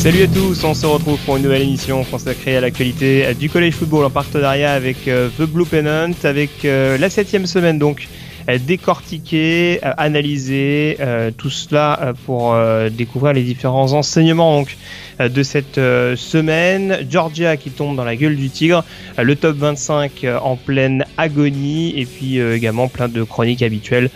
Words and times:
Salut 0.00 0.22
à 0.22 0.28
tous, 0.28 0.64
on 0.64 0.72
se 0.72 0.86
retrouve 0.86 1.18
pour 1.26 1.36
une 1.36 1.42
nouvelle 1.42 1.60
émission 1.60 2.02
consacrée 2.04 2.56
à 2.56 2.62
l'actualité 2.62 3.34
du 3.34 3.50
college 3.50 3.74
football 3.74 4.06
en 4.06 4.10
partenariat 4.10 4.72
avec 4.72 5.06
euh, 5.06 5.28
The 5.38 5.42
Blue 5.42 5.66
Pennant, 5.66 6.12
avec 6.24 6.64
euh, 6.64 6.96
la 6.96 7.10
septième 7.10 7.44
semaine 7.44 7.78
donc 7.78 8.08
euh, 8.48 8.56
décortiquer, 8.56 9.78
analyser 9.82 10.96
tout 11.36 11.50
cela 11.50 12.14
pour 12.24 12.56
découvrir 12.90 13.34
les 13.34 13.42
différents 13.42 13.92
enseignements 13.92 14.60
donc 14.60 14.74
de 15.20 15.42
cette 15.42 15.76
semaine. 16.16 17.06
Georgia 17.08 17.56
qui 17.56 17.70
tombe 17.70 17.96
dans 17.96 18.04
la 18.04 18.16
gueule 18.16 18.36
du 18.36 18.50
tigre, 18.50 18.84
le 19.18 19.36
top 19.36 19.56
25 19.56 20.26
en 20.42 20.56
pleine 20.56 21.04
agonie 21.18 21.98
et 22.00 22.06
puis 22.06 22.38
également 22.38 22.88
plein 22.88 23.08
de 23.08 23.22
chroniques 23.22 23.62
habituelles 23.62 24.10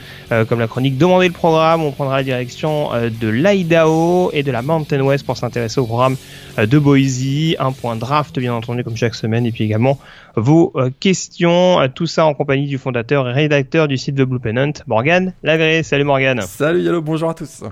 comme 0.49 0.59
la 0.59 0.67
chronique 0.67 0.99
Demander 0.99 1.29
le 1.29 1.33
programme. 1.33 1.83
On 1.83 1.93
prendra 1.93 2.17
la 2.17 2.23
direction 2.23 2.91
de 2.93 3.29
l'Idaho 3.29 4.31
et 4.33 4.43
de 4.43 4.51
la 4.51 4.63
Mountain 4.63 5.01
West 5.03 5.27
pour 5.27 5.37
s'intéresser 5.37 5.81
au 5.81 5.87
programme 5.87 6.17
de 6.59 6.79
Boise. 6.79 7.55
Un 7.59 7.73
point 7.73 7.97
draft 7.97 8.39
bien 8.39 8.55
entendu 8.55 8.83
comme 8.83 8.97
chaque 8.97 9.15
semaine 9.15 9.47
et 9.47 9.53
puis 9.53 9.65
également 9.65 9.99
vos 10.37 10.73
questions. 11.01 11.79
Tout 11.95 12.07
ça 12.07 12.25
en 12.25 12.35
compagnie 12.35 12.67
du 12.67 12.79
fondateur 12.79 13.29
et 13.29 13.33
rédacteur 13.33 13.89
du 13.89 13.99
site 13.99 14.17
The 14.17 14.23
Blue 14.23 14.41
Pennant, 14.41 14.73
Morgan 14.87 15.35
Lagré. 15.43 15.83
Salut 15.83 16.05
Morgan. 16.05 16.41
Salut 16.43 16.83
Yallo, 16.83 17.03
bonjour 17.03 17.31
à 17.31 17.35
tous. 17.35 17.63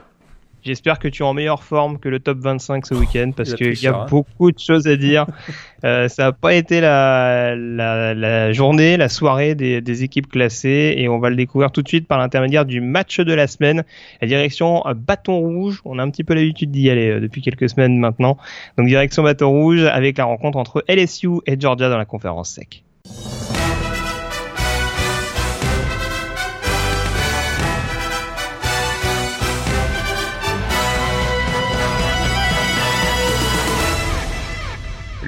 J'espère 0.65 1.01
que 1.01 1.09
tu 1.09 1.23
es 1.23 1.27
en 1.27 1.35
meilleure 1.35 1.65
forme 1.65 1.99
que 1.99 2.09
le 2.09 2.21
top 2.21 2.39
25 2.39 2.87
ce 2.87 2.95
week-end 2.95 3.33
parce 3.37 3.55
qu'il 3.55 3.75
y 3.81 3.87
a 3.89 4.07
beaucoup 4.09 4.53
de 4.53 4.59
choses 4.59 4.87
à 4.87 4.95
dire. 4.95 5.27
euh, 5.85 6.07
ça 6.07 6.25
n'a 6.25 6.33
pas 6.33 6.55
été 6.55 6.81
la, 6.81 7.57
la, 7.57 8.15
la, 8.15 8.53
journée, 8.53 8.97
la 8.97 9.09
soirée 9.09 9.57
des, 9.57 9.81
des, 9.81 10.05
équipes 10.05 10.29
classées 10.29 10.95
et 10.97 11.09
on 11.09 11.19
va 11.19 11.31
le 11.31 11.37
découvrir 11.37 11.73
tout 11.73 11.83
de 11.83 11.89
suite 11.89 12.07
par 12.07 12.19
l'intermédiaire 12.19 12.65
du 12.65 12.81
match 12.81 13.19
de 13.19 13.33
la 13.33 13.49
semaine. 13.49 13.83
La 14.21 14.29
direction 14.29 14.85
bâton 14.95 15.39
rouge, 15.39 15.83
on 15.85 15.99
a 15.99 16.03
un 16.03 16.11
petit 16.11 16.23
peu 16.23 16.35
l'habitude 16.35 16.71
d'y 16.71 16.91
aller 16.91 17.11
euh, 17.11 17.21
depuis 17.21 17.43
quelques 17.43 17.69
semaines 17.69 17.99
maintenant. 17.99 18.37
Donc 18.79 18.87
direction 18.87 19.25
bâton 19.25 19.51
rouge 19.51 19.83
avec 19.83 20.19
la 20.19 20.27
rencontre 20.27 20.59
entre 20.59 20.85
LSU 20.89 21.41
et 21.47 21.59
Georgia 21.59 21.89
dans 21.89 21.99
la 21.99 22.05
conférence 22.05 22.51
sec. 22.51 22.85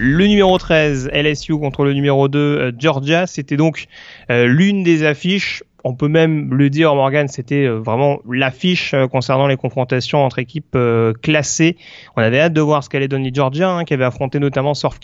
Le 0.06 0.27
numéro 0.27 0.58
13, 0.58 1.08
LSU 1.14 1.56
contre 1.56 1.83
le 1.83 1.94
numéro 1.94 2.28
2, 2.28 2.74
Georgia, 2.78 3.27
c'était 3.27 3.56
donc 3.56 3.87
euh, 4.31 4.44
l'une 4.44 4.82
des 4.82 5.03
affiches. 5.03 5.65
On 5.82 5.94
peut 5.94 6.09
même 6.09 6.53
le 6.53 6.69
dire, 6.69 6.94
Morgan, 6.94 7.26
c'était 7.26 7.65
euh, 7.65 7.78
vraiment 7.78 8.19
l'affiche 8.31 8.93
euh, 8.93 9.09
concernant 9.09 9.47
les 9.47 9.56
confrontations 9.56 10.22
entre 10.22 10.41
équipes 10.41 10.76
classées. 11.22 11.78
On 12.19 12.20
avait 12.20 12.38
hâte 12.38 12.53
de 12.53 12.60
voir 12.60 12.84
ce 12.84 12.91
qu'allait 12.91 13.09
donner 13.09 13.31
Georgia, 13.32 13.70
hein, 13.70 13.84
qui 13.84 13.94
avait 13.94 14.04
affronté 14.04 14.38
notamment 14.41 14.75
South 14.75 14.98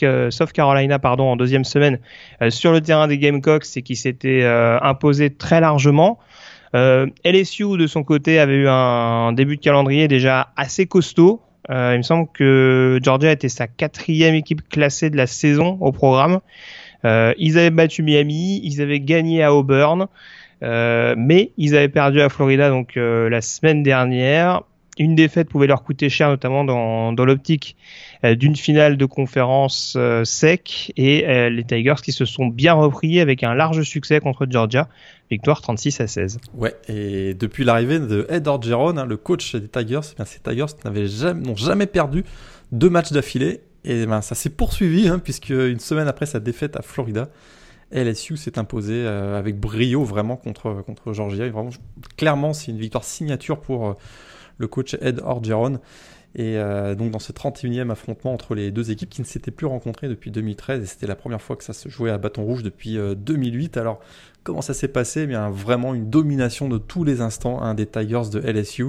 Carolina 0.53 0.99
pardon, 0.99 1.31
en 1.31 1.37
deuxième 1.37 1.65
semaine 1.65 1.99
sur 2.50 2.71
le 2.71 2.83
terrain 2.83 3.09
des 3.09 3.16
Gamecocks 3.16 3.75
et 3.77 3.81
qui 3.81 3.97
s'était 3.97 4.44
imposé 4.44 5.31
très 5.31 5.62
largement. 5.62 6.19
LSU, 6.75 7.78
de 7.78 7.87
son 7.87 8.05
côté, 8.05 8.39
avait 8.39 8.56
eu 8.56 8.69
un 8.69 9.33
début 9.33 9.56
de 9.56 9.62
calendrier 9.62 10.09
déjà 10.09 10.53
assez 10.56 10.84
costaud. 10.84 11.41
Euh, 11.71 11.93
il 11.95 11.99
me 11.99 12.03
semble 12.03 12.29
que 12.33 12.99
Georgia 13.03 13.33
était 13.33 13.49
sa 13.49 13.67
quatrième 13.67 14.35
équipe 14.35 14.69
classée 14.69 15.11
de 15.11 15.17
la 15.17 15.27
saison 15.27 15.79
au 15.81 15.93
programme. 15.93 16.41
Euh, 17.05 17.33
ils 17.39 17.59
avaient 17.59 17.71
battu 17.71 18.03
Miami, 18.03 18.61
ils 18.63 18.83
avaient 18.83 19.01
gagné 19.01 19.43
à 19.43 19.55
Auburn, 19.55 20.09
euh, 20.63 21.15
mais 21.17 21.53
ils 21.57 21.77
avaient 21.77 21.89
perdu 21.89 22.21
à 22.21 22.29
Florida 22.29 22.69
donc 22.69 22.97
euh, 22.97 23.29
la 23.31 23.41
semaine 23.41 23.83
dernière. 23.83 24.63
Une 24.99 25.15
défaite 25.15 25.49
pouvait 25.49 25.69
leur 25.69 25.83
coûter 25.83 26.11
cher, 26.11 26.29
notamment 26.29 26.65
dans, 26.65 27.13
dans 27.15 27.25
l'optique 27.25 27.77
euh, 28.25 28.35
d'une 28.35 28.57
finale 28.57 28.99
de 28.99 29.07
conférence 29.07 29.95
euh, 29.97 30.25
sec 30.25 30.93
et 30.97 31.49
les 31.49 31.65
Tigers 31.65 32.03
qui 32.03 32.13
se 32.13 32.27
sont 32.27 32.49
bien 32.49 32.75
repris 32.75 33.21
avec 33.21 33.43
un 33.43 33.55
large 33.55 33.83
succès 33.83 34.21
contre 34.21 34.47
Georgia, 34.51 34.89
victoire 35.31 35.61
36 35.61 36.01
à 36.01 36.07
16. 36.07 36.39
Ouais, 36.55 36.75
et 36.89 37.35
depuis 37.35 37.65
l'arrivée 37.65 38.01
de 38.01 38.27
Ed 38.29 38.49
Orgeron, 38.49 38.97
hein, 38.97 39.07
le 39.07 39.17
coach 39.17 39.55
des 39.55 39.69
Tigers, 39.69 40.01
eh 40.13 40.17
bien, 40.17 40.25
ces 40.25 40.41
Tigers 40.41 40.75
n'avaient 40.85 41.07
jamais, 41.07 41.41
n'ont 41.41 41.57
jamais 41.57 41.87
perdu 41.87 42.25
deux 42.73 42.91
matchs 42.91 43.13
d'affilée 43.13 43.63
et 43.85 44.07
ben, 44.07 44.21
ça 44.21 44.35
s'est 44.35 44.51
poursuivi 44.51 45.09
hein, 45.09 45.19
puisque 45.19 45.51
une 45.51 45.81
semaine 45.81 46.09
après 46.09 46.27
sa 46.27 46.41
défaite 46.41 46.77
à 46.77 46.83
Florida, 46.83 47.29
LSU 47.93 48.37
s'est 48.37 48.59
imposé 48.59 48.95
euh, 48.95 49.39
avec 49.39 49.59
brio 49.59 50.05
vraiment 50.05 50.37
contre, 50.37 50.83
contre 50.83 51.13
Georgia. 51.13 51.49
Vraiment, 51.49 51.71
clairement, 52.17 52.53
c'est 52.53 52.71
une 52.71 52.79
victoire 52.79 53.05
signature 53.05 53.61
pour 53.61 53.89
euh, 53.89 53.95
le 54.59 54.69
coach 54.69 54.97
Ed 55.01 55.21
Orgeron. 55.25 55.81
Et 56.37 56.59
euh, 56.59 56.95
donc 56.95 57.11
dans 57.11 57.19
ce 57.19 57.33
31e 57.33 57.91
affrontement 57.91 58.33
entre 58.33 58.55
les 58.55 58.71
deux 58.71 58.93
équipes 58.93 59.11
qui 59.11 59.21
ne 59.21 59.27
s'étaient 59.27 59.51
plus 59.51 59.67
rencontrées 59.67 60.09
depuis 60.09 60.31
2013 60.31 60.83
et 60.83 60.87
c'était 60.87 61.09
la 61.09 61.17
première 61.17 61.43
fois 61.43 61.57
que 61.57 61.65
ça 61.65 61.73
se 61.73 61.89
jouait 61.89 62.11
à 62.11 62.19
bâton 62.19 62.45
rouge 62.45 62.63
depuis 62.63 62.99
euh, 62.99 63.17
2008. 63.17 63.77
Alors 63.77 63.99
comment 64.43 64.62
ça 64.62 64.75
s'est 64.75 64.89
passé 64.89 65.27
Bien 65.27 65.51
vraiment 65.51 65.95
une 65.95 66.11
domination 66.11 66.69
de 66.69 66.78
tous 66.78 67.05
les 67.05 67.21
instants 67.21 67.62
hein, 67.62 67.75
des 67.75 67.87
Tigers 67.87 68.31
de 68.33 68.41
LSU 68.41 68.87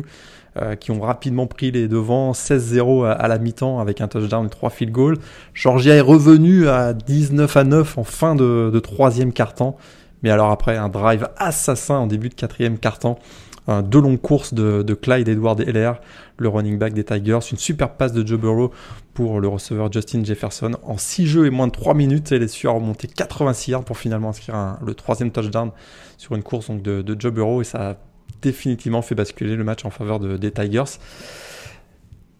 euh, 0.58 0.76
qui 0.76 0.92
ont 0.92 1.02
rapidement 1.02 1.48
pris 1.48 1.72
les 1.72 1.88
devants 1.88 2.32
16-0 2.32 3.06
à, 3.06 3.28
la 3.28 3.38
mi-temps 3.38 3.80
avec 3.80 4.02
un 4.02 4.08
touchdown 4.08 4.46
et 4.46 4.50
trois 4.50 4.70
field 4.70 4.92
goals. 4.92 5.18
Georgia 5.54 5.96
est 5.96 6.02
revenu 6.02 6.68
à 6.68 6.94
19 6.94 7.58
à 7.58 7.64
9 7.64 7.98
en 7.98 8.04
fin 8.04 8.36
de, 8.36 8.70
de 8.74 8.80
troisième 8.80 9.34
quart-temps. 9.34 9.78
Mais 10.24 10.30
alors 10.30 10.52
après 10.52 10.78
un 10.78 10.90
drive 10.90 11.28
assassin 11.38 11.96
en 11.96 12.08
début 12.08 12.30
de 12.30 12.36
quatrième 12.36 12.78
quart-temps 12.78 13.18
deux 13.68 14.02
longues 14.02 14.20
courses 14.20 14.54
de, 14.54 14.82
de 14.82 14.94
Clyde 14.94 15.28
Edward 15.28 15.62
Heller, 15.62 15.94
le 16.38 16.50
running 16.50 16.78
back 16.78 16.94
des 16.94 17.04
Tigers, 17.04 17.40
une 17.52 17.58
super 17.58 17.96
passe 17.96 18.12
de 18.12 18.26
Joe 18.26 18.40
Burrow 18.40 18.72
pour 19.14 19.40
le 19.40 19.48
receveur 19.48 19.92
Justin 19.92 20.24
Jefferson. 20.24 20.72
En 20.84 20.98
6 20.98 21.28
jeux 21.28 21.46
et 21.46 21.50
moins 21.50 21.68
de 21.68 21.72
3 21.72 21.94
minutes, 21.94 22.32
LSU 22.32 22.68
a 22.68 22.72
remonté 22.72 23.08
86 23.08 23.72
yards 23.72 23.86
pour 23.86 23.98
finalement 23.98 24.30
inscrire 24.30 24.78
le 24.86 24.94
troisième 24.94 25.32
touchdown 25.32 25.72
sur 26.18 26.36
une 26.36 26.44
course 26.44 26.72
de, 26.72 27.02
de 27.02 27.16
Joe 27.20 27.32
Burrow 27.32 27.62
et 27.62 27.66
ça 27.66 27.92
a 27.92 27.98
définitivement 28.42 29.02
fait 29.02 29.16
basculer 29.16 29.56
le 29.56 29.64
match 29.64 29.86
en 29.86 29.90
faveur 29.90 30.20
de, 30.20 30.38
des 30.38 30.52
Tigers. 30.52 30.98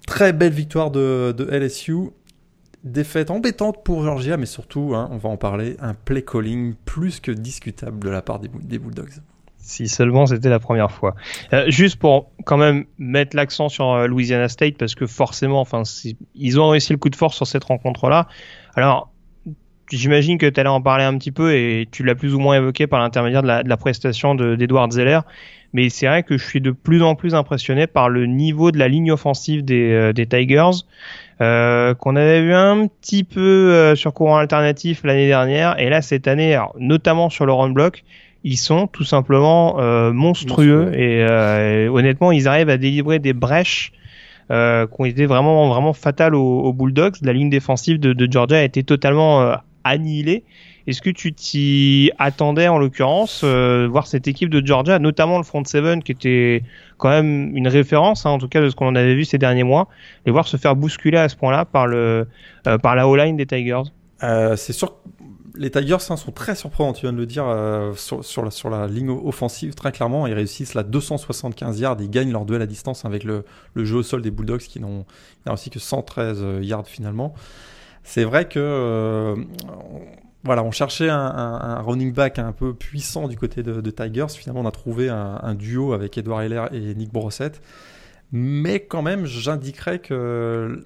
Très 0.08 0.34
belle 0.34 0.54
victoire 0.54 0.92
de, 0.92 1.48
LSU 1.52 2.10
défaite 2.84 3.30
embêtante 3.30 3.84
pour 3.84 4.04
Georgia, 4.04 4.38
mais 4.38 4.48
surtout, 4.48 4.94
hein, 4.96 5.08
on 5.12 5.18
va 5.18 5.30
en 5.30 5.38
parler, 5.38 5.78
un 5.80 5.94
play 5.94 6.24
calling 6.24 6.74
plus 6.86 7.20
que 7.20 7.32
discutable 7.32 8.00
de 8.00 8.10
la 8.10 8.24
part 8.24 8.40
des 8.40 8.80
Bulldogs. 8.80 9.22
Si 9.62 9.88
seulement 9.88 10.26
c'était 10.26 10.50
la 10.50 10.60
première 10.60 10.92
fois. 10.92 11.16
Euh, 11.54 11.66
juste 11.70 11.98
pour 11.98 12.32
quand 12.46 12.58
même 12.58 12.86
mettre 12.98 13.36
l'accent 13.36 13.70
sur 13.70 13.92
euh, 13.92 14.08
Louisiana 14.08 14.50
State, 14.50 14.76
parce 14.76 14.96
que 14.96 15.06
forcément, 15.06 15.62
enfin, 15.62 15.84
ils 16.34 16.60
ont 16.60 16.70
réussi 16.70 16.94
le 16.94 16.98
coup 16.98 17.10
de 17.10 17.16
force 17.16 17.36
sur 17.36 17.46
cette 17.46 17.64
rencontre-là. 17.64 18.28
Alors, 18.76 19.12
j'imagine 19.92 20.40
que 20.40 20.48
tu 20.48 20.60
allais 20.60 20.70
en 20.70 20.82
parler 20.82 21.04
un 21.04 21.16
petit 21.18 21.32
peu 21.32 21.54
et 21.54 21.88
tu 21.92 22.04
l'as 22.04 22.16
plus 22.16 22.34
ou 22.34 22.40
moins 22.40 22.56
évoqué 22.56 22.88
par 22.88 23.00
l'intermédiaire 23.02 23.44
de 23.44 23.48
la, 23.48 23.78
prestation 23.78 24.34
d'Edward 24.34 24.92
Zeller. 24.92 25.20
Mais 25.74 25.90
c'est 25.90 26.08
vrai 26.08 26.24
que 26.24 26.38
je 26.38 26.46
suis 26.46 26.60
de 26.60 26.72
plus 26.72 27.04
en 27.04 27.14
plus 27.14 27.36
impressionné 27.36 27.86
par 27.86 28.10
le 28.10 28.26
niveau 28.26 28.72
de 28.72 28.80
la 28.80 28.88
ligne 28.88 29.12
offensive 29.12 29.64
des, 29.64 29.92
euh, 29.92 30.12
Tigers. 30.14 30.86
Qu'on 31.40 32.16
avait 32.16 32.42
vu 32.42 32.54
un 32.54 32.88
petit 32.88 33.24
peu 33.24 33.96
sur 33.96 34.14
courant 34.14 34.38
alternatif 34.38 35.04
l'année 35.04 35.26
dernière 35.28 35.80
et 35.80 35.90
là 35.90 36.04
cette 36.04 36.28
année, 36.28 36.60
notamment 36.78 37.32
sur 37.32 37.48
le 37.48 37.54
run 37.54 37.72
block, 37.72 38.04
ils 38.44 38.58
sont 38.58 38.88
tout 38.88 39.04
simplement 39.04 39.80
euh, 39.80 40.12
monstrueux, 40.12 40.86
monstrueux. 40.86 41.00
Et, 41.00 41.24
euh, 41.24 41.86
et, 41.86 41.90
honnêtement 41.90 42.32
ils 42.32 42.48
arrivent 42.48 42.70
à 42.70 42.78
délivrer 42.78 43.20
des 43.20 43.34
brèches 43.34 43.92
euh, 44.50 44.88
qui 44.88 44.94
ont 45.00 45.06
été 45.06 45.26
vraiment 45.26 45.70
vraiment 45.70 45.94
fatales 45.94 46.36
aux, 46.36 46.62
aux 46.62 46.74
Bulldogs. 46.74 47.16
La 47.22 47.34
ligne 47.34 47.50
défensive 47.50 48.00
de, 48.00 48.14
de 48.14 48.32
Georgia 48.32 48.58
a 48.58 48.64
été 48.64 48.84
totalement 48.84 49.42
euh, 49.42 49.56
annihilée. 49.84 50.44
Est-ce 50.88 51.02
que 51.02 51.12
tu 51.12 51.32
t'y 51.32 52.12
attendais 52.18 52.68
en 52.68 52.80
l'occurrence 52.80 53.42
euh, 53.44 53.88
voir 53.90 54.08
cette 54.08 54.28
équipe 54.28 54.50
de 54.50 54.66
Georgia, 54.66 54.98
notamment 54.98 55.38
le 55.38 55.44
front 55.44 55.64
seven 55.64 56.02
qui 56.02 56.12
était 56.12 56.64
quand 56.98 57.10
même 57.10 57.56
une 57.56 57.68
référence, 57.68 58.26
hein, 58.26 58.32
en 58.32 58.40
tout 58.40 58.48
cas 58.48 58.62
de 58.62 58.70
ce 58.70 58.76
qu'on 58.76 58.96
avait 58.96 59.14
vu 59.14 59.24
ces 59.24 59.38
derniers 59.38 59.64
mois, 59.64 59.88
les 60.26 60.32
voir 60.32 60.48
se 60.48 60.58
faire 60.58 60.76
bousculer 60.76 61.20
à 61.20 61.30
ce 61.30 61.36
point-là 61.36 61.66
par 61.66 61.86
le 61.86 62.28
euh, 62.68 62.78
par 62.80 62.96
la 62.96 63.08
O-line 63.08 63.38
des 63.38 63.46
Tigers? 63.46 63.92
Euh, 64.24 64.56
C'est 64.56 64.74
sûr 64.74 64.96
les 65.56 65.72
Tigers 65.72 65.98
hein, 66.10 66.18
sont 66.18 66.32
très 66.32 66.56
surprenants, 66.56 66.94
tu 66.94 67.02
viens 67.02 67.14
de 67.14 67.18
le 67.18 67.26
dire, 67.26 67.46
euh, 67.48 67.94
sur, 67.96 68.70
la, 68.70 68.88
ligne 68.88 69.10
offensive, 69.10 69.74
très 69.74 69.92
clairement. 69.92 70.28
Ils 70.28 70.34
réussissent 70.34 70.74
la 70.74 70.84
275 70.84 71.80
yards, 71.80 71.98
ils 72.00 72.10
gagnent 72.10 72.32
leur 72.32 72.46
duel 72.46 72.62
à 72.62 72.68
distance 72.68 73.06
avec 73.06 73.24
le, 73.24 73.44
jeu 73.76 73.98
au 73.98 74.04
sol 74.04 74.22
des 74.22 74.32
Bulldogs 74.32 74.62
qui 74.62 74.80
n'ont 74.80 75.06
aussi 75.50 75.70
que 75.70 75.80
113 75.80 76.40
euh, 76.42 76.60
yards 76.64 76.88
finalement. 76.88 77.34
C'est 78.04 78.24
vrai 78.24 78.48
que 78.48 78.60
euh, 78.60 79.36
voilà, 80.44 80.64
on 80.64 80.72
cherchait 80.72 81.10
un, 81.10 81.18
un, 81.18 81.82
running 81.82 82.14
back 82.14 82.40
un 82.40 82.52
peu 82.52 82.74
puissant 82.74 83.28
du 83.28 83.38
côté 83.38 83.62
de, 83.62 83.92
Tigers. 83.92 84.30
Finalement, 84.30 84.62
on 84.62 84.68
a 84.68 84.72
trouvé 84.72 85.10
un, 85.10 85.40
un, 85.44 85.54
duo 85.54 85.94
avec 85.94 86.18
Edward 86.18 86.44
Heller 86.44 86.68
et 86.72 86.96
Nick 86.96 87.12
Brossette. 87.12 87.62
Mais 88.32 88.80
quand 88.80 89.02
même, 89.02 89.26
j'indiquerais 89.26 90.00
que 90.00 90.86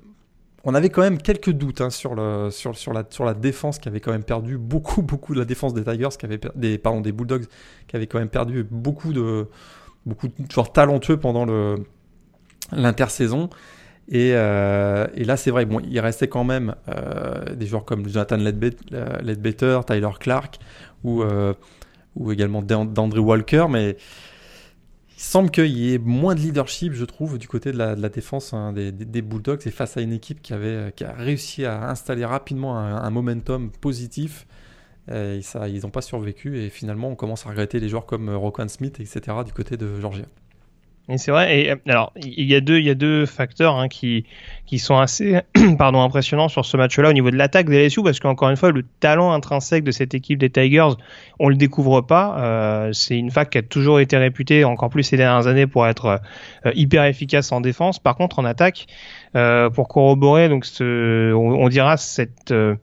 on 0.65 0.73
avait 0.73 0.89
quand 0.89 1.01
même 1.01 1.19
quelques 1.19 1.51
doutes 1.51 1.81
hein, 1.81 1.91
sur, 1.91 2.15
la, 2.15 3.33
défense 3.33 3.77
qui 3.77 3.87
avait 3.87 3.99
quand 3.99 4.11
même 4.11 4.23
perdu 4.23 4.57
beaucoup, 4.57 5.01
beaucoup 5.03 5.33
de 5.33 5.39
la 5.39 5.45
défense 5.45 5.73
des 5.73 5.83
Tigers, 5.83 6.09
qui 6.19 6.25
avait 6.25 6.39
des, 6.55 6.77
Bulldogs, 7.11 7.45
qui 7.87 7.95
avait 7.95 8.07
quand 8.07 8.19
même 8.19 8.29
perdu 8.29 8.65
beaucoup 8.69 9.13
de, 9.13 9.47
beaucoup 10.05 10.27
joueurs 10.51 10.73
talentueux 10.73 11.17
pendant 11.17 11.45
l'intersaison. 12.71 13.49
Et, 14.07 14.31
euh, 14.33 15.07
et, 15.15 15.23
là, 15.23 15.35
c'est 15.35 15.49
vrai, 15.51 15.65
bon, 15.65 15.79
il 15.79 15.99
restait 15.99 16.27
quand 16.27 16.43
même 16.43 16.75
euh, 16.89 17.55
des 17.55 17.65
joueurs 17.65 17.85
comme 17.85 18.07
Jonathan 18.07 18.37
Ledbetter, 18.37 19.79
Tyler 19.87 20.09
Clark 20.19 20.59
ou, 21.03 21.23
euh, 21.23 21.53
également 22.29 22.61
d'Andrew 22.61 23.19
Walker, 23.19 23.65
mais 23.69 23.97
il 25.17 25.21
semble 25.21 25.49
qu'il 25.49 25.77
y 25.77 25.93
ait 25.93 25.97
moins 25.97 26.35
de 26.35 26.41
leadership, 26.41 26.93
je 26.93 27.05
trouve, 27.05 27.37
du 27.37 27.47
côté 27.47 27.71
de 27.71 27.77
la, 27.77 27.95
défense 28.09 28.53
hein, 28.53 28.73
des, 28.73 29.21
Bulldogs 29.21 29.65
et 29.65 29.71
face 29.71 29.95
à 29.95 30.01
une 30.01 30.11
équipe 30.11 30.41
qui, 30.41 30.53
avait, 30.53 30.91
qui 30.95 31.05
a 31.05 31.13
réussi 31.13 31.65
à 31.65 31.89
installer 31.89 32.25
rapidement 32.25 32.77
un, 32.77 33.09
momentum 33.09 33.71
positif. 33.71 34.45
Ils 35.09 35.79
n'ont 35.83 35.89
pas 35.89 36.01
survécu 36.01 36.59
et 36.59 36.69
finalement 36.69 37.09
on 37.09 37.15
commence 37.15 37.45
à 37.45 37.49
regretter 37.49 37.79
les 37.79 37.87
joueurs 37.87 38.05
comme 38.05 38.29
Roquan 38.29 38.67
Smith, 38.67 38.99
etc. 38.99 39.37
du 39.45 39.53
côté 39.53 39.77
de 39.77 39.99
Georgia. 40.01 40.25
Et 41.07 41.17
c'est 41.17 41.31
vrai. 41.31 41.59
Et 41.59 41.73
alors, 41.87 42.13
il 42.15 42.45
y 42.45 42.55
a 42.55 42.61
deux, 42.61 42.79
il 42.79 42.85
y 42.85 42.89
a 42.89 42.95
deux 42.95 43.25
facteurs 43.25 43.75
hein, 43.75 43.87
qui 43.87 44.25
qui 44.65 44.79
sont 44.79 44.97
assez, 44.97 45.41
pardon, 45.77 46.01
impressionnants 46.01 46.47
sur 46.47 46.65
ce 46.65 46.75
match-là 46.75 47.09
au 47.09 47.13
niveau 47.13 47.29
de 47.29 47.35
l'attaque 47.35 47.69
des 47.69 47.85
LSU, 47.85 48.01
parce 48.01 48.19
qu'encore 48.19 48.49
une 48.49 48.57
fois, 48.57 48.71
le 48.71 48.83
talent 48.99 49.31
intrinsèque 49.31 49.83
de 49.83 49.91
cette 49.91 50.15
équipe 50.15 50.39
des 50.39 50.49
Tigers, 50.49 50.95
on 51.39 51.49
le 51.49 51.55
découvre 51.55 52.01
pas. 52.01 52.37
Euh, 52.39 52.89
c'est 52.91 53.17
une 53.17 53.29
fac 53.29 53.49
qui 53.51 53.59
a 53.59 53.61
toujours 53.61 53.99
été 53.99 54.17
réputée, 54.17 54.63
encore 54.63 54.89
plus 54.89 55.03
ces 55.03 55.17
dernières 55.17 55.45
années, 55.47 55.67
pour 55.67 55.85
être 55.85 56.19
euh, 56.65 56.71
hyper 56.73 57.03
efficace 57.05 57.51
en 57.51 57.61
défense. 57.61 57.99
Par 57.99 58.15
contre, 58.15 58.39
en 58.39 58.45
attaque, 58.45 58.87
euh, 59.35 59.69
pour 59.69 59.87
corroborer, 59.87 60.49
donc, 60.49 60.65
ce, 60.65 61.31
on, 61.33 61.63
on 61.63 61.69
dira 61.69 61.97
cette 61.97 62.51
euh, 62.51 62.75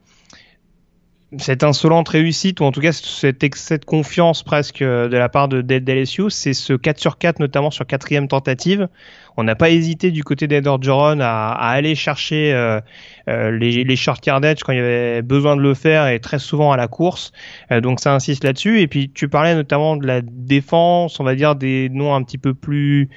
cette 1.37 1.63
insolente 1.63 2.09
réussite, 2.09 2.59
ou 2.59 2.63
en 2.63 2.71
tout 2.71 2.81
cas 2.81 2.91
cet 2.91 3.43
excès 3.43 3.79
confiance 3.79 4.43
presque 4.43 4.81
euh, 4.81 5.07
de 5.07 5.17
la 5.17 5.29
part 5.29 5.47
de, 5.47 5.61
LSU, 5.61 6.29
c'est 6.29 6.53
ce 6.53 6.73
4 6.73 6.99
sur 6.99 7.17
4, 7.17 7.39
notamment 7.39 7.71
sur 7.71 7.85
quatrième 7.85 8.27
tentative. 8.27 8.87
On 9.35 9.43
n'a 9.43 9.55
pas 9.55 9.69
hésité 9.69 10.11
du 10.11 10.23
côté 10.23 10.47
d'Ed 10.47 10.67
Orgeron 10.67 11.19
à, 11.19 11.49
à, 11.51 11.69
aller 11.69 11.95
chercher 11.95 12.53
euh, 12.53 12.79
euh, 13.29 13.51
les, 13.51 13.83
les 13.83 13.95
short 13.95 14.23
yardage 14.25 14.63
quand 14.63 14.73
il 14.73 14.77
y 14.77 14.81
avait 14.81 15.21
besoin 15.21 15.55
de 15.55 15.61
le 15.61 15.73
faire 15.73 16.07
et 16.07 16.19
très 16.19 16.39
souvent 16.39 16.71
à 16.71 16.77
la 16.77 16.87
course. 16.87 17.31
Euh, 17.71 17.81
donc 17.81 17.99
ça 17.99 18.13
insiste 18.13 18.43
là-dessus. 18.43 18.81
Et 18.81 18.87
puis 18.87 19.09
tu 19.09 19.27
parlais 19.29 19.55
notamment 19.55 19.97
de 19.97 20.05
la 20.05 20.21
défense, 20.21 21.19
on 21.19 21.23
va 21.23 21.35
dire 21.35 21.55
des 21.55 21.89
noms 21.89 22.13
un 22.13 22.23
petit 22.23 22.37
peu 22.37 22.53
plus 22.53 23.09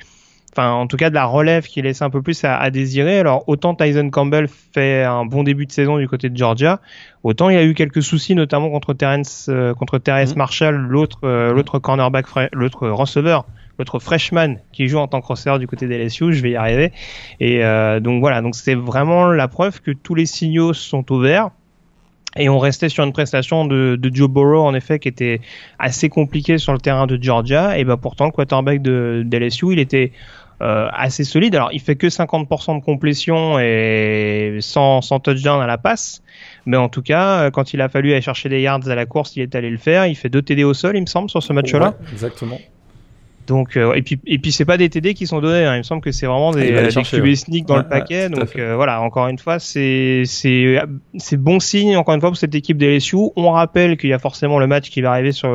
enfin 0.56 0.72
en 0.72 0.86
tout 0.86 0.96
cas 0.96 1.10
de 1.10 1.14
la 1.14 1.26
relève 1.26 1.66
qui 1.66 1.82
laisse 1.82 2.00
un 2.00 2.10
peu 2.10 2.22
plus 2.22 2.42
à, 2.44 2.70
désirer. 2.70 3.18
Alors 3.18 3.44
autant 3.46 3.74
Tyson 3.74 4.08
Campbell 4.10 4.48
fait 4.48 5.04
un 5.04 5.26
bon 5.26 5.42
début 5.42 5.66
de 5.66 5.72
saison 5.72 5.98
du 5.98 6.08
côté 6.08 6.30
de 6.30 6.36
Georgia, 6.36 6.80
autant 7.22 7.50
il 7.50 7.56
y 7.56 7.58
a 7.58 7.64
eu 7.64 7.74
quelques 7.74 8.02
soucis 8.02 8.34
notamment 8.34 8.70
contre 8.70 8.94
Terence 8.94 9.48
euh, 9.50 9.74
contre 9.74 9.98
Terrence 9.98 10.34
mm. 10.34 10.38
Marshall, 10.38 10.76
l'autre 10.76 11.18
euh, 11.24 11.52
l'autre 11.52 11.78
cornerback, 11.78 12.26
l'autre 12.52 12.88
receveur 12.88 13.44
l'autre 13.78 13.98
freshman 13.98 14.56
qui 14.72 14.88
joue 14.88 14.98
en 14.98 15.06
tant 15.06 15.20
que 15.20 15.26
receveur 15.26 15.58
du 15.58 15.66
côté 15.66 15.86
des 15.86 16.02
LSU, 16.02 16.32
je 16.32 16.42
vais 16.42 16.52
y 16.52 16.56
arriver. 16.56 16.92
Et 17.40 17.62
euh, 17.62 18.00
donc 18.00 18.20
voilà, 18.20 18.40
donc 18.40 18.54
c'est 18.54 18.74
vraiment 18.74 19.30
la 19.30 19.48
preuve 19.48 19.82
que 19.82 19.90
tous 19.90 20.14
les 20.14 20.24
signaux 20.24 20.72
sont 20.72 21.12
ouverts. 21.12 21.50
Et 22.38 22.50
on 22.50 22.58
restait 22.58 22.90
sur 22.90 23.02
une 23.02 23.12
prestation 23.12 23.64
de, 23.64 23.96
de 23.98 24.14
Joe 24.14 24.28
Burrow, 24.28 24.62
en 24.62 24.74
effet, 24.74 24.98
qui 24.98 25.08
était 25.08 25.40
assez 25.78 26.10
compliquée 26.10 26.58
sur 26.58 26.72
le 26.74 26.78
terrain 26.78 27.06
de 27.06 27.18
Georgia. 27.20 27.78
Et 27.78 27.84
ben 27.84 27.96
pourtant, 27.96 28.26
le 28.26 28.30
quarterback 28.30 28.82
de, 28.82 29.22
de 29.24 29.38
LSU, 29.38 29.72
il 29.72 29.78
était 29.78 30.12
euh, 30.62 30.88
assez 30.92 31.24
solide. 31.24 31.54
Alors, 31.54 31.70
il 31.72 31.80
fait 31.80 31.96
que 31.96 32.06
50% 32.06 32.78
de 32.78 32.84
complétion 32.84 33.58
et 33.58 34.56
sans, 34.60 35.02
sans 35.02 35.20
touchdown 35.20 35.60
à 35.60 35.66
la 35.66 35.76
passe. 35.76 36.22
Mais 36.64 36.78
en 36.78 36.88
tout 36.88 37.02
cas, 37.02 37.40
euh, 37.40 37.50
quand 37.50 37.74
il 37.74 37.80
a 37.82 37.90
fallu 37.90 38.12
aller 38.12 38.22
chercher 38.22 38.48
des 38.48 38.62
yards 38.62 38.88
à 38.88 38.94
la 38.94 39.04
course, 39.04 39.36
il 39.36 39.42
est 39.42 39.54
allé 39.54 39.68
le 39.68 39.76
faire. 39.76 40.06
Il 40.06 40.14
fait 40.14 40.30
deux 40.30 40.40
TD 40.40 40.64
au 40.64 40.72
sol, 40.72 40.96
il 40.96 41.02
me 41.02 41.06
semble, 41.06 41.28
sur 41.28 41.42
ce 41.42 41.52
match-là. 41.52 41.94
exactement. 42.10 42.58
Donc 43.46 43.76
euh, 43.76 43.92
et 43.92 44.02
puis 44.02 44.18
et 44.26 44.40
puis 44.40 44.50
c'est 44.50 44.64
pas 44.64 44.76
des 44.76 44.88
TD 44.88 45.14
qui 45.14 45.28
sont 45.28 45.40
donnés. 45.40 45.64
Hein. 45.64 45.76
Il 45.76 45.78
me 45.78 45.82
semble 45.84 46.00
que 46.00 46.10
c'est 46.10 46.26
vraiment 46.26 46.50
des, 46.50 46.88
des 46.88 47.02
QB 47.02 47.34
sneak 47.36 47.64
dans 47.64 47.76
le 47.76 47.86
paquet. 47.86 48.28
donc 48.28 48.58
voilà, 48.58 49.00
encore 49.02 49.28
une 49.28 49.38
fois, 49.38 49.60
c'est 49.60 50.24
bon 51.34 51.60
signe 51.60 51.96
encore 51.96 52.14
une 52.14 52.20
fois 52.20 52.30
pour 52.30 52.38
cette 52.38 52.56
équipe 52.56 52.78
des 52.78 52.96
LSU. 52.96 53.16
On 53.36 53.50
rappelle 53.52 53.98
qu'il 53.98 54.10
y 54.10 54.14
a 54.14 54.18
forcément 54.18 54.58
le 54.58 54.66
match 54.66 54.90
qui 54.90 55.00
va 55.00 55.12
arriver 55.12 55.30
sur 55.30 55.48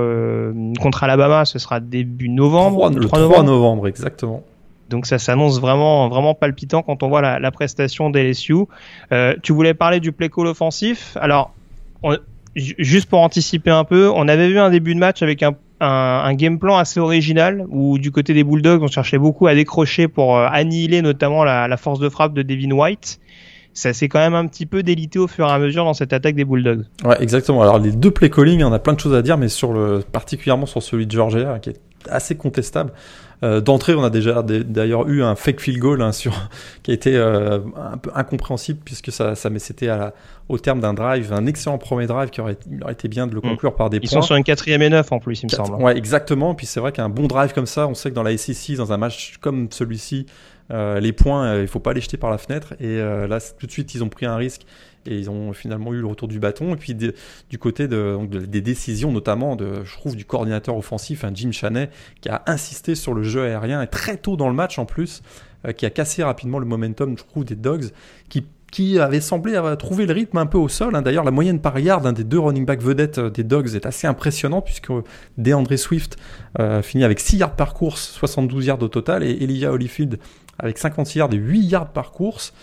contre 0.80 1.04
Alabama. 1.04 1.44
Ce 1.44 1.59
sera 1.59 1.81
début 1.81 2.30
novembre. 2.30 2.92
le 2.92 3.01
3 3.01 3.19
novembre. 3.19 3.44
novembre, 3.44 3.88
exactement. 3.89 4.44
Donc 4.91 5.07
ça 5.07 5.17
s'annonce 5.17 5.59
vraiment 5.59 6.09
vraiment 6.09 6.35
palpitant 6.35 6.83
quand 6.83 7.01
on 7.01 7.09
voit 7.09 7.21
la, 7.39 7.51
prestation 7.51 8.11
d'LSU. 8.11 8.53
Euh, 9.11 9.35
tu 9.41 9.53
voulais 9.53 9.73
parler 9.73 9.99
du 9.99 10.11
play 10.11 10.29
call 10.29 10.47
offensif. 10.47 11.17
Alors 11.19 11.53
juste 12.55 13.09
pour 13.09 13.21
anticiper 13.21 13.71
un 13.71 13.85
peu, 13.85 14.11
on 14.13 14.27
avait 14.27 14.49
vu 14.49 14.59
un 14.59 14.69
début 14.69 14.93
de 14.93 14.99
match 14.99 15.23
avec 15.23 15.43
un, 15.43 16.33
game 16.33 16.59
plan 16.59 16.77
assez 16.77 16.99
original 16.99 17.65
où 17.69 17.97
du 17.97 18.11
côté 18.11 18.35
des 18.35 18.43
Bulldogs 18.43 18.83
on 18.83 18.88
cherchait 18.88 19.17
beaucoup 19.17 19.47
à 19.47 19.55
décrocher 19.55 20.07
pour 20.07 20.38
euh, 20.38 20.47
annihiler 20.51 21.01
notamment 21.01 21.44
la, 21.44 21.77
force 21.77 21.99
de 21.99 22.09
frappe 22.09 22.33
de 22.33 22.44
Devin 22.44 22.71
White. 22.71 23.19
Ça 23.73 23.94
s'est 23.94 24.09
quand 24.09 24.19
même 24.19 24.35
un 24.35 24.47
petit 24.47 24.65
peu 24.65 24.83
délité 24.83 25.17
au 25.17 25.27
fur 25.27 25.47
et 25.47 25.51
à 25.51 25.57
mesure 25.57 25.85
dans 25.85 25.94
cette 25.94 26.11
attaque 26.11 26.35
des 26.35 26.44
Bulldogs. 26.44 26.83
Ouais, 27.05 27.15
exactement. 27.21 27.61
Alors 27.61 27.79
les 27.79 27.94
deux 27.94 28.11
play 28.11 28.29
calling, 28.29 28.61
on 28.63 28.73
a 28.73 28.79
plein 28.79 28.94
de 28.94 28.99
choses 28.99 29.15
à 29.15 29.21
dire, 29.21 29.37
mais 29.37 29.47
particulièrement 30.11 30.65
sur 30.65 30.83
celui 30.83 31.07
de 31.07 31.11
Georgia 31.11 31.57
qui 31.59 31.69
est 31.69 31.79
assez 32.09 32.35
contestable. 32.35 32.91
Euh, 33.43 33.59
d'entrée, 33.59 33.95
on 33.95 34.03
a 34.03 34.09
déjà 34.09 34.43
d'ailleurs 34.43 35.07
eu 35.07 35.23
un 35.23 35.35
fake 35.35 35.61
field 35.61 35.79
goal 35.79 36.01
hein, 36.01 36.11
sur, 36.11 36.33
qui 36.83 36.91
a 36.91 36.93
été 36.93 37.15
euh, 37.15 37.59
un 37.75 37.97
peu 37.97 38.11
incompréhensible 38.13 38.80
puisque 38.85 39.11
ça, 39.11 39.35
ça 39.35 39.49
c'était 39.57 39.89
au 40.47 40.59
terme 40.59 40.80
d'un 40.80 40.94
drive, 40.94 41.33
un 41.33 41.47
excellent 41.47 41.77
premier 41.77 42.06
drive 42.06 42.30
qui 42.30 42.39
aurait, 42.42 42.57
aurait 42.81 42.94
été 42.94 43.07
bien 43.07 43.25
de 43.25 43.33
le 43.33 43.39
mm. 43.39 43.49
conclure 43.49 43.75
par 43.75 43.89
des 43.89 43.97
Ils 43.97 44.01
points. 44.01 44.09
Ils 44.09 44.13
sont 44.13 44.21
sur 44.21 44.35
une 44.35 44.44
quatrième 44.44 44.81
et 44.83 44.89
neuf 44.89 45.11
en 45.11 45.19
plus, 45.19 45.42
il 45.42 45.47
me 45.47 45.49
semble. 45.49 45.81
Ouais, 45.81 45.97
exactement. 45.97 46.54
Puis 46.54 46.68
c'est 46.68 46.80
vrai 46.80 46.92
qu'un 46.92 47.09
bon 47.09 47.27
drive 47.27 47.54
comme 47.54 47.66
ça, 47.66 47.87
on 47.87 47.95
sait 47.95 48.11
que 48.11 48.16
dans 48.16 48.23
la 48.23 48.37
SEC, 48.37 48.77
dans 48.77 48.94
un 48.94 48.97
match 48.97 49.37
comme 49.42 49.69
celui-ci, 49.71 50.27
euh, 50.71 50.99
les 50.99 51.11
points, 51.11 51.59
il 51.59 51.68
faut 51.68 51.80
pas 51.80 51.94
les 51.94 52.01
jeter 52.01 52.18
par 52.18 52.30
la 52.30 52.37
fenêtre. 52.37 52.75
Et 52.80 52.97
là, 52.97 53.39
tout 53.59 53.66
de 53.66 53.71
suite, 53.71 53.95
ils 53.95 54.04
ont 54.04 54.09
pris 54.09 54.27
un 54.27 54.35
risque 54.35 54.61
et 55.05 55.17
ils 55.17 55.29
ont 55.29 55.53
finalement 55.53 55.93
eu 55.93 56.01
le 56.01 56.07
retour 56.07 56.27
du 56.27 56.39
bâton. 56.39 56.73
Et 56.73 56.77
puis 56.77 56.95
du 56.95 57.57
côté 57.59 57.87
des 57.87 58.61
décisions, 58.61 59.11
notamment 59.11 59.57
je 59.57 59.93
trouve, 59.93 60.15
du 60.15 60.25
coordinateur 60.25 60.75
offensif, 60.77 61.23
un 61.23 61.33
Jim 61.33 61.51
Chaney, 61.51 61.89
qui 62.21 62.29
a 62.29 62.43
insisté 62.47 62.95
sur 62.95 63.13
le 63.13 63.23
jeu 63.23 63.43
aérien 63.43 63.81
et 63.81 63.87
très 63.87 64.17
tôt 64.17 64.35
dans 64.35 64.47
le 64.47 64.55
match 64.55 64.79
en 64.79 64.85
plus, 64.85 65.21
euh, 65.67 65.73
qui 65.73 65.85
a 65.85 65.89
cassé 65.89 66.23
rapidement 66.23 66.59
le 66.59 66.65
momentum, 66.65 67.17
je 67.17 67.23
trouve, 67.23 67.45
des 67.45 67.55
Dogs, 67.55 67.89
qui 68.71 68.99
avait 68.99 69.19
semblé 69.19 69.55
avoir 69.55 69.77
trouvé 69.77 70.05
le 70.05 70.13
rythme 70.13 70.37
un 70.37 70.45
peu 70.45 70.57
au 70.57 70.69
sol. 70.69 70.95
Hein. 70.95 71.01
D'ailleurs, 71.01 71.25
la 71.25 71.31
moyenne 71.31 71.59
par 71.59 71.77
yard 71.77 72.03
d'un 72.03 72.13
des 72.13 72.23
deux 72.23 72.39
running 72.39 72.65
back 72.65 72.81
vedettes 72.81 73.17
euh, 73.17 73.29
des 73.29 73.43
Dogs 73.43 73.75
est 73.75 73.85
assez 73.85 74.07
impressionnante 74.07 74.65
puisque 74.65 74.91
DeAndre 75.37 75.77
Swift 75.77 76.17
euh, 76.59 76.81
finit 76.81 77.03
avec 77.03 77.19
6 77.19 77.37
yards 77.37 77.55
par 77.55 77.73
course, 77.73 78.11
72 78.11 78.65
yards 78.65 78.81
au 78.81 78.87
total, 78.87 79.23
et 79.23 79.43
Elijah 79.43 79.71
Holyfield 79.71 80.19
avec 80.57 80.77
56 80.77 81.19
yards 81.19 81.33
et 81.33 81.37
8 81.37 81.59
yards 81.61 81.91
par 81.91 82.11
course. 82.11 82.53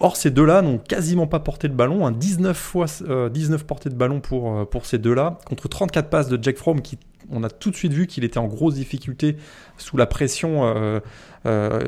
Or, 0.00 0.16
ces 0.16 0.30
deux-là 0.30 0.60
n'ont 0.62 0.78
quasiment 0.78 1.26
pas 1.26 1.40
porté 1.40 1.68
le 1.68 1.74
ballon. 1.74 2.10
19 2.10 2.56
fois 2.56 2.86
19 2.86 3.60
euh, 3.60 3.64
portées 3.64 3.90
de 3.90 3.94
ballon 3.94 4.20
pour, 4.20 4.52
euh, 4.52 4.64
pour 4.64 4.86
ces 4.86 4.98
deux-là, 4.98 5.38
contre 5.46 5.68
34 5.68 6.10
passes 6.10 6.28
de 6.28 6.42
Jack 6.42 6.56
Fromm, 6.56 6.80
qui 6.80 6.98
on 7.30 7.42
a 7.42 7.48
tout 7.48 7.70
de 7.70 7.76
suite 7.76 7.94
vu 7.94 8.06
qu'il 8.06 8.22
était 8.22 8.36
en 8.36 8.46
grosse 8.46 8.74
difficulté 8.74 9.36
sous 9.78 9.96
la 9.96 10.04
pression 10.04 11.00
euh, 11.46 11.80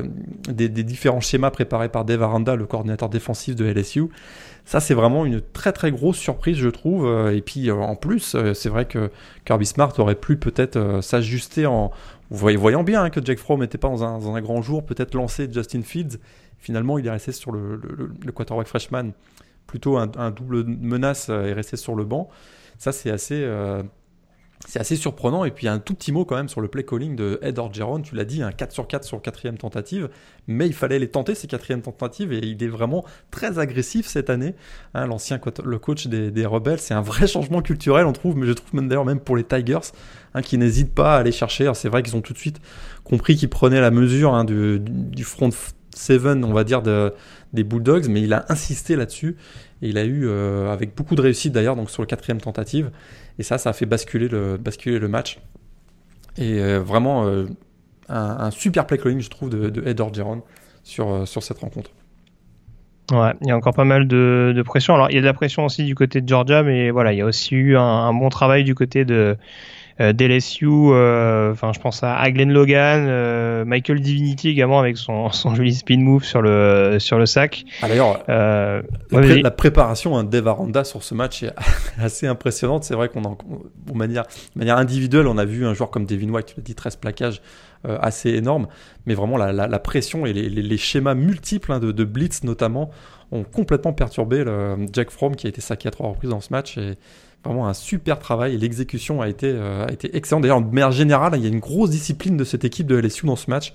des, 0.49 0.67
différents 0.67 1.19
schémas 1.19 1.51
préparés 1.51 1.89
par 1.89 2.05
Dave 2.05 2.23
Aranda, 2.23 2.55
le 2.55 2.65
coordinateur 2.65 3.07
défensif 3.07 3.55
de 3.55 3.65
LSU. 3.65 4.05
Ça, 4.65 4.79
c'est 4.79 4.95
vraiment 4.95 5.27
une 5.27 5.39
très 5.39 5.73
très 5.73 5.91
grosse 5.91 6.17
surprise, 6.17 6.57
je 6.57 6.69
trouve. 6.69 7.07
Et 7.31 7.41
puis, 7.41 7.69
en 7.69 7.95
plus, 7.95 8.35
c'est 8.55 8.69
vrai 8.69 8.85
que 8.85 9.11
Kirby 9.45 9.67
Smart 9.67 9.93
aurait 9.99 10.15
pu 10.15 10.37
peut-être 10.37 11.01
s'ajuster 11.03 11.67
en 11.67 11.91
voyant 12.29 12.83
bien 12.83 13.03
hein, 13.03 13.09
que 13.09 13.23
Jack 13.23 13.39
Fromm 13.39 13.61
n'était 13.61 13.77
pas 13.77 13.87
dans 13.89 14.35
un, 14.35 14.41
grand 14.41 14.61
jour, 14.61 14.85
peut-être 14.85 15.15
lancer 15.15 15.47
Justin 15.51 15.81
Fields 15.81 16.19
Finalement, 16.59 16.97
il 16.97 17.05
est 17.05 17.11
resté 17.11 17.31
sur 17.31 17.51
le, 17.51 17.75
le, 17.75 18.31
quarterback 18.31 18.67
freshman, 18.67 19.11
plutôt 19.67 19.97
un, 19.97 20.31
double 20.31 20.63
menace, 20.65 21.29
euh, 21.29 21.53
resté 21.53 21.77
sur 21.77 21.95
le 21.95 22.03
banc. 22.03 22.29
Ça, 22.77 22.91
c'est 22.91 23.11
assez, 23.11 23.41
euh, 23.43 23.83
c'est 24.65 24.79
assez 24.79 24.95
surprenant. 24.95 25.45
Et 25.45 25.51
puis, 25.51 25.67
un 25.67 25.79
tout 25.79 25.93
petit 25.93 26.11
mot 26.11 26.25
quand 26.25 26.35
même 26.35 26.49
sur 26.49 26.61
le 26.61 26.67
play 26.67 26.83
calling 26.83 27.15
de 27.15 27.39
Ed 27.41 27.59
Orgeron. 27.59 28.01
Tu 28.01 28.15
l'as 28.15 28.25
dit, 28.25 28.41
un 28.41 28.51
4 28.51 28.71
sur 28.71 28.87
4 28.87 29.03
sur 29.03 29.21
quatrième 29.21 29.57
tentative. 29.57 30.09
Mais 30.47 30.65
il 30.65 30.73
fallait 30.73 30.99
les 30.99 31.09
tenter, 31.09 31.35
ces 31.35 31.47
quatrièmes 31.47 31.81
tentatives. 31.81 32.33
Et 32.33 32.39
il 32.39 32.61
est 32.63 32.67
vraiment 32.67 33.05
très 33.29 33.59
agressif 33.59 34.07
cette 34.07 34.29
année. 34.29 34.55
Hein, 34.93 35.05
L'ancien 35.07 35.39
le 35.63 35.79
coach 35.79 36.07
des, 36.07 36.45
Rebels, 36.45 36.79
c'est 36.79 36.93
un 36.93 37.01
vrai 37.01 37.27
changement 37.27 37.61
culturel, 37.61 38.05
on 38.05 38.13
trouve. 38.13 38.35
Mais 38.35 38.47
je 38.47 38.53
trouve 38.53 38.73
même 38.73 38.87
d'ailleurs, 38.87 39.05
même 39.05 39.19
pour 39.19 39.37
les 39.37 39.43
Tigers, 39.43 39.91
hein, 40.33 40.41
qui 40.41 40.57
n'hésitent 40.57 40.93
pas 40.93 41.15
à 41.15 41.19
aller 41.19 41.31
chercher. 41.31 41.71
C'est 41.75 41.89
vrai 41.89 42.01
qu'ils 42.01 42.15
ont 42.15 42.21
tout 42.21 42.33
de 42.33 42.39
suite 42.39 42.59
compris 43.03 43.35
qu'ils 43.35 43.49
prenaient 43.49 43.81
la 43.81 43.91
mesure 43.91 44.33
hein, 44.33 44.43
du, 44.43 44.79
du, 44.79 45.23
front 45.23 45.49
seven, 45.95 46.43
on 46.43 46.53
va 46.53 46.63
dire, 46.63 46.81
de, 46.81 47.13
des 47.53 47.63
Bulldogs. 47.63 48.07
Mais 48.09 48.21
il 48.21 48.33
a 48.33 48.45
insisté 48.49 48.95
là-dessus. 48.95 49.37
Et 49.81 49.89
il 49.89 49.97
a 49.97 50.05
eu, 50.05 50.27
euh, 50.27 50.71
avec 50.71 50.95
beaucoup 50.95 51.15
de 51.15 51.21
réussite 51.21 51.53
d'ailleurs, 51.53 51.75
donc 51.75 51.91
sur 51.91 52.01
le 52.01 52.07
quatrième 52.07 52.41
tentative. 52.41 52.89
Et 53.39 53.43
ça, 53.43 53.57
ça 53.57 53.69
a 53.69 53.73
fait 53.73 53.85
basculer 53.85 54.27
le, 54.27 54.57
basculer 54.57 54.99
le 54.99 55.07
match. 55.07 55.39
Et 56.37 56.59
euh, 56.59 56.79
vraiment, 56.79 57.25
euh, 57.25 57.45
un, 58.09 58.51
super 58.51 58.85
play 58.85 58.97
calling, 58.97 59.19
je 59.19 59.29
trouve, 59.29 59.49
de, 59.49 59.69
de 59.69 59.87
Ed 59.87 60.01
sur, 60.83 61.09
euh, 61.09 61.25
sur 61.25 61.43
cette 61.43 61.59
rencontre. 61.59 61.91
Ouais, 63.11 63.33
il 63.41 63.47
y 63.47 63.51
a 63.51 63.57
encore 63.57 63.73
pas 63.73 63.85
mal 63.85 64.07
de, 64.07 64.53
de, 64.55 64.61
pression. 64.61 64.93
Alors, 64.95 65.09
il 65.09 65.15
y 65.15 65.17
a 65.17 65.21
de 65.21 65.25
la 65.25 65.33
pression 65.33 65.65
aussi 65.65 65.85
du 65.85 65.95
côté 65.95 66.21
de 66.21 66.27
Georgia, 66.27 66.63
mais 66.63 66.91
voilà, 66.91 67.13
il 67.13 67.19
y 67.19 67.21
a 67.21 67.25
aussi 67.25 67.55
eu 67.55 67.77
un 67.77 68.13
bon 68.13 68.29
travail 68.29 68.63
du 68.63 68.75
côté 68.75 69.05
de, 69.05 69.37
euh, 69.99 70.13
d'LSU, 70.13 70.67
euh, 70.67 71.51
enfin 71.51 71.73
je 71.73 71.79
pense 71.79 72.01
à, 72.03 72.29
Glenn 72.31 72.51
Logan, 72.51 73.05
euh, 73.07 73.65
Michael 73.65 73.99
Divinity 73.99 74.49
également 74.49 74.79
avec 74.79 74.97
son, 74.97 75.29
son 75.31 75.55
joli 75.55 75.73
spin 75.73 75.99
move 75.99 76.23
sur 76.23 76.41
le 76.41 76.97
sur 76.99 77.17
le 77.17 77.25
sac. 77.25 77.65
Ah, 77.81 77.87
D'ailleurs, 77.87 78.23
la, 78.27 78.83
pré 79.09 79.41
la, 79.41 79.51
préparation 79.51 80.17
hein, 80.17 80.23
d'Eve 80.23 80.47
Aranda 80.47 80.83
sur 80.83 81.03
ce 81.03 81.13
match 81.13 81.43
est 81.43 81.53
assez 81.99 82.27
impressionnante. 82.27 82.83
C'est 82.83 82.95
vrai 82.95 83.09
qu'on 83.09 83.23
en 83.23 83.37
de 83.87 83.93
manière, 83.97 84.23
de 84.23 84.59
manière 84.59 84.77
individuelle, 84.77 85.27
on 85.27 85.37
a 85.37 85.45
vu 85.45 85.65
un 85.65 85.73
joueur 85.73 85.89
comme 85.89 86.05
Devin 86.05 86.29
White, 86.29 86.47
tu 86.47 86.53
l'as 86.57 86.63
dit, 86.63 86.75
13 86.75 86.97
plaquages 86.97 87.41
euh, 87.85 87.97
assez 88.01 88.31
énorme, 88.31 88.67
mais 89.05 89.13
vraiment 89.13 89.37
la, 89.37 89.53
la, 89.53 89.67
la 89.67 89.79
pression 89.79 90.25
et 90.25 90.33
les, 90.33 90.49
les, 90.49 90.63
les, 90.63 90.77
schémas 90.77 91.13
multiples 91.13 91.71
hein, 91.71 91.79
de, 91.79 91.91
de, 91.91 92.03
blitz 92.03 92.43
notamment 92.43 92.89
ont 93.31 93.43
complètement 93.43 93.93
perturbé 93.93 94.43
le 94.43 94.77
Jack 94.91 95.11
Fromm 95.11 95.35
qui 95.35 95.45
a 95.45 95.49
été 95.49 95.61
saqué 95.61 95.87
à 95.87 95.91
trois 95.91 96.09
reprises 96.09 96.31
dans 96.31 96.41
ce 96.41 96.51
match 96.51 96.77
et 96.77 96.97
Vraiment 97.45 97.67
un 97.67 97.73
super 97.73 98.19
travail 98.19 98.55
et 98.55 98.57
l'exécution 98.57 99.21
a 99.21 99.29
été, 99.29 99.47
euh, 99.49 99.85
a 99.85 99.91
été 99.91 100.15
excellente. 100.17 100.41
D'ailleurs, 100.41 100.61
de 100.61 100.73
manière 100.73 100.91
générale, 100.91 101.33
il 101.35 101.43
y 101.43 101.45
a 101.45 101.49
une 101.49 101.59
grosse 101.59 101.91
discipline 101.91 102.35
de 102.35 102.43
cette 102.43 102.65
équipe 102.65 102.87
de 102.87 102.95
LSU 102.95 103.25
dans 103.25 103.35
ce 103.35 103.49
match, 103.49 103.73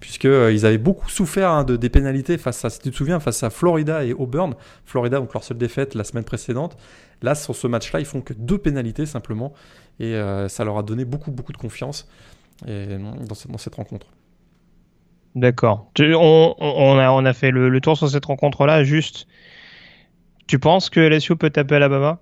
puisqu'ils 0.00 0.30
euh, 0.30 0.64
avaient 0.64 0.78
beaucoup 0.78 1.08
souffert 1.08 1.50
hein, 1.50 1.64
de, 1.64 1.76
des 1.76 1.88
pénalités 1.88 2.38
face 2.38 2.64
à, 2.64 2.70
tu 2.70 2.90
te 2.90 2.96
souviens, 2.96 3.20
face 3.20 3.42
à 3.42 3.50
Florida 3.50 4.04
et 4.04 4.12
Auburn. 4.12 4.54
Florida, 4.86 5.20
donc 5.20 5.32
leur 5.34 5.44
seule 5.44 5.58
défaite 5.58 5.94
la 5.94 6.04
semaine 6.04 6.24
précédente. 6.24 6.76
Là, 7.20 7.34
sur 7.36 7.54
ce 7.54 7.68
match-là, 7.68 8.00
ils 8.00 8.06
font 8.06 8.22
que 8.22 8.32
deux 8.32 8.58
pénalités 8.58 9.06
simplement, 9.06 9.52
et 10.00 10.14
euh, 10.16 10.48
ça 10.48 10.64
leur 10.64 10.78
a 10.78 10.82
donné 10.82 11.04
beaucoup, 11.04 11.30
beaucoup 11.30 11.52
de 11.52 11.58
confiance 11.58 12.08
dans, 12.66 13.58
cette, 13.58 13.74
rencontre. 13.74 14.06
D'accord. 15.34 15.90
On, 15.98 16.54
on, 16.58 16.98
a, 16.98 17.10
on 17.10 17.24
a 17.24 17.32
fait 17.32 17.50
le, 17.50 17.68
le 17.68 17.80
tour 17.80 17.96
sur 17.96 18.08
cette 18.08 18.24
rencontre-là. 18.24 18.84
Juste, 18.84 19.26
tu 20.46 20.58
penses 20.58 20.90
que 20.90 21.00
LSU 21.00 21.36
peut 21.36 21.50
taper 21.50 21.76
Alabama? 21.76 22.20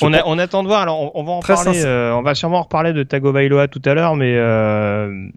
On, 0.00 0.12
a, 0.12 0.22
on, 0.24 0.38
attend 0.38 0.62
de 0.62 0.68
voir. 0.68 0.82
Alors, 0.82 1.00
on, 1.00 1.20
on 1.20 1.24
va 1.24 1.32
en 1.32 1.40
parler. 1.40 1.84
Euh, 1.84 2.12
on 2.12 2.22
va 2.22 2.34
sûrement 2.34 2.58
en 2.58 2.62
reparler 2.62 2.92
de 2.92 3.02
Tagovailoa 3.02 3.68
tout 3.68 3.82
à 3.84 3.94
l'heure, 3.94 4.16
mais 4.16 4.36
euh, 4.36 5.28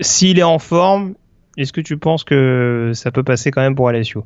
s'il 0.00 0.38
est 0.38 0.44
en 0.44 0.58
forme, 0.58 1.14
est-ce 1.56 1.72
que 1.72 1.80
tu 1.80 1.98
penses 1.98 2.24
que 2.24 2.92
ça 2.94 3.10
peut 3.10 3.22
passer 3.22 3.50
quand 3.50 3.60
même 3.60 3.74
pour 3.74 3.90
LSU 3.90 4.20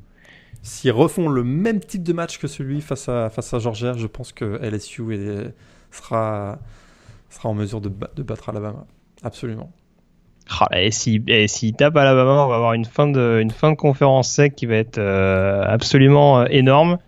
S'ils 0.63 0.93
refont 0.93 1.29
le 1.29 1.45
même 1.45 1.81
type 1.81 2.03
de 2.03 2.13
match 2.13 2.39
que 2.39 2.47
celui 2.47 2.81
face 2.81 3.09
à 3.09 3.29
face 3.29 3.53
à 3.53 3.59
Georgia, 3.59 3.93
je 3.97 4.07
pense 4.07 4.33
que 4.33 4.59
LSU 4.63 5.15
est, 5.15 5.55
sera 5.91 6.59
sera 7.29 7.49
en 7.49 7.55
mesure 7.55 7.81
de, 7.81 7.91
de 8.17 8.23
battre 8.23 8.49
Alabama. 8.49 8.87
Absolument. 9.23 9.71
Ah, 10.61 10.69
et 10.79 10.91
s'il 10.91 11.25
si, 11.27 11.49
si 11.49 11.73
tape 11.73 11.97
Alabama, 11.97 12.45
on 12.45 12.49
va 12.49 12.57
avoir 12.57 12.73
une 12.75 12.85
fin 12.85 13.09
de, 13.09 13.41
une 13.41 13.51
fin 13.51 13.71
de 13.71 13.77
conférence 13.77 14.31
sec 14.31 14.55
qui 14.55 14.67
va 14.67 14.77
être 14.77 14.99
euh, 14.99 15.63
absolument 15.67 16.47
énorme. 16.47 16.99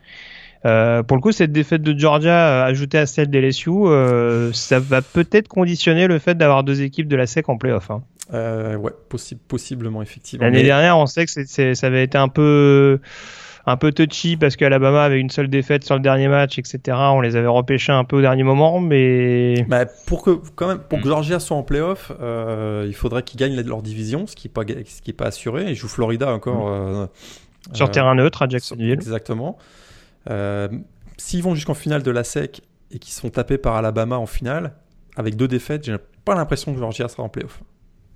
Euh, 0.66 1.02
pour 1.02 1.16
le 1.16 1.22
coup, 1.22 1.32
cette 1.32 1.52
défaite 1.52 1.82
de 1.82 1.96
Georgia 1.96 2.48
euh, 2.48 2.64
ajoutée 2.66 2.98
à 2.98 3.06
celle 3.06 3.28
des 3.28 3.40
LSU, 3.40 3.70
euh, 3.70 4.52
ça 4.52 4.80
va 4.80 5.00
peut-être 5.00 5.48
conditionner 5.48 6.08
le 6.08 6.18
fait 6.18 6.34
d'avoir 6.34 6.64
deux 6.64 6.82
équipes 6.82 7.08
de 7.08 7.16
la 7.16 7.26
SEC 7.26 7.48
en 7.48 7.56
playoff. 7.56 7.90
Hein. 7.90 8.02
Euh, 8.34 8.76
ouais, 8.76 8.92
possible, 9.08 9.40
possiblement, 9.46 10.02
effectivement. 10.02 10.44
L'année 10.44 10.58
mais... 10.58 10.64
dernière, 10.64 10.98
on 10.98 11.06
sait 11.06 11.24
que 11.24 11.30
c 11.30 11.42
est, 11.42 11.74
ça 11.74 11.86
avait 11.86 12.02
été 12.02 12.18
un 12.18 12.26
peu, 12.26 12.98
un 13.66 13.76
peu 13.76 13.92
touchy 13.92 14.36
parce 14.36 14.56
qu'Alabama 14.56 15.04
avait 15.04 15.20
une 15.20 15.30
seule 15.30 15.48
défaite 15.48 15.84
sur 15.84 15.94
le 15.94 16.00
dernier 16.00 16.26
match, 16.26 16.58
etc. 16.58 16.98
On 17.12 17.20
les 17.20 17.36
avait 17.36 17.46
repêchés 17.46 17.92
un 17.92 18.02
peu 18.02 18.16
au 18.16 18.20
dernier 18.20 18.42
moment, 18.42 18.80
mais. 18.80 19.64
Bah, 19.68 19.86
pour 20.06 20.24
que, 20.24 20.40
quand 20.56 20.66
même, 20.66 20.80
pour 20.80 21.00
que 21.00 21.08
Georgia 21.08 21.38
soit 21.38 21.56
en 21.56 21.62
playoff, 21.62 22.10
euh, 22.20 22.84
il 22.88 22.94
faudrait 22.94 23.22
qu'ils 23.22 23.38
gagnent 23.38 23.60
leur 23.60 23.82
division, 23.82 24.26
ce 24.26 24.34
qui 24.34 24.48
n'est 24.48 24.52
pas, 24.52 24.62
ce 24.62 25.02
qui 25.02 25.10
est 25.10 25.16
pas 25.16 25.26
assuré. 25.26 25.66
Ils 25.68 25.76
jouent 25.76 25.86
Florida 25.86 26.32
encore. 26.32 26.68
Mmh. 26.68 27.08
sur 27.74 27.90
terrain 27.92 28.16
neutre 28.16 28.42
à 28.42 28.48
Jacksonville. 28.48 28.92
Exactement. 28.92 29.56
Euh, 30.30 30.68
S'ils 31.18 31.42
vont 31.42 31.54
jusqu'en 31.54 31.74
finale 31.74 32.02
de 32.02 32.10
la 32.10 32.24
SEC 32.24 32.60
et 32.90 32.98
qu'ils 32.98 33.14
sont 33.14 33.30
tapés 33.30 33.56
par 33.58 33.74
Alabama 33.74 34.18
en 34.18 34.26
finale, 34.26 34.74
avec 35.16 35.34
deux 35.36 35.48
défaites, 35.48 35.84
j'ai 35.84 35.96
pas 36.24 36.34
l'impression 36.34 36.74
que 36.74 36.78
Georgia 36.78 37.08
sera 37.08 37.22
en 37.22 37.28
playoff. 37.30 37.62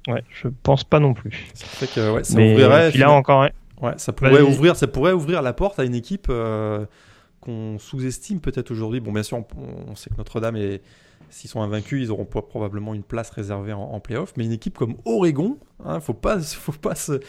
Ouais, 0.06 0.22
je 0.28 0.48
pense 0.62 0.84
pas 0.84 1.00
non 1.00 1.14
plus. 1.14 1.46
Ça 1.54 1.86
que 1.86 2.12
ouais, 2.12 2.24
ça 2.24 2.36
Mais 2.36 2.52
ouvrirait. 2.52 2.90
Là 2.92 3.10
encore. 3.12 3.46
Ouais, 3.80 3.94
ça 3.96 4.12
pourrait 4.12 4.42
ouvrir, 4.42 4.76
ça 4.76 4.86
pourrait 4.86 5.12
ouvrir 5.12 5.40
la 5.40 5.54
porte 5.54 5.78
à 5.78 5.84
une 5.84 5.94
équipe 5.94 6.26
euh, 6.28 6.84
qu'on 7.40 7.78
sous-estime 7.78 8.40
peut-être 8.40 8.70
aujourd'hui. 8.70 9.00
Bon, 9.00 9.12
bien 9.12 9.22
sûr, 9.22 9.38
on, 9.38 9.46
on 9.88 9.94
sait 9.94 10.10
que 10.10 10.16
Notre-Dame 10.16 10.56
est 10.56 10.82
s'ils 11.30 11.48
sont 11.48 11.62
invaincus, 11.62 12.02
ils 12.02 12.10
auront 12.10 12.24
probablement 12.24 12.92
une 12.92 13.02
place 13.02 13.30
réservée 13.30 13.72
en, 13.72 13.80
en 13.82 14.00
playoff. 14.00 14.32
Mais 14.36 14.44
une 14.44 14.52
équipe 14.52 14.76
comme 14.76 14.96
Oregon, 15.04 15.58
hein, 15.84 16.00
faut 16.00 16.12
pas, 16.14 16.40
faut 16.40 16.72
pas 16.72 16.94
se, 16.94 17.20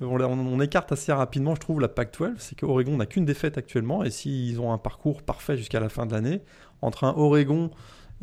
on, 0.00 0.60
écarte 0.60 0.92
assez 0.92 1.12
rapidement, 1.12 1.54
je 1.54 1.60
trouve, 1.60 1.80
la 1.80 1.88
Pac-12. 1.88 2.34
C'est 2.38 2.58
qu'Oregon 2.58 2.96
n'a 2.96 3.06
qu'une 3.06 3.24
défaite 3.24 3.58
actuellement. 3.58 4.04
Et 4.04 4.10
s'ils 4.10 4.60
ont 4.60 4.72
un 4.72 4.78
parcours 4.78 5.22
parfait 5.22 5.56
jusqu'à 5.56 5.80
la 5.80 5.88
fin 5.88 6.06
de 6.06 6.12
l'année, 6.12 6.42
entre 6.82 7.04
un 7.04 7.14
Oregon 7.16 7.70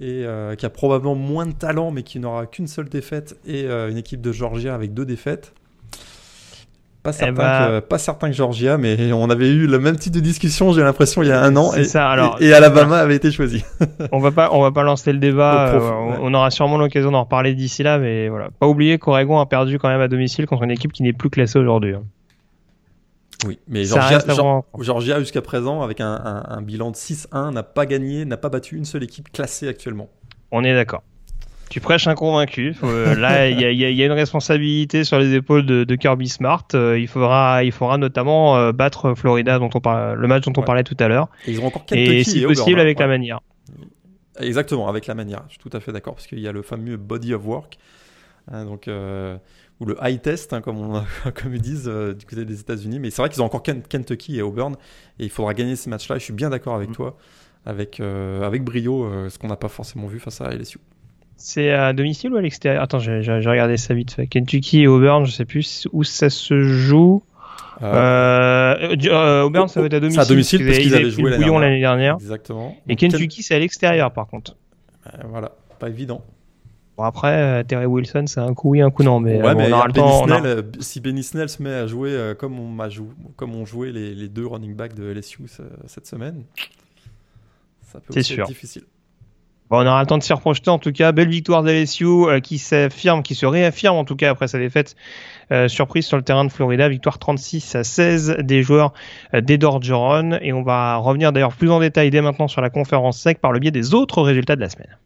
euh, 0.01 0.55
qui 0.55 0.65
a 0.65 0.69
probablement 0.69 1.15
moins 1.15 1.45
de 1.45 1.53
talent, 1.53 1.91
mais 1.91 2.03
qui 2.03 2.19
n'aura 2.19 2.45
qu'une 2.47 2.67
seule 2.67 2.89
défaite, 2.89 3.39
et 3.45 3.65
euh, 3.65 3.89
une 3.89 3.97
équipe 3.97 4.21
de 4.21 4.31
Georgia 4.31 4.73
avec 4.73 4.93
deux 4.93 5.05
défaites, 5.05 5.53
pas 7.03 7.11
certain, 7.11 7.33
bah... 7.33 7.67
que, 7.67 7.79
pas 7.81 7.97
certain 7.97 8.29
que 8.29 8.35
Georgia, 8.35 8.77
mais 8.77 9.11
on 9.11 9.29
avait 9.29 9.49
eu 9.49 9.67
le 9.67 9.77
même 9.77 9.97
type 9.97 10.13
de 10.13 10.21
discussion, 10.21 10.71
j'ai 10.71 10.81
l'impression, 10.81 11.21
il 11.21 11.27
y 11.27 11.31
a 11.31 11.41
un 11.41 11.55
an, 11.57 11.73
et, 11.73 11.83
ça, 11.83 12.09
alors, 12.09 12.37
et, 12.39 12.47
et, 12.47 12.53
Alabama 12.53 12.97
avait 12.97 13.17
été 13.17 13.29
choisi. 13.29 13.63
on 14.13 14.19
va 14.19 14.31
pas, 14.31 14.49
on 14.53 14.61
va 14.61 14.71
pas 14.71 14.83
lancer 14.83 15.11
le 15.11 15.19
débat. 15.19 15.73
Euh, 15.73 15.79
ouais. 15.79 16.17
On 16.21 16.33
aura 16.33 16.49
sûrement 16.49 16.77
l'occasion 16.77 17.11
d'en 17.11 17.23
reparler 17.23 17.55
d'ici 17.55 17.83
là, 17.83 17.97
mais 17.97 18.29
voilà. 18.29 18.49
Pas 18.57 18.67
oublier 18.67 18.99
qu'Oregon 18.99 19.39
a 19.39 19.45
perdu 19.45 19.79
quand 19.79 19.89
même 19.89 19.99
à 19.99 20.07
domicile 20.07 20.45
contre 20.45 20.63
une 20.63 20.71
équipe 20.71 20.93
qui 20.93 21.03
n'est 21.03 21.13
plus 21.13 21.29
classée 21.29 21.59
aujourd'hui. 21.59 21.93
Hein. 21.93 22.03
Oui, 23.45 23.59
mais 23.67 23.83
Georgia, 23.83 24.19
Georgia, 24.25 24.63
Georgia 24.79 25.19
jusqu'à 25.19 25.41
présent, 25.41 25.81
avec 25.81 25.99
un, 25.99 26.13
un, 26.13 26.43
un 26.47 26.61
bilan 26.61 26.91
de 26.91 26.95
6-1, 26.95 27.51
n'a 27.51 27.63
pas 27.63 27.85
gagné, 27.85 28.23
n'a 28.23 28.37
pas 28.37 28.47
battu 28.47 28.77
une 28.77 28.85
seule 28.85 29.03
équipe 29.03 29.29
classée 29.33 29.67
actuellement. 29.67 30.07
On 30.51 30.63
est 30.63 30.73
d'accord. 30.73 31.03
Tu 31.73 31.81
prêches 31.81 32.05
un 32.05 32.13
convaincu. 32.13 32.75
Euh, 32.83 33.15
là, 33.15 33.49
il 33.49 33.59
y, 33.59 33.63
y, 33.63 33.95
y, 33.95 34.03
a 34.03 34.05
une 34.05 34.11
responsabilité 34.11 35.03
sur 35.03 35.17
les 35.17 35.33
épaules 35.33 35.65
de, 35.65 35.83
de 35.83 35.95
Kirby 35.95 36.29
Smart. 36.29 36.67
Euh, 36.75 36.99
il 36.99 37.07
faudra, 37.07 37.63
il 37.63 37.71
faudra 37.71 37.97
notamment 37.97 38.55
euh, 38.55 38.71
battre 38.71 39.15
Florida, 39.15 39.57
dont 39.57 39.71
on 39.73 39.81
parle, 39.81 40.19
le 40.19 40.27
match 40.27 40.43
dont 40.45 40.53
on 40.55 40.59
ouais. 40.59 40.65
parlait 40.67 40.83
tout 40.83 40.95
à 40.99 41.07
l'heure. 41.07 41.29
Et 41.47 41.51
ils 41.53 41.59
ont 41.61 41.65
encore 41.65 41.83
Et 41.91 42.23
si 42.23 42.43
possible 42.43 42.79
avec 42.79 42.99
ouais. 42.99 43.05
la 43.05 43.07
manière. 43.07 43.39
Exactement, 44.39 44.87
avec 44.87 45.07
la 45.07 45.15
manière. 45.15 45.45
Je 45.47 45.53
suis 45.53 45.67
tout 45.67 45.75
à 45.75 45.79
fait 45.79 45.91
d'accord 45.91 46.13
parce 46.13 46.27
qu'il 46.27 46.41
y 46.41 46.47
a 46.47 46.51
le 46.51 46.61
fameux 46.61 46.95
body 46.95 47.33
of 47.33 47.43
work, 47.43 47.79
hein, 48.51 48.65
donc 48.65 48.87
ou 48.87 49.85
le 49.85 49.97
high 49.99 50.21
test, 50.21 50.53
hein, 50.53 50.61
comme, 50.61 50.77
on, 50.77 51.03
comme 51.33 51.55
ils 51.55 51.61
disent 51.61 51.87
du 51.87 52.25
côté 52.27 52.45
des 52.45 52.59
États-Unis. 52.59 52.99
Mais 52.99 53.09
c'est 53.09 53.23
vrai 53.23 53.29
qu'ils 53.29 53.41
ont 53.41 53.45
encore 53.45 53.63
Kentucky 53.63 54.37
et 54.37 54.43
Auburn, 54.43 54.75
et 55.17 55.23
il 55.23 55.31
faudra 55.31 55.55
gagner 55.55 55.75
ces 55.75 55.89
matchs-là. 55.89 56.19
Je 56.19 56.23
suis 56.23 56.33
bien 56.33 56.51
d'accord 56.51 56.75
avec 56.75 56.89
mm. 56.89 56.93
toi, 56.93 57.17
avec 57.65 57.99
avec 57.99 58.63
brio, 58.63 59.09
ce 59.27 59.39
qu'on 59.39 59.47
n'a 59.47 59.57
pas 59.57 59.69
forcément 59.69 60.05
vu 60.05 60.19
face 60.19 60.39
à 60.39 60.51
LSU. 60.51 60.77
C'est 61.37 61.71
à 61.71 61.93
domicile 61.93 62.31
ou 62.33 62.37
à 62.37 62.41
l'extérieur? 62.41 62.81
Attends, 62.81 62.99
j'ai 62.99 63.19
regardé 63.19 63.77
ça 63.77 63.93
vite 63.93 64.11
fait. 64.11 64.27
Kentucky 64.27 64.81
et 64.81 64.87
Auburn, 64.87 65.25
je 65.25 65.31
sais 65.31 65.45
plus 65.45 65.87
où 65.91 66.03
ça 66.03 66.29
se 66.29 66.63
joue. 66.63 67.23
Euh, 67.81 68.95
euh, 69.05 69.43
Auburn, 69.43 69.67
ça 69.67 69.81
va 69.81 69.87
être 69.87 69.95
à 69.95 69.99
domicile. 69.99 70.21
à 70.21 70.25
domicile 70.25 70.65
parce 70.65 70.77
qu'ils 70.77 70.95
avaient 70.95 71.09
joué 71.09 71.31
l'année 71.31 71.79
dernière. 71.79 72.15
Exactement. 72.15 72.75
Et 72.87 72.95
Kentucky, 72.95 73.43
c'est 73.43 73.55
à 73.55 73.59
l'extérieur 73.59 74.11
par 74.11 74.27
contre. 74.27 74.55
Euh, 75.07 75.23
voilà, 75.27 75.51
pas 75.79 75.89
évident. 75.89 76.23
Bon 76.95 77.03
après, 77.03 77.63
Terry 77.63 77.87
Wilson, 77.87 78.25
c'est 78.27 78.39
un 78.39 78.53
coup 78.53 78.69
oui, 78.69 78.81
un 78.81 78.91
coup 78.91 79.01
non, 79.01 79.19
mais, 79.19 79.41
ouais, 79.41 79.55
mais 79.55 79.67
on 79.73 79.75
aura 79.75 79.87
le 79.87 79.93
temps. 79.93 80.25
Snell, 80.25 80.45
a... 80.45 80.61
Si 80.79 81.01
Benny 81.01 81.23
Snell 81.23 81.49
se 81.49 81.61
met 81.63 81.73
à 81.73 81.87
jouer 81.87 82.33
comme 82.37 82.59
on 82.59 82.79
a 82.79 82.87
joué, 82.87 83.07
comme 83.35 83.55
on 83.55 83.65
jouait 83.65 83.91
les, 83.91 84.13
les, 84.13 84.29
deux 84.29 84.45
running 84.45 84.75
backs 84.75 84.93
de 84.93 85.11
LSU 85.11 85.45
cette 85.87 86.05
semaine, 86.05 86.43
ça 87.81 87.99
peut 87.99 88.17
être 88.17 88.45
difficile. 88.45 88.83
On 89.69 89.87
aura 89.87 90.01
le 90.01 90.07
temps 90.07 90.17
de 90.17 90.23
s'y 90.23 90.33
reprojeter 90.33 90.69
en 90.69 90.79
tout 90.79 90.91
cas. 90.91 91.11
Belle 91.11 91.29
victoire 91.29 91.63
d'LSU 91.63 92.05
euh, 92.05 92.39
qui 92.39 92.57
s'affirme, 92.57 93.23
qui 93.23 93.35
se 93.35 93.45
réaffirme 93.45 93.97
en 93.97 94.05
tout 94.05 94.15
cas 94.15 94.29
après 94.29 94.47
sa 94.47 94.59
défaite 94.59 94.95
euh, 95.51 95.67
surprise 95.67 96.05
sur 96.05 96.17
le 96.17 96.23
terrain 96.23 96.45
de 96.45 96.51
Florida. 96.51 96.89
Victoire 96.89 97.19
36 97.19 97.75
à 97.75 97.83
16 97.83 98.37
des 98.39 98.63
joueurs 98.63 98.93
euh, 99.33 99.41
des 99.41 99.57
Dorgeron. 99.57 100.37
Et 100.41 100.53
on 100.53 100.63
va 100.63 100.97
revenir 100.97 101.31
d'ailleurs 101.31 101.53
plus 101.53 101.71
en 101.71 101.79
détail 101.79 102.09
dès 102.09 102.21
maintenant 102.21 102.47
sur 102.47 102.61
la 102.61 102.69
conférence 102.69 103.19
sec 103.19 103.39
par 103.39 103.51
le 103.51 103.59
biais 103.59 103.71
des 103.71 103.93
autres 103.93 104.21
résultats 104.21 104.55
de 104.55 104.61
la 104.61 104.69
semaine. 104.69 104.97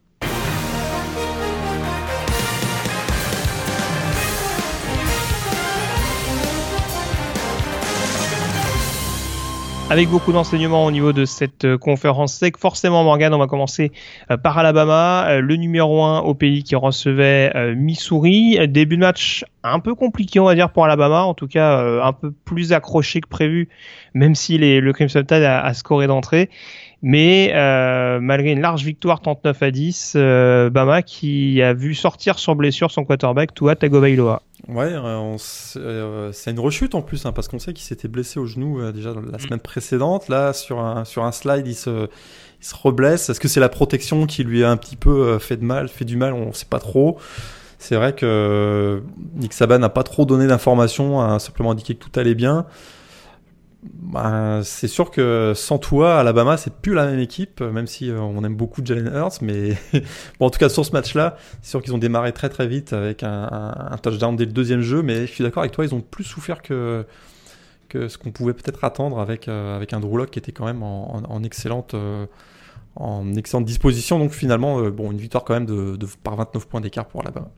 Avec 9.90 10.10
beaucoup 10.10 10.32
d'enseignements 10.32 10.84
au 10.84 10.90
niveau 10.90 11.12
de 11.12 11.24
cette 11.24 11.64
euh, 11.64 11.78
conférence 11.78 12.34
sec. 12.34 12.58
Forcément, 12.58 13.04
Morgan, 13.04 13.32
on 13.32 13.38
va 13.38 13.46
commencer 13.46 13.90
euh, 14.30 14.36
par 14.36 14.58
Alabama, 14.58 15.26
euh, 15.28 15.40
le 15.40 15.56
numéro 15.56 16.04
1 16.04 16.20
au 16.20 16.34
pays 16.34 16.62
qui 16.62 16.76
recevait 16.76 17.74
Missouri. 17.74 18.58
Début 18.68 18.96
de 18.96 19.00
match 19.00 19.44
un 19.62 19.80
peu 19.80 19.94
compliqué, 19.94 20.40
on 20.40 20.44
va 20.44 20.54
dire, 20.54 20.70
pour 20.70 20.84
Alabama, 20.84 21.22
en 21.22 21.34
tout 21.34 21.48
cas 21.48 21.80
un 22.02 22.12
peu 22.12 22.32
plus 22.44 22.72
accroché 22.72 23.20
que 23.20 23.28
prévu, 23.28 23.68
même 24.14 24.34
si 24.34 24.58
le 24.58 24.92
Crimson 24.92 25.20
Tide 25.20 25.42
a, 25.42 25.60
a 25.60 25.74
scoré 25.74 26.06
d'entrée. 26.06 26.50
Mais 27.00 27.52
euh, 27.54 28.18
malgré 28.20 28.50
une 28.50 28.60
large 28.60 28.82
victoire 28.82 29.20
39 29.20 29.62
à 29.62 29.70
10, 29.70 30.12
euh, 30.16 30.68
Bama 30.68 31.02
qui 31.02 31.62
a 31.62 31.72
vu 31.72 31.94
sortir 31.94 32.38
sur 32.40 32.56
blessure 32.56 32.90
son 32.90 33.04
quarterback 33.04 33.54
Tua 33.54 33.76
Tagovailoa. 33.76 34.42
Ouais, 34.66 34.92
euh, 34.92 36.32
c'est 36.32 36.50
une 36.50 36.58
rechute 36.58 36.96
en 36.96 37.02
plus, 37.02 37.24
hein, 37.24 37.32
parce 37.32 37.46
qu'on 37.46 37.60
sait 37.60 37.72
qu'il 37.72 37.84
s'était 37.84 38.08
blessé 38.08 38.40
au 38.40 38.46
genou 38.46 38.90
déjà 38.90 39.14
la 39.14 39.20
mm. 39.20 39.38
semaine 39.38 39.60
précédente. 39.60 40.28
Là, 40.28 40.52
sur 40.52 40.80
un, 40.80 41.04
sur 41.04 41.24
un 41.24 41.30
slide, 41.30 41.68
il 41.68 41.76
se, 41.76 42.08
il 42.60 42.66
se 42.66 42.74
reblesse. 42.74 43.30
Est-ce 43.30 43.38
que 43.38 43.48
c'est 43.48 43.60
la 43.60 43.68
protection 43.68 44.26
qui 44.26 44.42
lui 44.42 44.64
a 44.64 44.70
un 44.70 44.76
petit 44.76 44.96
peu 44.96 45.38
fait 45.38 45.56
de 45.56 45.64
mal, 45.64 45.88
fait 45.88 46.04
du 46.04 46.16
mal? 46.16 46.32
On 46.32 46.48
ne 46.48 46.52
sait 46.52 46.66
pas 46.68 46.80
trop. 46.80 47.18
C'est 47.78 47.94
vrai 47.94 48.12
que 48.12 49.04
Nick 49.36 49.52
Saban 49.52 49.78
n'a 49.78 49.88
pas 49.88 50.02
trop 50.02 50.24
donné 50.24 50.48
d'informations, 50.48 51.20
a 51.20 51.38
simplement 51.38 51.70
indiqué 51.70 51.94
que 51.94 52.04
tout 52.04 52.18
allait 52.18 52.34
bien. 52.34 52.66
Bah, 53.94 54.60
c'est 54.64 54.88
sûr 54.88 55.10
que 55.10 55.52
sans 55.54 55.78
toi, 55.78 56.18
Alabama, 56.18 56.56
c'est 56.56 56.74
plus 56.74 56.94
la 56.94 57.06
même 57.06 57.20
équipe, 57.20 57.60
même 57.60 57.86
si 57.86 58.10
euh, 58.10 58.20
on 58.20 58.42
aime 58.44 58.54
beaucoup 58.54 58.82
Jalen 58.84 59.06
Hurts. 59.14 59.42
Mais 59.42 59.76
en 60.40 60.50
tout 60.50 60.58
cas, 60.58 60.68
sur 60.68 60.84
ce 60.84 60.92
match-là, 60.92 61.36
c'est 61.62 61.70
sûr 61.70 61.82
qu'ils 61.82 61.94
ont 61.94 61.98
démarré 61.98 62.32
très 62.32 62.48
très 62.48 62.66
vite 62.66 62.92
avec 62.92 63.22
un, 63.22 63.96
touchdown 64.02 64.36
dès 64.36 64.44
le 64.44 64.52
deuxième 64.52 64.80
jeu. 64.80 65.02
Mais 65.02 65.26
je 65.26 65.32
suis 65.32 65.44
d'accord 65.44 65.62
avec 65.62 65.72
toi, 65.72 65.84
ils 65.84 65.94
ont 65.94 66.00
plus 66.00 66.24
souffert 66.24 66.62
que, 66.62 67.04
ce 67.92 68.18
qu'on 68.18 68.30
pouvait 68.30 68.54
peut-être 68.54 68.84
attendre 68.84 69.20
avec, 69.20 69.48
euh, 69.48 69.84
un 69.90 70.00
Drew 70.00 70.26
qui 70.26 70.38
était 70.38 70.52
quand 70.52 70.66
même 70.66 70.82
en, 70.82 71.42
excellente, 71.42 71.94
euh, 71.94 72.26
en 72.96 73.34
excellente 73.34 73.64
disposition. 73.64 74.18
Donc 74.18 74.32
finalement, 74.32 74.84
une 74.84 75.18
victoire 75.18 75.44
quand 75.44 75.54
même 75.54 75.66
de, 75.66 75.98
par 76.22 76.36
29 76.36 76.66
points 76.66 76.80
d'écart 76.80 77.06
pour 77.06 77.20
Alabama. 77.20 77.50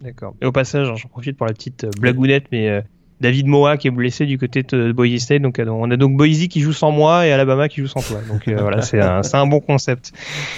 D'accord. 0.00 0.34
Et 0.40 0.46
au 0.46 0.52
passage, 0.52 0.86
j'en 0.86 1.08
profite 1.08 1.36
pour 1.36 1.46
la 1.46 1.52
petite 1.52 1.86
blagounette, 1.98 2.46
mais 2.50 2.82
David 3.20 3.46
Moa 3.46 3.76
qui 3.76 3.88
est 3.88 3.90
blessé 3.90 4.26
du 4.26 4.38
côté 4.38 4.62
de 4.62 4.92
Boise 4.92 5.20
State. 5.20 5.42
Donc 5.42 5.60
on 5.64 5.90
a 5.90 5.96
donc 5.96 6.16
Boise 6.16 6.48
qui 6.48 6.60
joue 6.60 6.72
sans 6.72 6.90
moi 6.90 7.26
et 7.26 7.32
Alabama 7.32 7.68
qui 7.68 7.80
joue 7.80 7.86
sans 7.86 8.00
toi. 8.00 8.20
Donc 8.28 8.48
euh, 8.48 8.56
voilà, 8.60 8.82
c'est 8.82 9.00
un, 9.00 9.20
un, 9.32 9.46
bon 9.46 9.60
concept. 9.60 10.12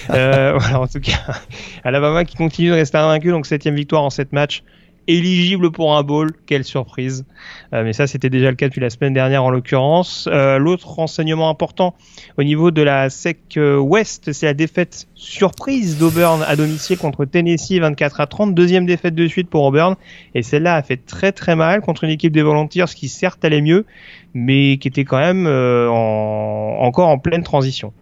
Euh, 0.09 0.53
voilà, 0.57 0.79
en 0.79 0.87
tout 0.87 0.99
cas, 0.99 1.39
Alabama 1.83 2.23
qui 2.23 2.35
continue 2.35 2.69
de 2.69 2.75
rester 2.75 2.97
invaincu. 2.97 3.29
Donc 3.29 3.45
septième 3.45 3.75
victoire 3.75 4.03
en 4.03 4.09
sept 4.09 4.31
matchs 4.31 4.63
éligible 5.07 5.71
pour 5.71 5.95
un 5.95 6.03
bowl, 6.03 6.31
quelle 6.45 6.63
surprise. 6.63 7.25
Euh, 7.73 7.83
mais 7.83 7.93
ça, 7.93 8.07
c'était 8.07 8.29
déjà 8.29 8.49
le 8.49 8.55
cas 8.55 8.67
depuis 8.67 8.81
la 8.81 8.89
semaine 8.89 9.13
dernière 9.13 9.43
en 9.43 9.49
l'occurrence. 9.49 10.29
Euh, 10.31 10.57
l'autre 10.57 10.87
renseignement 10.87 11.49
important 11.49 11.95
au 12.37 12.43
niveau 12.43 12.71
de 12.71 12.81
la 12.81 13.09
SEC 13.09 13.37
euh, 13.57 13.77
Ouest, 13.77 14.31
c'est 14.31 14.45
la 14.45 14.53
défaite 14.53 15.07
surprise 15.15 15.97
d'Auburn 15.97 16.43
à 16.47 16.55
domicile 16.55 16.97
contre 16.97 17.25
Tennessee 17.25 17.79
24 17.79 18.21
à 18.21 18.27
30. 18.27 18.55
Deuxième 18.55 18.85
défaite 18.85 19.15
de 19.15 19.27
suite 19.27 19.49
pour 19.49 19.63
Auburn. 19.63 19.95
Et 20.35 20.43
celle-là 20.43 20.75
a 20.75 20.83
fait 20.83 20.97
très 20.97 21.31
très 21.31 21.55
mal 21.55 21.81
contre 21.81 22.03
une 22.03 22.09
équipe 22.09 22.33
des 22.33 22.43
Volunteers 22.43 22.93
qui 22.95 23.09
certes 23.09 23.43
allait 23.45 23.61
mieux, 23.61 23.85
mais 24.33 24.77
qui 24.77 24.87
était 24.87 25.05
quand 25.05 25.19
même 25.19 25.47
encore 25.47 27.09
en 27.09 27.17
pleine 27.17 27.43
transition. 27.43 27.93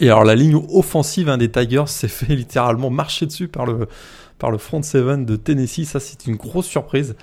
Et 0.00 0.06
alors 0.06 0.24
la 0.24 0.34
ligne 0.34 0.60
offensive 0.72 1.28
hein, 1.28 1.38
des 1.38 1.50
Tigers 1.50 1.86
s'est 1.86 2.08
fait 2.08 2.34
littéralement 2.34 2.90
marcher 2.90 3.26
dessus 3.26 3.48
par 3.48 3.66
le 3.66 3.88
par 4.38 4.50
le 4.50 4.58
front 4.58 4.82
seven 4.82 5.24
de 5.24 5.36
Tennessee. 5.36 5.84
Ça, 5.84 6.00
c'est 6.00 6.26
une 6.26 6.36
grosse 6.36 6.66
surprise. 6.66 7.16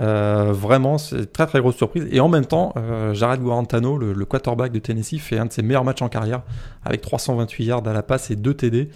Euh, 0.00 0.52
vraiment, 0.52 0.98
c'est 0.98 1.16
une 1.16 1.26
très 1.26 1.46
très 1.46 1.60
grosse 1.60 1.76
surprise. 1.76 2.06
Et 2.10 2.20
en 2.20 2.28
même 2.28 2.46
temps, 2.46 2.72
euh, 2.76 3.14
Jared 3.14 3.40
Guarantano, 3.40 3.96
le, 3.98 4.24
quarterback 4.24 4.72
de 4.72 4.78
Tennessee, 4.78 5.18
fait 5.18 5.38
un 5.38 5.46
de 5.46 5.52
ses 5.52 5.62
meilleurs 5.62 5.84
matchs 5.84 6.02
en 6.02 6.08
carrière 6.08 6.42
avec 6.84 7.00
328 7.00 7.64
yards 7.64 7.86
à 7.86 7.92
la 7.92 8.02
passe 8.02 8.30
et 8.30 8.36
2 8.36 8.54
TD. 8.54 8.90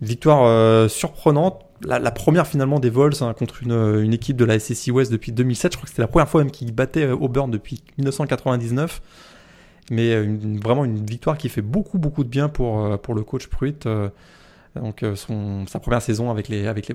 Victoire 0.00 0.44
euh, 0.44 0.88
surprenante. 0.88 1.64
La, 1.84 2.10
première 2.10 2.46
finalement 2.46 2.80
des 2.80 2.90
Vols 2.90 3.14
hein, 3.20 3.34
contre 3.34 3.62
une, 3.62 4.12
équipe 4.12 4.36
de 4.36 4.44
la 4.44 4.58
SEC 4.58 4.92
West 4.92 5.12
depuis 5.12 5.30
2007. 5.30 5.72
Je 5.72 5.76
crois 5.76 5.84
que 5.84 5.90
c'était 5.90 6.02
la 6.02 6.08
première 6.08 6.28
fois 6.28 6.42
même 6.42 6.50
qu'ils 6.50 6.74
battaient 6.74 7.08
Auburn 7.08 7.50
depuis 7.50 7.82
1999. 7.98 9.00
Mais 9.90 10.20
vraiment 10.60 10.84
une 10.84 11.06
victoire 11.06 11.38
qui 11.38 11.48
fait 11.48 11.62
beaucoup 11.62 11.98
beaucoup 11.98 12.22
de 12.24 12.28
bien 12.28 12.48
pour, 12.48 12.98
pour 12.98 13.14
le 13.14 13.22
coach 13.22 13.46
Pruitt 13.46 13.88
donc 14.78 15.02
euh, 15.02 15.14
sa 15.66 15.80
première 15.80 16.02
saison 16.02 16.30
avec 16.30 16.48
les, 16.48 16.66
avec 16.66 16.88
les. 16.88 16.94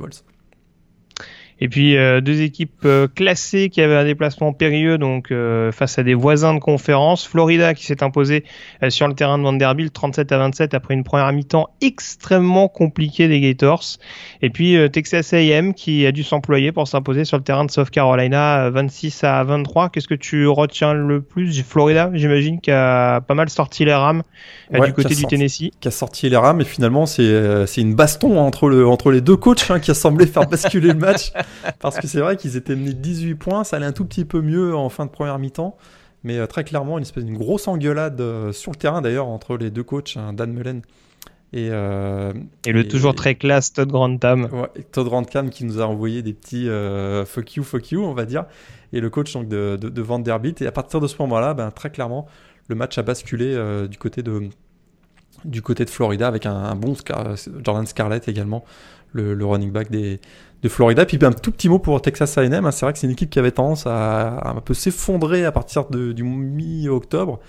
Et 1.60 1.70
puis 1.70 1.98
euh, 1.98 2.22
deux 2.22 2.42
équipes 2.42 2.86
euh, 2.86 3.08
classées 3.08 3.70
qui 3.70 3.82
avaient 3.82 3.96
un 3.96 4.06
déplacement 4.06 4.54
périlleux 4.54 4.98
donc 4.98 5.32
euh, 5.32 5.72
face 5.72 5.98
à 6.00 6.04
des 6.04 6.14
voisins 6.14 6.54
de 6.54 6.60
conférence. 6.60 7.26
Florida 7.26 7.74
qui 7.74 7.86
s'est 7.86 8.04
imposé 8.04 8.44
sur 8.90 9.08
le 9.08 9.14
terrain 9.14 9.38
de 9.38 9.44
Vanderbilt 9.44 9.94
37 9.94 10.32
à 10.32 10.38
27 10.40 10.74
après 10.74 10.94
une 10.94 11.04
première 11.04 11.32
mi-temps 11.32 11.70
extrêmement 11.82 12.68
compliquée 12.68 13.28
des 13.28 13.40
Gators. 13.40 13.98
Et 14.42 14.50
puis 14.50 14.78
Texas 14.92 15.34
A&M 15.34 15.74
qui 15.74 16.06
a 16.06 16.12
dû 16.12 16.24
s'employer 16.24 16.72
pour 16.72 16.88
s'imposer 16.88 17.26
sur 17.26 17.38
le 17.38 17.44
terrain 17.44 17.66
de 17.66 17.72
South 17.72 17.90
Carolina 17.90 18.70
26 18.70 19.24
à 19.24 19.44
23. 19.44 19.90
Qu'est-ce 19.90 20.08
que 20.08 20.16
tu 20.16 20.48
retiens 20.48 20.94
le 20.94 21.22
plus 21.22 21.64
Florida, 21.64 22.10
j'imagine, 22.14 22.60
qui 22.60 22.72
a 22.72 23.22
pas 23.22 23.36
mal 23.36 23.50
sorti 23.50 23.86
les 23.86 23.94
rames 23.94 24.24
du 24.72 24.94
côté 24.94 25.16
du 25.16 25.26
Tennessee. 25.26 25.72
Qui 25.80 25.88
a 25.88 25.92
sorti 25.92 26.30
les 26.30 26.38
rames 26.38 26.62
et 26.62 26.66
finalement 26.66 27.06
c'est 27.06 27.68
c'est 27.68 27.82
une 27.82 27.96
baston 27.96 28.40
entre 28.40 28.68
le 28.68 28.88
entre 28.88 29.12
les 29.12 29.22
deux 29.22 29.38
coachs 29.38 29.70
hein, 29.70 29.80
qui 29.80 29.92
a 29.92 29.94
semblé 29.94 30.26
faire 30.26 30.48
basculer 30.48 30.90
le 30.90 30.96
match. 30.96 31.32
Parce 31.80 32.00
que 32.00 32.08
c'est 32.08 32.20
vrai 32.20 32.38
qu'ils 32.38 32.58
étaient 32.58 32.76
menés 32.76 32.94
de 32.94 33.00
18 33.00 33.36
points, 33.36 33.64
ça 33.64 33.78
allait 33.78 33.86
un 33.86 33.92
tout 33.92 34.06
petit 34.06 34.26
peu 34.26 34.42
mieux 34.42 34.76
en 34.76 34.90
fin 34.90 35.06
de 35.06 35.12
première 35.12 35.40
mi-temps. 35.40 35.78
Mais 36.24 36.38
euh, 36.38 36.48
très 36.48 36.64
clairement, 36.64 36.98
une 36.98 37.04
espèce 37.04 37.26
d'une 37.26 37.38
grosse 37.38 37.68
engueulade 37.68 38.20
euh, 38.22 38.52
sur 38.52 38.72
le 38.72 38.78
terrain 38.78 39.02
d'ailleurs 39.02 39.28
entre 39.28 39.58
les 39.58 39.70
deux 39.70 39.84
coachs, 39.84 40.16
hein, 40.18 40.34
Dan 40.34 40.54
Mullen 40.54 40.82
et, 41.52 41.70
euh, 41.72 42.34
et 42.66 42.72
le 42.72 42.88
toujours 42.88 43.14
très 43.14 43.36
classe 43.36 43.74
Todd 43.74 43.90
Grantham. 43.90 44.48
Ouais, 44.52 44.84
Todd 44.92 45.06
Grantham 45.06 45.52
qui 45.52 45.66
nous 45.66 45.80
a 45.80 45.86
envoyé 45.86 46.24
des 46.24 46.34
petits 46.34 46.68
fuck 47.28 47.56
you, 47.56 47.64
fuck 47.64 47.92
you, 47.92 48.04
on 48.04 48.14
va 48.14 48.26
dire. 48.26 48.46
Et 48.92 49.00
le 49.00 49.10
coach 49.12 49.34
donc, 49.34 49.48
de, 49.48 49.78
de, 49.80 50.02
Vanderbilt. 50.02 50.64
Et 50.64 50.68
à 50.68 50.72
partir 50.72 51.00
de 51.00 51.06
ce 51.06 51.16
moment-là, 51.20 51.54
ben, 51.54 51.70
très 51.70 51.92
clairement, 51.92 52.26
le 52.70 52.76
match 52.76 52.98
a 52.98 53.04
basculé 53.04 53.56
du, 53.88 54.00
côté 54.00 54.24
de, 54.24 54.50
du 55.46 55.62
côté 55.62 55.86
de 55.86 55.92
Florida 55.92 56.28
avec 56.28 56.48
un, 56.48 56.74
bon 56.74 56.96
Jordan 57.64 57.86
Scarlett 57.86 58.28
également, 58.28 58.64
le, 59.12 59.36
le 59.36 59.46
running 59.46 59.72
back 59.72 59.92
des, 59.92 60.22
de 60.64 60.70
Florida. 60.70 61.06
Puis 61.06 61.20
un 61.22 61.32
tout 61.32 61.52
petit 61.52 61.70
mot 61.70 61.80
pour 61.80 62.02
Texas 62.02 62.38
A&M. 62.38 62.54
Hein. 62.54 62.72
C'est 62.72 62.86
vrai 62.86 62.94
que 62.94 63.00
c'est 63.00 63.08
une 63.08 63.14
équipe 63.14 63.30
qui 63.30 63.40
avait 63.40 63.52
tendance 63.52 63.86
à, 63.86 64.50
un 64.50 64.62
peu 64.62 64.74
s'effondrer 64.74 65.46
à 65.46 65.52
partir 65.52 65.86
du 65.90 66.24
mi-octobre. 66.24 67.40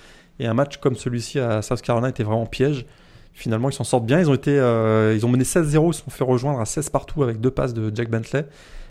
Et 0.41 0.47
un 0.47 0.55
match 0.55 0.79
comme 0.79 0.97
celui-ci 0.97 1.39
à 1.39 1.63
South 1.63 1.81
Carolina 1.81 2.09
était 2.09 2.25
vraiment 2.25 2.47
piège. 2.47 2.87
Finalement, 3.33 3.71
ils 3.71 3.73
s'en 3.73 3.85
sortent 3.85 4.07
bien. 4.07 4.21
Ils 4.21 4.29
ont, 4.29 4.35
été, 4.35 4.59
euh, 4.59 5.15
ils 5.15 5.25
ont 5.25 5.29
mené 5.29 5.45
16-0. 5.45 5.89
Ils 5.89 5.95
se 5.95 6.03
sont 6.03 6.11
fait 6.11 6.25
rejoindre 6.25 6.61
à 6.61 6.67
16 6.67 6.91
partout 6.91 7.23
avec 7.23 7.41
deux 7.41 7.51
passes 7.51 7.73
de 7.73 7.95
Jack 7.95 8.11
Bentley. 8.11 8.47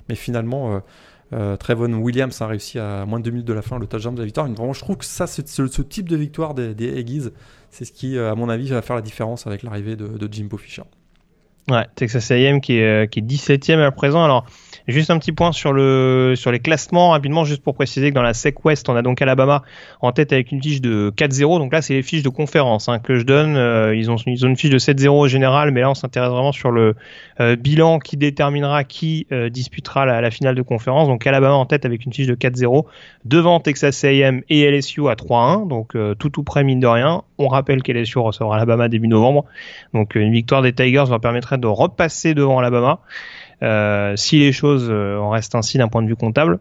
Mais 0.08 0.16
finalement, 0.16 0.76
euh, 0.76 0.80
euh, 1.34 1.58
Trevon 1.58 1.94
Williams 1.94 2.42
a 2.42 2.48
réussi 2.48 2.80
à 2.80 3.06
moins 3.06 3.20
de 3.20 3.26
2 3.26 3.32
minutes 3.32 3.48
de 3.48 3.54
la 3.54 3.62
fin 3.62 3.78
le 3.78 3.88
touchdown 3.88 4.16
de 4.16 4.20
la 4.20 4.26
victoire. 4.26 4.48
Vraiment, 4.48 4.74
je 4.74 4.80
trouve 4.80 4.98
que 4.98 5.06
ça, 5.06 5.28
c'est 5.28 5.48
ce, 5.48 5.82
type 5.82 6.08
de 6.08 6.16
victoire 6.16 6.54
des, 6.54 6.74
des. 6.74 7.06
C'est 7.70 7.86
ce 7.86 7.92
qui, 7.92 8.18
à 8.18 8.36
mon 8.36 8.48
avis, 8.50 8.70
va 8.70 8.82
faire 8.82 8.96
la 8.96 9.02
différence 9.02 9.48
avec 9.48 9.64
l'arrivée 9.64 9.96
de, 9.96 10.08
de 10.08 10.34
Jimbo 10.34 10.58
Fisher. 10.58 10.84
Ouais, 11.70 11.86
Texas 11.96 12.32
A&M 12.32 12.60
qui 12.62 12.78
est, 12.78 13.10
qui 13.12 13.20
est 13.20 13.22
17e 13.22 13.80
à 13.80 13.92
présent. 13.92 14.24
Alors, 14.24 14.46
Juste 14.88 15.12
un 15.12 15.18
petit 15.18 15.32
point 15.32 15.54
sur 15.54 15.72
le 15.72 16.34
sur 16.36 16.52
les 16.52 16.60
classements 16.60 17.12
rapidement, 17.12 17.46
juste 17.46 17.64
pour 17.64 17.74
préciser 17.74 18.10
que 18.10 18.16
dans 18.16 18.22
la 18.22 18.34
SEC 18.34 18.66
West, 18.66 18.90
on 18.90 18.96
a 18.98 19.02
donc 19.02 19.22
Alabama 19.22 19.64
en 20.02 20.12
tête 20.12 20.34
avec 20.34 20.52
une 20.52 20.62
fiche 20.62 20.82
de 20.82 21.14
4-0. 21.16 21.60
Donc 21.60 21.72
là, 21.72 21.82
c'est 21.82 21.94
les 21.94 22.02
fiches 22.02 22.24
de 22.24 22.30
conférence 22.30 22.90
hein, 22.90 23.00
que 23.00 23.16
je 23.16 23.24
donne. 23.24 23.56
Euh, 23.56 23.96
ils 23.96 24.12
ont 24.12 24.18
une 24.18 24.58
fiche 24.58 24.70
de 24.70 24.78
7-0 24.78 25.08
au 25.08 25.28
général, 25.30 25.72
mais 25.72 25.80
là, 25.80 25.90
on 25.90 25.94
s'intéresse 25.94 26.32
vraiment 26.32 26.52
sur 26.52 26.70
le 26.70 26.96
euh, 27.40 27.56
bilan 27.56 28.00
qui 28.00 28.18
déterminera 28.18 28.84
qui 28.84 29.26
euh, 29.32 29.50
disputera 29.50 30.06
la, 30.06 30.20
la, 30.20 30.32
finale 30.32 30.56
de 30.56 30.62
conférence. 30.62 31.08
Donc 31.08 31.26
Alabama 31.26 31.54
en 31.54 31.66
tête 31.66 31.86
avec 31.86 32.06
une 32.06 32.12
fiche 32.12 32.28
de 32.28 32.36
4-0 32.36 32.84
devant 33.24 33.62
Texas 33.62 34.04
A&M 34.04 34.42
et 34.50 34.70
LSU 34.70 35.08
à 35.08 35.14
3-1. 35.14 35.66
Donc 35.68 35.96
tout 36.20 36.30
tout 36.30 36.44
près 36.44 36.66
mine 36.66 36.82
de 36.82 36.88
rien. 36.88 37.22
On 37.38 37.48
rappelle 37.48 37.84
qu'LSU 37.84 38.20
recevra 38.20 38.56
Alabama 38.56 38.90
début 38.90 39.08
novembre. 39.08 39.46
Donc 39.94 40.16
une 40.16 40.34
victoire 40.34 40.62
des 40.62 40.74
Tigers 40.74 41.06
leur 41.10 41.22
permettrait 41.22 41.58
de 41.58 41.68
repasser 41.68 42.34
devant 42.34 42.60
Alabama. 42.60 43.00
Euh, 43.62 44.16
si 44.16 44.40
les 44.40 44.52
choses 44.52 44.88
euh, 44.90 45.18
en 45.18 45.30
restent 45.30 45.56
ainsi 45.56 45.78
d'un 45.78 45.88
point 45.88 46.02
de 46.02 46.08
vue 46.08 46.16
comptable 46.16 46.60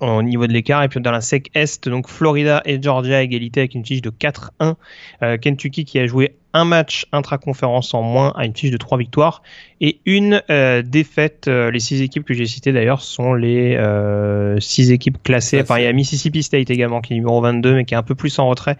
au 0.00 0.22
niveau 0.22 0.46
de 0.46 0.52
l'écart. 0.52 0.82
Et 0.82 0.88
puis 0.88 1.00
dans 1.00 1.10
la 1.10 1.20
SEC 1.20 1.50
Est, 1.54 1.88
donc 1.88 2.08
Florida 2.08 2.62
et 2.64 2.80
Georgia 2.80 3.22
égalité 3.22 3.60
avec 3.60 3.74
une 3.74 3.84
fiche 3.84 4.02
de 4.02 4.10
4-1. 4.10 4.74
Euh, 5.22 5.38
Kentucky 5.38 5.84
qui 5.84 5.98
a 5.98 6.06
joué 6.06 6.36
un 6.54 6.64
match 6.64 7.06
intra-conférence 7.12 7.92
en 7.94 8.02
moins 8.02 8.32
à 8.36 8.44
une 8.44 8.56
fiche 8.56 8.70
de 8.70 8.76
3 8.76 8.98
victoires 8.98 9.42
et 9.80 10.00
une 10.06 10.42
euh, 10.50 10.82
défaite. 10.82 11.46
Euh, 11.46 11.70
les 11.70 11.78
six 11.78 12.02
équipes 12.02 12.24
que 12.24 12.34
j'ai 12.34 12.46
citées 12.46 12.72
d'ailleurs 12.72 13.00
sont 13.00 13.34
les 13.34 13.76
euh, 13.76 14.58
six 14.60 14.90
équipes 14.90 15.22
classées. 15.22 15.60
Enfin, 15.60 15.78
il 15.78 15.84
y 15.84 15.86
a 15.86 15.92
Mississippi 15.92 16.42
State 16.42 16.70
également 16.70 17.00
qui 17.00 17.12
est 17.12 17.16
numéro 17.16 17.40
22 17.40 17.74
mais 17.74 17.84
qui 17.84 17.94
est 17.94 17.96
un 17.96 18.02
peu 18.02 18.14
plus 18.14 18.38
en 18.38 18.48
retrait 18.48 18.76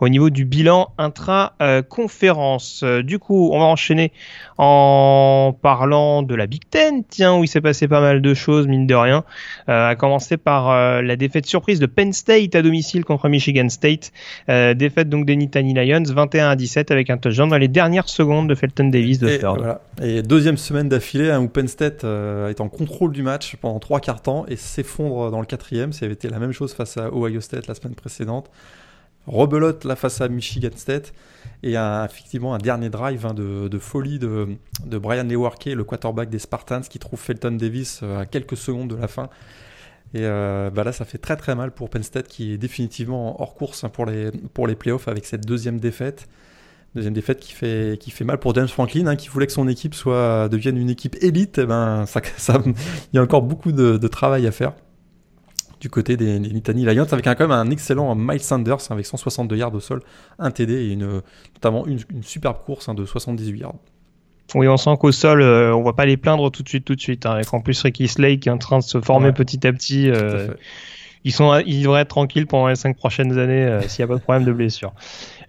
au 0.00 0.08
niveau 0.08 0.30
du 0.30 0.44
bilan 0.44 0.90
intra-conférence. 0.98 2.84
du 2.84 3.18
coup, 3.18 3.50
on 3.52 3.58
va 3.60 3.64
enchaîner 3.66 4.12
en 4.58 5.56
parlant 5.60 6.22
de 6.22 6.34
la 6.34 6.46
Big 6.46 6.62
Ten, 6.68 7.04
tiens, 7.08 7.36
où 7.36 7.44
il 7.44 7.48
s'est 7.48 7.60
passé 7.60 7.88
pas 7.88 8.00
mal 8.00 8.20
de 8.20 8.34
choses, 8.34 8.66
mine 8.66 8.86
de 8.86 8.94
rien. 8.94 9.24
à 9.66 9.94
commencer 9.96 10.36
par 10.36 11.02
la 11.02 11.16
défaite 11.16 11.46
surprise 11.46 11.80
de 11.80 11.86
Penn 11.86 12.12
State 12.12 12.54
à 12.54 12.62
domicile 12.62 13.04
contre 13.04 13.28
Michigan 13.28 13.68
State. 13.68 14.12
défaite 14.48 15.08
donc 15.08 15.24
des 15.26 15.36
Nittany 15.36 15.74
Lions 15.74 16.02
21 16.06 16.50
à 16.50 16.56
17 16.56 16.90
avec 16.90 17.10
dans 17.16 17.58
les 17.58 17.68
dernières 17.68 18.08
secondes 18.08 18.48
de 18.48 18.54
Felton 18.54 18.88
Davis 18.88 19.18
de 19.18 19.28
et, 19.28 19.38
third. 19.38 19.58
Voilà. 19.58 19.80
Et 20.02 20.22
deuxième 20.22 20.56
semaine 20.56 20.88
d'affilée 20.88 21.30
hein, 21.30 21.40
où 21.40 21.48
Penn 21.48 21.68
State 21.68 22.04
euh, 22.04 22.48
est 22.48 22.60
en 22.60 22.68
contrôle 22.68 23.12
du 23.12 23.22
match 23.22 23.56
pendant 23.56 23.78
trois 23.78 24.00
quarts 24.00 24.22
temps 24.22 24.44
et 24.48 24.56
s'effondre 24.56 25.30
dans 25.30 25.40
le 25.40 25.46
quatrième. 25.46 25.92
Ça 25.92 26.04
avait 26.04 26.14
été 26.14 26.28
la 26.28 26.38
même 26.38 26.52
chose 26.52 26.72
face 26.72 26.96
à 26.96 27.12
Ohio 27.12 27.40
State 27.40 27.66
la 27.66 27.74
semaine 27.74 27.94
précédente. 27.94 28.50
Rebelote 29.26 29.84
là 29.84 29.94
face 29.94 30.20
à 30.20 30.28
Michigan 30.28 30.70
State 30.74 31.12
et 31.62 31.76
un, 31.76 32.04
effectivement 32.04 32.54
un 32.54 32.58
dernier 32.58 32.90
drive 32.90 33.24
hein, 33.24 33.34
de, 33.34 33.78
folie 33.78 34.18
de, 34.18 34.48
de 34.84 34.98
Brian 34.98 35.24
Lewarke, 35.24 35.66
le 35.66 35.84
quarterback 35.84 36.28
des 36.28 36.40
Spartans, 36.40 36.80
qui 36.80 36.98
trouve 36.98 37.20
Felton 37.20 37.52
Davis 37.52 38.00
euh, 38.02 38.20
à 38.20 38.26
quelques 38.26 38.56
secondes 38.56 38.88
de 38.88 38.96
la 38.96 39.06
fin. 39.06 39.28
Et 40.14 40.24
euh, 40.24 40.70
bah 40.70 40.84
là, 40.84 40.92
ça 40.92 41.04
fait 41.04 41.18
très 41.18 41.36
très 41.36 41.54
mal 41.54 41.70
pour 41.70 41.88
Penn 41.88 42.02
State 42.02 42.28
qui 42.28 42.52
est 42.52 42.58
définitivement 42.58 43.40
hors 43.40 43.54
course 43.54 43.84
hein, 43.84 43.88
pour 43.88 44.06
les, 44.06 44.30
pour 44.52 44.66
les 44.66 44.74
playoffs 44.74 45.08
avec 45.08 45.24
cette 45.24 45.46
deuxième 45.46 45.78
défaite. 45.78 46.28
Deuxième 46.94 47.14
défaite 47.14 47.40
qui 47.40 47.52
fait, 47.52 47.98
qui 47.98 48.10
fait 48.10 48.24
mal 48.24 48.38
pour 48.38 48.54
James 48.54 48.68
Franklin, 48.68 49.06
hein, 49.06 49.16
qui 49.16 49.28
voulait 49.28 49.46
que 49.46 49.52
son 49.52 49.66
équipe 49.66 49.94
soit, 49.94 50.48
devienne 50.50 50.76
une 50.76 50.90
équipe 50.90 51.16
élite. 51.22 51.58
Eh 51.58 51.66
ben, 51.66 52.04
ça, 52.06 52.20
ça, 52.36 52.60
il 52.66 53.16
y 53.16 53.18
a 53.18 53.22
encore 53.22 53.42
beaucoup 53.42 53.72
de, 53.72 53.96
de 53.96 54.08
travail 54.08 54.46
à 54.46 54.52
faire 54.52 54.72
du 55.80 55.90
côté 55.90 56.16
des, 56.16 56.38
des 56.38 56.52
Nittany 56.52 56.84
Lions, 56.84 57.06
avec 57.10 57.26
un, 57.26 57.34
quand 57.34 57.48
même 57.48 57.50
un 57.50 57.68
excellent 57.70 58.14
Miles 58.14 58.40
Sanders 58.40 58.76
hein, 58.76 58.92
avec 58.92 59.04
162 59.04 59.56
yards 59.56 59.74
au 59.74 59.80
sol, 59.80 60.00
un 60.38 60.52
TD 60.52 60.74
et 60.74 60.92
une, 60.92 61.22
notamment 61.54 61.86
une, 61.88 61.98
une 62.10 62.22
superbe 62.22 62.58
course 62.64 62.88
hein, 62.88 62.94
de 62.94 63.04
78 63.04 63.58
yards. 63.58 63.74
Oui, 64.54 64.68
on 64.68 64.76
sent 64.76 64.96
qu'au 65.00 65.12
sol, 65.12 65.42
euh, 65.42 65.74
on 65.74 65.82
va 65.82 65.92
pas 65.92 66.06
les 66.06 66.16
plaindre 66.16 66.50
tout 66.50 66.62
de 66.62 66.68
suite, 66.68 66.84
tout 66.84 66.94
de 66.94 67.00
suite. 67.00 67.26
Hein, 67.26 67.32
avec 67.32 67.52
en 67.52 67.60
plus 67.60 67.80
Ricky 67.82 68.08
Slade 68.08 68.40
qui 68.40 68.48
est 68.48 68.52
en 68.52 68.58
train 68.58 68.78
de 68.78 68.84
se 68.84 69.00
former 69.00 69.32
petit 69.32 69.66
à 69.66 69.72
petit. 69.72 70.10
Euh, 70.10 70.48
ils 71.24 71.32
sont, 71.32 71.62
ils 71.66 71.82
devraient 71.82 72.02
être 72.02 72.08
tranquilles 72.08 72.46
pendant 72.46 72.68
les 72.68 72.76
cinq 72.76 72.96
prochaines 72.96 73.38
années 73.38 73.64
euh, 73.64 73.80
s'il 73.82 74.04
n'y 74.04 74.04
a 74.04 74.14
pas 74.14 74.18
de 74.18 74.22
problème 74.22 74.44
de 74.44 74.52
blessure. 74.52 74.92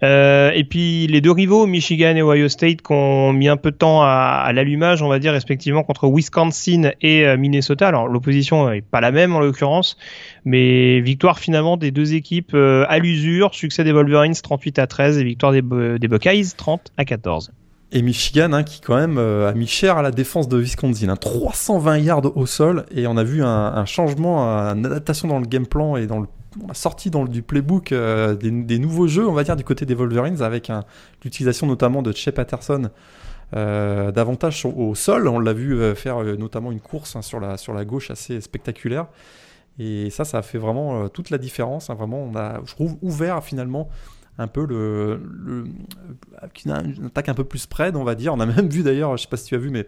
Euh, 0.03 0.51
et 0.53 0.65
puis 0.65 1.07
les 1.07 1.21
deux 1.21 1.31
rivaux, 1.31 1.65
Michigan 1.65 2.15
et 2.15 2.21
Ohio 2.21 2.49
State, 2.49 2.81
qui 2.81 2.91
ont 2.91 3.31
mis 3.31 3.47
un 3.47 3.55
peu 3.55 3.71
de 3.71 3.77
temps 3.77 4.01
à, 4.03 4.51
l'allumage, 4.53 5.01
on 5.01 5.07
va 5.07 5.19
dire 5.19 5.31
respectivement 5.31 5.83
contre 5.83 6.07
Wisconsin 6.07 6.91
et 7.01 7.25
euh, 7.25 7.37
Minnesota. 7.37 7.87
Alors 7.87 8.07
l'opposition 8.07 8.71
est 8.71 8.81
pas 8.81 8.99
la 8.99 9.11
même 9.11 9.33
en 9.35 9.39
l'occurrence, 9.39 9.97
mais 10.43 10.99
victoire 10.99 11.39
finalement 11.39 11.77
des 11.77 11.91
deux 11.91 12.15
équipes 12.15 12.53
euh, 12.53 12.85
à 12.89 12.99
l'usure, 12.99 13.53
succès 13.55 13.83
des 13.83 13.93
Wolverines 13.93 14.33
38 14.33 14.79
à 14.79 14.87
13 14.87 15.17
et 15.19 15.23
victoire 15.23 15.53
des 15.53 15.61
Buckeyes 15.61 16.53
30 16.57 16.91
à 16.97 17.05
14. 17.05 17.51
Et 17.95 18.01
Michigan, 18.01 18.53
hein, 18.53 18.63
qui 18.63 18.81
quand 18.81 18.95
même 18.95 19.19
a 19.19 19.53
mis 19.53 19.67
cher 19.67 19.97
à 19.97 20.01
la 20.01 20.11
défense 20.11 20.47
de 20.47 20.57
Wisconsin. 20.57 21.09
Hein, 21.09 21.15
320 21.15 21.97
yards 21.99 22.35
au 22.35 22.45
sol, 22.45 22.85
et 22.91 23.05
on 23.05 23.17
a 23.17 23.23
vu 23.23 23.43
un, 23.43 23.85
changement, 23.85 24.49
une 24.73 24.85
adaptation 24.85 25.27
dans 25.27 25.39
le 25.39 25.45
game 25.45 25.67
plan 25.67 25.95
et 25.95 26.07
dans 26.07 26.19
le 26.19 26.27
on 26.61 26.69
a 26.69 26.73
sorti 26.73 27.09
dans 27.09 27.25
du 27.25 27.41
playbook 27.41 27.91
euh, 27.91 28.35
des, 28.35 28.79
nouveaux 28.79 29.07
jeux, 29.07 29.27
on 29.27 29.33
va 29.33 29.43
dire, 29.43 29.55
du 29.55 29.63
côté 29.63 29.85
des 29.85 29.95
Wolverines, 29.95 30.41
avec 30.41 30.71
l'utilisation 31.23 31.67
notamment 31.67 32.01
de 32.01 32.11
Che 32.11 32.29
Patterson 32.29 32.89
euh, 33.55 34.11
davantage 34.11 34.65
au 34.65 34.95
sol. 34.95 35.27
On 35.27 35.39
l'a 35.39 35.53
vu 35.53 35.79
euh, 35.79 35.95
faire 35.95 36.23
notamment 36.23 36.71
une 36.71 36.79
course 36.79 37.15
hein, 37.15 37.21
sur, 37.21 37.39
la, 37.39 37.57
sur 37.57 37.73
la 37.73 37.85
gauche 37.85 38.11
assez 38.11 38.41
spectaculaire. 38.41 39.07
Et 39.79 40.09
ça, 40.11 40.23
ça 40.23 40.39
a 40.39 40.41
fait 40.43 40.59
vraiment 40.59 41.09
toute 41.09 41.31
la 41.31 41.39
différence. 41.39 41.89
Hein. 41.89 41.95
vraiment, 41.95 42.23
on 42.23 42.35
a, 42.35 42.61
je 42.65 42.73
trouve, 42.73 42.95
ouvert 43.01 43.43
finalement 43.43 43.89
un 44.37 44.47
peu 44.47 44.65
le, 44.65 45.21
une 46.65 47.05
attaque 47.05 47.29
un 47.29 47.33
peu 47.33 47.43
plus 47.43 47.59
spread, 47.59 47.95
on 47.95 48.03
va 48.03 48.15
dire. 48.15 48.33
On 48.33 48.39
a 48.39 48.45
même 48.45 48.67
vu 48.67 48.83
d'ailleurs, 48.83 49.15
je 49.17 49.23
sais 49.23 49.29
pas 49.29 49.37
si 49.37 49.45
tu 49.45 49.55
as 49.55 49.59
vu, 49.59 49.69
mais 49.69 49.87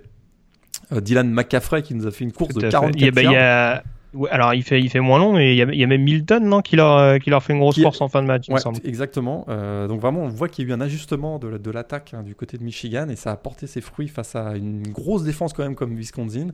Dylan 0.91 1.29
McCaffrey 1.29 1.81
qui 1.81 1.95
nous 1.95 2.05
a 2.05 2.11
fait 2.11 2.23
une 2.23 2.31
course 2.31 2.53
de 2.53 2.69
44 2.69 2.95
il 2.95 3.31
y 3.31 3.35
a, 3.35 3.83
alors 4.29 4.53
il 4.53 4.63
fait, 4.63 4.79
il 4.79 4.89
fait 4.89 4.99
moins 4.99 5.19
long, 5.19 5.33
mais 5.33 5.53
il 5.53 5.57
y 5.57 5.61
a, 5.61 5.65
il 5.65 5.79
y 5.79 5.83
a 5.83 5.87
même 5.87 6.03
Milton 6.03 6.43
non, 6.45 6.61
qui, 6.61 6.75
leur, 6.75 6.97
euh, 6.97 7.17
qui 7.17 7.29
leur 7.29 7.43
fait 7.43 7.53
une 7.53 7.59
grosse 7.59 7.81
force 7.81 8.01
en 8.01 8.07
fin 8.07 8.21
de 8.21 8.27
match, 8.27 8.47
il 8.47 8.53
me 8.53 8.59
semble. 8.59 8.79
Exactement. 8.83 9.45
Euh, 9.49 9.87
donc 9.87 9.99
vraiment, 9.99 10.21
on 10.21 10.29
voit 10.29 10.47
qu'il 10.47 10.65
y 10.65 10.67
a 10.67 10.71
eu 10.71 10.73
un 10.73 10.81
ajustement 10.81 11.39
de, 11.39 11.71
l'attaque 11.71 12.13
hein, 12.13 12.23
du 12.23 12.35
côté 12.35 12.57
de 12.57 12.63
Michigan 12.63 13.09
et 13.09 13.15
ça 13.15 13.31
a 13.31 13.35
porté 13.35 13.67
ses 13.67 13.81
fruits 13.81 14.07
face 14.07 14.35
à 14.35 14.55
une 14.55 14.87
grosse 14.87 15.23
défense 15.23 15.53
quand 15.53 15.63
même 15.63 15.75
comme 15.75 15.95
Wisconsin. 15.95 16.47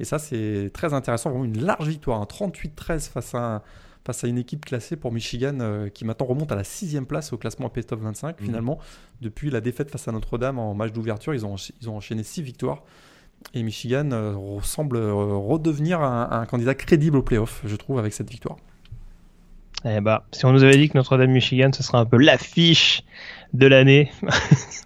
Et 0.00 0.04
ça, 0.04 0.18
c'est 0.18 0.70
très 0.72 0.94
intéressant. 0.94 1.30
Vraiment 1.30 1.44
une 1.44 1.62
large 1.62 1.88
victoire, 1.88 2.20
un 2.20 2.24
38-13 2.24 3.10
face 3.10 3.34
à, 3.34 3.62
face 4.04 4.24
à 4.24 4.28
une 4.28 4.38
équipe 4.38 4.64
classée 4.64 4.96
pour 4.96 5.12
Michigan 5.12 5.58
euh, 5.60 5.88
qui 5.88 6.04
maintenant 6.04 6.26
remonte 6.26 6.50
à 6.52 6.56
la 6.56 6.64
sixième 6.64 7.06
place 7.06 7.32
au 7.32 7.38
classement 7.38 7.66
AP 7.66 7.86
Top 7.86 8.00
25 8.00 8.40
mhm. 8.40 8.46
finalement. 8.46 8.78
Depuis 9.20 9.50
la 9.50 9.60
défaite 9.60 9.90
face 9.90 10.08
à 10.08 10.12
Notre-Dame 10.12 10.58
en 10.58 10.74
match 10.74 10.92
d'ouverture, 10.92 11.34
ils 11.34 11.46
ont, 11.46 11.56
ils 11.80 11.88
ont 11.88 11.96
enchaîné 11.96 12.22
six 12.22 12.42
victoires. 12.42 12.82
Et 13.54 13.62
Michigan 13.62 14.10
euh, 14.12 14.60
semble 14.62 14.96
euh, 14.96 15.12
redevenir 15.12 16.00
un, 16.00 16.46
candidat 16.46 16.74
crédible 16.74 17.16
au 17.16 17.22
playoff, 17.22 17.62
je 17.64 17.74
trouve, 17.76 17.98
avec 17.98 18.12
cette 18.12 18.30
victoire. 18.30 18.56
Eh 19.84 20.00
bah, 20.00 20.26
si 20.30 20.46
on 20.46 20.52
nous 20.52 20.62
avait 20.62 20.76
dit 20.76 20.88
que 20.88 20.96
Notre-Dame-Michigan, 20.96 21.70
ce 21.74 21.82
serait 21.82 21.98
un 21.98 22.04
peu 22.04 22.18
l'affiche 22.18 23.02
de 23.52 23.66
l'année, 23.66 24.10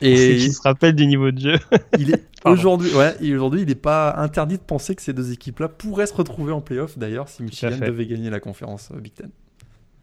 et 0.01 0.15
qui 0.39 0.53
se 0.53 0.63
rappelle 0.63 0.95
du 0.95 1.07
niveau 1.07 1.31
de 1.31 1.41
jeu. 1.41 1.59
il 1.99 2.13
est 2.13 2.25
aujourd'hui, 2.45 2.93
ouais, 2.95 3.15
aujourd'hui, 3.35 3.63
il 3.63 3.69
n'est 3.69 3.75
pas 3.75 4.17
interdit 4.17 4.57
de 4.57 4.63
penser 4.63 4.95
que 4.95 5.03
ces 5.03 5.13
deux 5.13 5.33
équipes-là 5.33 5.69
pourraient 5.69 6.07
se 6.07 6.15
retrouver 6.15 6.53
en 6.53 6.61
playoff. 6.61 6.99
D'ailleurs, 6.99 7.29
si 7.29 7.43
Michigan 7.43 7.79
devait 7.79 8.07
gagner 8.07 8.31
la 8.31 8.41
conférence 8.41 8.91
euh, 8.93 9.01
Big 9.01 9.15
Ten. 9.15 9.31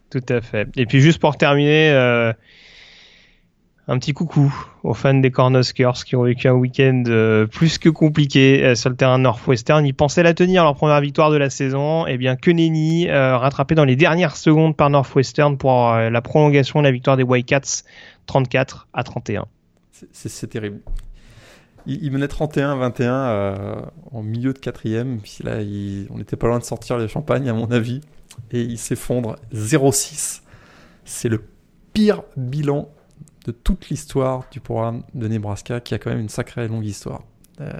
Tout 0.09 0.25
à 0.29 0.41
fait. 0.41 0.67
Et 0.77 0.85
puis 0.85 0.99
juste 0.99 1.19
pour 1.19 1.37
terminer, 1.37 1.89
un 3.87 3.99
petit 3.99 4.13
coucou 4.13 4.53
aux 4.83 4.93
fans 4.93 5.13
des 5.13 5.29
Cornhuskers 5.29 6.05
qui 6.05 6.15
ont 6.15 6.23
vécu 6.23 6.47
un 6.47 6.53
week-end 6.53 7.03
euh, 7.07 7.45
plus 7.47 7.77
que 7.77 7.89
compliqué 7.89 8.63
euh, 8.63 8.75
sur 8.75 8.89
le 8.89 8.95
terrain 8.95 9.17
Northwestern. 9.17 9.85
Ils 9.85 9.93
pensaient 9.93 10.23
la 10.23 10.33
tenir 10.33 10.63
leur 10.63 10.75
première 10.75 11.01
victoire 11.01 11.31
de 11.31 11.37
la 11.37 11.49
saison. 11.49 12.07
Et 12.07 12.13
eh 12.13 12.17
bien 12.17 12.37
que 12.37 12.49
nenni, 12.49 13.09
euh, 13.09 13.37
rattrapé 13.37 13.75
dans 13.75 13.83
les 13.83 13.97
dernières 13.97 14.37
secondes 14.37 14.77
par 14.77 14.89
Northwestern 14.89 15.57
pour 15.57 15.93
la 15.93 16.21
prolongation 16.21 16.79
de 16.79 16.85
la 16.85 16.91
victoire 16.91 17.17
des 17.17 17.23
Whitecaps 17.23 17.83
34 18.25 18.87
à 18.93 19.03
31. 19.03 19.45
C'est 20.11 20.47
terrible. 20.47 20.79
Il, 21.85 22.11
menait 22.11 22.27
31-21 22.27 23.89
en 24.11 24.23
milieu 24.23 24.53
de 24.53 24.59
quatrième. 24.59 25.19
Puis 25.19 25.43
là, 25.43 25.57
on 26.09 26.17
n'était 26.17 26.35
pas 26.37 26.47
loin 26.47 26.59
de 26.59 26.63
sortir 26.63 26.97
les 26.97 27.07
champagnes 27.07 27.49
à 27.49 27.53
mon 27.53 27.71
avis. 27.71 28.01
Et 28.51 28.61
il 28.61 28.77
s'effondre 28.77 29.35
0-6. 29.53 30.41
C'est 31.05 31.29
le 31.29 31.43
pire 31.93 32.23
bilan 32.37 32.89
de 33.45 33.51
toute 33.51 33.89
l'histoire 33.89 34.45
du 34.51 34.59
programme 34.59 35.03
de 35.13 35.27
Nebraska, 35.27 35.79
qui 35.79 35.93
a 35.93 35.99
quand 35.99 36.09
même 36.09 36.19
une 36.19 36.29
sacrée 36.29 36.67
longue 36.67 36.85
histoire. 36.85 37.23
Euh, 37.61 37.71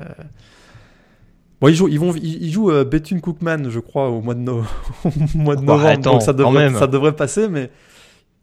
bon, 1.62 1.70
ils 1.70 1.76
jouent, 1.76 1.88
ils 1.88 2.00
vont, 2.00 2.14
ils 2.16 2.52
jouent 2.52 2.72
euh, 2.72 2.84
Bethune 2.84 3.22
Cookman, 3.22 3.70
je 3.70 3.80
crois, 3.80 4.10
au 4.10 4.22
mois 4.22 4.36
de, 4.36 4.42
mois 5.36 5.56
de 5.56 5.62
bah, 5.62 5.78
novembre, 5.78 6.02
donc 6.02 6.22
ça 6.22 6.34
devrait, 6.34 6.74
ça 6.74 6.88
devrait 6.88 7.16
passer, 7.16 7.48
mais 7.48 7.72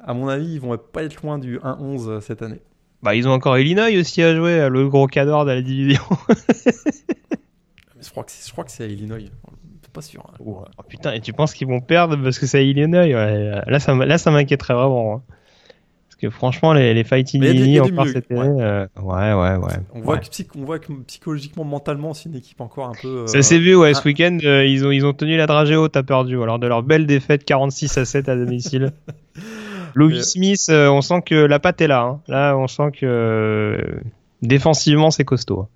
à 0.05 0.15
mon 0.15 0.29
avis, 0.29 0.55
ils 0.55 0.61
vont 0.61 0.77
pas 0.77 1.03
être 1.03 1.23
loin 1.23 1.39
du 1.39 1.59
1-11 1.59 2.09
euh, 2.09 2.21
cette 2.21 2.43
année. 2.43 2.61
Bah, 3.03 3.15
ils 3.15 3.27
ont 3.27 3.33
encore 3.33 3.59
Illinois 3.59 3.89
aussi 3.99 4.23
à 4.23 4.35
jouer, 4.35 4.69
le 4.69 4.89
gros 4.89 5.07
cadre 5.07 5.45
de 5.45 5.53
la 5.53 5.63
division. 5.63 6.03
je 8.01 8.11
crois 8.11 8.25
que 8.25 8.71
c'est, 8.71 8.85
à 8.85 8.87
Illinois. 8.87 9.19
Pas 9.93 10.03
sûr. 10.03 10.25
Hein. 10.29 10.37
Oh, 10.45 10.65
putain, 10.89 11.13
et 11.13 11.21
tu 11.21 11.33
penses 11.33 11.53
qu'ils 11.53 11.67
vont 11.67 11.81
perdre 11.81 12.17
parce 12.23 12.39
que 12.39 12.47
c'est 12.47 12.59
à 12.59 12.63
Illinois 12.63 13.07
Là, 13.67 13.81
ça, 13.81 13.95
là, 13.95 14.19
ça 14.19 14.31
m'inquiéterait 14.31 14.75
vraiment. 14.75 15.17
Hein 15.17 15.35
que 16.21 16.31
franchement, 16.31 16.73
les, 16.75 16.93
les 16.93 17.05
Fighting 17.05 17.43
Illini, 17.43 17.81
encore 17.81 18.07
cette 18.07 18.31
année, 18.31 18.63
euh, 18.63 18.87
ouais. 19.01 19.33
ouais, 19.33 19.57
ouais, 19.57 19.75
On, 19.95 20.01
Voit 20.01 20.19
que, 20.19 20.27
on 20.57 20.65
voit 20.65 20.79
que 20.79 20.93
psychologiquement, 21.07 21.65
mentalement, 21.65 22.13
c'est 22.13 22.29
une 22.29 22.37
équipe 22.37 22.61
encore 22.61 22.89
un 22.89 22.93
peu. 23.01 23.27
Ça 23.27 23.43
s'est 23.43 23.59
vu, 23.59 23.75
ouais, 23.75 23.95
ce 23.95 24.05
week-end, 24.05 24.39
euh, 24.45 24.67
ils, 24.67 24.87
ont, 24.87 24.91
ils 24.91 25.07
ont 25.07 25.15
tenu 25.15 25.37
la 25.37 25.47
dragée 25.47 25.77
haute 25.77 25.97
à 25.97 26.03
perdu, 26.03 26.41
alors 26.43 26.59
de 26.59 26.67
leur 26.67 26.83
belle 26.83 27.07
défaite 27.07 27.45
46 27.45 27.99
à 27.99 28.05
7 28.05 28.29
à 28.29 28.37
domicile. 28.37 28.93
Louis 29.95 30.23
Smith, 30.23 30.67
euh, 30.71 30.89
on 30.89 31.01
sent 31.01 31.23
que 31.23 31.35
la 31.35 31.59
patte 31.59 31.81
est 31.81 31.87
là. 31.87 32.03
Hein. 32.03 32.21
Là, 32.29 32.57
on 32.57 32.67
sent 32.67 32.91
que 32.99 34.01
défensivement, 34.43 35.11
c'est 35.11 35.25
costaud. 35.25 35.69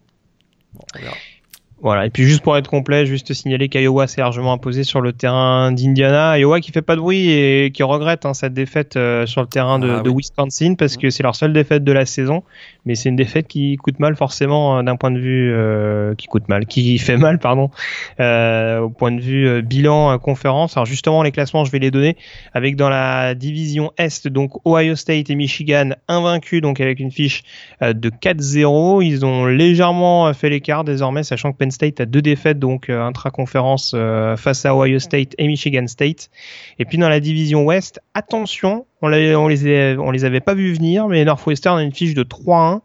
Voilà. 1.84 2.06
Et 2.06 2.10
puis 2.10 2.24
juste 2.24 2.40
pour 2.40 2.56
être 2.56 2.70
complet, 2.70 3.04
juste 3.04 3.34
signaler 3.34 3.68
qu'Iowa 3.68 4.06
s'est 4.06 4.22
largement 4.22 4.54
imposé 4.54 4.84
sur 4.84 5.02
le 5.02 5.12
terrain 5.12 5.70
d'Indiana. 5.70 6.38
Iowa 6.38 6.60
qui 6.60 6.72
fait 6.72 6.80
pas 6.80 6.96
de 6.96 7.00
bruit 7.02 7.28
et 7.30 7.72
qui 7.74 7.82
regrette 7.82 8.24
hein, 8.24 8.32
cette 8.32 8.54
défaite 8.54 8.96
euh, 8.96 9.26
sur 9.26 9.42
le 9.42 9.46
terrain 9.46 9.78
de, 9.78 9.90
Ah 9.90 10.00
de 10.00 10.08
oui. 10.08 10.22
Wisconsin 10.22 10.76
parce 10.78 10.96
que 10.96 11.10
c'est 11.10 11.22
leur 11.22 11.36
seule 11.36 11.52
défaite 11.52 11.84
de 11.84 11.92
la 11.92 12.06
saison. 12.06 12.42
Mais 12.86 12.94
c'est 12.94 13.10
une 13.10 13.16
défaite 13.16 13.48
qui 13.48 13.76
coûte 13.76 13.98
mal 13.98 14.16
forcément 14.16 14.78
euh, 14.78 14.82
d'un 14.82 14.96
point 14.96 15.10
de 15.10 15.18
vue 15.18 15.52
euh, 15.52 16.14
qui 16.14 16.26
coûte 16.26 16.48
mal, 16.48 16.64
qui 16.64 16.96
fait 17.04 17.18
mal 17.18 17.38
pardon, 17.38 17.70
euh, 18.18 18.80
au 18.80 18.88
point 18.88 19.12
de 19.12 19.20
vue 19.20 19.46
euh, 19.46 19.60
bilan 19.60 20.12
euh, 20.12 20.16
conférence. 20.16 20.78
Alors 20.78 20.86
justement 20.86 21.22
les 21.22 21.32
classements 21.32 21.66
je 21.66 21.70
vais 21.70 21.80
les 21.80 21.90
donner 21.90 22.16
avec 22.54 22.76
dans 22.76 22.88
la 22.88 23.34
division 23.34 23.92
Est 23.98 24.26
donc 24.26 24.52
Ohio 24.66 24.96
State 24.96 25.28
et 25.28 25.34
Michigan 25.34 25.90
invaincus 26.08 26.62
donc 26.62 26.80
avec 26.80 26.98
une 26.98 27.10
fiche 27.10 27.42
euh, 27.82 27.92
de 27.92 28.08
4-0. 28.08 29.04
Ils 29.04 29.26
ont 29.26 29.44
légèrement 29.44 30.32
fait 30.32 30.48
l'écart 30.48 30.84
désormais, 30.84 31.24
sachant 31.24 31.52
que 31.52 31.58
Penn 31.58 31.72
State 31.74 32.00
a 32.00 32.06
deux 32.06 32.22
défaites 32.22 32.58
donc 32.58 32.88
euh, 32.88 33.02
intra-conférence 33.02 33.92
euh, 33.94 34.36
face 34.36 34.64
à 34.64 34.74
Ohio 34.74 34.98
State 34.98 35.34
et 35.36 35.46
Michigan 35.46 35.86
State. 35.86 36.30
Et 36.78 36.84
puis 36.86 36.96
dans 36.96 37.08
la 37.10 37.20
division 37.20 37.64
Ouest, 37.64 38.00
attention, 38.14 38.86
on, 39.02 39.08
on 39.12 39.48
les 39.48 39.66
a- 39.94 40.00
on 40.00 40.10
les 40.10 40.24
avait 40.24 40.40
pas 40.40 40.54
vus 40.54 40.72
venir, 40.72 41.08
mais 41.08 41.24
Northwestern 41.24 41.78
a 41.78 41.82
une 41.82 41.92
fiche 41.92 42.14
de 42.14 42.22
3-1. 42.22 42.80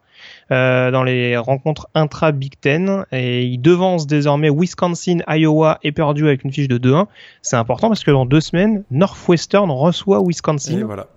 euh, 0.52 0.92
dans 0.92 1.04
les 1.04 1.38
rencontres 1.38 1.88
intra 1.96 2.34
Big 2.34 2.54
Ten 2.60 3.06
et 3.14 3.44
ils 3.44 3.58
devancent 3.60 4.06
désormais 4.08 4.50
Wisconsin, 4.50 5.20
Iowa 5.30 5.80
et 5.84 5.94
Purdue 5.94 6.28
avec 6.28 6.44
une 6.44 6.52
fiche 6.52 6.68
de 6.68 6.78
2-1. 6.78 7.06
C'est 7.42 7.56
important 7.56 7.88
parce 7.88 8.04
que 8.04 8.12
dans 8.12 8.26
deux 8.26 8.42
semaines, 8.42 8.84
Northwestern 8.92 9.72
reçoit 9.72 10.22
Wisconsin. 10.22 10.80
Et 10.80 10.84
voilà. 10.84 11.08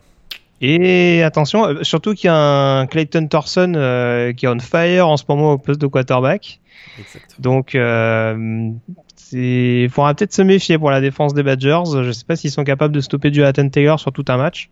Et 0.61 1.23
attention, 1.25 1.83
surtout 1.83 2.15
qu'il 2.15 2.27
y 2.29 2.31
a 2.31 2.37
un 2.37 2.87
Clayton 2.87 3.27
Thorson 3.27 3.73
euh, 3.75 4.33
qui 4.33 4.47
est 4.47 4.49
on 4.49 4.61
fire 4.61 5.09
en 5.09 5.17
ce 5.17 5.25
moment 5.29 5.53
au 5.55 5.59
poste 5.59 5.81
de 5.81 5.89
quarterback. 5.89 6.61
Donc, 7.39 7.75
euh, 7.75 8.71
il 9.33 9.89
faudra 9.91 10.15
peut-être 10.15 10.33
se 10.33 10.43
méfier 10.43 10.79
pour 10.79 10.91
la 10.91 11.01
défense 11.01 11.35
des 11.35 11.43
Badgers. 11.43 11.83
Je 11.93 11.99
ne 11.99 12.13
sais 12.13 12.25
pas 12.25 12.37
s'ils 12.37 12.51
sont 12.51 12.65
capables 12.65 12.95
de 12.95 13.01
stopper 13.01 13.33
Jonathan 13.33 13.69
Taylor 13.69 13.99
sur 13.99 14.13
tout 14.13 14.25
un 14.29 14.37
match. 14.37 14.69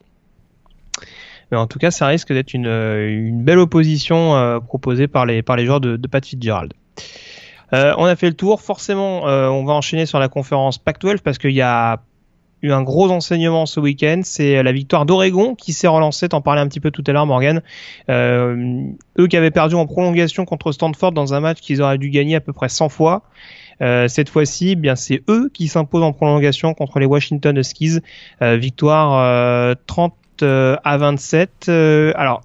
Mais 1.51 1.57
en 1.57 1.67
tout 1.67 1.79
cas, 1.79 1.91
ça 1.91 2.07
risque 2.07 2.33
d'être 2.33 2.55
une, 2.55 2.67
euh, 2.67 3.31
belle 3.33 3.59
opposition 3.59 4.37
euh, 4.37 4.61
proposée 4.61 5.09
par 5.09 5.27
les, 5.27 5.43
joueurs 5.65 5.81
de, 5.81 5.97
Pat 6.07 6.25
Fitzgerald. 6.25 6.73
Euh, 7.73 7.95
on 7.99 8.05
a 8.05 8.17
fait 8.17 8.29
le 8.29 8.35
tour. 8.35 8.61
Forcément, 8.61 9.29
euh, 9.29 9.49
on 9.49 9.65
va 9.65 9.73
enchaîner 9.73 10.07
sur 10.07 10.19
la 10.19 10.29
conférence 10.29 10.79
Pac-12 10.79 11.19
parce 11.19 11.39
qu'il 11.39 11.53
y 11.53 11.63
a 11.63 12.03
eu 12.63 12.73
un 12.73 12.83
gros 12.83 13.11
enseignement 13.11 13.67
ce 13.67 13.81
week-end. 13.81 14.21
C'est 14.25 14.63
la 14.63 14.73
victoire 14.73 15.07
d'Oregon 15.07 15.55
qui 15.55 15.73
s'est 15.73 15.89
relancée. 15.89 16.29
T'en 16.29 16.41
parlais 16.41 16.61
un 16.61 16.69
petit 16.69 16.81
peu 16.81 16.91
tout 16.91 17.05
à 17.07 17.13
l'heure, 17.13 17.27
Morgan. 17.27 17.63
Euh, 18.09 18.85
eux 19.19 19.27
qui 19.27 19.37
avaient 19.37 19.51
perdu 19.51 19.75
en 19.75 19.87
prolongation 19.87 20.45
contre 20.45 20.73
Stanford 20.73 21.13
dans 21.13 21.35
un 21.35 21.41
match 21.41 21.61
qu'ils 21.61 21.83
auraient 21.83 21.99
dû 21.99 22.11
gagner 22.11 22.37
à 22.37 22.41
peu 22.41 22.53
près 22.53 22.69
100 22.69 22.89
fois. 22.89 23.23
Euh, 23.83 24.09
cette 24.09 24.29
fois-ci, 24.29 24.71
eh 24.71 24.77
bien 24.77 24.95
c'est 24.95 25.23
eux 25.29 25.51
qui 25.55 25.69
s'imposent 25.69 26.03
en 26.03 26.13
prolongation 26.13 26.75
contre 26.75 26.99
les 26.99 27.07
Washington 27.07 27.57
Huskies. 27.57 28.01
Euh, 28.43 28.57
victoire 28.57 29.19
euh, 29.19 29.75
30 29.87 30.15
euh, 30.43 30.77
à 30.85 30.99
27. 30.99 31.67
Euh, 31.69 32.13
alors, 32.17 32.43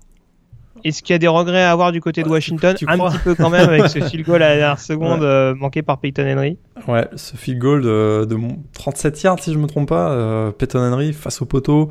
est-ce 0.85 1.03
qu'il 1.03 1.13
y 1.13 1.15
a 1.15 1.19
des 1.19 1.27
regrets 1.27 1.63
à 1.63 1.71
avoir 1.71 1.91
du 1.91 1.99
côté 1.99 2.23
de 2.23 2.29
Washington 2.29 2.75
tu 2.77 2.85
Un 2.87 2.95
crois 2.97 3.09
petit 3.11 3.17
peu 3.19 3.35
quand 3.35 3.49
même 3.49 3.67
avec 3.67 3.87
ce 3.89 3.99
field 4.07 4.25
goal 4.25 4.41
à 4.41 4.49
la 4.49 4.55
dernière 4.57 4.79
seconde 4.79 5.23
euh, 5.23 5.53
manqué 5.55 5.81
par 5.81 5.97
Peyton 5.99 6.25
Henry. 6.31 6.57
Ouais, 6.87 7.07
ce 7.15 7.35
field 7.35 7.59
goal 7.59 7.81
de, 7.81 8.25
de 8.25 8.35
mon- 8.35 8.57
37 8.73 9.21
yards, 9.23 9.39
si 9.39 9.51
je 9.53 9.57
me 9.57 9.67
trompe 9.67 9.89
pas, 9.89 10.11
euh, 10.11 10.51
Peyton 10.51 10.79
Henry 10.79 11.11
face 11.13 11.41
au 11.41 11.45
poteau. 11.45 11.89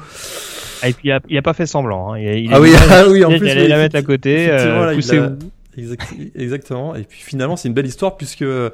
Ah, 0.83 0.88
et 0.88 0.92
puis 0.92 1.09
il 1.09 1.12
a, 1.12 1.20
il 1.28 1.37
a 1.37 1.42
pas 1.42 1.52
fait 1.54 1.66
semblant. 1.66 2.12
Hein. 2.14 2.18
Il, 2.18 2.28
a- 2.28 2.35
il 2.37 2.52
a 2.52 2.57
Ah 2.57 2.61
oui, 2.61 2.72
ah 2.90 3.02
oui, 3.09 3.24
en 3.24 3.30
il 3.30 3.38
plus. 3.38 3.50
allait 3.50 3.62
oui, 3.62 3.68
la 3.68 3.76
mettre 3.78 3.96
à 3.96 4.02
côté. 4.02 4.48
Euh, 4.50 4.87
là, 4.87 4.92
il 4.94 5.37
Exact- 5.76 6.14
exactement. 6.37 6.94
Et 6.94 7.02
puis 7.02 7.20
finalement, 7.20 7.57
c'est 7.57 7.66
une 7.68 7.74
belle 7.74 7.87
histoire 7.87 8.16
puisque 8.16 8.44
je 8.44 8.46
me 8.46 8.70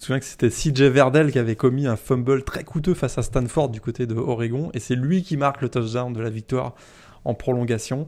souviens 0.00 0.18
que 0.18 0.24
c'était 0.24 0.48
CJ 0.48 0.82
Verdell 0.84 1.30
qui 1.30 1.38
avait 1.38 1.56
commis 1.56 1.86
un 1.86 1.96
fumble 1.96 2.42
très 2.42 2.64
coûteux 2.64 2.94
face 2.94 3.18
à 3.18 3.22
Stanford 3.22 3.68
du 3.68 3.80
côté 3.82 4.06
de 4.06 4.14
Oregon 4.14 4.70
et 4.72 4.80
c'est 4.80 4.94
lui 4.94 5.22
qui 5.22 5.36
marque 5.36 5.60
le 5.60 5.68
touchdown 5.68 6.12
de 6.12 6.20
la 6.22 6.30
victoire 6.30 6.74
en 7.26 7.34
prolongation. 7.34 8.06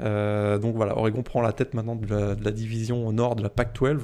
Euh, 0.00 0.58
donc 0.58 0.74
voilà, 0.74 0.96
Oregon 0.96 1.22
prend 1.22 1.40
la 1.42 1.52
tête 1.52 1.74
maintenant 1.74 1.94
de 1.96 2.06
la, 2.06 2.34
de 2.34 2.44
la 2.44 2.50
division 2.50 3.06
au 3.06 3.12
nord 3.12 3.36
de 3.36 3.42
la 3.42 3.48
Pac-12. 3.48 3.98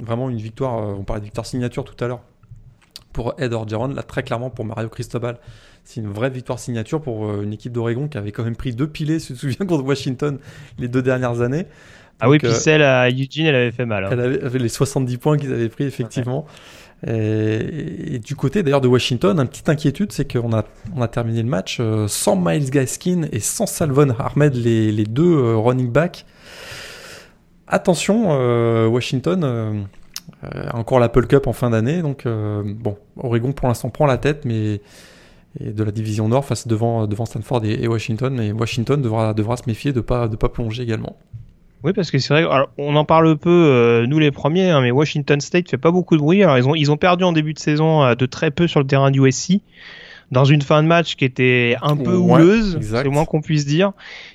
Vraiment 0.00 0.30
une 0.30 0.38
victoire, 0.38 0.78
euh, 0.78 0.94
on 0.98 1.04
parlait 1.04 1.20
de 1.20 1.26
victoire 1.26 1.46
signature 1.46 1.84
tout 1.84 2.02
à 2.02 2.08
l'heure 2.08 2.20
pour 3.12 3.34
Ed 3.38 3.52
Orgeron, 3.52 3.88
là 3.88 4.02
très 4.02 4.22
clairement 4.22 4.48
pour 4.48 4.64
Mario 4.64 4.88
Cristobal. 4.88 5.38
C'est 5.84 6.00
une 6.00 6.10
vraie 6.10 6.30
victoire 6.30 6.58
signature 6.58 7.02
pour 7.02 7.26
euh, 7.26 7.42
une 7.42 7.52
équipe 7.52 7.72
d'Oregon 7.72 8.08
qui 8.08 8.16
avait 8.16 8.32
quand 8.32 8.44
même 8.44 8.56
pris 8.56 8.72
deux 8.74 8.86
pilés, 8.86 9.18
si 9.18 9.28
tu 9.28 9.32
te 9.34 9.38
souviens, 9.40 9.66
contre 9.66 9.84
Washington 9.84 10.38
les 10.78 10.88
deux 10.88 11.02
dernières 11.02 11.40
années. 11.42 11.66
Ah 12.20 12.30
oui, 12.30 12.38
puis 12.38 12.52
celle 12.54 12.82
à 12.82 13.08
Eugene, 13.10 13.46
elle 13.46 13.54
avait 13.56 13.72
fait 13.72 13.84
mal. 13.84 14.04
hein. 14.04 14.08
elle 14.12 14.20
avait, 14.20 14.42
avait 14.44 14.58
les 14.60 14.68
70 14.68 15.16
points 15.18 15.36
qu'ils 15.36 15.52
avaient 15.52 15.68
pris, 15.68 15.84
effectivement. 15.84 16.46
Et, 17.06 18.14
et 18.14 18.18
du 18.20 18.36
côté 18.36 18.62
d'ailleurs 18.62 18.80
de 18.80 18.88
Washington, 18.88 19.38
une 19.40 19.48
petite 19.48 19.68
inquiétude, 19.68 20.12
c'est 20.12 20.30
qu'on 20.30 20.52
a, 20.52 20.64
on 20.94 21.02
a 21.02 21.08
terminé 21.08 21.42
le 21.42 21.48
match 21.48 21.78
euh, 21.80 22.06
sans 22.06 22.36
Miles 22.36 22.70
Gaskin 22.70 23.22
et 23.32 23.40
sans 23.40 23.66
Salvon 23.66 24.14
Ahmed, 24.18 24.54
les, 24.54 25.04
deux 25.04 25.36
euh, 25.36 25.56
running 25.56 25.90
backs. 25.90 26.24
Attention, 27.66 28.28
euh, 28.30 28.86
Washington 28.86 29.42
euh, 29.42 29.82
euh, 30.44 30.68
encore 30.74 31.00
l'Apple 31.00 31.26
Cup 31.26 31.46
en 31.46 31.52
fin 31.52 31.70
d'année, 31.70 32.02
donc 32.02 32.26
euh, 32.26 32.62
bon, 32.64 32.96
Oregon 33.16 33.52
pour 33.52 33.66
l'instant 33.66 33.88
prend 33.90 34.06
la 34.06 34.18
tête, 34.18 34.44
mais 34.44 34.80
de 35.60 35.84
la 35.84 35.90
division 35.90 36.28
Nord 36.28 36.44
face 36.44 36.66
devant, 36.66 37.06
Stanford 37.26 37.64
et, 37.64 37.86
Washington, 37.86 38.40
et 38.40 38.52
Washington 38.52 39.02
devra, 39.02 39.56
se 39.56 39.62
méfier 39.66 39.92
de 39.92 40.00
de 40.00 40.36
pas 40.36 40.48
plonger 40.48 40.82
également. 40.82 41.16
Oui, 41.84 41.92
parce 41.92 42.10
que 42.10 42.18
c'est 42.18 42.32
vrai, 42.32 42.42
alors, 42.42 42.70
on 42.78 42.94
en 42.94 43.04
parle 43.04 43.36
peu, 43.36 43.50
euh, 43.50 44.06
nous 44.06 44.18
les 44.18 44.30
premiers, 44.30 44.70
hein, 44.70 44.80
mais 44.80 44.90
Washington 44.90 45.40
State 45.40 45.68
fait 45.68 45.78
pas 45.78 45.90
beaucoup 45.90 46.16
de 46.16 46.20
bruit. 46.20 46.42
Alors 46.42 46.58
ils 46.58 46.68
ont, 46.68 46.74
ils 46.74 46.90
ont 46.90 46.96
perdu 46.96 47.24
en 47.24 47.32
début 47.32 47.54
de 47.54 47.58
saison 47.58 48.04
euh, 48.04 48.14
de 48.14 48.26
très 48.26 48.50
peu 48.50 48.68
sur 48.68 48.80
le 48.80 48.86
terrain 48.86 49.10
du 49.10 49.20
USC, 49.20 49.60
dans 50.32 50.44
une 50.46 50.62
fin 50.62 50.82
de 50.82 50.88
match 50.88 51.14
qui 51.14 51.26
était 51.26 51.76
un 51.82 51.94
peu 51.94 52.16
Ouais, 52.16 52.40
houleuse, 52.40 52.78
c'est 52.80 53.04
le 53.04 53.10
moins 53.10 53.26
qu'on 53.26 53.42
puisse 53.42 53.66
dire. 53.66 53.92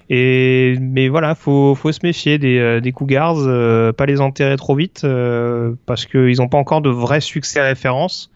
Et 0.09 0.77
mais 0.79 1.09
voilà, 1.09 1.33
faut, 1.33 1.73
faut 1.73 1.91
se 1.91 1.99
méfier 2.03 2.37
des, 2.37 2.59
euh, 2.59 2.79
des 2.79 2.91
Cougars, 2.91 3.37
euh, 3.39 3.91
pas 3.93 4.05
les 4.05 4.21
enterrer 4.21 4.55
trop 4.57 4.75
vite, 4.75 5.01
euh, 5.03 5.73
parce 5.87 6.05
qu'ils 6.05 6.37
n'ont 6.37 6.49
pas 6.49 6.59
encore 6.59 6.81
de 6.81 6.91
vrai 6.91 7.19
succès 7.19 7.61
référence. 7.61 8.29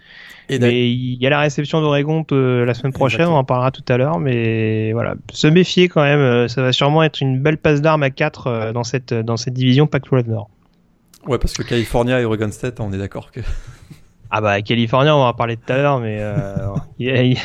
Et 0.49 0.59
Mais 0.59 0.89
il 0.91 1.21
y 1.21 1.27
a 1.27 1.29
la 1.29 1.39
réception 1.39 1.81
d'Oregon 1.81 2.25
euh, 2.31 2.65
la 2.65 2.73
semaine 2.73 2.91
prochaine, 2.93 3.21
Exactement. 3.21 3.37
on 3.37 3.41
en 3.41 3.43
parlera 3.45 3.71
tout 3.71 3.83
à 3.87 3.97
l'heure, 3.97 4.19
mais 4.19 4.91
voilà, 4.93 5.15
se 5.31 5.47
méfier 5.47 5.87
quand 5.87 6.01
même, 6.03 6.19
euh, 6.19 6.47
ça 6.47 6.61
va 6.61 6.71
sûrement 6.73 7.03
être 7.03 7.21
une 7.21 7.39
belle 7.39 7.57
passe 7.57 7.81
d'armes 7.81 8.03
à 8.03 8.09
4 8.09 8.71
dans 8.73 8.83
cette 8.83 9.13
dans 9.13 9.37
cette 9.37 9.53
division 9.53 9.87
Pac-12 9.87 10.27
Nord. 10.27 10.49
Ouais, 11.27 11.37
parce 11.37 11.53
que 11.53 11.63
California 11.63 12.19
et 12.19 12.25
Oregon 12.25 12.51
State, 12.51 12.79
on 12.79 12.91
est 12.91 12.97
d'accord 12.97 13.31
que. 13.31 13.41
Ah 14.31 14.39
bah 14.41 14.61
California, 14.61 15.15
on 15.15 15.19
va 15.19 15.25
en 15.27 15.33
parler 15.33 15.57
tout 15.57 15.71
à 15.73 15.77
l'heure, 15.77 15.99
mais 15.99 16.17
euh, 16.19 16.55
il 16.99 17.07
y 17.07 17.35
a- 17.35 17.39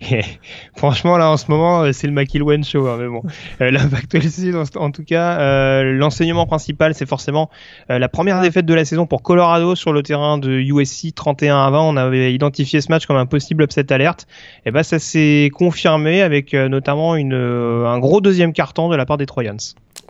franchement 0.76 1.16
là 1.18 1.30
en 1.30 1.36
ce 1.36 1.50
moment 1.50 1.82
euh, 1.82 1.92
c'est 1.92 2.06
le 2.06 2.12
McIlwain 2.12 2.62
show, 2.62 2.86
hein, 2.88 2.96
mais 2.98 3.08
bon, 3.08 3.22
euh, 3.60 3.70
Pac-12 3.70 4.30
Sud, 4.30 4.56
en, 4.76 4.90
tout 4.90 5.04
cas, 5.04 5.38
euh, 5.38 5.92
l'enseignement 5.92 6.46
principal 6.46 6.94
c'est 6.94 7.06
forcément 7.06 7.50
euh, 7.90 7.98
la 7.98 8.08
première 8.08 8.40
défaite 8.40 8.66
de 8.66 8.74
la 8.74 8.84
saison 8.84 9.06
pour 9.06 9.22
Colorado 9.22 9.74
sur 9.74 9.92
le 9.92 10.02
terrain 10.02 10.38
de 10.38 10.50
USC 10.50 11.14
31 11.14 11.56
à 11.56 11.70
20. 11.70 11.80
On 11.80 11.96
avait 11.96 12.32
identifié 12.32 12.80
ce 12.80 12.90
match 12.90 13.06
comme 13.06 13.16
un 13.16 13.26
possible 13.26 13.64
upset 13.64 13.92
alerte. 13.92 14.26
Et 14.66 14.70
ben 14.70 14.82
ça 14.82 14.98
s'est 14.98 15.50
confirmé 15.54 16.22
avec 16.22 16.54
euh, 16.54 16.68
notamment 16.68 17.16
une, 17.16 17.34
euh, 17.34 17.86
un 17.86 17.98
gros 17.98 18.20
deuxième 18.20 18.52
carton 18.52 18.88
de 18.88 18.96
la 18.96 19.06
part 19.06 19.16
des 19.16 19.26
Trojans. 19.26 19.58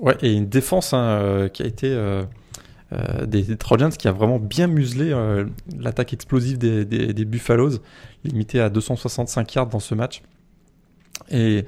Ouais, 0.01 0.17
et 0.23 0.33
une 0.33 0.49
défense 0.49 0.93
hein, 0.93 1.03
euh, 1.03 1.49
qui 1.49 1.63
a 1.63 1.67
été 1.67 1.97
euh, 2.95 3.27
des, 3.27 3.57
Trojans 3.57 3.91
qui 3.91 4.09
a 4.09 4.13
vraiment 4.13 4.39
bien 4.39 4.67
muselé 4.67 5.11
euh, 5.13 5.47
l'attaque 5.79 6.13
explosive 6.13 6.59
des, 6.59 7.25
Buffaloes, 7.25 7.79
limitée 8.25 8.61
à 8.61 8.71
265 8.71 9.55
yards 9.55 9.69
dans 9.69 9.81
ce 9.81 9.95
match. 9.95 10.23
Et 11.31 11.65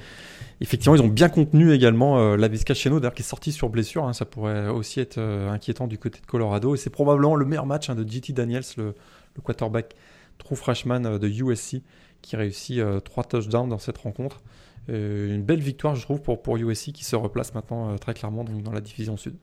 effectivement, 0.60 0.94
ils 0.94 1.02
ont 1.02 1.08
bien 1.08 1.28
contenu 1.28 1.72
également 1.72 2.18
euh, 2.18 2.36
la 2.36 2.48
Vizcacheno, 2.48 3.00
d'ailleurs 3.00 3.14
qui 3.14 3.22
est 3.22 3.26
sorti 3.26 3.52
sur 3.52 3.68
blessure. 3.68 4.04
hein, 4.04 4.12
ça 4.12 4.24
pourrait 4.24 4.68
aussi 4.68 5.00
être 5.00 5.18
inquiétant 5.18 5.86
du 5.86 5.98
côté 5.98 6.20
de 6.20 6.26
Colorado. 6.26 6.74
Et 6.74 6.78
c'est 6.78 6.90
probablement 6.90 7.34
le 7.34 7.44
meilleur 7.44 7.66
match 7.66 7.90
hein, 7.90 7.94
de 7.94 8.08
JT 8.08 8.32
Daniels, 8.32 8.64
le, 8.76 8.94
le 9.34 9.42
quarterback 9.42 9.94
true 10.38 10.56
freshman 10.56 11.18
de 11.18 11.28
USC, 11.28 11.82
qui 12.22 12.36
réussit 12.36 12.80
trois 13.04 13.24
touchdowns 13.24 13.68
dans 13.68 13.78
cette 13.78 13.98
rencontre. 13.98 14.42
Une 14.88 15.42
belle 15.42 15.60
victoire, 15.60 15.96
je 15.96 16.02
trouve, 16.02 16.20
pour, 16.20 16.42
pour 16.42 16.56
USC 16.56 16.92
qui 16.92 17.04
se 17.04 17.16
replace 17.16 17.54
maintenant 17.54 17.96
très 17.96 18.14
clairement 18.14 18.44
donc, 18.44 18.62
dans 18.62 18.72
la 18.72 18.80
division 18.80 19.16
sud. 19.16 19.34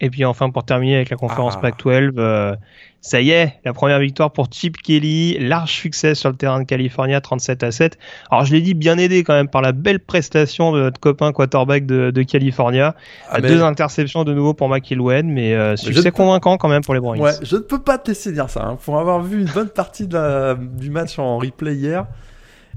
Et 0.00 0.10
puis 0.10 0.24
enfin 0.26 0.50
pour 0.50 0.64
terminer 0.64 0.96
avec 0.96 1.10
la 1.10 1.16
conférence 1.16 1.54
Ah. 1.56 1.60
Pac-12, 1.62 2.12
euh, 2.18 2.54
ça 3.00 3.20
y 3.22 3.30
est, 3.30 3.54
la 3.64 3.72
première 3.72 3.98
victoire 3.98 4.30
pour 4.30 4.48
Chip 4.52 4.76
Kelly, 4.82 5.38
large 5.38 5.72
succès 5.72 6.14
sur 6.14 6.28
le 6.28 6.36
terrain 6.36 6.58
de 6.60 6.64
California 6.64 7.20
37 7.20 7.62
à 7.62 7.70
7. 7.70 7.96
Alors 8.30 8.44
je 8.44 8.52
l'ai 8.52 8.60
dit 8.60 8.74
bien 8.74 8.98
aidé 8.98 9.24
quand 9.24 9.32
même 9.32 9.48
par 9.48 9.62
la 9.62 9.72
belle 9.72 10.00
prestation 10.00 10.72
de 10.72 10.80
notre 10.80 11.00
copain 11.00 11.32
quarterback 11.32 11.86
de, 11.86 12.10
de 12.10 12.22
California. 12.24 12.94
Ah, 13.30 13.38
mais- 13.40 13.48
Deux 13.48 13.62
interceptions 13.62 14.24
de 14.24 14.34
nouveau 14.34 14.52
pour 14.52 14.68
McIlwain, 14.68 15.22
mais 15.22 15.54
euh, 15.54 15.76
succès 15.76 16.10
convaincant 16.10 16.58
quand 16.58 16.68
même 16.68 16.82
pour 16.82 16.92
les. 16.94 17.00
Ouais, 17.00 17.32
je 17.42 17.56
ne 17.56 17.60
peux 17.62 17.80
pas 17.80 17.96
te 17.96 18.08
laisser 18.10 18.32
dire 18.32 18.50
ça. 18.50 18.64
hein. 18.66 18.76
Pour 18.84 18.98
avoir 18.98 19.22
vu 19.22 19.40
une 19.40 19.48
bonne 19.48 19.70
partie 19.70 20.06
de 20.06 20.14
la- 20.14 20.54
du 20.56 20.90
match 20.90 21.18
en 21.18 21.38
replay 21.38 21.74
hier, 21.74 22.06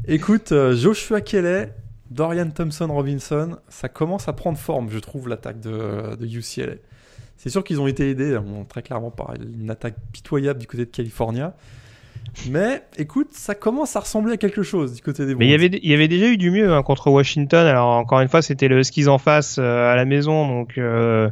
écoute, 0.08 0.52
euh, 0.52 0.76
Joshua 0.76 1.22
Kelly, 1.22 1.66
Dorian 2.12 2.50
Thompson 2.50 2.88
Robinson, 2.88 3.58
ça 3.68 3.90
commence 3.90 4.28
à 4.28 4.34
prendre 4.34 4.58
forme, 4.58 4.90
je 4.90 5.00
trouve, 5.00 5.28
l'attaque 5.28 5.60
de, 5.60 6.16
de 6.16 6.26
UCLA. 6.26 6.74
C'est 7.40 7.50
sûr 7.50 7.64
qu'ils 7.64 7.80
ont 7.80 7.88
été 7.88 8.10
aidés 8.10 8.38
bon, 8.38 8.66
très 8.66 8.82
clairement 8.82 9.12
par 9.12 9.34
une 9.36 9.72
attaque 9.72 9.96
pitoyable 10.12 10.60
du 10.60 10.68
côté 10.68 10.84
de 10.84 10.92
California. 10.92 11.54
Mais 12.50 12.84
écoute, 12.98 13.30
ça 13.32 13.56
commence 13.56 13.96
à 13.96 14.02
ressembler 14.02 14.34
à 14.34 14.38
quelque 14.38 14.62
chose 14.62 14.94
du 14.94 15.02
côté 15.02 15.26
des 15.26 15.36
Mais 15.36 15.46
il 15.46 15.52
y 15.52 15.54
avait, 15.54 15.68
il 15.68 15.90
y 15.90 15.94
avait 15.94 16.10
déjà 16.10 16.28
eu 16.28 16.36
du 16.36 16.52
mieux 16.52 16.74
hein, 16.74 16.84
contre 16.84 17.10
Washington. 17.10 17.66
Alors 17.66 17.92
encore 17.92 18.20
une 18.20 18.28
fois, 18.28 18.42
c'était 18.42 18.68
le 18.68 18.84
skis 18.84 19.08
en 19.08 19.20
face 19.20 19.56
euh, 19.58 19.90
à 19.90 19.96
la 19.96 20.04
maison, 20.04 20.50
donc 20.50 20.78
euh, 20.78 21.30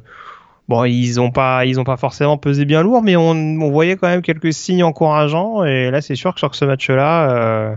bon, 0.70 0.86
ils 0.86 1.20
ont 1.20 1.30
pas, 1.30 1.66
ils 1.66 1.78
ont 1.78 1.84
pas 1.84 1.98
forcément 1.98 2.38
pesé 2.38 2.64
bien 2.64 2.84
lourd, 2.84 3.02
mais 3.04 3.18
on, 3.18 3.32
on 3.32 3.70
voyait 3.70 3.98
quand 3.98 4.08
même 4.08 4.22
quelques 4.22 4.54
signes 4.54 4.86
encourageants. 4.86 5.66
Et 5.66 5.92
là, 5.92 6.00
c'est 6.00 6.16
sûr 6.16 6.34
que 6.34 6.40
sur 6.40 6.56
ce 6.56 6.64
match-là, 6.64 7.32
euh, 7.32 7.76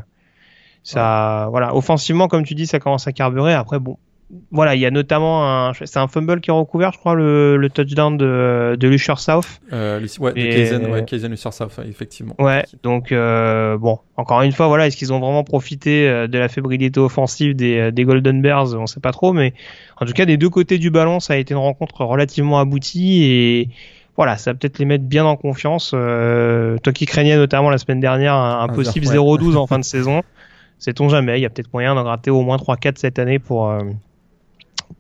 ça, 0.84 1.48
voilà, 1.50 1.74
offensivement, 1.74 2.28
comme 2.28 2.44
tu 2.44 2.54
dis, 2.54 2.68
ça 2.68 2.78
commence 2.78 3.08
à 3.08 3.12
carburer. 3.12 3.54
Après, 3.54 3.80
bon, 3.80 3.98
voilà, 4.52 4.74
il 4.74 4.80
y 4.80 4.86
a 4.86 4.90
notamment 4.90 5.68
un, 5.68 5.72
c'est 5.74 5.98
un 5.98 6.06
fumble 6.06 6.40
qui 6.40 6.50
est 6.50 6.52
recouvert, 6.52 6.92
je 6.92 6.98
crois, 6.98 7.14
le, 7.14 7.56
le 7.56 7.68
touchdown 7.68 8.16
de, 8.16 8.76
de 8.78 8.88
Lusher 8.88 9.16
South. 9.16 9.60
Euh, 9.72 10.00
ouais, 10.20 10.32
de 10.32 10.40
Kaizen, 10.40 10.86
ouais, 10.86 11.04
Kaizen 11.04 11.30
Lusher 11.30 11.50
South, 11.50 11.80
effectivement. 11.88 12.34
Ouais, 12.38 12.64
donc 12.82 13.10
euh, 13.10 13.76
bon, 13.76 13.98
encore 14.16 14.42
une 14.42 14.52
fois, 14.52 14.68
voilà, 14.68 14.86
est-ce 14.86 14.96
qu'ils 14.96 15.12
ont 15.12 15.18
vraiment 15.18 15.42
profité 15.42 16.08
euh, 16.08 16.28
de 16.28 16.38
la 16.38 16.48
fébrilité 16.48 17.00
offensive 17.00 17.56
des, 17.56 17.78
euh, 17.78 17.90
des 17.90 18.04
Golden 18.04 18.40
Bears? 18.40 18.74
On 18.74 18.86
sait 18.86 19.00
pas 19.00 19.12
trop, 19.12 19.32
mais 19.32 19.52
en 20.00 20.06
tout 20.06 20.12
cas, 20.12 20.26
des 20.26 20.36
deux 20.36 20.50
côtés 20.50 20.78
du 20.78 20.90
ballon, 20.90 21.18
ça 21.18 21.34
a 21.34 21.36
été 21.36 21.54
une 21.54 21.60
rencontre 21.60 22.04
relativement 22.04 22.60
aboutie 22.60 23.24
et 23.24 23.68
voilà, 24.16 24.36
ça 24.36 24.52
va 24.52 24.58
peut-être 24.58 24.78
les 24.78 24.84
mettre 24.84 25.04
bien 25.04 25.24
en 25.24 25.36
confiance. 25.36 25.92
Euh, 25.94 26.76
toi 26.78 26.92
qui 26.92 27.06
craignais 27.06 27.36
notamment 27.36 27.70
la 27.70 27.78
semaine 27.78 28.00
dernière 28.00 28.34
un, 28.34 28.62
un 28.62 28.68
possible 28.68 29.06
ouais. 29.06 29.16
0-12 29.16 29.56
en 29.56 29.66
fin 29.66 29.78
de 29.78 29.84
saison, 29.84 30.22
sait-on 30.78 31.08
jamais, 31.08 31.38
il 31.38 31.42
y 31.42 31.46
a 31.46 31.50
peut-être 31.50 31.72
moyen 31.72 31.96
d'en 31.96 32.04
gratter 32.04 32.30
au 32.30 32.42
moins 32.42 32.58
3-4 32.58 32.92
cette 32.96 33.18
année 33.18 33.38
pour 33.38 33.72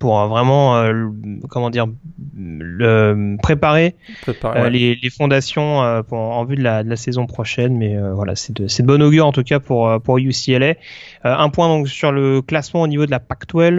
pour 0.00 0.26
vraiment 0.26 0.78
euh, 0.78 1.08
comment 1.50 1.68
dire 1.68 1.86
le, 2.34 3.36
préparer, 3.40 3.94
préparer 4.22 4.58
euh, 4.58 4.62
ouais. 4.64 4.70
les, 4.70 4.98
les, 5.00 5.10
fondations 5.10 5.82
euh, 5.82 6.02
pour, 6.02 6.18
en 6.18 6.44
vue 6.46 6.56
de 6.56 6.62
la, 6.62 6.82
de 6.82 6.88
la, 6.88 6.96
saison 6.96 7.26
prochaine 7.26 7.76
mais 7.76 7.96
voilà 8.14 8.34
c'est 8.34 8.54
de, 8.54 8.64
de 8.64 8.82
bon 8.82 9.02
augure 9.02 9.26
en 9.26 9.32
tout 9.32 9.44
cas 9.44 9.60
pour 9.60 10.00
pour 10.02 10.18
UCLA 10.18 10.74
un 11.24 11.48
point 11.50 11.68
donc 11.68 11.88
sur 11.88 12.12
le 12.12 12.42
classement 12.42 12.82
au 12.82 12.86
niveau 12.86 13.06
de 13.06 13.10
la 13.10 13.20
Pac-12 13.20 13.70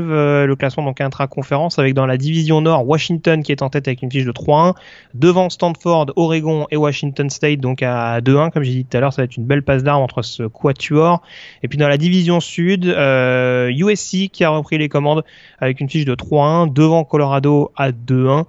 le 0.45 0.55
classement 0.55 0.83
donc 0.83 1.01
intra-conférence 1.01 1.79
avec 1.79 1.93
dans 1.93 2.05
la 2.05 2.17
division 2.17 2.61
Nord 2.61 2.87
Washington 2.87 3.43
qui 3.43 3.51
est 3.51 3.61
en 3.61 3.69
tête 3.69 3.87
avec 3.87 4.01
une 4.01 4.11
fiche 4.11 4.25
de 4.25 4.31
3-1 4.31 4.75
devant 5.13 5.49
Stanford 5.49 6.07
Oregon 6.15 6.67
et 6.71 6.77
Washington 6.77 7.29
State 7.29 7.59
donc 7.59 7.81
à 7.83 8.21
2-1 8.21 8.51
comme 8.51 8.63
j'ai 8.63 8.71
dit 8.73 8.85
tout 8.85 8.97
à 8.97 8.99
l'heure 8.99 9.13
ça 9.13 9.21
va 9.21 9.25
être 9.25 9.37
une 9.37 9.45
belle 9.45 9.63
passe 9.63 9.83
d'armes 9.83 10.03
entre 10.03 10.21
ce 10.21 10.43
quatuor 10.43 11.21
et 11.63 11.67
puis 11.67 11.77
dans 11.77 11.87
la 11.87 11.97
division 11.97 12.39
Sud 12.39 12.85
USC 12.85 14.29
qui 14.31 14.43
a 14.43 14.49
repris 14.49 14.77
les 14.77 14.89
commandes 14.89 15.23
avec 15.59 15.79
une 15.79 15.89
fiche 15.89 16.05
de 16.05 16.15
3-1 16.15 16.71
devant 16.73 17.03
Colorado 17.03 17.71
à 17.75 17.91
2-1. 17.91 18.45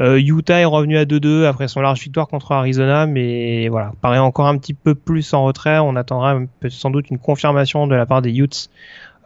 Euh, 0.00 0.18
Utah 0.18 0.58
est 0.60 0.64
revenu 0.64 0.96
à 0.96 1.04
2-2 1.04 1.44
après 1.44 1.68
son 1.68 1.80
large 1.80 2.00
victoire 2.00 2.26
contre 2.26 2.52
Arizona, 2.52 3.06
mais 3.06 3.68
voilà, 3.68 3.92
paraît 4.00 4.18
encore 4.18 4.46
un 4.46 4.56
petit 4.56 4.72
peu 4.72 4.94
plus 4.94 5.34
en 5.34 5.44
retrait. 5.44 5.78
On 5.78 5.94
attendra 5.94 6.38
sans 6.68 6.90
doute 6.90 7.10
une 7.10 7.18
confirmation 7.18 7.86
de 7.86 7.94
la 7.94 8.06
part 8.06 8.22
des 8.22 8.32
Utes 8.38 8.70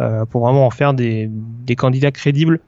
euh, 0.00 0.24
pour 0.24 0.44
vraiment 0.44 0.66
en 0.66 0.70
faire 0.70 0.92
des, 0.92 1.28
des 1.30 1.76
candidats 1.76 2.10
crédibles 2.10 2.60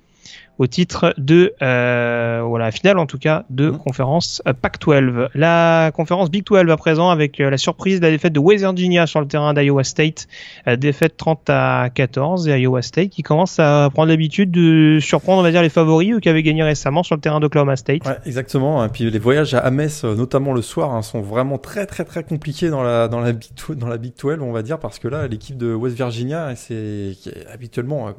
au 0.58 0.66
titre 0.66 1.14
de 1.18 1.52
euh, 1.62 2.42
voilà 2.44 2.70
finale 2.70 2.98
en 2.98 3.06
tout 3.06 3.18
cas 3.18 3.44
de 3.50 3.70
mmh. 3.70 3.78
conférence 3.78 4.42
euh, 4.46 4.52
Pac-12. 4.54 5.28
La 5.34 5.90
conférence 5.94 6.30
Big 6.30 6.44
12 6.44 6.70
à 6.70 6.76
présent 6.76 7.10
avec 7.10 7.40
euh, 7.40 7.50
la 7.50 7.58
surprise 7.58 8.00
de 8.00 8.06
la 8.06 8.10
défaite 8.10 8.32
de 8.32 8.38
West 8.38 8.62
Virginia 8.62 9.06
sur 9.06 9.20
le 9.20 9.26
terrain 9.26 9.52
d'Iowa 9.54 9.84
State, 9.84 10.26
euh, 10.66 10.76
défaite 10.76 11.16
30 11.16 11.50
à 11.50 11.88
14 11.94 12.48
et 12.48 12.60
Iowa 12.60 12.82
State 12.82 13.10
qui 13.10 13.22
commence 13.22 13.58
à 13.58 13.90
prendre 13.92 14.08
l'habitude 14.08 14.50
de 14.50 14.98
surprendre 15.00 15.40
on 15.40 15.42
va 15.42 15.50
dire 15.50 15.62
les 15.62 15.68
favoris 15.68 16.12
eux 16.14 16.20
qui 16.20 16.28
avaient 16.28 16.42
gagné 16.42 16.62
récemment 16.62 17.02
sur 17.02 17.14
le 17.14 17.20
terrain 17.20 17.40
d'Oklahoma 17.40 17.76
State. 17.76 18.06
Ouais, 18.06 18.16
exactement. 18.24 18.84
Et 18.84 18.88
puis 18.88 19.10
les 19.10 19.18
voyages 19.18 19.54
à 19.54 19.58
Ames 19.60 19.88
notamment 20.16 20.52
le 20.52 20.62
soir 20.62 20.94
hein, 20.94 21.02
sont 21.02 21.20
vraiment 21.20 21.58
très 21.58 21.86
très 21.86 22.04
très 22.04 22.22
compliqués 22.22 22.70
dans 22.70 22.82
la 22.82 23.08
dans 23.08 23.20
la 23.20 23.32
Big 23.32 23.50
12, 23.66 23.76
dans 23.76 23.88
la 23.88 23.98
Big 23.98 24.14
12 24.20 24.38
on 24.40 24.52
va 24.52 24.62
dire 24.62 24.78
parce 24.78 24.98
que 24.98 25.08
là 25.08 25.26
l'équipe 25.26 25.56
de 25.56 25.74
West 25.74 25.96
Virginia 25.96 26.54
c'est 26.56 27.14
habituellement 27.52 28.14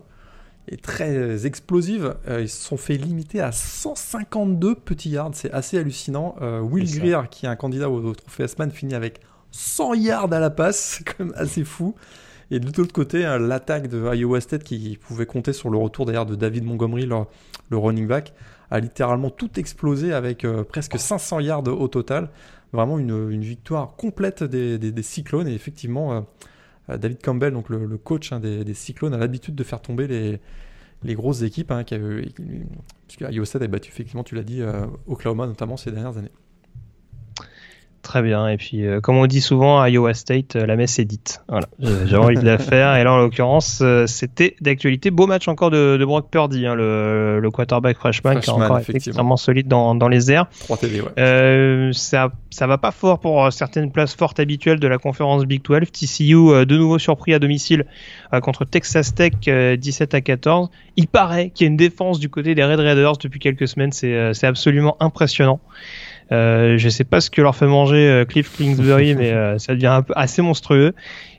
est 0.67 0.81
très 0.81 1.45
explosive. 1.45 2.15
Euh, 2.27 2.41
ils 2.41 2.49
se 2.49 2.63
sont 2.63 2.77
fait 2.77 2.97
limiter 2.97 3.39
à 3.39 3.51
152 3.51 4.75
petits 4.75 5.09
yards. 5.09 5.31
C'est 5.33 5.51
assez 5.51 5.77
hallucinant. 5.77 6.35
Euh, 6.41 6.59
Will 6.59 6.91
Greer, 6.91 7.29
qui 7.29 7.45
est 7.45 7.49
un 7.49 7.55
candidat 7.55 7.89
au, 7.89 8.03
au 8.03 8.13
trophée 8.13 8.43
Asman, 8.43 8.71
finit 8.71 8.95
avec 8.95 9.21
100 9.51 9.93
yards 9.95 10.33
à 10.33 10.39
la 10.39 10.49
passe. 10.49 10.77
C'est 10.97 11.03
quand 11.03 11.25
même 11.25 11.33
assez 11.37 11.63
fou. 11.63 11.95
Et 12.51 12.59
de 12.59 12.65
l'autre 12.77 12.93
côté, 12.93 13.25
hein, 13.25 13.39
l'attaque 13.39 13.87
de 13.87 14.13
Iowa 14.13 14.39
State, 14.39 14.63
qui 14.63 14.97
pouvait 15.01 15.25
compter 15.25 15.51
sur 15.51 15.69
le 15.69 15.77
retour 15.77 16.05
d'ailleurs 16.05 16.25
de 16.25 16.35
David 16.35 16.63
Montgomery, 16.63 17.05
le, 17.05 17.15
le, 17.69 17.77
running 17.77 18.07
back, 18.07 18.33
a 18.71 18.79
littéralement 18.79 19.29
tout 19.29 19.59
explosé 19.59 20.13
avec 20.13 20.45
euh, 20.45 20.63
presque 20.63 20.97
500 20.97 21.41
yards 21.41 21.67
au 21.67 21.87
total. 21.87 22.29
Vraiment 22.73 22.99
une, 22.99 23.31
une 23.31 23.41
victoire 23.41 23.95
complète 23.95 24.43
des, 24.43 24.77
des, 24.77 24.91
des, 24.91 25.03
Cyclones. 25.03 25.47
Et 25.47 25.53
effectivement, 25.53 26.25
David 26.87 27.21
Campbell, 27.21 27.53
donc 27.53 27.69
le, 27.69 27.97
coach 27.97 28.31
hein, 28.31 28.39
des, 28.39 28.73
Cyclones, 28.73 29.13
a 29.13 29.17
l'habitude 29.17 29.55
de 29.55 29.63
faire 29.63 29.81
tomber 29.81 30.07
les, 30.07 31.15
grosses 31.15 31.41
équipes. 31.41 31.71
Hein, 31.71 31.83
qui 31.83 31.95
Iowa 33.19 33.45
State 33.45 33.61
a 33.61 33.67
battu, 33.67 33.89
effectivement, 33.89 34.23
tu 34.23 34.35
l'as 34.35 34.43
dit, 34.43 34.61
euh, 34.61 34.85
Oklahoma 35.07 35.47
notamment 35.47 35.77
ces 35.77 35.91
dernières 35.91 36.17
années. 36.17 36.31
Très 38.01 38.21
bien. 38.21 38.47
Et 38.47 38.57
puis, 38.57 38.85
euh, 38.85 39.01
comme 39.01 39.17
on 39.17 39.25
dit 39.25 39.41
souvent 39.41 39.81
à 39.81 39.89
Iowa 39.89 40.13
State, 40.13 40.55
euh, 40.55 40.65
la 40.65 40.75
messe 40.75 40.97
est 40.99 41.05
dite. 41.05 41.41
Voilà. 41.49 41.67
J'ai 42.05 42.15
envie 42.15 42.35
de 42.35 42.45
la 42.45 42.57
faire. 42.57 42.95
Et 42.95 43.03
là, 43.03 43.11
en 43.11 43.17
l'occurrence, 43.17 43.79
euh, 43.81 44.07
c'était 44.07 44.55
d'actualité. 44.61 45.11
Beau 45.11 45.27
match 45.27 45.47
encore 45.47 45.71
de, 45.71 45.97
de 45.97 46.05
Brock 46.05 46.29
Purdy, 46.29 46.65
hein, 46.65 46.75
le, 46.75 47.39
le, 47.41 47.51
quarterback 47.51 47.97
freshman, 47.97 48.33
freshman, 48.33 48.41
qui 48.41 48.49
est 48.49 48.65
encore 48.65 48.81
extrêmement 48.93 49.35
solide 49.35 49.67
dans, 49.67 49.93
dans 49.95 50.07
les 50.07 50.31
airs. 50.31 50.47
3 50.61 50.77
TD, 50.77 51.01
ouais. 51.01 51.07
Euh, 51.19 51.91
ça, 51.91 52.31
ça 52.49 52.65
va 52.67 52.77
pas 52.77 52.91
fort 52.91 53.19
pour 53.19 53.51
certaines 53.51 53.91
places 53.91 54.15
fortes 54.15 54.39
habituelles 54.39 54.79
de 54.79 54.87
la 54.87 54.97
conférence 54.97 55.43
Big 55.45 55.61
12. 55.63 55.91
TCU, 55.91 56.65
de 56.65 56.77
nouveau 56.77 56.99
surpris 56.99 57.33
à 57.33 57.39
domicile 57.39 57.85
contre 58.41 58.63
Texas 58.63 59.13
Tech, 59.13 59.33
17 59.41 60.13
à 60.13 60.21
14. 60.21 60.69
Il 60.95 61.07
paraît 61.07 61.49
qu'il 61.49 61.65
y 61.65 61.67
a 61.67 61.71
une 61.71 61.77
défense 61.77 62.19
du 62.19 62.29
côté 62.29 62.55
des 62.55 62.63
Red 62.63 62.79
Raiders 62.79 63.17
depuis 63.17 63.39
quelques 63.39 63.67
semaines. 63.67 63.91
C'est 63.91 64.45
absolument 64.45 64.95
impressionnant. 64.99 65.59
Euh, 66.31 66.77
je 66.77 66.89
sais 66.89 67.03
pas 67.03 67.21
ce 67.21 67.29
que 67.29 67.41
leur 67.41 67.55
fait 67.55 67.67
manger 67.67 68.09
euh, 68.09 68.25
Cliff 68.25 68.55
Kingsbury, 68.55 69.15
mais 69.17 69.31
euh, 69.31 69.57
ça 69.57 69.73
devient 69.73 69.87
un 69.87 70.01
peu 70.01 70.13
assez 70.15 70.41
monstrueux. 70.41 70.93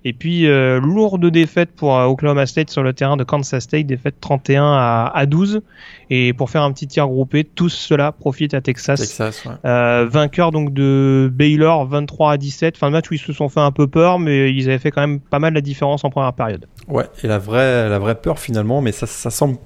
Et 0.04 0.12
puis 0.12 0.46
euh, 0.46 0.80
lourde 0.80 1.26
défaite 1.26 1.70
pour 1.72 1.92
Oklahoma 1.92 2.46
State 2.46 2.70
sur 2.70 2.82
le 2.82 2.92
terrain 2.92 3.16
de 3.16 3.24
Kansas 3.24 3.64
State, 3.64 3.86
défaite 3.86 4.14
31 4.20 4.64
à, 4.64 5.12
à 5.14 5.26
12. 5.26 5.60
Et 6.08 6.32
pour 6.32 6.48
faire 6.48 6.62
un 6.62 6.72
petit 6.72 6.86
tir 6.86 7.06
groupé, 7.08 7.44
tous 7.44 7.68
cela 7.68 8.12
profite 8.12 8.54
à 8.54 8.60
Texas. 8.60 9.00
Texas 9.00 9.44
ouais. 9.44 10.06
vainqueur 10.06 10.52
donc 10.52 10.72
de 10.72 11.30
Baylor 11.32 11.86
23 11.86 12.32
à 12.32 12.36
17. 12.38 12.78
Fin 12.78 12.86
de 12.86 12.92
match 12.92 13.10
où 13.10 13.14
ils 13.14 13.20
se 13.20 13.32
sont 13.32 13.48
fait 13.48 13.60
un 13.60 13.72
peu 13.72 13.86
peur, 13.86 14.18
mais 14.18 14.52
ils 14.52 14.68
avaient 14.68 14.78
fait 14.78 14.90
quand 14.90 15.02
même 15.02 15.20
pas 15.20 15.40
mal 15.40 15.52
la 15.52 15.60
différence 15.60 16.04
en 16.04 16.10
première 16.10 16.32
période. 16.32 16.66
Ouais, 16.86 17.04
et 17.22 17.26
la 17.26 17.38
vraie, 17.38 17.88
la 17.88 17.98
vraie 17.98 18.14
peur 18.14 18.38
finalement, 18.38 18.80
mais 18.80 18.92
ça, 18.92 19.06
ça 19.06 19.30
semble 19.30 19.58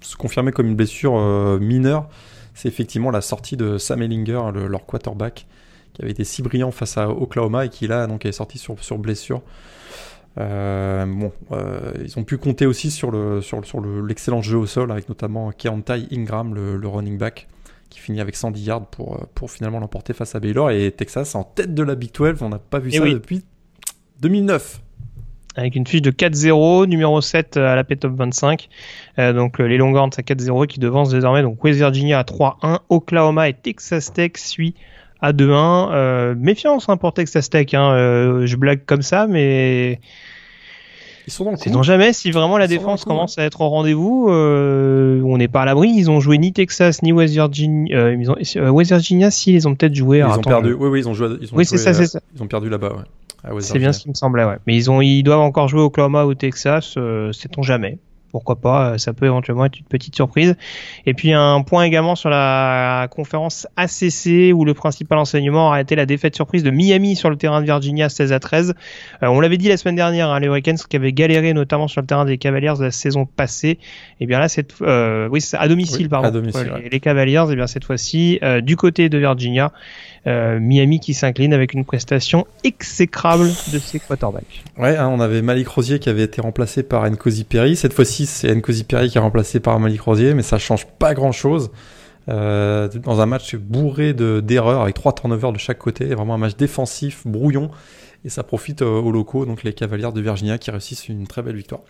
se 0.00 0.14
confirmer 0.14 0.52
comme 0.52 0.68
une 0.68 0.76
blessure 0.76 1.18
mineure 1.60 2.08
c'est 2.58 2.66
effectivement 2.66 3.12
la 3.12 3.20
sortie 3.20 3.56
de 3.56 3.78
Sam 3.78 4.02
Ellinger, 4.02 4.50
le, 4.52 4.66
leur 4.66 4.84
quarterback, 4.84 5.46
qui 5.92 6.02
avait 6.02 6.10
été 6.10 6.24
si 6.24 6.42
brillant 6.42 6.72
face 6.72 6.98
à 6.98 7.08
Oklahoma 7.08 7.66
et 7.66 7.68
qui 7.68 7.86
là 7.86 8.08
donc 8.08 8.26
est 8.26 8.32
sorti 8.32 8.58
sur, 8.58 8.82
sur 8.82 8.98
blessure. 8.98 9.42
Euh, 10.38 11.06
bon, 11.06 11.32
euh, 11.52 11.92
ils 12.04 12.18
ont 12.18 12.24
pu 12.24 12.36
compter 12.36 12.66
aussi 12.66 12.90
sur 12.90 13.12
le 13.12 13.40
sur, 13.42 13.64
sur 13.64 13.80
l'excellent 13.80 14.38
le, 14.38 14.42
jeu 14.42 14.58
au 14.58 14.66
sol 14.66 14.90
avec 14.90 15.08
notamment 15.08 15.52
Keontae 15.52 16.08
Ingram, 16.10 16.52
le, 16.52 16.76
le, 16.76 16.88
running 16.88 17.16
back, 17.16 17.46
qui 17.90 18.00
finit 18.00 18.20
avec 18.20 18.34
110 18.34 18.60
yards 18.64 18.86
pour 18.86 19.24
pour 19.36 19.52
finalement 19.52 19.78
l'emporter 19.78 20.12
face 20.12 20.34
à 20.34 20.40
Baylor 20.40 20.72
et 20.72 20.90
Texas 20.90 21.36
en 21.36 21.44
tête 21.44 21.74
de 21.74 21.82
la 21.84 21.94
Big 21.94 22.12
12. 22.12 22.42
On 22.42 22.48
n'a 22.48 22.58
pas 22.58 22.80
vu 22.80 22.90
et 22.90 22.96
ça 22.96 23.04
oui. 23.04 23.14
depuis 23.14 23.44
2009 24.20 24.80
avec 25.56 25.74
une 25.74 25.86
fiche 25.86 26.02
de 26.02 26.10
4-0, 26.10 26.86
numéro 26.86 27.20
7 27.20 27.56
à 27.56 27.74
la 27.74 27.84
P-Top 27.84 28.12
25. 28.14 28.68
Euh, 29.18 29.32
donc 29.32 29.58
les 29.58 29.76
Longhorns 29.76 30.10
à 30.16 30.22
4-0 30.22 30.66
qui 30.66 30.78
devancent 30.80 31.10
désormais 31.10 31.42
donc 31.42 31.62
West 31.64 31.78
Virginia 31.78 32.18
à 32.18 32.22
3-1, 32.22 32.78
Oklahoma 32.88 33.48
et 33.48 33.54
Texas 33.54 34.12
Tech 34.12 34.32
suit 34.36 34.74
à 35.20 35.32
2-1. 35.32 35.90
Euh, 35.92 36.34
méfiance 36.36 36.88
hein, 36.88 36.96
pour 36.96 37.12
Texas 37.12 37.50
Tech, 37.50 37.74
hein. 37.74 37.92
euh, 37.92 38.46
je 38.46 38.56
blague 38.56 38.84
comme 38.86 39.02
ça, 39.02 39.26
mais 39.26 40.00
ils 41.26 41.32
sont 41.32 41.44
dans 41.44 41.50
le 41.50 41.56
coup. 41.56 41.82
jamais 41.82 42.14
si 42.14 42.30
vraiment 42.30 42.56
la 42.56 42.64
ils 42.64 42.68
défense 42.68 43.02
coup, 43.02 43.10
commence 43.10 43.36
ouais. 43.36 43.42
à 43.42 43.46
être 43.46 43.60
au 43.60 43.68
rendez-vous. 43.68 44.28
Euh, 44.30 45.20
on 45.24 45.36
n'est 45.36 45.48
pas 45.48 45.62
à 45.62 45.64
l'abri. 45.66 45.90
Ils 45.94 46.10
ont 46.10 46.20
joué 46.20 46.38
ni 46.38 46.52
Texas 46.52 47.02
ni 47.02 47.12
West 47.12 47.34
Virginia. 47.34 48.12
ils 48.12 48.30
ont, 48.30 48.36
West 48.70 48.90
Virginia, 48.90 49.30
si 49.30 49.52
ils 49.52 49.68
ont 49.68 49.74
peut-être 49.74 49.94
joué. 49.94 50.18
Ils 50.18 50.20
alors, 50.22 50.36
ont 50.36 50.40
attends, 50.40 50.50
perdu. 50.50 50.72
Oui, 50.72 50.88
oui, 50.88 51.00
ils 51.00 51.08
ont 51.08 51.14
joué. 51.14 51.28
Ils 51.40 51.52
ont 51.52 51.56
oui, 51.56 51.66
c'est 51.66 51.76
ça, 51.76 51.92
c'est 51.92 52.06
ça. 52.06 52.20
Ils 52.34 52.42
ont 52.42 52.46
perdu 52.46 52.70
là-bas. 52.70 52.94
Ouais. 52.94 53.02
C'est 53.60 53.78
bien 53.78 53.92
ce 53.92 54.00
qui 54.00 54.08
me 54.08 54.14
semblait, 54.14 54.44
ouais. 54.44 54.58
Mais 54.66 54.76
ils 54.76 54.90
ont, 54.90 55.00
ils 55.00 55.22
doivent 55.22 55.40
encore 55.40 55.68
jouer 55.68 55.80
Oklahoma 55.80 56.24
ou 56.24 56.34
Texas, 56.34 56.94
euh, 56.96 57.32
sait-on 57.32 57.62
jamais. 57.62 57.98
Pourquoi 58.30 58.56
pas, 58.56 58.90
euh, 58.90 58.98
ça 58.98 59.12
peut 59.12 59.26
éventuellement 59.26 59.64
être 59.64 59.78
une 59.78 59.86
petite 59.86 60.14
surprise. 60.14 60.56
Et 61.06 61.14
puis 61.14 61.32
un 61.32 61.62
point 61.62 61.84
également 61.84 62.14
sur 62.14 62.30
la 62.30 63.08
conférence 63.10 63.66
ACC 63.76 64.52
où 64.54 64.64
le 64.64 64.74
principal 64.74 65.18
enseignement 65.18 65.72
a 65.72 65.80
été 65.80 65.96
la 65.96 66.06
défaite 66.06 66.34
surprise 66.34 66.62
de 66.62 66.70
Miami 66.70 67.16
sur 67.16 67.30
le 67.30 67.36
terrain 67.36 67.60
de 67.60 67.66
Virginia 67.66 68.08
16 68.08 68.32
à 68.32 68.40
13. 68.40 68.74
Euh, 69.22 69.26
on 69.26 69.40
l'avait 69.40 69.56
dit 69.56 69.68
la 69.68 69.76
semaine 69.76 69.96
dernière, 69.96 70.30
hein, 70.30 70.40
les 70.40 70.46
Hurricanes 70.46 70.76
qui 70.76 70.96
avaient 70.96 71.12
galéré 71.12 71.52
notamment 71.54 71.88
sur 71.88 72.00
le 72.00 72.06
terrain 72.06 72.24
des 72.24 72.38
Cavaliers 72.38 72.74
la 72.80 72.90
saison 72.90 73.24
passée. 73.24 73.68
Et 73.68 73.78
eh 74.20 74.26
bien 74.26 74.38
là, 74.38 74.48
cette, 74.48 74.74
euh, 74.82 75.28
oui, 75.30 75.44
à 75.52 75.68
domicile, 75.68 76.08
pardon, 76.08 76.28
à 76.28 76.30
domicile, 76.30 76.72
les, 76.90 77.00
Cavaliers, 77.00 77.44
et 77.48 77.52
eh 77.52 77.56
bien 77.56 77.66
cette 77.66 77.84
fois-ci 77.84 78.40
du 78.62 78.76
côté 78.76 79.08
de 79.08 79.18
Virginia, 79.18 79.72
Miami 80.26 81.00
qui 81.00 81.14
s'incline 81.14 81.54
avec 81.54 81.72
une 81.72 81.84
prestation 81.84 82.46
exécrable 82.64 83.48
de 83.72 83.78
ses 83.78 83.98
quarterbacks. 83.98 84.64
Ouais, 84.76 84.96
hein, 84.96 85.08
on 85.08 85.20
avait 85.20 85.42
Malik 85.42 85.68
Rosier 85.68 85.98
qui 85.98 86.08
avait 86.08 86.24
été 86.24 86.40
remplacé 86.40 86.82
par 86.82 87.08
Nkosi 87.08 87.44
Perry. 87.44 87.76
Cette 87.76 87.92
fois-ci, 87.92 88.26
c'est 88.28 88.54
Nkosi 88.54 88.84
Perry 88.84 89.08
qui 89.08 89.18
est 89.18 89.20
remplacé 89.20 89.60
par 89.60 89.78
Malik 89.80 90.02
Rosier, 90.02 90.34
mais 90.34 90.42
ça 90.42 90.58
change 90.58 90.86
pas 90.86 91.14
grand-chose. 91.14 91.70
Euh, 92.28 92.88
dans 92.88 93.22
un 93.22 93.26
match 93.26 93.56
bourré 93.56 94.12
d'erreurs 94.12 94.82
avec 94.82 94.94
trois 94.94 95.14
turnovers 95.14 95.52
de 95.52 95.58
chaque 95.58 95.78
côté, 95.78 96.04
vraiment 96.14 96.34
un 96.34 96.38
match 96.38 96.56
défensif, 96.56 97.26
brouillon, 97.26 97.70
et 98.24 98.28
ça 98.28 98.42
profite 98.42 98.82
euh, 98.82 99.00
aux 99.00 99.10
locaux, 99.10 99.46
donc 99.46 99.62
les 99.62 99.72
Cavaliers 99.72 100.12
de 100.14 100.20
Virginia 100.20 100.58
qui 100.58 100.70
réussissent 100.70 101.08
une 101.08 101.26
très 101.26 101.40
belle 101.40 101.56
victoire. 101.56 101.80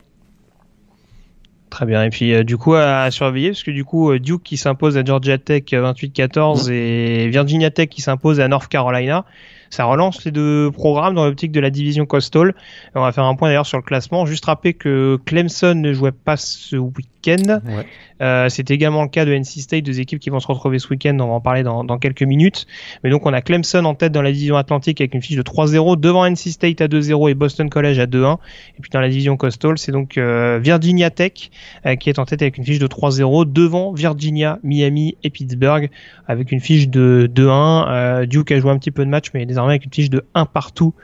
Très 1.71 1.87
bien. 1.87 2.05
Et 2.05 2.11
puis 2.11 2.33
euh, 2.33 2.45
du 2.45 2.57
coup 2.57 2.75
à 2.75 3.11
surveiller 3.11 3.51
parce 3.51 3.65
que 3.65 3.73
du 3.73 3.85
coup 3.85 4.17
Duke 4.19 4.43
qui 4.43 4.57
s'impose 4.57 4.97
à 4.97 5.05
Georgia 5.05 5.39
Tech 5.39 5.65
28-14 5.65 6.71
et 6.71 7.29
Virginia 7.29 7.71
Tech 7.71 7.89
qui 7.89 8.01
s'impose 8.01 8.41
à 8.41 8.49
North 8.49 8.69
Carolina 8.69 9.25
ça 9.71 9.85
relance 9.85 10.25
les 10.25 10.31
deux 10.31 10.71
programmes 10.71 11.15
dans 11.15 11.25
l'optique 11.25 11.53
de 11.53 11.61
la 11.61 11.71
division 11.71 12.07
Coastal. 12.07 12.55
on 12.95 13.03
va 13.03 13.13
faire 13.13 13.25
un 13.25 13.35
point 13.35 13.49
d'ailleurs 13.49 13.67
sur 13.67 13.79
le 13.79 13.83
classement. 13.83 14.27
Juste 14.27 14.45
rappeler 14.45 14.75
que 14.75 15.19
Clemson 15.25 15.75
ne 15.75 15.93
jouait 15.93 16.13
pas 16.13 16.37
ce 16.37 16.77
week-end. 17.19 17.61
Euh, 18.21 18.49
c'est 18.49 18.71
également 18.71 19.03
le 19.03 19.09
cas 19.09 19.25
de 19.25 19.33
NC 19.33 19.61
State, 19.61 19.85
deux 19.85 20.01
équipes 20.01 20.19
qui 20.19 20.31
vont 20.31 20.41
se 20.41 20.47
retrouver 20.47 20.79
ce 20.79 20.89
week-end. 20.89 21.17
On 21.21 21.29
va 21.29 21.35
en 21.35 21.41
parler 21.41 21.63
dans, 21.63 21.85
dans, 21.85 21.99
quelques 21.99 22.23
minutes. 22.23 22.67
Mais 23.05 23.11
donc 23.11 23.27
on 23.27 23.33
a 23.33 23.41
Clemson 23.41 23.85
en 23.85 23.95
tête 23.95 24.13
dans 24.13 24.23
la 24.23 24.33
division 24.33 24.57
Atlantique 24.57 25.01
avec 25.01 25.15
une 25.15 25.23
fiche 25.23 25.37
de 25.37 25.43
3-0, 25.43 25.99
devant 26.01 26.29
NC 26.29 26.51
State 26.51 26.81
à 26.81 26.89
2-0 26.89 27.31
et 27.31 27.35
Boston 27.35 27.71
College 27.71 27.99
à 27.99 28.07
2-1. 28.07 28.39
Et 28.77 28.81
puis 28.81 28.91
dans 28.91 29.01
la 29.01 29.09
division 29.09 29.37
Coastal, 29.37 29.79
c'est 29.79 29.93
donc 29.93 30.19
euh, 30.19 30.59
Virginia 30.63 31.11
Tech 31.11 31.51
euh, 31.87 31.97
qui 31.97 32.09
est 32.11 32.19
en 32.19 32.25
tête 32.25 32.43
avec 32.43 32.59
une 32.59 32.65
fiche 32.65 32.79
de 32.79 32.87
3-0, 32.87 33.53
devant 33.53 33.93
Virginia, 33.93 34.59
Miami 34.63 35.17
et 35.23 35.31
Pittsburgh 35.31 35.91
avec 36.27 36.53
une 36.53 36.61
fiche 36.61 36.89
de 36.89 37.31
2-1. 37.33 38.27
Duke 38.27 38.53
a 38.53 38.61
joué 38.61 38.71
un 38.71 38.79
petit 38.79 38.91
peu 38.91 39.05
de 39.05 39.11
match, 39.11 39.27
mais 39.35 39.47
désormais 39.47 39.73
avec 39.73 39.85
une 39.85 39.93
fiche 39.93 40.11
de 40.11 40.25
1 40.35 40.47
partout 40.47 40.95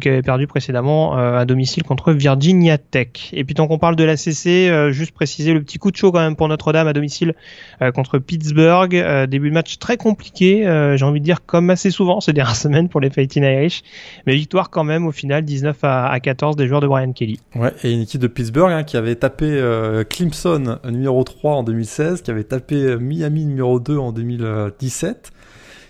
qui 0.00 0.08
avait 0.08 0.22
perdu 0.22 0.46
précédemment 0.46 1.14
à 1.16 1.44
domicile 1.44 1.82
contre 1.84 2.12
Virginia 2.12 2.78
Tech. 2.78 3.30
Et 3.32 3.44
puis 3.44 3.54
tant 3.54 3.66
qu'on 3.66 3.78
parle 3.78 3.96
de 3.96 4.04
la 4.04 4.16
CC, 4.16 4.90
juste 4.90 5.12
préciser 5.12 5.52
le 5.54 5.62
petit 5.62 5.73
coup 5.78 5.90
de 5.90 5.96
chaud 5.96 6.12
quand 6.12 6.20
même 6.20 6.36
pour 6.36 6.48
notre 6.48 6.72
dame 6.72 6.88
à 6.88 6.92
domicile 6.92 7.34
euh, 7.82 7.92
contre 7.92 8.18
Pittsburgh. 8.18 8.94
Euh, 8.94 9.26
début 9.26 9.48
de 9.48 9.54
match 9.54 9.78
très 9.78 9.96
compliqué, 9.96 10.66
euh, 10.66 10.96
j'ai 10.96 11.04
envie 11.04 11.20
de 11.20 11.24
dire 11.24 11.44
comme 11.46 11.70
assez 11.70 11.90
souvent 11.90 12.20
ces 12.20 12.32
dernières 12.34 12.56
semaines 12.56 12.88
pour 12.88 13.00
les 13.00 13.10
Fighting 13.10 13.44
Irish. 13.44 13.82
Mais 14.26 14.34
victoire 14.34 14.70
quand 14.70 14.84
même 14.84 15.06
au 15.06 15.12
final 15.12 15.44
19 15.44 15.76
à, 15.82 16.18
14 16.20 16.56
des 16.56 16.66
joueurs 16.66 16.80
de 16.80 16.86
Brian 16.86 17.12
Kelly. 17.12 17.40
Ouais, 17.54 17.72
et 17.82 17.92
une 17.92 18.02
équipe 18.02 18.20
de 18.20 18.26
Pittsburgh 18.26 18.72
hein, 18.72 18.84
qui 18.84 18.96
avait 18.96 19.16
tapé 19.16 19.44
Clemson 20.08 20.78
numéro 20.84 21.22
3 21.22 21.56
en 21.56 21.62
2016, 21.62 22.22
qui 22.22 22.30
avait 22.30 22.44
tapé 22.44 22.96
Miami 22.96 23.46
numéro 23.46 23.80
2 23.80 23.96
en 23.98 24.12
2017 24.12 25.32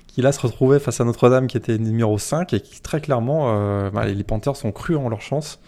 qui 0.07 0.23
là 0.23 0.31
se 0.31 0.41
retrouvait 0.41 0.79
face 0.79 1.01
à 1.01 1.05
Notre-Dame 1.05 1.49
qui 1.49 1.57
était 1.57 1.77
numéro 1.77 2.19
5 2.19 2.53
et 2.53 2.61
qui 2.61 2.81
très 2.81 3.01
clairement 3.01 3.91
bah, 3.91 4.07
les 4.07 4.23
Panthers 4.23 4.55
sont 4.55 4.71
crus 4.71 4.97
en 4.97 5.09
leur 5.09 5.21
chance 5.21 5.59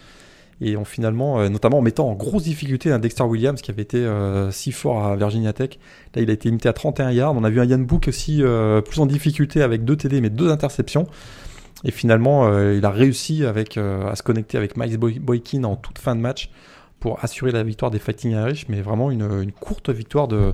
et 0.61 0.75
ont 0.77 0.85
finalement, 0.85 1.39
euh, 1.39 1.49
notamment 1.49 1.79
en 1.79 1.81
mettant 1.81 2.09
en 2.09 2.13
grosse 2.13 2.43
difficulté 2.43 2.91
un 2.91 2.99
Dexter 2.99 3.23
Williams 3.23 3.61
qui 3.61 3.71
avait 3.71 3.83
été 3.83 3.97
euh, 3.97 4.51
si 4.51 4.71
fort 4.71 5.05
à 5.05 5.15
Virginia 5.15 5.53
Tech. 5.53 5.71
Là, 6.15 6.21
il 6.21 6.29
a 6.29 6.33
été 6.33 6.49
limité 6.49 6.67
à 6.69 6.73
31 6.73 7.11
yards. 7.11 7.35
On 7.35 7.43
a 7.43 7.49
vu 7.49 7.59
un 7.59 7.65
Yann 7.65 7.85
Book 7.85 8.07
aussi 8.07 8.41
euh, 8.41 8.81
plus 8.81 8.99
en 8.99 9.05
difficulté 9.05 9.61
avec 9.61 9.85
deux 9.85 9.95
TD 9.95 10.21
mais 10.21 10.29
deux 10.29 10.49
interceptions. 10.49 11.07
Et 11.83 11.91
finalement, 11.91 12.51
il 12.71 12.83
a 12.85 12.89
réussi 12.89 13.45
avec, 13.45 13.77
à 13.77 14.15
se 14.15 14.23
connecter 14.23 14.57
avec 14.57 14.77
Miles 14.77 14.97
Boykin 14.97 15.63
en 15.63 15.75
toute 15.75 15.99
fin 15.99 16.15
de 16.15 16.19
match 16.19 16.49
pour 16.99 17.23
assurer 17.23 17.51
la 17.51 17.61
victoire 17.61 17.91
des 17.91 17.99
Fighting 17.99 18.31
Irish, 18.31 18.67
mais 18.67 18.81
vraiment 18.81 19.11
une, 19.11 19.29
une 19.43 19.51
courte 19.51 19.91
victoire 19.91 20.27
de, 20.27 20.53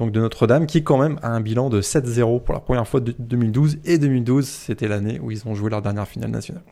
de 0.00 0.20
Notre-Dame, 0.20 0.64
qui 0.64 0.82
quand 0.82 0.96
même 0.96 1.18
a 1.22 1.28
un 1.28 1.42
bilan 1.42 1.68
de 1.68 1.82
7-0 1.82 2.42
pour 2.42 2.54
la 2.54 2.60
première 2.60 2.88
fois 2.88 3.00
de 3.00 3.14
2012. 3.18 3.80
Et 3.84 3.98
2012, 3.98 4.46
c'était 4.46 4.88
l'année 4.88 5.20
où 5.20 5.30
ils 5.30 5.46
ont 5.46 5.54
joué 5.54 5.68
leur 5.68 5.82
dernière 5.82 6.08
finale 6.08 6.30
nationale. 6.30 6.64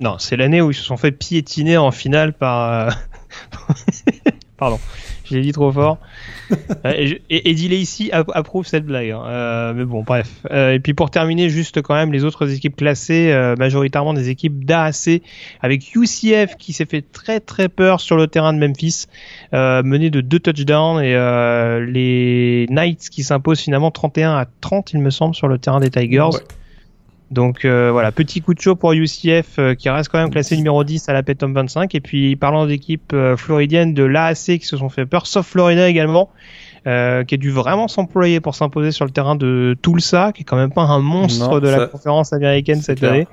Non, 0.00 0.16
c'est 0.18 0.36
l'année 0.36 0.60
où 0.60 0.70
ils 0.70 0.74
se 0.74 0.82
sont 0.82 0.96
fait 0.96 1.12
piétiner 1.12 1.76
en 1.76 1.90
finale 1.90 2.34
par. 2.34 2.88
Euh, 2.88 2.90
pardon, 4.58 4.78
je 5.24 5.34
l'ai 5.34 5.40
dit 5.40 5.52
trop 5.52 5.72
fort. 5.72 5.98
Euh, 6.84 7.14
et, 7.28 7.50
Eddie 7.50 7.68
Lacey 7.68 8.12
approuve 8.12 8.64
cette 8.68 8.86
blague. 8.86 9.10
Hein. 9.10 9.24
Euh, 9.26 9.74
mais 9.74 9.84
bon, 9.84 10.04
bref. 10.04 10.28
et 10.48 10.78
puis 10.78 10.94
pour 10.94 11.10
terminer, 11.10 11.48
juste 11.48 11.82
quand 11.82 11.94
même 11.94 12.12
les 12.12 12.22
autres 12.22 12.48
équipes 12.52 12.76
classées, 12.76 13.34
majoritairement 13.58 14.14
des 14.14 14.28
équipes 14.28 14.64
d'AAC, 14.64 15.22
avec 15.60 15.92
UCF 15.96 16.56
qui 16.56 16.72
s'est 16.72 16.84
fait 16.84 17.02
très 17.02 17.40
très 17.40 17.68
peur 17.68 18.00
sur 18.00 18.16
le 18.16 18.28
terrain 18.28 18.52
de 18.52 18.60
Memphis, 18.64 19.06
mené 19.52 20.10
de 20.10 20.20
deux 20.20 20.38
touchdowns, 20.38 21.02
et 21.02 21.14
les 21.90 22.66
Knights 22.70 23.08
qui 23.10 23.24
s'imposent 23.24 23.60
finalement 23.60 23.90
31 23.90 24.36
à 24.36 24.46
30, 24.60 24.92
il 24.92 25.00
me 25.00 25.10
semble, 25.10 25.34
sur 25.34 25.48
le 25.48 25.58
terrain 25.58 25.80
des 25.80 25.90
Tigers. 25.90 26.30
Donc 27.30 27.64
euh, 27.64 27.90
voilà, 27.90 28.12
petit 28.12 28.40
coup 28.40 28.54
de 28.54 28.60
chaud 28.60 28.76
pour 28.76 28.92
UCF 28.92 29.58
euh, 29.58 29.74
qui 29.74 29.90
reste 29.90 30.10
quand 30.10 30.18
même 30.18 30.30
classé 30.30 30.56
numéro 30.56 30.84
10 30.84 31.08
à 31.08 31.12
la 31.12 31.22
Top 31.24 31.50
25. 31.50 31.94
Et 31.94 32.00
puis 32.00 32.36
parlant 32.36 32.66
d'équipes 32.66 33.12
euh, 33.12 33.36
floridiennes 33.36 33.94
de 33.94 34.04
l'AAC 34.04 34.58
qui 34.58 34.66
se 34.66 34.76
sont 34.76 34.88
fait 34.88 35.06
peur, 35.06 35.26
sauf 35.26 35.46
Florida 35.46 35.88
également, 35.88 36.30
qui 36.84 36.90
a 36.90 37.24
dû 37.24 37.50
vraiment 37.50 37.88
s'employer 37.88 38.38
pour 38.38 38.54
s'imposer 38.54 38.92
sur 38.92 39.04
le 39.04 39.10
terrain 39.10 39.34
de 39.34 39.76
Tulsa, 39.82 40.30
qui 40.32 40.42
est 40.42 40.44
quand 40.44 40.56
même 40.56 40.70
pas 40.70 40.82
un 40.82 41.00
monstre 41.00 41.58
de 41.58 41.68
la 41.68 41.86
conférence 41.88 42.32
américaine 42.32 42.80
cette 42.80 43.02
année. 43.02 43.26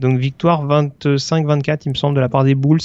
Donc 0.00 0.18
victoire 0.18 0.66
25-24, 0.66 1.80
il 1.84 1.88
me 1.90 1.94
semble, 1.94 2.14
de 2.14 2.20
la 2.20 2.30
part 2.30 2.44
des 2.44 2.54
Bulls. 2.54 2.80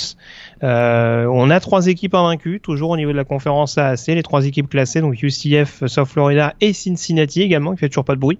on 0.61 1.49
a 1.49 1.59
trois 1.61 1.87
équipes 1.87 2.15
invaincues, 2.15 2.59
toujours 2.59 2.89
au 2.89 2.97
niveau 2.97 3.13
de 3.13 3.17
la 3.17 3.23
conférence 3.23 3.77
AAC, 3.77 4.07
les 4.07 4.23
trois 4.23 4.45
équipes 4.45 4.67
classées, 4.67 4.99
donc 4.99 5.23
UCF, 5.23 5.85
South 5.87 6.09
Florida 6.09 6.53
et 6.59 6.73
Cincinnati 6.73 7.41
également, 7.41 7.71
qui 7.71 7.77
fait 7.77 7.87
toujours 7.87 8.03
pas 8.03 8.15
de 8.15 8.19
bruit 8.19 8.39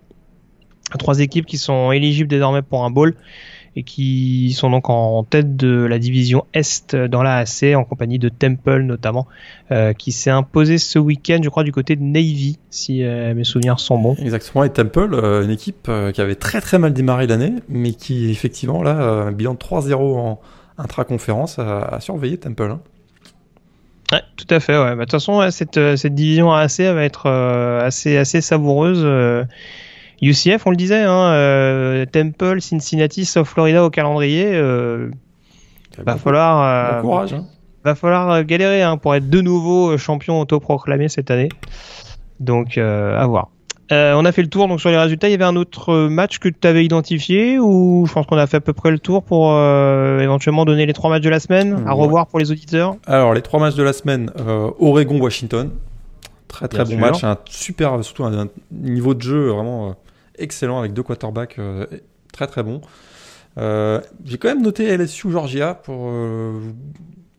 trois 0.98 1.20
équipes 1.20 1.46
qui 1.46 1.58
sont 1.58 1.92
éligibles 1.92 2.30
désormais 2.30 2.62
pour 2.62 2.84
un 2.84 2.90
bowl 2.90 3.16
et 3.76 3.84
qui 3.84 4.54
sont 4.54 4.70
donc 4.70 4.90
en 4.90 5.24
tête 5.24 5.56
de 5.56 5.86
la 5.86 5.98
division 5.98 6.46
Est 6.54 6.96
dans 6.96 7.24
la 7.24 7.38
AC 7.38 7.76
en 7.76 7.84
compagnie 7.84 8.20
de 8.20 8.30
Temple 8.30 8.82
notamment 8.82 9.28
euh, 9.72 9.94
qui 9.94 10.12
s'est 10.12 10.30
imposé 10.30 10.78
ce 10.78 11.00
week-end 11.00 11.40
je 11.44 11.50
crois 11.50 11.64
du 11.64 11.72
côté 11.72 11.96
de 11.96 12.04
Navy 12.04 12.60
si 12.70 13.04
euh, 13.04 13.34
mes 13.34 13.44
souvenirs 13.44 13.80
sont 13.80 13.98
bons. 13.98 14.16
Exactement 14.20 14.64
et 14.64 14.70
Temple 14.70 15.14
euh, 15.14 15.44
une 15.44 15.50
équipe 15.50 15.90
qui 16.14 16.22
avait 16.22 16.36
très 16.36 16.62
très 16.62 16.78
mal 16.78 16.94
démarré 16.94 17.28
l'année 17.28 17.54
mais 17.68 17.94
qui 17.94 18.30
effectivement 18.30 18.84
là 18.84 18.92
un 18.92 19.32
bilan 19.32 19.54
de 19.54 19.60
3-0 19.60 19.96
en 19.96 20.40
intra-conférence 20.78 21.60
a, 21.60 22.00
surveillé 22.00 22.38
Temple. 22.38 22.72
Hein. 22.72 22.80
Ouais, 24.12 24.22
tout 24.38 24.48
à 24.50 24.60
fait. 24.60 24.78
Ouais. 24.78 24.96
Bah, 24.96 24.96
de 24.96 25.00
toute 25.02 25.12
façon, 25.12 25.50
cette, 25.52 25.80
cette 25.98 26.16
division 26.16 26.52
AC 26.52 26.80
va 26.80 27.04
être 27.04 27.30
assez, 27.30 28.18
assez 28.18 28.42
savoureuse. 28.42 29.06
UCF, 30.30 30.66
on 30.66 30.70
le 30.70 30.78
disait, 30.78 31.02
hein, 31.02 31.32
euh, 31.32 32.06
Temple, 32.06 32.62
Cincinnati, 32.62 33.26
South 33.26 33.46
Florida 33.46 33.84
au 33.84 33.90
calendrier. 33.90 34.52
Euh, 34.54 35.10
va, 35.98 36.16
falloir, 36.16 36.98
euh, 36.98 37.02
courage, 37.02 37.34
hein. 37.34 37.46
va 37.84 37.94
falloir 37.94 38.44
galérer 38.46 38.82
hein, 38.82 38.98
pour 38.98 39.16
être 39.16 39.30
de 39.30 39.42
nouveau 39.42 39.98
champion 39.98 40.40
autoproclamé 40.40 41.10
cette 41.10 41.30
année. 41.30 41.50
Donc, 42.40 42.78
à 42.78 43.26
voir. 43.28 43.50
on 43.92 44.26
a 44.26 44.32
fait 44.32 44.42
le 44.42 44.48
tour 44.48 44.68
donc 44.68 44.80
sur 44.80 44.90
les 44.90 44.98
résultats. 44.98 45.28
Il 45.28 45.32
y 45.32 45.36
avait 45.36 45.44
un 45.44 45.58
autre 45.58 46.08
match 46.08 46.40
que 46.40 46.48
tu 46.48 46.68
avais 46.68 46.86
identifié 46.86 47.60
ou 47.60 48.06
je 48.08 48.14
pense 48.14 48.26
qu'on 48.26 48.38
a 48.38 48.48
fait 48.48 48.58
à 48.58 48.62
peu 48.62 48.74
près 48.74 48.92
le 48.92 49.00
tour 49.00 49.24
pour 49.24 49.52
éventuellement 49.52 50.66
donner 50.66 50.86
les 50.86 50.94
trois 50.94 51.10
matchs 51.10 51.24
de 51.24 51.30
la 51.30 51.40
semaine. 51.40 51.84
À 51.86 51.92
revoir 51.92 52.28
pour 52.28 52.40
les 52.40 52.52
auditeurs? 52.52 52.96
Alors 53.06 53.34
les 53.34 53.42
trois 53.42 53.60
matchs 53.60 53.76
de 53.76 53.84
la 53.84 53.94
semaine 53.94 54.32
Oregon-Washington. 54.80 55.70
Très 56.48 56.68
très 56.68 56.86
bon 56.86 56.98
match, 56.98 57.24
un 57.24 57.38
super, 57.50 58.04
surtout 58.04 58.26
un, 58.26 58.48
niveau 58.72 59.16
de 59.16 59.22
jeu 59.22 59.50
vraiment 59.50 59.96
excellent 60.38 60.80
avec 60.80 60.94
deux 60.94 61.04
quarterbacks 61.04 61.60
euh, 61.60 61.86
très 62.32 62.48
très 62.48 62.64
bons. 62.64 62.82
Euh, 63.58 64.02
j'ai 64.26 64.38
quand 64.38 64.48
même 64.48 64.64
noté 64.64 64.96
LSU 64.98 65.32
Georgia 65.32 65.76
pour 65.76 66.10
euh, 66.10 66.60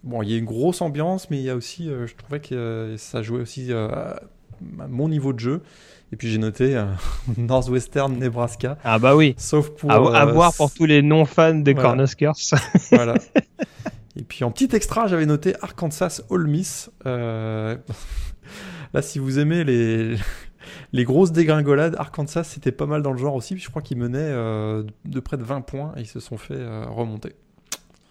bon 0.05 0.23
il 0.23 0.31
y 0.31 0.35
a 0.35 0.39
une 0.39 0.45
grosse 0.45 0.81
ambiance 0.81 1.29
mais 1.29 1.39
il 1.39 1.43
y 1.43 1.51
a 1.51 1.57
aussi 1.57 1.87
je 1.89 2.15
trouvais 2.15 2.39
que 2.39 2.95
ça 2.99 3.21
jouait 3.23 3.41
aussi 3.41 3.73
à 3.73 4.21
mon 4.89 5.09
niveau 5.09 5.33
de 5.33 5.41
jeu 5.41 5.63
et 6.13 6.17
puis 6.17 6.31
j'ai 6.31 6.39
noté 6.39 6.81
Northwestern 7.37 8.17
Nebraska. 8.17 8.79
Ah 8.85 9.01
bah 9.01 9.17
oui. 9.17 9.35
Sauf 9.39 9.71
pour 9.71 9.91
à, 9.91 10.25
voir 10.27 10.55
pour 10.55 10.73
tous 10.73 10.87
les 10.87 11.03
non 11.03 11.25
fans 11.25 11.55
des 11.55 11.73
voilà. 11.73 11.89
Cornhuskers. 11.89 12.35
voilà. 12.93 13.15
Et 14.17 14.23
puis 14.23 14.45
en 14.45 14.53
petit 14.53 14.69
extra, 14.77 15.09
j'avais 15.09 15.27
noté 15.27 15.55
Arkansas 15.63 16.21
Ole 16.29 16.47
Miss. 16.47 16.91
Là, 18.95 19.03
si 19.03 19.19
vous 19.19 19.41
aimez 19.41 19.65
les 19.65 20.15
les 20.93 21.05
grosses 21.05 21.33
dégringolades, 21.33 21.95
Arkansas, 21.99 22.45
c'était 22.45 22.73
pas 22.73 22.87
mal 22.87 23.03
dans 23.03 23.13
le 23.13 23.19
genre 23.19 23.35
aussi. 23.35 23.57
Je 23.59 23.69
crois 23.71 23.83
qu'ils 23.83 23.99
menaient 23.99 24.19
euh, 24.21 24.83
de 25.05 25.21
près 25.21 25.37
de 25.37 25.43
20 25.45 25.61
points 25.63 25.93
et 25.97 26.01
ils 26.01 26.07
se 26.07 26.21
sont 26.21 26.37
fait 26.37 26.55
euh, 26.57 26.85
remonter. 26.89 27.33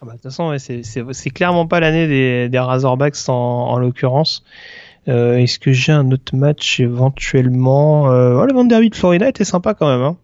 Ah 0.02 0.06
bah, 0.06 0.12
de 0.12 0.16
toute 0.18 0.24
façon, 0.24 0.54
c'est 0.58 1.30
clairement 1.30 1.66
pas 1.66 1.80
l'année 1.80 2.06
des, 2.08 2.48
des, 2.48 2.58
Razorbacks 2.58 3.16
en, 3.28 3.32
en 3.32 3.78
l'occurrence. 3.78 4.44
Euh, 5.08 5.36
Est-ce 5.36 5.58
que 5.58 5.72
j'ai 5.72 5.92
un 5.92 6.10
autre 6.12 6.34
match 6.36 6.80
éventuellement 6.80 8.10
euh, 8.10 8.38
oh, 8.40 8.46
Le 8.46 8.54
Vanderbilt 8.54 8.92
de 8.92 8.96
Florida 8.98 9.28
était 9.28 9.44
sympa 9.44 9.74
quand 9.74 9.86
même. 9.88 10.02
Hein. 10.02 10.16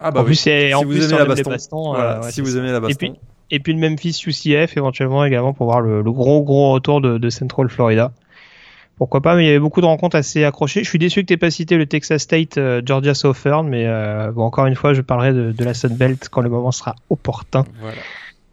Ah 0.00 0.10
bah 0.10 0.20
en 0.20 0.22
oui. 0.22 0.28
plus, 0.30 0.34
c'est 0.36 0.68
Si 0.68 0.74
en 0.74 0.82
vous 0.82 0.90
plus, 0.90 1.04
aimez 1.04 1.18
la 1.18 1.24
baston. 1.24 1.50
baston, 1.50 1.82
Voilà, 1.94 2.18
euh, 2.18 2.22
ouais, 2.22 2.30
si 2.30 2.40
vous 2.40 2.50
ça. 2.50 2.58
aimez 2.58 2.72
la 2.72 2.80
Et 2.88 2.94
puis, 2.94 3.12
et 3.50 3.60
puis 3.60 3.72
le 3.72 3.78
Memphis 3.88 4.20
UCF 4.26 4.76
éventuellement 4.76 5.24
également 5.24 5.52
pour 5.54 5.66
voir 5.66 5.80
le, 5.80 6.02
le 6.02 6.12
gros 6.12 6.42
gros 6.42 6.72
retour 6.72 7.00
de, 7.00 7.18
de 7.18 7.30
Central 7.30 7.68
Florida. 7.68 8.12
Pourquoi 8.96 9.20
pas, 9.20 9.36
mais 9.36 9.44
il 9.44 9.46
y 9.46 9.50
avait 9.50 9.58
beaucoup 9.58 9.82
de 9.82 9.86
rencontres 9.86 10.16
assez 10.16 10.42
accrochées. 10.44 10.82
Je 10.82 10.88
suis 10.88 10.98
déçu 10.98 11.20
que 11.22 11.26
tu 11.26 11.36
pas 11.36 11.50
cité 11.50 11.76
le 11.76 11.84
Texas 11.86 12.22
State 12.22 12.56
euh, 12.56 12.80
Georgia 12.84 13.12
Southern, 13.12 13.68
mais 13.68 13.84
euh, 13.86 14.32
bon, 14.32 14.42
encore 14.44 14.64
une 14.66 14.74
fois, 14.74 14.94
je 14.94 15.02
parlerai 15.02 15.34
de, 15.34 15.52
de 15.52 15.64
la 15.64 15.74
Sun 15.74 15.94
Belt 15.94 16.28
quand 16.30 16.40
le 16.40 16.48
moment 16.48 16.72
sera 16.72 16.94
opportun, 17.10 17.66
Voilà. 17.82 17.96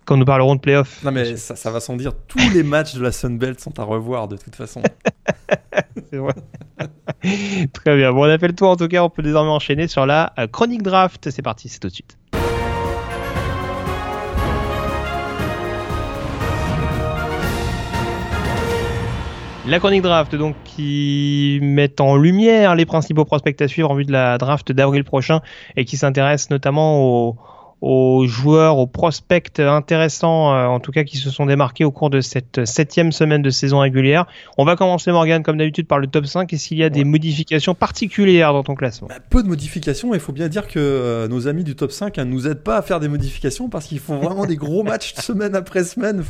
quand 0.03 0.17
nous 0.17 0.25
parlerons 0.25 0.55
de 0.55 0.59
playoffs. 0.59 1.01
Non 1.03 1.11
mais 1.11 1.37
ça, 1.37 1.55
ça 1.55 1.71
va 1.71 1.79
sans 1.79 1.95
dire, 1.95 2.11
tous 2.27 2.39
les 2.53 2.63
matchs 2.63 2.93
de 2.95 3.01
la 3.01 3.13
Sun 3.13 3.37
Belt 3.37 3.59
sont 3.61 3.79
à 3.79 3.83
revoir 3.83 4.27
de 4.27 4.35
toute 4.35 4.55
façon. 4.55 4.81
C'est 6.11 6.17
vrai. 6.17 6.33
Très 7.71 7.95
bien. 7.95 8.11
Bon, 8.11 8.21
on 8.25 8.29
a 8.29 8.37
fait 8.37 8.47
le 8.49 8.55
tour 8.55 8.69
en 8.69 8.75
tout 8.75 8.87
cas. 8.89 9.01
On 9.03 9.09
peut 9.09 9.23
désormais 9.23 9.49
enchaîner 9.51 9.87
sur 9.87 10.05
la 10.05 10.33
euh, 10.39 10.47
chronique 10.47 10.81
draft. 10.83 11.29
C'est 11.31 11.41
parti, 11.41 11.69
c'est 11.69 11.79
tout 11.79 11.87
de 11.87 11.93
suite. 11.93 12.17
La 19.65 19.79
chronique 19.79 20.01
draft, 20.01 20.35
donc, 20.35 20.57
qui 20.65 21.59
met 21.61 22.01
en 22.01 22.17
lumière 22.17 22.75
les 22.75 22.85
principaux 22.85 23.23
prospects 23.23 23.61
à 23.61 23.67
suivre 23.69 23.89
en 23.89 23.95
vue 23.95 24.03
de 24.03 24.11
la 24.11 24.37
draft 24.37 24.73
d'avril 24.73 25.05
prochain 25.05 25.39
et 25.77 25.85
qui 25.85 25.95
s'intéresse 25.95 26.49
notamment 26.49 27.01
aux, 27.01 27.37
aux 27.85 28.25
joueurs, 28.27 28.77
aux 28.77 28.87
prospects 28.87 29.59
intéressants, 29.59 30.53
euh, 30.53 30.67
en 30.67 30.79
tout 30.79 30.93
cas 30.93 31.03
qui 31.03 31.17
se 31.17 31.29
sont 31.29 31.45
démarqués 31.45 31.83
au 31.83 31.91
cours 31.91 32.09
de 32.09 32.21
cette 32.21 32.63
septième 32.63 33.11
semaine 33.11 33.41
de 33.41 33.49
saison 33.49 33.79
régulière. 33.79 34.25
On 34.57 34.63
va 34.63 34.77
commencer, 34.77 35.11
Morgan, 35.11 35.43
comme 35.43 35.57
d'habitude, 35.57 35.85
par 35.85 35.99
le 35.99 36.07
top 36.07 36.25
5. 36.25 36.53
Est-ce 36.53 36.69
qu'il 36.69 36.77
y 36.77 36.83
a 36.85 36.89
des 36.89 37.03
modifications 37.03 37.75
particulières 37.75 38.53
dans 38.53 38.63
ton 38.63 38.75
classement? 38.75 39.09
Bah, 39.09 39.17
peu 39.29 39.43
de 39.43 39.49
modifications, 39.49 40.13
il 40.13 40.21
faut 40.21 40.31
bien 40.31 40.47
dire 40.47 40.69
que 40.69 40.79
euh, 40.79 41.27
nos 41.27 41.49
amis 41.49 41.65
du 41.65 41.75
top 41.75 41.91
5 41.91 42.19
hein, 42.19 42.23
nous 42.23 42.47
aident 42.47 42.63
pas 42.63 42.77
à 42.77 42.81
faire 42.83 43.01
des 43.01 43.09
modifications 43.09 43.67
parce 43.67 43.87
qu'ils 43.87 43.99
font 43.99 44.17
vraiment 44.17 44.45
des 44.45 44.55
gros 44.55 44.83
matchs 44.83 45.13
semaine 45.21 45.53
après 45.53 45.83
semaine. 45.83 46.23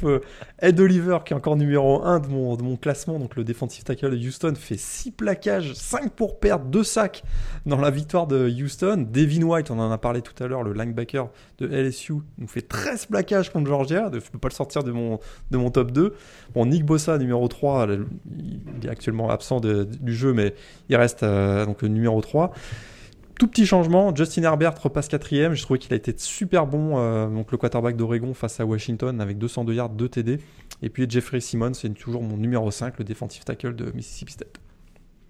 Ed 0.59 0.79
Oliver, 0.79 1.19
qui 1.23 1.33
est 1.33 1.37
encore 1.37 1.55
numéro 1.55 2.03
1 2.03 2.19
de 2.21 2.27
mon, 2.29 2.55
de 2.55 2.63
mon 2.63 2.77
classement, 2.77 3.19
donc 3.19 3.35
le 3.35 3.43
défensif 3.43 3.83
tackle 3.83 4.09
de 4.09 4.27
Houston, 4.27 4.55
fait 4.57 4.79
6 4.79 5.11
plaquages, 5.11 5.73
5 5.75 6.13
pour 6.13 6.39
perdre, 6.39 6.65
2 6.65 6.83
sacs 6.83 7.23
dans 7.67 7.77
la 7.77 7.91
victoire 7.91 8.25
de 8.25 8.49
Houston. 8.49 9.05
Devin 9.07 9.43
White, 9.43 9.69
on 9.69 9.77
en 9.77 9.91
a 9.91 9.99
parlé 9.99 10.23
tout 10.23 10.43
à 10.43 10.47
l'heure, 10.47 10.63
le 10.63 10.73
linebacker 10.73 11.29
de 11.59 11.67
LSU, 11.67 12.13
nous 12.37 12.47
fait 12.47 12.61
13 12.61 13.05
plaquages 13.07 13.51
contre 13.51 13.67
Georgia. 13.67 14.09
Je 14.13 14.29
peux 14.31 14.39
pas 14.39 14.47
le 14.49 14.53
sortir 14.53 14.83
de 14.83 14.91
mon, 14.91 15.19
de 15.51 15.57
mon 15.57 15.69
top 15.69 15.91
2. 15.91 16.13
Bon, 16.53 16.65
Nick 16.65 16.85
Bossa, 16.85 17.17
numéro 17.17 17.47
3, 17.47 17.85
le- 17.85 18.07
il 18.37 18.85
est 18.85 18.89
actuellement 18.89 19.29
absent 19.29 19.59
du 19.61 20.13
jeu, 20.15 20.33
mais 20.33 20.53
il 20.89 20.95
reste 20.95 21.23
euh, 21.23 21.65
donc 21.65 21.83
numéro 21.83 22.19
3. 22.21 22.53
Tout 23.39 23.47
petit 23.47 23.65
changement, 23.65 24.15
Justin 24.15 24.43
Herbert 24.43 24.73
repasse 24.81 25.07
quatrième. 25.07 25.53
Je 25.53 25.63
trouvais 25.63 25.79
qu'il 25.79 25.91
a 25.93 25.95
été 25.95 26.13
super 26.17 26.67
bon, 26.67 26.97
euh, 26.97 27.27
donc 27.27 27.51
le 27.51 27.57
quarterback 27.57 27.95
d'Oregon 27.97 28.33
face 28.33 28.59
à 28.59 28.65
Washington 28.65 29.19
avec 29.19 29.37
202 29.39 29.73
yards, 29.73 29.89
2 29.89 30.07
TD. 30.07 30.39
Et 30.83 30.89
puis 30.89 31.07
Jeffrey 31.09 31.39
Simmons, 31.39 31.73
c'est 31.73 31.89
toujours 31.93 32.21
mon 32.21 32.37
numéro 32.37 32.69
5, 32.69 32.97
le 32.99 33.03
défensif 33.03 33.43
tackle 33.43 33.75
de 33.75 33.91
Mississippi 33.95 34.33
State. 34.33 34.59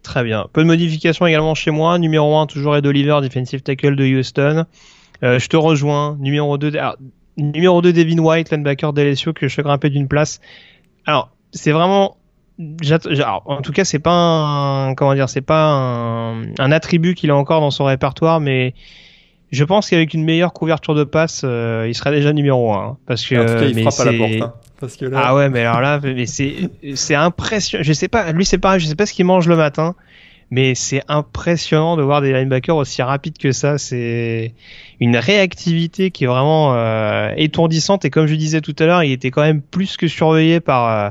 Très 0.04 0.24
bien. 0.26 0.48
Peu 0.52 0.62
de 0.64 0.68
modifications 0.68 1.26
également 1.26 1.56
chez 1.56 1.72
moi. 1.72 1.98
Numéro 1.98 2.36
1, 2.36 2.46
toujours 2.48 2.76
Ed 2.76 2.86
Oliver, 2.86 3.20
defensive 3.22 3.62
tackle 3.62 3.96
de 3.96 4.04
Houston. 4.06 4.66
Euh, 5.24 5.40
je 5.40 5.48
te 5.48 5.56
rejoins. 5.58 6.18
Numéro 6.20 6.58
2, 6.58 6.76
alors, 6.78 6.98
numéro 7.38 7.82
2 7.82 7.94
Devin 7.94 8.20
White, 8.20 8.52
linebacker 8.52 8.94
d'LSU, 8.94 9.34
que 9.34 9.48
je 9.48 9.54
fais 9.56 9.64
grimper 9.64 9.90
d'une 9.90 10.08
place. 10.08 10.40
Alors, 11.06 11.32
c'est 11.52 11.72
vraiment. 11.72 12.18
alors, 13.06 13.44
en 13.46 13.62
tout 13.62 13.72
cas, 13.72 13.86
c'est 13.86 14.00
pas 14.00 14.12
un, 14.12 14.96
comment 14.96 15.14
dire, 15.16 15.30
c'est 15.30 15.42
pas 15.42 15.66
un, 15.72 16.44
un 16.60 16.72
attribut 16.72 17.16
qu'il 17.16 17.32
a 17.32 17.36
encore 17.36 17.62
dans 17.62 17.72
son 17.72 17.86
répertoire, 17.86 18.40
mais 18.40 18.74
je 19.52 19.64
pense 19.64 19.90
qu'avec 19.90 20.14
une 20.14 20.24
meilleure 20.24 20.52
couverture 20.54 20.96
de 20.96 21.04
passe, 21.04 21.42
euh, 21.46 21.86
il 21.88 21.94
serait 21.96 22.12
déjà 22.12 22.34
numéro 22.34 22.74
1. 22.74 22.98
Parce 23.06 23.26
que, 23.26 23.36
en 23.36 23.46
tout 23.46 23.54
cas, 23.54 23.66
il 23.66 23.82
frappe 23.90 24.08
à 24.08 24.12
la 24.12 24.18
porte. 24.18 24.32
hein, 24.42 24.54
parce 24.80 24.98
que 24.98 25.06
là, 25.06 25.22
ah 25.24 25.36
ouais, 25.36 25.50
mais 25.50 25.62
alors 25.62 25.80
là, 25.80 26.00
mais 26.04 26.26
c'est 26.26 26.70
c'est 26.96 27.16
impressionnant. 27.16 27.84
Je 27.84 27.94
sais 27.94 28.08
pas, 28.10 28.32
lui 28.34 28.44
c'est 28.46 28.58
pareil, 28.58 28.80
je 28.82 28.88
sais 28.88 28.96
pas 28.96 29.06
ce 29.06 29.14
qu'il 29.14 29.26
mange 29.26 29.48
le 29.48 29.56
matin, 29.56 29.96
mais 30.52 30.76
c'est 30.76 31.02
impressionnant 31.08 31.96
de 31.96 32.02
voir 32.02 32.22
des 32.22 32.34
linebackers 32.34 32.76
aussi 32.76 33.02
rapides 33.02 33.38
que 33.38 33.52
ça. 33.54 33.78
C'est 33.78 34.54
une 35.00 35.18
réactivité 35.18 36.12
qui 36.12 36.24
est 36.24 36.28
vraiment 36.28 36.74
euh, 36.76 37.32
étourdissante. 37.38 38.06
Et 38.06 38.10
comme 38.10 38.28
je 38.28 38.36
disais 38.36 38.62
tout 38.62 38.76
à 38.80 38.86
l'heure, 38.86 39.04
il 39.04 39.12
était 39.12 39.32
quand 39.32 39.42
même 39.42 39.62
plus 39.62 39.98
que 39.98 40.08
surveillé 40.08 40.60
par 40.60 40.90
euh, 40.90 41.10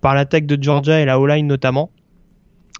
par 0.00 0.14
l'attaque 0.14 0.46
de 0.46 0.62
Georgia 0.62 1.00
et 1.00 1.04
la 1.04 1.18
O-line 1.18 1.46
notamment. 1.46 1.90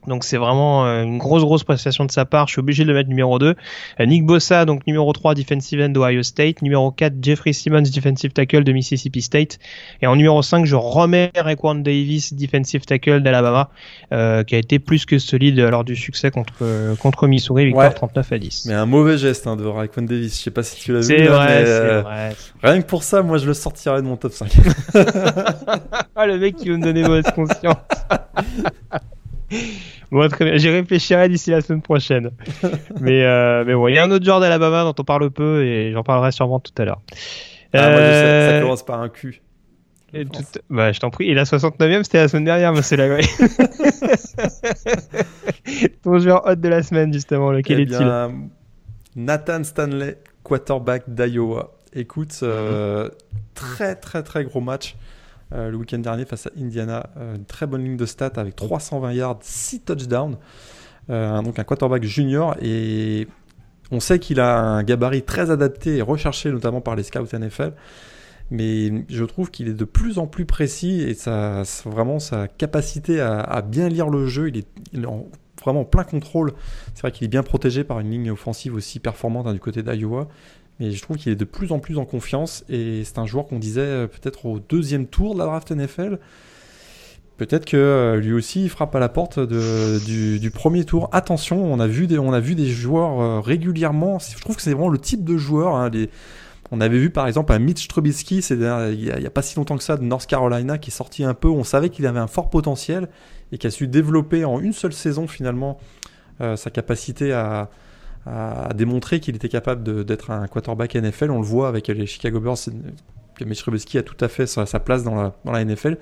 Donc 0.06 0.24
c'est 0.24 0.36
vraiment 0.36 0.86
euh, 0.86 1.02
une 1.02 1.18
grosse 1.18 1.42
grosse 1.42 1.64
prestation 1.64 2.04
de 2.04 2.10
sa 2.10 2.24
part. 2.24 2.48
Je 2.48 2.52
suis 2.52 2.60
obligé 2.60 2.84
de 2.84 2.88
le 2.88 2.94
mettre 2.94 3.08
numéro 3.08 3.38
2. 3.38 3.54
Euh, 4.00 4.06
Nick 4.06 4.24
Bossa, 4.24 4.64
donc 4.64 4.86
numéro 4.86 5.12
3 5.12 5.34
defensive 5.34 5.80
end 5.80 5.90
d'Ohio 5.90 6.22
State. 6.22 6.62
Numéro 6.62 6.90
4 6.90 7.14
Jeffrey 7.22 7.52
Simmons, 7.52 7.82
defensive 7.82 8.32
tackle 8.32 8.64
de 8.64 8.72
Mississippi 8.72 9.22
State. 9.22 9.58
Et 10.02 10.06
en 10.06 10.16
numéro 10.16 10.42
5, 10.42 10.64
je 10.66 10.76
remets 10.76 11.30
Raekwon 11.36 11.76
Davis, 11.76 12.34
defensive 12.34 12.84
tackle 12.84 13.22
d'Alabama, 13.22 13.70
euh, 14.12 14.42
qui 14.42 14.54
a 14.54 14.58
été 14.58 14.78
plus 14.78 15.06
que 15.06 15.18
solide 15.18 15.58
lors 15.58 15.84
du 15.84 15.96
succès 15.96 16.30
contre, 16.30 16.96
contre 17.00 17.26
Missouri, 17.26 17.66
victoire 17.66 17.84
Ouais. 17.84 17.92
39 17.92 18.32
à 18.32 18.38
10. 18.38 18.66
mais 18.66 18.74
un 18.74 18.86
mauvais 18.86 19.18
geste 19.18 19.46
hein, 19.46 19.56
de 19.56 19.64
Raekwon 19.64 20.02
Davis. 20.02 20.38
Je 20.38 20.42
sais 20.42 20.50
pas 20.50 20.62
si 20.62 20.80
tu 20.80 20.92
l'as 20.92 21.00
vu. 21.00 21.06
C'est 21.06 21.24
vrai, 21.24 21.46
mais, 21.46 21.66
c'est 21.66 21.70
euh, 21.70 22.02
vrai. 22.02 22.36
Rien 22.62 22.82
que 22.82 22.86
pour 22.86 23.02
ça, 23.02 23.22
moi, 23.22 23.38
je 23.38 23.46
le 23.46 23.54
sortirais 23.54 24.00
de 24.02 24.06
mon 24.06 24.16
top 24.16 24.32
5. 24.32 24.50
Ah, 26.16 26.26
le 26.26 26.38
mec 26.38 26.56
qui 26.56 26.68
veut 26.68 26.76
me 26.76 26.82
donner 26.82 27.02
mauvaise 27.02 27.24
conscience. 27.34 27.74
bon, 30.14 30.28
très 30.28 30.44
bien. 30.46 30.56
J'y 30.56 30.70
réfléchirai 30.70 31.28
d'ici 31.28 31.50
la 31.50 31.60
semaine 31.60 31.82
prochaine. 31.82 32.30
mais, 33.00 33.24
euh, 33.24 33.64
mais 33.66 33.74
bon, 33.74 33.88
il 33.88 33.94
y 33.94 33.98
a 33.98 34.04
un 34.04 34.10
autre 34.10 34.24
genre 34.24 34.40
d'Alabama 34.40 34.84
dont 34.84 34.94
on 34.98 35.04
parle 35.04 35.30
peu 35.30 35.64
et 35.64 35.92
j'en 35.92 36.02
parlerai 36.02 36.32
sûrement 36.32 36.60
tout 36.60 36.72
à 36.78 36.84
l'heure. 36.84 37.00
Ah, 37.72 37.90
moi, 37.90 38.00
je 38.00 38.04
sais, 38.04 38.12
ça 38.12 38.56
Euh, 38.56 38.60
commence 38.62 38.84
par 38.84 39.00
un 39.00 39.08
cul. 39.08 39.40
Et 40.16 40.24
tout- 40.24 40.44
Bah, 40.70 40.92
je 40.92 41.00
t'en 41.00 41.10
prie. 41.10 41.28
Et 41.28 41.34
la 41.34 41.44
69e, 41.44 42.04
c'était 42.04 42.18
la 42.18 42.28
semaine 42.28 42.44
dernière, 42.44 42.72
monsieur 42.72 42.96
Lagray. 42.96 43.24
Ton 46.02 46.18
joueur 46.18 46.46
hot 46.46 46.54
de 46.54 46.68
la 46.68 46.82
semaine, 46.82 47.12
justement, 47.12 47.50
lequel 47.50 47.80
Eh 47.80 47.82
est-il? 47.82 47.98
bien, 47.98 48.32
Nathan 49.16 49.64
Stanley, 49.64 50.18
quarterback 50.42 51.04
d'Iowa. 51.08 51.72
Écoute, 51.94 52.38
euh, 52.42 53.08
très 53.54 53.94
très 53.94 54.22
très 54.24 54.44
gros 54.44 54.60
match 54.60 54.96
euh, 55.52 55.70
le 55.70 55.76
week-end 55.76 55.98
dernier 55.98 56.24
face 56.24 56.46
à 56.46 56.50
Indiana. 56.58 57.10
Euh, 57.16 57.36
une 57.36 57.44
très 57.44 57.66
bonne 57.66 57.84
ligne 57.84 57.96
de 57.96 58.06
stats 58.06 58.32
avec 58.36 58.56
320 58.56 59.12
yards, 59.12 59.38
6 59.42 59.80
touchdowns. 59.80 60.36
Euh, 61.10 61.42
donc 61.42 61.58
un 61.58 61.64
quarterback 61.64 62.02
junior 62.02 62.56
et 62.62 63.28
on 63.90 64.00
sait 64.00 64.18
qu'il 64.18 64.40
a 64.40 64.58
un 64.58 64.82
gabarit 64.82 65.22
très 65.22 65.50
adapté 65.50 65.98
et 65.98 66.02
recherché 66.02 66.50
notamment 66.50 66.80
par 66.80 66.96
les 66.96 67.02
scouts 67.02 67.26
NFL. 67.32 67.72
Mais 68.50 69.04
je 69.08 69.24
trouve 69.24 69.50
qu'il 69.50 69.68
est 69.68 69.74
de 69.74 69.84
plus 69.84 70.18
en 70.18 70.26
plus 70.26 70.46
précis 70.46 71.02
et 71.02 71.14
ça, 71.14 71.62
vraiment 71.84 72.18
sa 72.18 72.48
capacité 72.48 73.20
à, 73.20 73.62
bien 73.62 73.88
lire 73.88 74.08
le 74.08 74.26
jeu, 74.26 74.48
il 74.48 74.58
est, 74.58 74.66
est 74.94 75.06
en 75.06 75.26
vraiment 75.62 75.84
plein 75.84 76.04
contrôle 76.04 76.52
c'est 76.94 77.02
vrai 77.02 77.12
qu'il 77.12 77.24
est 77.24 77.28
bien 77.28 77.42
protégé 77.42 77.84
par 77.84 78.00
une 78.00 78.10
ligne 78.10 78.30
offensive 78.30 78.74
aussi 78.74 78.98
performante 78.98 79.46
hein, 79.46 79.52
du 79.52 79.60
côté 79.60 79.82
d'Iowa. 79.82 80.28
Mais 80.80 80.90
je 80.90 81.00
trouve 81.02 81.16
qu'il 81.16 81.30
est 81.30 81.36
de 81.36 81.44
plus 81.44 81.72
en 81.72 81.78
plus 81.78 81.98
en 81.98 82.04
confiance. 82.04 82.64
Et 82.68 83.02
c'est 83.04 83.18
un 83.18 83.26
joueur 83.26 83.46
qu'on 83.46 83.58
disait 83.58 83.80
euh, 83.80 84.06
peut-être 84.06 84.46
au 84.46 84.58
deuxième 84.58 85.06
tour 85.06 85.34
de 85.34 85.38
la 85.38 85.46
draft 85.46 85.70
NFL. 85.70 86.18
Peut-être 87.36 87.64
que 87.64 87.76
euh, 87.76 88.20
lui 88.20 88.32
aussi 88.32 88.64
il 88.64 88.68
frappe 88.68 88.94
à 88.94 89.00
la 89.00 89.08
porte 89.08 89.40
du, 89.40 90.50
premier 90.52 90.84
tour. 90.84 91.08
Attention, 91.12 91.64
on 91.64 91.80
a 91.80 91.86
vu 91.86 92.06
des, 92.06 92.18
on 92.18 92.32
a 92.32 92.40
vu 92.40 92.54
des 92.54 92.66
joueurs 92.66 93.20
euh, 93.20 93.40
régulièrement. 93.40 94.18
Je 94.18 94.40
trouve 94.40 94.56
que 94.56 94.62
c'est 94.62 94.72
vraiment 94.72 94.88
le 94.88 94.98
type 94.98 95.24
de 95.24 95.36
joueur. 95.36 95.74
hein, 95.74 95.90
on 96.70 96.80
avait 96.80 96.98
vu 96.98 97.10
par 97.10 97.26
exemple 97.26 97.52
un 97.52 97.58
Mitch 97.58 97.86
Trubisky, 97.88 98.38
il 98.38 98.58
n'y 98.58 98.66
a, 98.66 99.30
pas 99.30 99.42
si 99.42 99.56
longtemps 99.56 99.76
que 99.76 99.82
ça, 99.82 99.96
de 99.96 100.02
North 100.02 100.26
Carolina, 100.26 100.78
qui 100.78 100.90
est 100.90 100.94
sorti 100.94 101.22
un 101.22 101.34
peu. 101.34 101.48
On 101.48 101.62
savait 101.62 101.90
qu'il 101.90 102.06
avait 102.06 102.20
un 102.20 102.26
fort 102.26 102.50
potentiel 102.50 103.08
et 103.52 103.58
qui 103.58 103.66
a 103.66 103.70
su 103.70 103.86
développer 103.86 104.44
en 104.44 104.58
une 104.60 104.72
seule 104.72 104.92
saison 104.92 105.28
finalement 105.28 105.78
sa 106.40 106.70
capacité 106.70 107.32
à, 107.32 107.70
à 108.26 108.72
démontrer 108.74 109.20
qu'il 109.20 109.36
était 109.36 109.48
capable 109.48 110.04
d'être 110.04 110.30
un 110.30 110.46
quarterback 110.46 110.94
NFL. 110.94 111.30
On 111.30 111.40
le 111.40 111.46
voit 111.46 111.68
avec 111.68 111.88
les 111.88 112.06
Chicago 112.06 112.40
Bears, 112.40 112.56
Mitch 113.44 113.60
Trubisky 113.60 113.98
a 113.98 114.02
tout 114.02 114.16
à 114.20 114.28
fait 114.28 114.46
sa, 114.46 114.64
place 114.80 115.02
dans 115.02 115.14
la, 115.14 115.34
dans 115.44 115.52
la 115.52 115.64
NFL. 115.64 115.98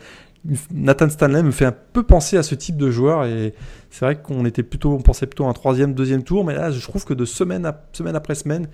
Nathan 0.72 1.08
Stanley 1.08 1.42
me 1.42 1.52
fait 1.52 1.64
un 1.64 1.74
peu 1.92 2.02
penser 2.02 2.36
à 2.36 2.42
ce 2.42 2.54
type 2.54 2.76
de 2.76 2.90
joueur 2.90 3.24
et 3.24 3.54
c'est 3.90 4.04
vrai 4.04 4.20
qu'on 4.20 4.44
était 4.44 4.64
plutôt, 4.64 4.92
on 4.92 5.00
pensait 5.00 5.26
plutôt 5.26 5.44
à 5.44 5.48
un 5.48 5.52
troisième, 5.52 5.94
deuxième 5.94 6.24
tour, 6.24 6.44
mais 6.44 6.54
là 6.54 6.72
je 6.72 6.80
trouve 6.80 7.04
que 7.04 7.14
de 7.14 7.24
semaine, 7.24 7.64
à- 7.64 7.84
semaine 7.92 8.16
après 8.16 8.34
semaine, 8.34 8.66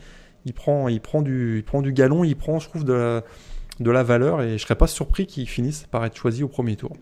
il 0.47 0.55
prend, 0.55 0.89
il 0.89 1.01
prend 1.01 1.21
du, 1.21 1.59
il 1.59 1.65
prend 1.65 1.83
du 1.83 1.93
galon, 1.93 2.25
il 2.25 2.37
prend, 2.37 2.59
je 2.59 2.69
trouve, 2.69 2.85
de 2.85 2.95
la, 2.95 3.23
de 3.81 3.91
la 3.91 4.03
valeur 4.03 4.41
et 4.41 4.57
je 4.57 4.63
serais 4.63 4.77
pas 4.77 4.87
surpris 4.87 5.27
qu'il 5.27 5.47
finisse 5.47 5.87
par 5.91 6.05
être 6.07 6.17
choisi 6.17 6.43
au 6.43 6.49
premier 6.49 6.77
tour. 6.77 6.97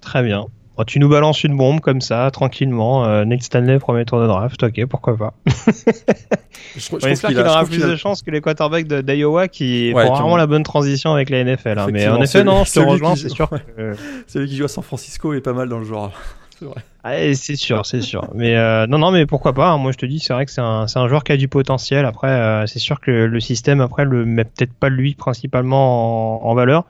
Très 0.00 0.22
bien. 0.22 0.46
Tu 0.86 0.98
nous 0.98 1.08
balances 1.08 1.44
une 1.44 1.56
bombe 1.56 1.80
comme 1.80 2.00
ça, 2.00 2.30
tranquillement. 2.30 3.04
Euh, 3.04 3.24
Stanley, 3.40 3.78
premier 3.78 4.04
tour 4.04 4.20
de 4.20 4.26
draft, 4.26 4.62
ok, 4.62 4.86
pourquoi 4.86 5.16
pas. 5.16 5.34
je, 5.46 6.88
pense 6.88 7.20
qu'il 7.20 7.38
aura 7.38 7.64
plus 7.64 7.82
de 7.82 7.96
chance 7.96 8.22
que 8.22 8.30
les 8.30 8.40
quarterbacks 8.40 8.86
d'Iowa 8.86 9.48
qui 9.48 9.92
font 9.92 10.14
vraiment 10.14 10.36
la 10.36 10.46
bonne 10.46 10.62
transition 10.62 11.12
avec 11.12 11.30
la 11.30 11.44
NFL. 11.44 11.78
Hein. 11.78 11.86
Mais 11.92 12.08
en 12.08 12.20
effet, 12.22 12.42
non, 12.42 12.64
je 12.64 12.72
te 12.72 12.80
rejoins, 12.80 13.16
c'est 13.16 13.28
sûr. 13.28 13.48
Que... 13.76 13.94
Celui 14.26 14.48
qui 14.48 14.56
joue 14.56 14.64
à 14.64 14.68
San 14.68 14.82
Francisco 14.82 15.32
est 15.34 15.40
pas 15.40 15.52
mal 15.52 15.68
dans 15.68 15.78
le 15.78 15.84
genre. 15.84 16.12
C'est 17.34 17.56
sûr, 17.56 17.84
c'est 17.84 18.00
sûr. 18.00 18.28
Mais 18.34 18.56
euh, 18.56 18.86
non, 18.86 18.98
non, 18.98 19.10
mais 19.10 19.26
pourquoi 19.26 19.52
pas 19.52 19.70
hein. 19.70 19.78
Moi, 19.78 19.92
je 19.92 19.98
te 19.98 20.06
dis, 20.06 20.20
c'est 20.20 20.32
vrai 20.32 20.46
que 20.46 20.52
c'est 20.52 20.60
un, 20.60 20.86
un, 20.94 21.08
joueur 21.08 21.24
qui 21.24 21.32
a 21.32 21.36
du 21.36 21.48
potentiel. 21.48 22.04
Après, 22.04 22.28
euh, 22.28 22.66
c'est 22.66 22.78
sûr 22.78 23.00
que 23.00 23.10
le 23.10 23.40
système, 23.40 23.80
après, 23.80 24.04
le 24.04 24.24
met 24.24 24.44
peut-être 24.44 24.72
pas 24.72 24.88
lui 24.88 25.14
principalement 25.14 26.46
en, 26.46 26.54
valeur. 26.54 26.84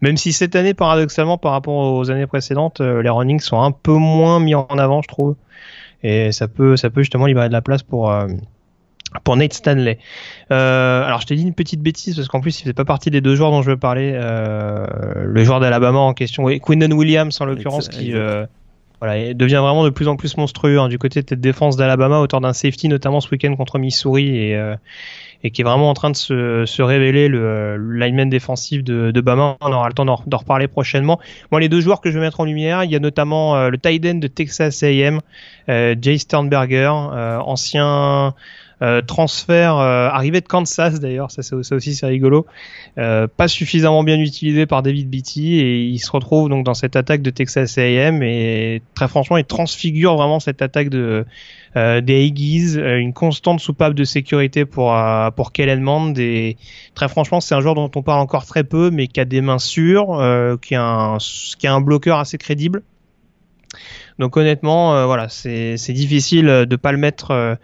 Même 0.00 0.16
si 0.16 0.32
cette 0.32 0.56
année, 0.56 0.74
paradoxalement, 0.74 1.38
par 1.38 1.52
rapport 1.52 1.74
aux 1.74 2.10
années 2.10 2.26
précédentes, 2.26 2.80
euh, 2.80 3.02
les 3.02 3.10
runnings 3.10 3.40
sont 3.40 3.60
un 3.60 3.72
peu 3.72 3.94
moins 3.94 4.40
mis 4.40 4.54
en 4.54 4.66
avant, 4.66 5.02
je 5.02 5.08
trouve. 5.08 5.36
Et 6.02 6.32
ça 6.32 6.48
peut, 6.48 6.76
ça 6.76 6.90
peut 6.90 7.02
justement 7.02 7.26
libérer 7.26 7.48
de 7.48 7.52
la 7.52 7.62
place 7.62 7.82
pour 7.82 8.12
pour 9.24 9.36
Nate 9.36 9.52
Stanley. 9.52 9.98
Euh, 10.50 11.04
alors 11.04 11.20
je 11.20 11.26
t'ai 11.26 11.36
dit 11.36 11.42
une 11.42 11.54
petite 11.54 11.80
bêtise 11.80 12.16
parce 12.16 12.28
qu'en 12.28 12.40
plus 12.40 12.60
il 12.60 12.64
fait 12.64 12.72
pas 12.72 12.84
partie 12.84 13.10
des 13.10 13.20
deux 13.20 13.34
joueurs 13.34 13.50
dont 13.50 13.62
je 13.62 13.70
veux 13.70 13.76
parler. 13.76 14.12
Euh, 14.14 14.86
le 15.24 15.44
joueur 15.44 15.60
d'Alabama 15.60 15.98
en 15.98 16.14
question, 16.14 16.44
oui, 16.44 16.60
Quinton 16.60 16.92
Williams 16.92 17.40
en 17.40 17.44
l'occurrence, 17.46 17.88
qui 17.88 18.14
euh, 18.14 18.46
voilà, 19.00 19.34
devient 19.34 19.60
vraiment 19.62 19.84
de 19.84 19.90
plus 19.90 20.08
en 20.08 20.16
plus 20.16 20.36
monstrueux 20.36 20.78
hein, 20.78 20.88
du 20.88 20.98
côté 20.98 21.22
de 21.22 21.28
cette 21.28 21.40
défense 21.40 21.76
d'Alabama, 21.76 22.18
autour 22.18 22.40
d'un 22.40 22.52
safety 22.52 22.88
notamment 22.88 23.20
ce 23.20 23.30
week-end 23.30 23.54
contre 23.54 23.78
Missouri 23.78 24.36
et, 24.36 24.56
euh, 24.56 24.74
et 25.44 25.50
qui 25.50 25.60
est 25.60 25.64
vraiment 25.64 25.88
en 25.88 25.94
train 25.94 26.10
de 26.10 26.16
se, 26.16 26.64
se 26.66 26.82
révéler 26.82 27.28
le, 27.28 27.76
lineman 27.76 28.28
défensif 28.28 28.82
de, 28.82 29.12
de 29.12 29.20
Bama. 29.20 29.56
On 29.60 29.72
aura 29.72 29.88
le 29.88 29.94
temps 29.94 30.04
d'en 30.04 30.36
reparler 30.36 30.66
prochainement. 30.66 31.20
Moi, 31.52 31.60
les 31.60 31.68
deux 31.68 31.80
joueurs 31.80 32.00
que 32.00 32.10
je 32.10 32.18
vais 32.18 32.24
mettre 32.24 32.40
en 32.40 32.44
lumière, 32.44 32.82
il 32.82 32.90
y 32.90 32.96
a 32.96 33.00
notamment 33.00 33.56
euh, 33.56 33.68
le 33.68 33.78
tight 33.78 34.04
end 34.04 34.14
de 34.16 34.26
Texas 34.26 34.82
A&M, 34.82 35.20
euh, 35.68 35.94
Jay 36.00 36.18
Sternberger, 36.18 36.88
ancien 36.88 38.34
euh, 38.80 39.02
transfert 39.02 39.76
euh, 39.76 40.08
arrivé 40.08 40.40
de 40.40 40.46
Kansas 40.46 41.00
d'ailleurs, 41.00 41.32
ça, 41.32 41.42
ça, 41.42 41.56
aussi 41.56 41.94
c'est 41.94 42.06
rigolo. 42.06 42.46
Euh, 42.96 43.26
pas 43.26 43.48
suffisamment 43.48 44.04
bien 44.04 44.18
utilisé 44.20 44.66
par 44.66 44.82
David 44.82 45.10
Beatty 45.10 45.58
et 45.58 45.82
il 45.82 45.98
se 45.98 46.10
retrouve 46.12 46.48
donc 46.48 46.64
dans 46.64 46.74
cette 46.74 46.94
attaque 46.94 47.22
de 47.22 47.30
Texas 47.30 47.76
A&M 47.76 48.22
et 48.22 48.80
très 48.94 49.08
franchement 49.08 49.36
il 49.36 49.44
transfigure 49.44 50.16
vraiment 50.16 50.38
cette 50.38 50.62
attaque 50.62 50.90
de 50.90 51.24
des 51.74 52.30
Aggies, 52.32 52.76
une 52.76 53.12
constante 53.12 53.60
soupape 53.60 53.94
de 53.94 54.02
sécurité 54.02 54.64
pour 54.64 54.96
pour 55.36 55.52
Kellen 55.52 55.80
Mond 55.80 56.14
et 56.16 56.56
très 56.94 57.08
franchement 57.08 57.40
c'est 57.40 57.54
un 57.54 57.60
joueur 57.60 57.76
dont 57.76 57.90
on 57.94 58.02
parle 58.02 58.20
encore 58.20 58.46
très 58.46 58.64
peu 58.64 58.90
mais 58.90 59.06
qui 59.06 59.20
a 59.20 59.24
des 59.24 59.40
mains 59.40 59.60
sûres, 59.60 60.58
qui 60.60 60.74
a 60.74 60.82
un 60.82 61.18
qui 61.18 61.66
a 61.66 61.74
un 61.74 61.80
bloqueur 61.80 62.18
assez 62.18 62.38
crédible. 62.38 62.82
Donc 64.18 64.36
honnêtement, 64.36 64.96
euh, 64.96 65.06
voilà, 65.06 65.28
c'est 65.28 65.92
difficile 65.92 66.46
de 66.46 66.76
pas 66.76 66.90
le 66.90 66.98
mettre, 66.98 67.30
euh, 67.30 67.54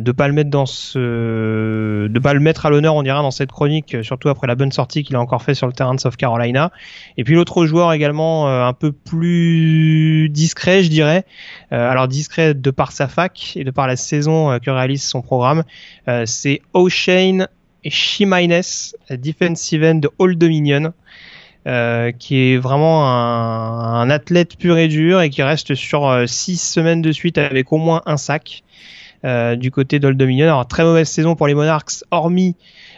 de 0.00 0.12
pas 0.12 0.28
le 0.28 0.34
mettre 0.34 0.50
dans 0.50 0.66
ce, 0.66 2.08
de 2.08 2.18
pas 2.18 2.34
le 2.34 2.40
mettre 2.40 2.66
à 2.66 2.70
l'honneur, 2.70 2.94
on 2.94 3.02
dira 3.02 3.22
dans 3.22 3.30
cette 3.30 3.52
chronique, 3.52 3.96
surtout 4.02 4.28
après 4.28 4.46
la 4.46 4.54
bonne 4.54 4.72
sortie 4.72 5.02
qu'il 5.02 5.16
a 5.16 5.20
encore 5.20 5.42
fait 5.42 5.54
sur 5.54 5.66
le 5.66 5.72
terrain 5.72 5.94
de 5.94 6.00
South 6.00 6.16
Carolina. 6.16 6.72
Et 7.16 7.24
puis 7.24 7.34
l'autre 7.34 7.66
joueur 7.66 7.92
également 7.92 8.48
euh, 8.48 8.64
un 8.64 8.72
peu 8.72 8.92
plus 8.92 10.28
discret, 10.30 10.82
je 10.82 10.90
dirais. 10.90 11.24
alors 11.70 12.08
discret 12.08 12.54
de 12.54 12.70
par 12.70 12.92
sa 12.92 13.08
fac 13.08 13.56
et 13.56 13.64
de 13.64 13.70
par 13.70 13.86
la 13.86 13.96
saison 13.96 14.58
que 14.58 14.70
réalise 14.70 15.02
son 15.02 15.22
programme, 15.22 15.64
c'est 16.24 16.60
O'Shane 16.72 17.48
Shimines, 17.84 18.62
defensive 19.10 19.84
end 19.84 19.96
de 19.96 20.10
Old 20.18 20.38
Dominion. 20.38 20.92
Euh, 21.66 22.12
qui 22.12 22.36
est 22.36 22.58
vraiment 22.58 23.08
un, 23.08 24.10
athlète 24.10 24.58
pur 24.58 24.76
et 24.76 24.86
dur 24.86 25.22
et 25.22 25.30
qui 25.30 25.42
reste 25.42 25.74
sur 25.74 26.06
euh, 26.06 26.26
six 26.26 26.60
semaines 26.60 27.00
de 27.00 27.10
suite 27.10 27.38
avec 27.38 27.72
au 27.72 27.78
moins 27.78 28.02
un 28.04 28.18
sac 28.18 28.62
euh, 29.24 29.56
du 29.56 29.70
côté 29.70 29.98
d'Old 29.98 30.16
Dominion. 30.16 30.46
Alors 30.46 30.66
très 30.66 30.84
mauvaise 30.84 31.08
saison 31.08 31.34
pour 31.34 31.46
les 31.46 31.54
Monarchs, 31.54 32.04
hormis 32.10 32.56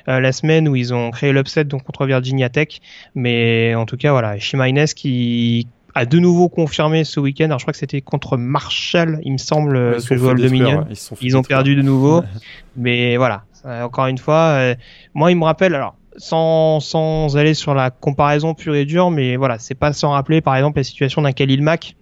euh, 0.09 0.21
la 0.21 0.33
semaine 0.33 0.69
où 0.69 0.77
ils 0.77 0.93
ont 0.93 1.11
créé 1.11 1.33
l'upset 1.33 1.65
donc 1.65 1.85
contre 1.85 2.07
Virginia 2.07 2.49
Tech, 2.49 2.81
mais 3.15 3.75
en 3.75 3.87
tout 3.87 3.97
cas 3.97 4.13
voilà, 4.13 4.39
Shimines 4.39 4.87
qui 4.87 5.69
a 5.95 6.05
de 6.05 6.19
nouveau 6.19 6.49
confirmé 6.49 7.05
ce 7.05 7.21
week-end. 7.21 7.47
Alors 7.47 7.59
je 7.59 7.65
crois 7.65 7.73
que 7.73 7.79
c'était 7.79 8.01
contre 8.01 8.37
Marshall, 8.37 9.21
il 9.25 9.33
me 9.33 9.39
semble, 9.39 9.77
ouais, 9.77 9.97
que 10.07 10.15
Old 10.15 10.41
Dominion. 10.43 10.87
Ils, 10.91 10.97
ils, 11.23 11.37
ont 11.37 11.43
perdu 11.43 11.75
de 11.75 11.83
nouveau, 11.83 12.23
mais 12.77 13.17
voilà. 13.17 13.45
Encore 13.65 14.07
une 14.07 14.19
fois, 14.19 14.75
moi 15.13 15.33
il 15.33 15.37
me 15.37 15.45
rappelle 15.45 15.75
alors 15.75 15.97
sans, 16.17 16.81
sans 16.81 17.37
aller 17.37 17.55
sur 17.55 17.75
la 17.75 17.91
comparaison 17.91 18.55
pure 18.55 18.75
et 18.75 18.85
dure, 18.85 19.11
mais 19.11 19.37
voilà, 19.37 19.59
c'est 19.59 19.75
pas 19.75 19.93
sans 19.93 20.11
rappeler 20.11 20.41
par 20.41 20.57
exemple 20.57 20.79
la 20.79 20.85
situation 20.85 21.23
d'un 21.23 21.33
Khalil 21.33 21.63
Mack 21.63 21.97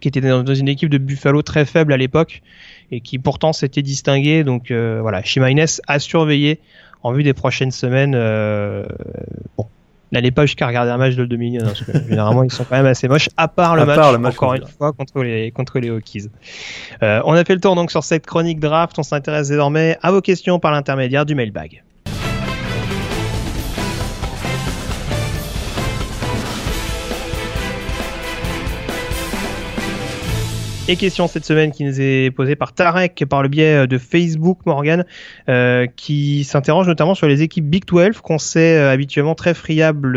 qui 0.00 0.08
était 0.08 0.20
dans 0.20 0.54
une 0.54 0.68
équipe 0.68 0.90
de 0.90 0.98
Buffalo 0.98 1.42
très 1.42 1.64
faible 1.64 1.92
à 1.92 1.96
l'époque 1.96 2.42
et 2.90 3.00
qui 3.00 3.18
pourtant 3.18 3.52
s'était 3.52 3.82
distingué. 3.82 4.44
Donc 4.44 4.70
euh, 4.70 4.98
voilà, 5.00 5.22
Shimines 5.22 5.64
a 5.86 5.98
surveillé 5.98 6.60
en 7.02 7.12
vue 7.12 7.22
des 7.22 7.34
prochaines 7.34 7.70
semaines. 7.70 8.14
Euh, 8.14 8.84
bon, 9.56 9.66
n'allez 10.12 10.30
pas 10.30 10.46
jusqu'à 10.46 10.66
regarder 10.66 10.90
un 10.90 10.96
match 10.96 11.14
de 11.14 11.24
Dominion, 11.24 11.62
hein, 11.62 11.66
parce 11.66 11.82
que 11.82 11.92
généralement 12.08 12.42
ils 12.42 12.50
sont 12.50 12.64
quand 12.64 12.76
même 12.76 12.86
assez 12.86 13.08
moches, 13.08 13.28
à 13.36 13.48
part 13.48 13.76
le, 13.76 13.84
match, 13.84 14.34
encore 14.34 14.54
une 14.54 14.66
fois, 14.66 14.92
contre 14.92 15.22
les, 15.22 15.50
contre 15.50 15.78
les 15.78 15.90
Hokies. 15.90 16.28
Euh, 17.02 17.20
on 17.24 17.32
a 17.32 17.44
fait 17.44 17.54
le 17.54 17.60
tour 17.60 17.74
donc 17.74 17.90
sur 17.90 18.04
cette 18.04 18.26
chronique 18.26 18.60
draft, 18.60 18.98
on 18.98 19.02
s'intéresse 19.02 19.48
désormais 19.48 19.98
à 20.02 20.10
vos 20.12 20.20
questions 20.20 20.58
par 20.58 20.72
l'intermédiaire 20.72 21.26
du 21.26 21.34
mailbag. 21.34 21.82
Et 30.88 30.96
question 30.96 31.26
cette 31.26 31.44
semaine 31.44 31.72
qui 31.72 31.82
nous 31.82 32.00
est 32.00 32.30
posée 32.30 32.54
par 32.54 32.72
Tarek 32.72 33.24
par 33.28 33.42
le 33.42 33.48
biais 33.48 33.82
euh, 33.82 33.86
de 33.88 33.98
Facebook 33.98 34.60
Morgan, 34.66 35.04
euh, 35.48 35.88
qui 35.96 36.44
s'interroge 36.44 36.86
notamment 36.86 37.16
sur 37.16 37.26
les 37.26 37.42
équipes 37.42 37.64
Big 37.64 37.84
12 37.84 38.20
qu'on 38.20 38.38
sait 38.38 38.78
euh, 38.78 38.92
habituellement 38.92 39.34
très 39.34 39.52
friables 39.52 40.16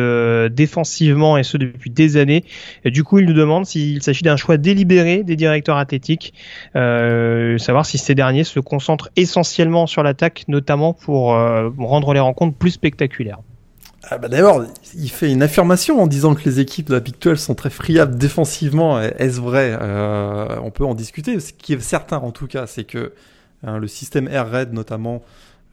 défensivement 0.52 1.40
et 1.40 1.44
ce 1.44 1.58
depuis 1.58 1.90
des 1.90 2.18
années. 2.18 2.44
Et 2.86 2.92
du 2.92 3.04
coup, 3.04 3.18
il 3.18 3.26
nous 3.26 3.34
demande 3.34 3.66
s'il 3.66 4.04
s'agit 4.04 4.22
d'un 4.22 4.38
choix 4.38 4.58
délibéré 4.58 5.24
des 5.24 5.36
directeurs 5.36 5.78
athlétiques, 5.78 6.36
savoir 6.74 7.86
si 7.86 7.98
ces 7.98 8.14
derniers 8.14 8.44
se 8.44 8.60
concentrent 8.60 9.10
essentiellement 9.16 9.88
sur 9.88 10.04
l'attaque, 10.04 10.44
notamment 10.48 10.94
pour 10.94 11.30
rendre 11.34 12.14
les 12.14 12.20
rencontres 12.20 12.56
plus 12.56 12.72
spectaculaires. 12.72 13.40
Ah 14.12 14.18
bah 14.18 14.28
D'abord, 14.28 14.66
il 14.96 15.12
fait 15.12 15.32
une 15.32 15.44
affirmation 15.44 16.02
en 16.02 16.08
disant 16.08 16.34
que 16.34 16.44
les 16.46 16.60
équipes 16.60 16.88
de 16.88 16.94
la 16.94 17.00
Big 17.00 17.16
12 17.22 17.40
sont 17.40 17.54
très 17.54 17.70
friables 17.70 18.18
défensivement. 18.18 19.00
Est-ce 19.00 19.40
vrai? 19.40 19.78
Euh, 19.80 20.58
On 20.64 20.72
peut 20.72 20.84
en 20.86 20.96
discuter. 20.96 21.40
Ce 21.40 21.54
qui 21.54 21.74
est 21.74 21.80
certain 21.80 22.18
en 22.18 22.32
tout 22.32 22.48
cas, 22.48 22.66
c'est 22.66 22.86
que 22.86 23.14
hein, 23.64 23.78
le 23.78 23.88
système 23.88 24.28
Air 24.28 24.50
Red 24.52 24.74
notamment, 24.74 25.22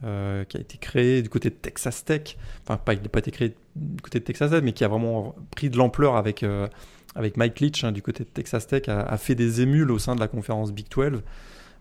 euh, 0.03 0.43
qui 0.43 0.57
a 0.57 0.59
été 0.59 0.77
créé 0.77 1.23
du 1.23 1.29
côté 1.29 1.49
de 1.49 1.55
Texas 1.55 2.05
Tech, 2.05 2.37
enfin 2.63 2.77
pas, 2.77 2.93
il 2.93 3.01
n'a 3.01 3.09
pas 3.09 3.19
été 3.19 3.31
créé 3.31 3.55
du 3.75 4.01
côté 4.03 4.19
de 4.19 4.23
Texas 4.23 4.51
Tech, 4.51 4.61
mais 4.63 4.73
qui 4.73 4.83
a 4.83 4.87
vraiment 4.87 5.33
pris 5.55 5.71
de 5.71 5.77
l'ampleur 5.77 6.15
avec, 6.15 6.43
euh, 6.43 6.67
avec 7.15 7.37
Mike 7.37 7.59
Leach 7.59 7.83
hein, 7.83 7.91
du 7.91 8.03
côté 8.03 8.23
de 8.23 8.29
Texas 8.29 8.67
Tech, 8.67 8.87
a, 8.87 9.01
a, 9.01 9.17
fait 9.17 9.33
des 9.33 9.61
émules 9.61 9.89
au 9.89 9.97
sein 9.97 10.13
de 10.13 10.19
la 10.19 10.27
conférence 10.27 10.71
Big 10.71 10.85
12. 10.95 11.23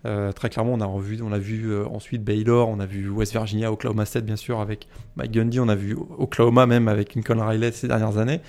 Euh, 0.07 0.31
très 0.31 0.51
clairement, 0.51 0.75
on 0.75 0.81
a, 0.81 0.87
revu, 0.87 1.21
on 1.21 1.33
a 1.33 1.39
vu 1.39 1.73
euh, 1.73 1.85
ensuite 1.89 2.23
Baylor, 2.23 2.69
on 2.69 2.79
a 2.79 2.87
vu 2.87 3.09
West 3.09 3.33
Virginia, 3.33 3.73
Oklahoma 3.73 4.05
State, 4.05 4.25
bien 4.25 4.37
sûr, 4.37 4.61
avec 4.61 4.87
Mike 5.17 5.33
Gundy, 5.33 5.59
on 5.59 5.69
a 5.69 5.75
vu 5.75 5.97
Oklahoma 6.19 6.67
même 6.67 6.87
avec 6.87 7.15
Lincoln 7.15 7.45
Riley 7.45 7.73
ces 7.73 7.89
dernières 7.89 8.17
années. 8.17 8.41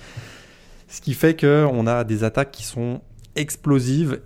Ce 0.86 1.00
qui 1.00 1.14
fait 1.14 1.38
qu'on 1.38 1.86
a 1.86 2.04
des 2.04 2.22
attaques 2.22 2.52
qui 2.52 2.62
sont 2.62 3.00
explosives, 3.34 4.20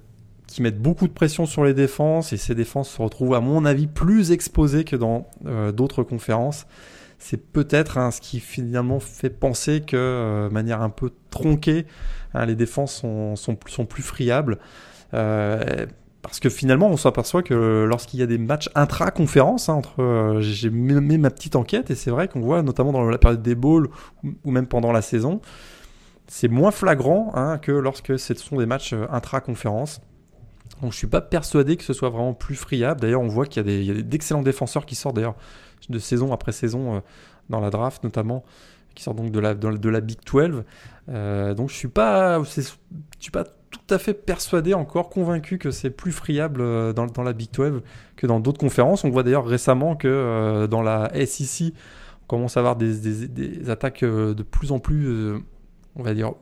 qui 0.46 0.60
mettent 0.60 0.80
beaucoup 0.80 1.08
de 1.08 1.12
pression 1.12 1.46
sur 1.46 1.64
les 1.64 1.72
défenses, 1.72 2.34
et 2.34 2.36
ces 2.36 2.54
défenses 2.54 2.90
se 2.90 3.00
retrouvent, 3.00 3.34
à 3.34 3.40
mon 3.40 3.64
avis, 3.64 3.86
plus 3.86 4.30
exposées 4.30 4.84
que 4.84 4.96
dans 4.96 5.26
euh, 5.46 5.72
d'autres 5.72 6.02
conférences. 6.02 6.66
C'est 7.18 7.40
peut-être 7.52 7.98
hein, 7.98 8.10
ce 8.10 8.20
qui 8.20 8.40
finalement 8.40 9.00
fait 9.00 9.30
penser 9.30 9.80
que, 9.80 10.48
de 10.48 10.52
manière 10.52 10.82
un 10.82 10.90
peu 10.90 11.12
tronquée, 11.30 11.86
hein, 12.34 12.44
les 12.44 12.56
défenses 12.56 12.94
sont, 12.94 13.36
sont, 13.36 13.86
plus 13.86 14.02
friables. 14.02 14.58
Parce 16.22 16.38
que 16.38 16.48
finalement, 16.48 16.88
on 16.88 16.96
s'aperçoit 16.96 17.42
que 17.42 17.84
lorsqu'il 17.84 18.20
y 18.20 18.22
a 18.22 18.26
des 18.26 18.38
matchs 18.38 18.70
intra-conférence, 18.76 19.68
hein, 19.68 19.82
euh, 19.98 20.40
j'ai 20.40 20.70
mis 20.70 21.18
ma 21.18 21.30
petite 21.30 21.56
enquête 21.56 21.90
et 21.90 21.96
c'est 21.96 22.12
vrai 22.12 22.28
qu'on 22.28 22.40
voit 22.40 22.62
notamment 22.62 22.92
dans 22.92 23.04
la 23.04 23.18
période 23.18 23.42
des 23.42 23.56
bowls 23.56 23.90
ou, 24.22 24.50
même 24.52 24.68
pendant 24.68 24.92
la 24.92 25.02
saison, 25.02 25.40
c'est 26.28 26.46
moins 26.46 26.70
flagrant 26.70 27.32
hein, 27.34 27.58
que 27.58 27.72
lorsque 27.72 28.16
ce 28.20 28.34
sont 28.34 28.56
des 28.56 28.66
matchs 28.66 28.92
euh, 28.92 29.06
intra-conférence. 29.10 30.00
Donc 30.80 30.92
je 30.92 30.96
suis 30.96 31.08
pas 31.08 31.20
persuadé 31.20 31.76
que 31.76 31.82
ce 31.82 31.92
soit 31.92 32.08
vraiment 32.10 32.34
plus 32.34 32.54
friable. 32.54 33.00
D'ailleurs, 33.00 33.20
on 33.20 33.28
voit 33.28 33.46
qu'il 33.46 33.68
y 33.68 33.90
a 33.90 34.02
d'excellents 34.02 34.42
défenseurs 34.42 34.86
qui 34.86 34.94
sortent 34.94 35.16
d'ailleurs 35.16 35.36
de 35.88 35.98
saison 35.98 36.32
après 36.32 36.52
saison 36.52 36.96
euh, 36.96 37.00
dans 37.50 37.58
la 37.58 37.70
draft 37.70 38.04
notamment, 38.04 38.44
qui 38.94 39.02
sortent 39.02 39.18
donc 39.18 39.32
de 39.32 39.40
la, 39.40 39.54
de 39.54 39.88
la 39.88 40.00
Big 40.00 40.18
12. 40.24 40.62
donc 41.56 41.68
je 41.68 41.74
suis 41.74 41.88
pas, 41.88 42.40
je 42.44 42.62
suis 43.18 43.30
pas 43.32 43.44
tout 43.72 43.94
à 43.94 43.98
fait 43.98 44.14
persuadé 44.14 44.74
encore, 44.74 45.08
convaincu 45.08 45.58
que 45.58 45.70
c'est 45.70 45.90
plus 45.90 46.12
friable 46.12 46.60
euh, 46.60 46.92
dans, 46.92 47.06
dans, 47.06 47.22
la 47.22 47.32
Big 47.32 47.50
12 47.50 47.82
que 48.14 48.26
dans 48.26 48.38
d'autres 48.38 48.60
conférences. 48.60 49.02
On 49.02 49.10
voit 49.10 49.22
d'ailleurs 49.22 49.46
récemment 49.46 49.96
que 49.96 50.06
euh, 50.06 50.66
dans 50.66 50.82
la 50.82 51.10
SEC, 51.26 51.72
on 52.22 52.26
commence 52.26 52.56
à 52.56 52.60
avoir 52.60 52.76
des, 52.76 53.26
des, 53.28 53.70
attaques 53.70 54.04
euh, 54.04 54.34
de 54.34 54.42
plus 54.42 54.70
en 54.70 54.78
plus, 54.78 55.34
on 55.96 56.02
va 56.02 56.14
dire, 56.14 56.34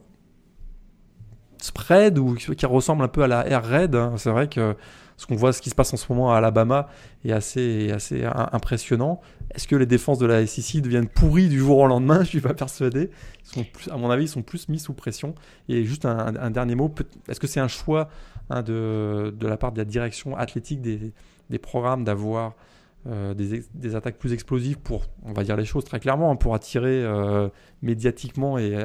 Red 1.89 2.19
ou 2.19 2.35
qui 2.35 2.67
ressemble 2.67 3.05
un 3.05 3.09
peu 3.09 3.23
à 3.23 3.29
la 3.29 3.47
Air 3.47 3.65
Red. 3.65 3.95
Hein. 3.95 4.15
C'est 4.17 4.31
vrai 4.31 4.49
que 4.49 4.75
ce 5.17 5.27
qu'on 5.27 5.37
voit, 5.37 5.53
ce 5.53 5.63
qui 5.63 5.71
se 5.71 5.75
passe 5.75 5.93
en 5.95 5.97
ce 5.97 6.11
moment 6.11 6.33
à 6.33 6.39
Alabama 6.39 6.89
est 7.25 7.33
assez, 7.33 7.93
assez 7.93 8.25
impressionnant. 8.25 9.21
Est-ce 9.55 9.67
que 9.67 9.77
les 9.77 9.87
défenses 9.87 10.19
de 10.19 10.27
la 10.27 10.47
SEC 10.47 10.81
deviennent 10.81 11.09
pourries 11.09 11.49
du 11.49 11.59
jour 11.59 11.79
au 11.79 11.87
lendemain? 11.87 12.21
Je 12.25 12.29
suis 12.29 12.41
pas 12.41 12.55
persuadé. 12.55 13.11
À 13.91 13.97
mon 13.97 14.11
avis, 14.11 14.25
ils 14.25 14.29
sont 14.29 14.43
plus 14.43 14.69
mis 14.69 14.79
sous 14.79 14.95
pression. 14.95 15.35
Et 15.69 15.85
juste 15.85 16.05
un, 16.05 16.51
dernier 16.51 16.75
mot, 16.75 16.93
est-ce 17.29 17.41
que 17.41 17.47
c'est 17.47 17.61
un 17.61 17.69
choix 17.69 18.09
hein, 18.49 18.63
de, 18.63 19.35
la 19.41 19.57
part 19.57 19.73
de 19.73 19.79
la 19.79 19.85
direction 19.85 20.37
athlétique 20.37 20.81
des, 20.81 21.59
programmes 21.59 22.05
d'avoir 22.05 22.55
euh, 23.09 23.35
des, 23.35 23.97
attaques 23.97 24.19
plus 24.19 24.33
explosives 24.33 24.79
pour, 24.79 25.07
on 25.25 25.33
va 25.33 25.43
dire 25.43 25.57
les 25.57 25.65
choses 25.65 25.85
très 25.85 25.99
clairement, 25.99 26.31
hein, 26.31 26.37
pour 26.37 26.55
attirer 26.55 27.03
euh, 27.03 27.49
médiatiquement 27.83 28.59
et 28.59 28.77
euh, 28.77 28.85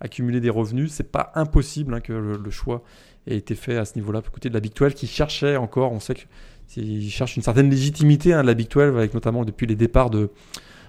accumuler 0.00 0.40
des 0.40 0.50
revenus? 0.50 0.92
C'est 0.92 1.10
pas 1.10 1.32
impossible 1.36 1.94
hein, 1.94 2.00
que 2.00 2.12
le, 2.12 2.50
choix 2.50 2.82
ait 3.26 3.36
été 3.36 3.54
fait 3.54 3.78
à 3.78 3.86
ce 3.86 3.94
niveau-là. 3.94 4.20
Côté 4.20 4.50
de 4.50 4.54
la 4.54 4.60
Big 4.60 4.74
12 4.74 4.92
qui 4.92 5.06
cherchait 5.06 5.56
encore, 5.56 5.92
on 5.92 6.00
sait 6.00 6.16
qu'ils 6.68 7.10
cherchent 7.10 7.36
une 7.36 7.42
certaine 7.42 7.70
légitimité 7.70 8.34
hein, 8.34 8.42
de 8.42 8.46
la 8.46 8.54
Big 8.54 8.68
12, 8.68 8.96
avec 8.96 9.14
notamment 9.14 9.44
depuis 9.44 9.66
les 9.66 9.76
départs 9.76 10.10
de, 10.10 10.30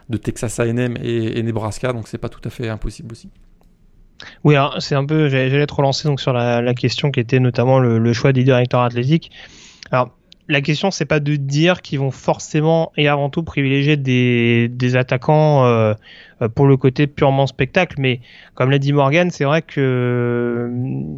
de 0.09 0.17
Texas 0.17 0.59
A&M 0.59 0.97
et, 1.01 1.41
Nebraska, 1.43 1.93
donc 1.93 2.07
c'est 2.07 2.17
pas 2.17 2.29
tout 2.29 2.41
à 2.43 2.49
fait 2.49 2.69
impossible 2.69 3.11
aussi. 3.11 3.29
Oui, 4.43 4.55
c'est 4.79 4.95
un 4.95 5.05
peu, 5.05 5.29
j'allais 5.29 5.65
te 5.65 5.73
relancer 5.73 6.07
donc 6.07 6.19
sur 6.19 6.33
la, 6.33 6.73
question 6.73 7.09
qui 7.09 7.21
était 7.21 7.39
notamment 7.39 7.79
le, 7.79 7.99
le 7.99 8.13
choix 8.13 8.33
des 8.33 8.43
directeurs 8.43 8.81
athlétiques. 8.81 9.31
Alors, 9.91 10.11
la 10.49 10.61
question 10.61 10.89
c'est 10.89 11.05
pas 11.05 11.19
de 11.19 11.35
dire 11.35 11.81
qu'ils 11.81 11.99
vont 11.99 12.11
forcément 12.11 12.91
et 12.97 13.07
avant 13.07 13.29
tout 13.29 13.43
privilégier 13.43 13.97
des, 13.97 14.67
des 14.67 14.95
attaquants 14.95 15.65
euh, 15.65 15.93
pour 16.47 16.67
le 16.67 16.77
côté 16.77 17.05
purement 17.05 17.47
spectacle, 17.47 17.95
mais 17.99 18.21
comme 18.55 18.71
l'a 18.71 18.79
dit 18.79 18.93
Morgan, 18.93 19.29
c'est 19.29 19.43
vrai 19.43 19.61
que 19.61 20.71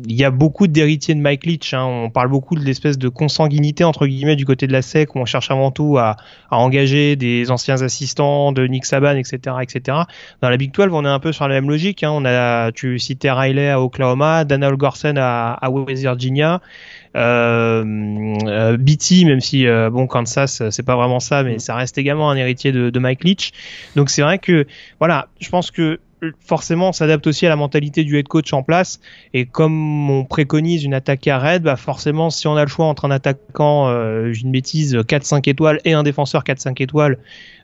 il 0.07 0.15
y 0.15 0.23
a 0.23 0.31
beaucoup 0.31 0.67
d'héritiers 0.67 1.13
de 1.13 1.21
Mike 1.21 1.45
Leach. 1.45 1.73
Hein. 1.73 1.85
On 1.85 2.09
parle 2.09 2.29
beaucoup 2.29 2.55
de 2.55 2.61
l'espèce 2.61 2.97
de 2.97 3.07
consanguinité 3.07 3.83
entre 3.83 4.07
guillemets 4.07 4.35
du 4.35 4.45
côté 4.45 4.67
de 4.67 4.73
la 4.73 4.81
SEC 4.81 5.15
où 5.15 5.19
on 5.19 5.25
cherche 5.25 5.51
avant 5.51 5.71
tout 5.71 5.97
à, 5.97 6.17
à 6.49 6.57
engager 6.57 7.15
des 7.15 7.51
anciens 7.51 7.81
assistants 7.81 8.51
de 8.51 8.65
Nick 8.65 8.85
Saban, 8.85 9.15
etc., 9.15 9.57
etc. 9.61 9.97
Dans 10.41 10.49
la 10.49 10.57
Big 10.57 10.73
12, 10.73 10.89
on 10.91 11.05
est 11.05 11.07
un 11.07 11.19
peu 11.19 11.31
sur 11.31 11.47
la 11.47 11.55
même 11.55 11.69
logique. 11.69 12.03
Hein. 12.03 12.11
On 12.13 12.25
a, 12.25 12.71
tu 12.71 12.97
citais 12.97 13.31
Riley 13.31 13.69
à 13.69 13.79
Oklahoma, 13.79 14.43
Daniel 14.43 14.75
Gorsen 14.75 15.17
à, 15.17 15.53
à 15.53 15.69
West 15.69 16.01
Virginia. 16.01 16.61
Euh, 17.15 17.83
euh, 18.47 18.77
BT, 18.77 19.25
même 19.25 19.41
si 19.41 19.67
euh, 19.67 19.89
bon 19.89 20.07
Kansas 20.07 20.63
c'est 20.69 20.85
pas 20.85 20.95
vraiment 20.95 21.19
ça, 21.19 21.43
mais 21.43 21.55
mm. 21.55 21.59
ça 21.59 21.75
reste 21.75 21.97
également 21.97 22.29
un 22.29 22.37
héritier 22.37 22.71
de, 22.71 22.89
de 22.89 22.99
Mike 22.99 23.23
Leach. 23.23 23.51
Donc 23.95 24.09
c'est 24.09 24.21
vrai 24.21 24.39
que 24.39 24.65
voilà, 24.99 25.27
je 25.39 25.49
pense 25.49 25.71
que 25.71 25.99
forcément 26.39 26.89
on 26.89 26.91
s'adapte 26.91 27.25
aussi 27.25 27.45
à 27.45 27.49
la 27.49 27.55
mentalité 27.55 28.03
du 28.03 28.17
head 28.17 28.27
coach 28.27 28.53
en 28.53 28.63
place 28.63 28.99
et 29.33 29.45
comme 29.45 30.09
on 30.09 30.23
préconise 30.23 30.83
une 30.83 30.93
attaque 30.93 31.27
à 31.27 31.39
raid 31.39 31.63
bah 31.63 31.75
forcément 31.75 32.29
si 32.29 32.47
on 32.47 32.55
a 32.55 32.61
le 32.61 32.69
choix 32.69 32.85
entre 32.85 33.05
un 33.05 33.11
attaquant 33.11 33.89
euh, 33.89 34.31
une 34.31 34.51
bêtise 34.51 34.95
4-5 34.95 35.49
étoiles 35.49 35.79
et 35.83 35.93
un 35.93 36.03
défenseur 36.03 36.43
4-5 36.43 36.81
étoiles 36.81 37.17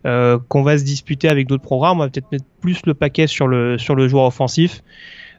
euh, 0.05 0.39
qu'on 0.47 0.63
va 0.63 0.77
se 0.77 0.83
disputer 0.83 1.29
avec 1.29 1.47
d'autres 1.47 1.63
programmes 1.63 1.97
on 1.99 2.03
va 2.03 2.09
peut-être 2.09 2.31
mettre 2.31 2.45
plus 2.59 2.79
le 2.85 2.93
paquet 2.93 3.27
sur 3.27 3.47
le 3.47 3.77
sur 3.77 3.95
le 3.95 4.07
joueur 4.07 4.25
offensif 4.25 4.81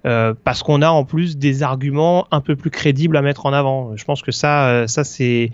euh, 0.07 0.35
parce 0.45 0.63
qu'on 0.63 0.83
a 0.83 0.89
en 0.89 1.05
plus 1.05 1.37
des 1.39 1.63
arguments 1.63 2.27
un 2.31 2.41
peu 2.41 2.57
plus 2.57 2.71
crédibles 2.71 3.17
à 3.17 3.23
mettre 3.23 3.47
en 3.47 3.53
avant. 3.53 3.97
Je 3.97 4.05
pense 4.05 4.23
que 4.23 4.33
ça, 4.33 4.69
euh, 4.69 4.87
ça 4.87 5.05
c'est, 5.05 5.51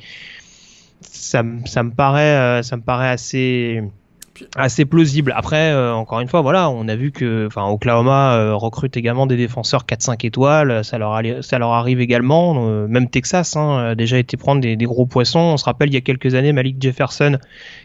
ça, 1.00 1.42
me 1.42 1.90
paraît, 1.90 2.36
euh, 2.36 2.62
ça 2.62 2.76
me 2.76 2.82
paraît 2.82 3.08
assez 3.08 3.82
assez 4.56 4.84
plausible. 4.84 5.32
Après, 5.36 5.72
encore 5.92 6.18
une 6.18 6.26
fois, 6.26 6.40
voilà, 6.40 6.68
on 6.68 6.88
a 6.88 6.96
vu 6.96 7.12
que, 7.12 7.46
enfin, 7.46 7.68
Oklahoma 7.68 8.52
recrute 8.54 8.96
également 8.96 9.26
des 9.26 9.36
défenseurs 9.36 9.84
4-5 9.86 10.26
étoiles. 10.26 10.84
Ça 10.84 10.98
leur, 10.98 11.12
arrive 11.12 12.00
également. 12.00 12.66
même 12.88 13.08
Texas 13.08 13.54
hein, 13.54 13.90
a 13.90 13.94
déjà 13.94 14.18
été 14.18 14.36
prendre 14.36 14.60
des, 14.60 14.76
gros 14.76 15.06
poissons. 15.06 15.38
On 15.38 15.56
se 15.56 15.64
rappelle 15.64 15.90
il 15.90 15.94
y 15.94 15.98
a 15.98 16.00
quelques 16.00 16.34
années 16.34 16.52
Malik 16.52 16.82
Jefferson, 16.82 17.38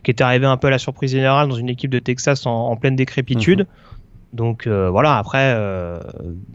qui 0.03 0.09
est 0.09 0.21
arrivé 0.21 0.47
un 0.47 0.57
peu 0.57 0.65
à 0.65 0.71
la 0.71 0.79
surprise 0.79 1.11
générale 1.11 1.49
dans 1.49 1.55
une 1.55 1.69
équipe 1.69 1.91
de 1.91 1.99
Texas 1.99 2.47
en, 2.47 2.75
pleine 2.77 2.95
décrépitude. 2.95 3.59
Mhm. 3.59 3.67
Donc 4.33 4.67
euh, 4.67 4.89
voilà, 4.89 5.17
après, 5.17 5.53
euh, 5.55 5.99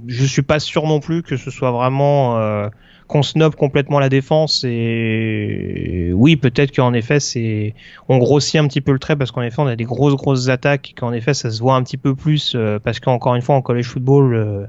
je 0.06 0.24
suis 0.24 0.42
pas 0.42 0.60
sûr 0.60 0.86
non 0.86 1.00
plus 1.00 1.22
que 1.22 1.36
ce 1.36 1.50
soit 1.50 1.72
vraiment 1.72 2.38
euh, 2.38 2.68
qu'on 3.08 3.22
snob 3.22 3.56
complètement 3.56 3.98
la 3.98 4.08
défense. 4.08 4.64
Et 4.64 6.12
oui, 6.14 6.36
peut-être 6.36 6.74
qu'en 6.74 6.92
effet, 6.94 7.18
c'est 7.18 7.74
on 8.08 8.18
grossit 8.18 8.60
un 8.60 8.68
petit 8.68 8.80
peu 8.80 8.92
le 8.92 9.00
trait 9.00 9.16
parce 9.16 9.32
qu'en 9.32 9.42
effet, 9.42 9.60
on 9.60 9.66
a 9.66 9.76
des 9.76 9.84
grosses 9.84 10.14
grosses 10.14 10.48
attaques 10.48 10.94
qu'en 10.96 11.12
effet, 11.12 11.34
ça 11.34 11.50
se 11.50 11.60
voit 11.60 11.74
un 11.74 11.82
petit 11.82 11.96
peu 11.96 12.14
plus 12.14 12.56
parce 12.84 13.00
qu'encore 13.00 13.34
une 13.34 13.42
fois, 13.42 13.56
en 13.56 13.62
college 13.62 13.86
football, 13.86 14.68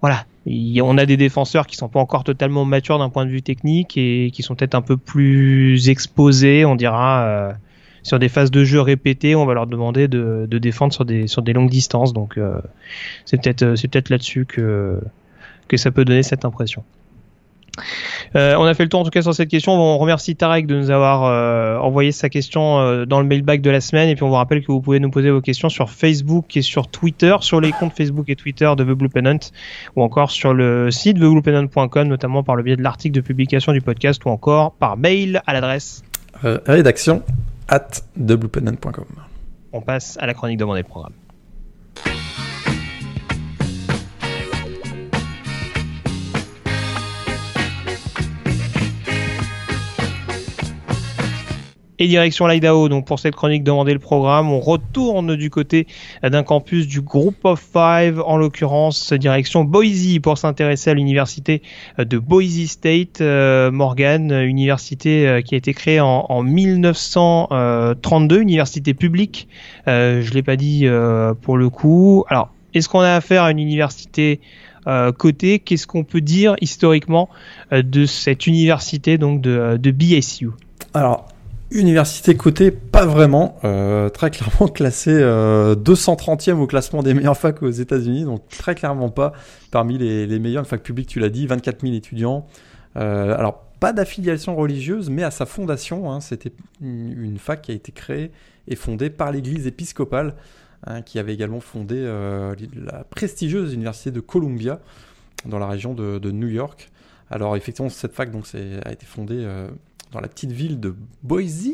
voilà, 0.00 0.24
on 0.46 0.98
a 0.98 1.06
des 1.06 1.16
défenseurs 1.16 1.66
qui 1.68 1.76
sont 1.76 1.88
pas 1.88 2.00
encore 2.00 2.24
totalement 2.24 2.64
matures 2.64 2.98
d'un 2.98 3.10
point 3.10 3.24
de 3.24 3.30
vue 3.30 3.42
technique 3.42 3.96
et 3.96 4.30
qui 4.32 4.42
sont 4.42 4.56
peut-être 4.56 4.74
un 4.74 4.82
peu 4.82 4.96
plus 4.96 5.88
exposés, 5.88 6.64
on 6.64 6.74
dira 6.74 7.54
sur 8.02 8.18
des 8.18 8.28
phases 8.28 8.50
de 8.50 8.64
jeu 8.64 8.80
répétées, 8.80 9.34
on 9.34 9.46
va 9.46 9.54
leur 9.54 9.66
demander 9.66 10.08
de, 10.08 10.46
défendre 10.46 10.92
sur 10.92 11.04
des, 11.04 11.52
longues 11.52 11.70
distances. 11.70 12.12
Donc 12.12 12.38
euh, 12.38 12.60
c'est 13.24 13.40
peut-être 13.40 13.62
euh, 13.62 13.74
peut-être 13.74 14.10
là-dessus 14.10 14.46
que, 14.46 15.00
ça 15.76 15.90
peut 15.90 16.04
donner 16.04 16.22
cette 16.22 16.44
impression. 16.44 16.84
Euh, 18.34 18.56
on 18.58 18.64
a 18.64 18.74
fait 18.74 18.82
le 18.82 18.88
tour 18.88 19.00
en 19.00 19.04
tout 19.04 19.10
cas 19.10 19.22
sur 19.22 19.34
cette 19.34 19.48
question. 19.48 19.72
On 19.72 19.96
remercie 19.96 20.36
Tarek 20.36 20.66
de 20.66 20.76
nous 20.76 20.90
avoir 20.90 21.82
envoyé 21.82 22.12
sa 22.12 22.28
question 22.28 23.04
dans 23.06 23.20
le 23.20 23.26
mailbag 23.26 23.60
de 23.60 23.70
la 23.70 23.80
semaine. 23.80 24.08
Et 24.08 24.16
puis 24.16 24.24
on 24.24 24.28
vous 24.28 24.34
rappelle 24.34 24.60
que 24.62 24.72
vous 24.72 24.80
pouvez 24.80 24.98
nous 24.98 25.10
poser 25.10 25.30
vos 25.30 25.40
questions 25.40 25.68
sur 25.68 25.88
Facebook 25.88 26.56
et 26.56 26.62
sur 26.62 26.88
Twitter, 26.88 27.36
sur 27.40 27.60
les 27.60 27.70
comptes 27.70 27.96
Facebook 27.96 28.28
et 28.28 28.36
Twitter 28.36 28.70
de 28.76 28.84
The 28.84 28.88
Blue 28.88 29.08
Pennant, 29.08 29.38
ou 29.96 30.02
encore 30.02 30.30
sur 30.32 30.52
le 30.52 30.90
site 30.90 31.18
thebluepennant.com, 31.18 32.08
notamment 32.08 32.42
par 32.42 32.56
le 32.56 32.64
biais 32.64 32.76
de 32.76 32.82
l'article 32.82 33.14
de 33.14 33.20
publication 33.20 33.72
du 33.72 33.80
podcast, 33.80 34.24
ou 34.24 34.28
encore 34.28 34.72
par 34.72 34.96
mail 34.96 35.40
à 35.46 35.52
l'adresse 35.52 36.02
rédaction 36.42 37.22
On 39.72 39.80
passe 39.80 40.18
à 40.18 40.26
la 40.26 40.34
chronique 40.34 40.58
demandée 40.58 40.82
programme. 40.82 41.12
Et 52.00 52.08
direction 52.08 52.46
l'Idaho. 52.46 52.88
Donc 52.88 53.06
pour 53.06 53.20
cette 53.20 53.36
chronique 53.36 53.62
demander 53.62 53.92
le 53.92 54.00
programme, 54.00 54.50
on 54.50 54.58
retourne 54.58 55.36
du 55.36 55.50
côté 55.50 55.86
d'un 56.22 56.42
campus 56.42 56.88
du 56.88 57.00
Group 57.00 57.44
of 57.44 57.60
Five, 57.60 58.20
en 58.26 58.36
l'occurrence 58.36 59.12
direction 59.12 59.64
Boise 59.64 60.18
pour 60.22 60.38
s'intéresser 60.38 60.90
à 60.90 60.94
l'université 60.94 61.62
de 61.98 62.18
Boise 62.18 62.66
State, 62.66 63.20
euh, 63.20 63.70
Morgan, 63.70 64.32
université 64.32 65.28
euh, 65.28 65.42
qui 65.42 65.54
a 65.54 65.58
été 65.58 65.72
créée 65.74 66.00
en, 66.00 66.26
en 66.28 66.42
1932, 66.42 68.40
université 68.40 68.94
publique. 68.94 69.48
Euh, 69.88 70.22
je 70.22 70.32
l'ai 70.32 70.42
pas 70.42 70.56
dit 70.56 70.86
euh, 70.86 71.34
pour 71.34 71.56
le 71.56 71.68
coup. 71.68 72.24
Alors 72.28 72.50
est-ce 72.74 72.88
qu'on 72.88 73.00
a 73.00 73.14
affaire 73.14 73.42
à 73.42 73.50
une 73.50 73.58
université 73.58 74.40
euh, 74.86 75.12
cotée? 75.12 75.58
Qu'est-ce 75.58 75.86
qu'on 75.86 76.04
peut 76.04 76.20
dire 76.20 76.54
historiquement 76.60 77.28
de 77.72 78.06
cette 78.06 78.46
université 78.46 79.18
donc 79.18 79.40
de, 79.40 79.76
de 79.76 79.90
BSU 79.90 80.50
Alors, 80.94 81.26
Université 81.72 82.36
cotée, 82.36 82.72
pas 82.72 83.06
vraiment. 83.06 83.58
Euh, 83.62 84.08
très 84.08 84.30
clairement 84.30 84.66
classé 84.74 85.12
euh, 85.12 85.76
230e 85.76 86.54
au 86.54 86.66
classement 86.66 87.02
des 87.02 87.14
meilleures 87.14 87.36
facs 87.36 87.62
aux 87.62 87.70
États-Unis, 87.70 88.24
donc 88.24 88.48
très 88.48 88.74
clairement 88.74 89.10
pas 89.10 89.32
parmi 89.70 89.96
les, 89.96 90.38
meilleures. 90.40 90.64
Une 90.64 90.68
fac 90.68 90.82
publique, 90.82 91.08
tu 91.08 91.20
l'as 91.20 91.28
dit, 91.28 91.46
24 91.46 91.82
000 91.82 91.94
étudiants. 91.94 92.46
Euh, 92.96 93.36
alors, 93.36 93.62
pas 93.78 93.92
d'affiliation 93.92 94.56
religieuse, 94.56 95.10
mais 95.10 95.22
à 95.22 95.30
sa 95.30 95.46
fondation, 95.46 96.10
hein, 96.10 96.20
c'était 96.20 96.52
une, 96.80 97.38
fac 97.38 97.62
qui 97.62 97.70
a 97.70 97.74
été 97.74 97.92
créée 97.92 98.32
et 98.66 98.74
fondée 98.74 99.08
par 99.08 99.30
l'Église 99.30 99.68
épiscopale, 99.68 100.34
hein, 100.86 101.02
qui 101.02 101.20
avait 101.20 101.32
également 101.32 101.60
fondé 101.60 102.04
la 102.04 103.04
prestigieuse 103.04 103.74
Université 103.74 104.10
de 104.10 104.20
Columbia, 104.20 104.80
dans 105.46 105.60
la 105.60 105.68
région 105.68 105.94
de, 105.94 106.30
New 106.32 106.48
York. 106.48 106.90
Alors, 107.30 107.56
effectivement, 107.56 107.88
cette 107.90 108.12
fac 108.12 108.32
donc, 108.32 108.44
a 108.54 108.92
été 108.92 109.06
fondée 109.06 109.46
dans 110.12 110.20
la 110.20 110.28
petite 110.28 110.52
ville 110.52 110.80
de 110.80 110.94
Boise. 111.22 111.68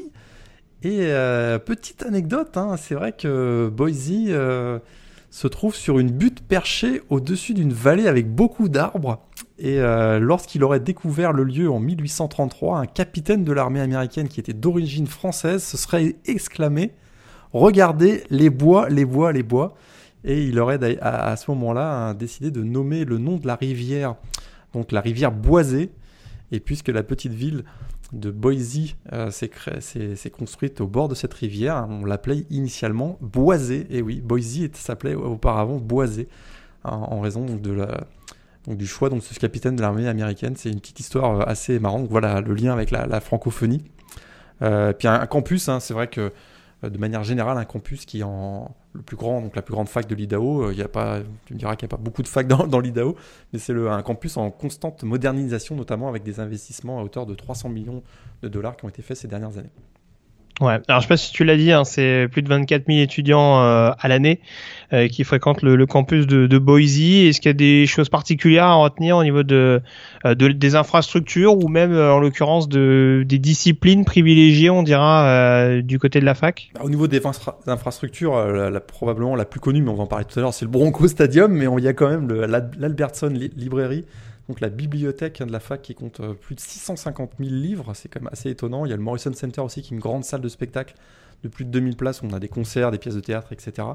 Et 0.82 0.98
euh, 1.02 1.58
petite 1.58 2.04
anecdote, 2.04 2.56
hein, 2.56 2.76
c'est 2.76 2.94
vrai 2.94 3.12
que 3.12 3.70
Boise 3.74 4.10
euh, 4.28 4.78
se 5.30 5.48
trouve 5.48 5.74
sur 5.74 5.98
une 5.98 6.10
butte 6.10 6.42
perchée 6.42 7.02
au-dessus 7.08 7.54
d'une 7.54 7.72
vallée 7.72 8.06
avec 8.06 8.32
beaucoup 8.32 8.68
d'arbres. 8.68 9.20
Et 9.58 9.80
euh, 9.80 10.18
lorsqu'il 10.18 10.62
aurait 10.62 10.80
découvert 10.80 11.32
le 11.32 11.44
lieu 11.44 11.70
en 11.70 11.80
1833, 11.80 12.78
un 12.78 12.86
capitaine 12.86 13.42
de 13.42 13.52
l'armée 13.52 13.80
américaine 13.80 14.28
qui 14.28 14.38
était 14.38 14.52
d'origine 14.52 15.06
française 15.06 15.64
se 15.64 15.76
serait 15.76 16.16
exclamé 16.26 16.92
Regardez 17.52 18.24
les 18.28 18.50
bois, 18.50 18.88
les 18.90 19.06
bois, 19.06 19.32
les 19.32 19.42
bois. 19.42 19.74
Et 20.24 20.42
il 20.42 20.58
aurait 20.58 20.78
à, 21.00 21.36
ce 21.36 21.50
moment-là 21.52 22.08
hein, 22.08 22.14
décidé 22.14 22.50
de 22.50 22.62
nommer 22.62 23.04
le 23.04 23.16
nom 23.16 23.36
de 23.36 23.46
la 23.46 23.54
rivière, 23.54 24.16
donc 24.74 24.92
la 24.92 25.00
rivière 25.00 25.32
Boisée. 25.32 25.90
Et 26.52 26.60
puisque 26.60 26.88
la 26.88 27.02
petite 27.02 27.32
ville 27.32 27.64
de 28.12 28.30
Boise 28.30 28.94
euh, 29.12 29.30
s'est 29.30 30.30
construite 30.30 30.80
au 30.80 30.86
bord 30.86 31.08
de 31.08 31.14
cette 31.14 31.34
rivière. 31.34 31.86
On 31.88 32.04
l'appelait 32.04 32.46
initialement 32.50 33.18
Boisé. 33.20 33.86
Et 33.90 34.02
oui, 34.02 34.20
Boise 34.20 34.68
s'appelait 34.74 35.14
auparavant 35.14 35.76
Boisé, 35.76 36.28
en, 36.84 37.20
raison 37.20 37.44
de 37.44 37.72
la, 37.72 38.06
du 38.68 38.86
choix 38.86 39.08
donc 39.08 39.22
ce 39.22 39.38
capitaine 39.38 39.76
de 39.76 39.82
l'armée 39.82 40.08
américaine. 40.08 40.54
C'est 40.56 40.70
une 40.70 40.80
petite 40.80 41.00
histoire 41.00 41.48
assez 41.48 41.78
marrante. 41.78 42.06
Voilà 42.08 42.40
le 42.40 42.54
lien 42.54 42.72
avec 42.72 42.90
la, 42.90 43.20
francophonie. 43.20 43.82
puis 44.60 45.08
un, 45.08 45.26
campus, 45.26 45.68
hein, 45.68 45.80
c'est 45.80 45.94
vrai 45.94 46.08
que 46.08 46.32
de 46.82 46.98
manière 46.98 47.24
générale 47.24 47.58
un 47.58 47.64
campus 47.64 48.04
qui 48.04 48.20
est 48.20 48.22
en 48.22 48.74
le 48.92 49.02
plus 49.02 49.16
grand, 49.16 49.40
donc 49.40 49.56
la 49.56 49.62
plus 49.62 49.72
grande 49.72 49.88
fac 49.88 50.06
de 50.06 50.14
l'IDAO. 50.14 50.70
Il 50.70 50.78
y 50.78 50.82
a 50.82 50.88
pas, 50.88 51.20
tu 51.44 51.54
me 51.54 51.58
diras 51.58 51.76
qu'il 51.76 51.86
n'y 51.86 51.94
a 51.94 51.96
pas 51.96 52.02
beaucoup 52.02 52.22
de 52.22 52.28
facs 52.28 52.46
dans, 52.46 52.66
dans 52.66 52.80
l'IDAO, 52.80 53.16
mais 53.52 53.58
c'est 53.58 53.74
un 53.74 54.02
campus 54.02 54.36
en 54.36 54.50
constante 54.50 55.02
modernisation, 55.02 55.76
notamment 55.76 56.08
avec 56.08 56.22
des 56.22 56.40
investissements 56.40 57.00
à 57.00 57.02
hauteur 57.02 57.26
de 57.26 57.34
300 57.34 57.68
millions 57.68 58.02
de 58.42 58.48
dollars 58.48 58.76
qui 58.76 58.84
ont 58.84 58.88
été 58.88 59.02
faits 59.02 59.16
ces 59.16 59.28
dernières 59.28 59.58
années. 59.58 59.70
Ouais, 60.62 60.78
alors 60.88 61.00
je 61.00 61.06
sais 61.06 61.08
pas 61.08 61.16
si 61.18 61.32
tu 61.32 61.44
l'as 61.44 61.56
dit, 61.56 61.70
hein, 61.70 61.84
c'est 61.84 62.28
plus 62.32 62.40
de 62.40 62.48
24 62.48 62.86
000 62.86 63.00
étudiants 63.00 63.60
euh, 63.60 63.90
à 63.98 64.08
l'année 64.08 64.40
euh, 64.94 65.06
qui 65.06 65.22
fréquentent 65.22 65.60
le, 65.60 65.84
campus 65.84 66.26
de, 66.26 66.46
de 66.46 66.58
Boise. 66.58 66.98
Est-ce 66.98 67.42
qu'il 67.42 67.50
y 67.50 67.50
a 67.50 67.52
des 67.52 67.86
choses 67.86 68.08
particulières 68.08 68.64
à 68.64 68.74
retenir 68.76 69.18
au 69.18 69.22
niveau 69.22 69.42
de, 69.42 69.82
euh, 70.24 70.34
de 70.34 70.48
des 70.48 70.74
infrastructures 70.74 71.62
ou 71.62 71.68
même 71.68 71.92
en 71.92 72.20
l'occurrence 72.20 72.70
de, 72.70 73.22
des 73.26 73.38
disciplines 73.38 74.06
privilégiées, 74.06 74.70
on 74.70 74.82
dira, 74.82 75.82
du 75.82 75.98
côté 75.98 76.20
de 76.20 76.24
la 76.24 76.34
fac? 76.34 76.70
Bah, 76.74 76.80
Au 76.84 76.88
niveau 76.88 77.06
des 77.06 77.20
infrastructures, 77.66 78.36
la, 78.46 78.80
probablement 78.80 79.36
la 79.36 79.44
plus 79.44 79.60
connue, 79.60 79.82
mais 79.82 79.90
on 79.90 79.96
va 79.96 80.04
en 80.04 80.06
parler 80.06 80.24
tout 80.24 80.38
à 80.38 80.42
l'heure, 80.42 80.54
c'est 80.54 80.64
le 80.64 80.70
Bronco 80.70 81.06
Stadium, 81.06 81.52
mais 81.52 81.66
il 81.76 81.84
y 81.84 81.88
a 81.88 81.92
quand 81.92 82.08
même 82.08 82.32
l'Albertson 82.32 83.28
Library 83.56 84.06
donc 84.48 84.60
la 84.60 84.68
bibliothèque 84.68 85.42
de 85.42 85.50
la 85.50 85.60
fac 85.60 85.82
qui 85.82 85.94
compte 85.94 86.20
euh, 86.20 86.34
plus 86.34 86.54
de 86.54 86.60
650 86.60 87.32
000 87.38 87.50
livres, 87.50 87.94
c'est 87.94 88.08
quand 88.08 88.20
même 88.20 88.30
assez 88.32 88.50
étonnant. 88.50 88.84
Il 88.84 88.90
y 88.90 88.92
a 88.92 88.96
le 88.96 89.02
Morrison 89.02 89.32
Center 89.32 89.60
aussi 89.60 89.82
qui 89.82 89.92
est 89.92 89.96
une 89.96 90.00
grande 90.00 90.24
salle 90.24 90.40
de 90.40 90.48
spectacle 90.48 90.94
de 91.42 91.48
plus 91.48 91.64
de 91.64 91.70
2000 91.70 91.96
places 91.96 92.22
où 92.22 92.26
on 92.26 92.32
a 92.32 92.38
des 92.38 92.48
concerts, 92.48 92.90
des 92.90 92.98
pièces 92.98 93.16
de 93.16 93.20
théâtre, 93.20 93.52
etc. 93.52 93.88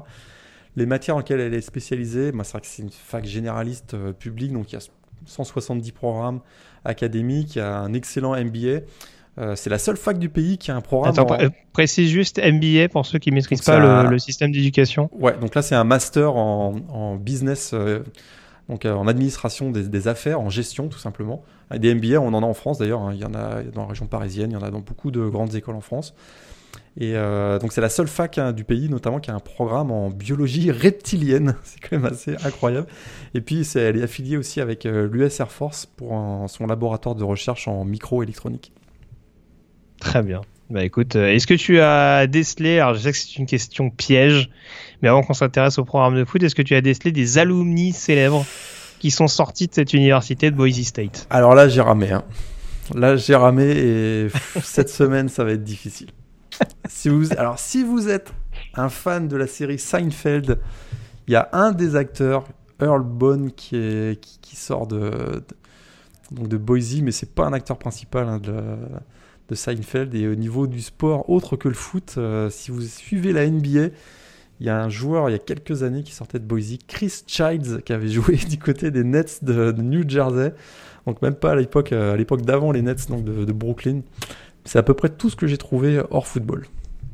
Les 0.76 0.86
matières 0.86 1.16
en 1.16 1.18
lesquelles 1.20 1.40
elle 1.40 1.54
est 1.54 1.60
spécialisée, 1.62 2.32
bah, 2.32 2.44
c'est 2.44 2.52
vrai 2.52 2.60
que 2.60 2.66
c'est 2.66 2.82
une 2.82 2.90
fac 2.90 3.24
généraliste 3.24 3.94
euh, 3.94 4.12
publique, 4.12 4.52
donc 4.52 4.72
il 4.72 4.74
y 4.74 4.78
a 4.78 4.82
170 5.26 5.92
programmes 5.92 6.40
académiques, 6.84 7.56
il 7.56 7.58
y 7.58 7.62
a 7.62 7.78
un 7.78 7.92
excellent 7.94 8.32
MBA. 8.32 8.80
Euh, 9.38 9.56
c'est 9.56 9.70
la 9.70 9.78
seule 9.78 9.96
fac 9.96 10.18
du 10.18 10.28
pays 10.28 10.58
qui 10.58 10.70
a 10.70 10.76
un 10.76 10.82
programme. 10.82 11.14
Attends, 11.18 11.50
précise 11.72 12.10
juste 12.10 12.38
MBA 12.38 12.90
pour 12.90 13.06
ceux 13.06 13.18
qui 13.18 13.30
ne 13.30 13.36
maîtrisent 13.36 13.62
pas 13.62 14.04
le, 14.04 14.18
système 14.18 14.52
d'éducation. 14.52 15.08
Ouais, 15.12 15.34
donc 15.38 15.54
là 15.54 15.62
c'est 15.62 15.74
un 15.74 15.84
master 15.84 16.36
en, 16.36 17.16
business 17.16 17.74
donc 18.72 18.86
euh, 18.86 18.94
en 18.94 19.06
administration 19.06 19.70
des, 19.70 20.08
affaires, 20.08 20.40
en 20.40 20.48
gestion 20.48 20.88
tout 20.88 20.98
simplement. 20.98 21.44
Des 21.76 21.94
MBA, 21.94 22.18
on 22.18 22.28
en 22.28 22.42
a 22.42 22.46
en 22.46 22.54
France 22.54 22.78
d'ailleurs, 22.78 23.02
hein. 23.02 23.12
il 23.12 23.20
y 23.20 23.24
en 23.24 23.34
a 23.34 23.62
dans 23.62 23.82
la 23.82 23.88
région 23.88 24.06
parisienne, 24.06 24.50
il 24.50 24.54
y 24.54 24.56
en 24.56 24.62
a 24.62 24.70
dans 24.70 24.80
beaucoup 24.80 25.10
de 25.10 25.26
grandes 25.28 25.54
écoles 25.54 25.76
en 25.76 25.82
France. 25.82 26.14
Et 26.96 27.16
euh, 27.16 27.58
donc 27.58 27.72
c'est 27.72 27.82
la 27.82 27.90
seule 27.90 28.08
fac 28.08 28.38
hein, 28.38 28.52
du 28.52 28.64
pays 28.64 28.88
notamment 28.88 29.20
qui 29.20 29.30
a 29.30 29.34
un 29.34 29.40
programme 29.40 29.90
en 29.90 30.08
biologie 30.08 30.70
reptilienne, 30.70 31.54
c'est 31.64 31.80
quand 31.80 31.98
même 31.98 32.10
assez 32.10 32.34
incroyable. 32.44 32.86
Et 33.34 33.42
puis 33.42 33.68
elle 33.74 33.98
est 33.98 34.02
affiliée 34.02 34.38
aussi 34.38 34.60
avec 34.62 34.86
euh, 34.86 35.06
l'US 35.06 35.38
Air 35.38 35.52
Force 35.52 35.84
pour 35.84 36.14
son 36.48 36.66
laboratoire 36.66 37.14
de 37.14 37.24
recherche 37.24 37.68
en 37.68 37.84
microélectronique. 37.84 38.72
Très 40.00 40.22
bien. 40.22 40.40
Bah 40.72 40.82
écoute, 40.84 41.16
est-ce 41.16 41.46
que 41.46 41.52
tu 41.52 41.80
as 41.80 42.26
décelé, 42.26 42.78
alors 42.78 42.94
je 42.94 43.00
sais 43.00 43.12
que 43.12 43.18
c'est 43.18 43.36
une 43.36 43.44
question 43.44 43.90
piège, 43.90 44.48
mais 45.02 45.08
avant 45.08 45.22
qu'on 45.22 45.34
s'intéresse 45.34 45.76
au 45.76 45.84
programme 45.84 46.16
de 46.16 46.24
foot, 46.24 46.42
est-ce 46.42 46.54
que 46.54 46.62
tu 46.62 46.74
as 46.74 46.80
décelé 46.80 47.12
des 47.12 47.36
alumni 47.36 47.92
célèbres 47.92 48.46
qui 48.98 49.10
sont 49.10 49.28
sortis 49.28 49.66
de 49.66 49.74
cette 49.74 49.92
université 49.92 50.50
de 50.50 50.56
Boise 50.56 50.82
State? 50.82 51.26
Alors 51.28 51.54
là, 51.54 51.68
j'ai 51.68 51.82
ramé. 51.82 52.12
Hein. 52.12 52.24
Là, 52.94 53.16
j'ai 53.16 53.34
ramé 53.34 53.64
et 53.66 54.28
cette 54.62 54.88
semaine, 54.88 55.28
ça 55.28 55.44
va 55.44 55.52
être 55.52 55.62
difficile. 55.62 56.08
Alors, 57.36 57.58
si 57.58 57.84
vous 57.84 58.08
êtes 58.08 58.32
un 58.72 58.88
fan 58.88 59.28
de 59.28 59.36
la 59.36 59.46
série 59.46 59.78
Seinfeld, 59.78 60.58
il 61.28 61.34
y 61.34 61.36
a 61.36 61.50
un 61.52 61.72
des 61.72 61.96
acteurs, 61.96 62.46
Earl 62.80 63.02
Bone, 63.02 63.52
qui, 63.52 64.16
sort 64.54 64.86
de, 64.86 65.44
donc 66.30 66.48
de 66.48 66.56
Boise, 66.56 67.02
mais 67.02 67.12
c'est 67.12 67.34
pas 67.34 67.44
un 67.44 67.52
acteur 67.52 67.76
principal 67.76 68.26
hein, 68.26 68.40
de, 69.52 69.56
Seinfeld. 69.56 70.14
Et 70.14 70.28
au 70.28 70.34
niveau 70.34 70.66
du 70.66 70.80
sport, 70.80 71.28
autre 71.28 71.56
que 71.56 71.68
le 71.68 71.74
foot, 71.74 72.14
euh, 72.18 72.50
si 72.50 72.70
vous 72.70 72.82
suivez 72.82 73.32
la 73.32 73.46
NBA, 73.46 73.88
il 74.60 74.66
y 74.66 74.68
a 74.68 74.80
un 74.80 74.88
joueur 74.88 75.28
il 75.28 75.32
y 75.32 75.34
a 75.34 75.38
quelques 75.38 75.82
années 75.82 76.02
qui 76.02 76.12
sortait 76.12 76.38
de 76.38 76.44
Boise, 76.44 76.78
Chris 76.86 77.22
Childs, 77.26 77.82
qui 77.84 77.92
avait 77.92 78.08
joué 78.10 78.36
du 78.36 78.58
côté 78.58 78.90
des 78.90 79.04
Nets 79.04 79.44
de, 79.44 79.72
New 79.72 80.08
Jersey. 80.08 80.52
Donc 81.06 81.20
même 81.22 81.34
pas 81.34 81.52
à 81.52 81.56
l'époque, 81.56 81.92
euh, 81.92 82.14
à 82.14 82.16
l'époque 82.16 82.42
d'avant 82.42 82.72
les 82.72 82.82
Nets 82.82 83.08
donc 83.08 83.24
de, 83.24 83.52
Brooklyn. 83.52 84.00
C'est 84.64 84.78
à 84.78 84.82
peu 84.82 84.94
près 84.94 85.08
tout 85.08 85.30
ce 85.30 85.36
que 85.36 85.46
j'ai 85.46 85.58
trouvé 85.58 86.00
hors 86.10 86.26
football. 86.26 86.66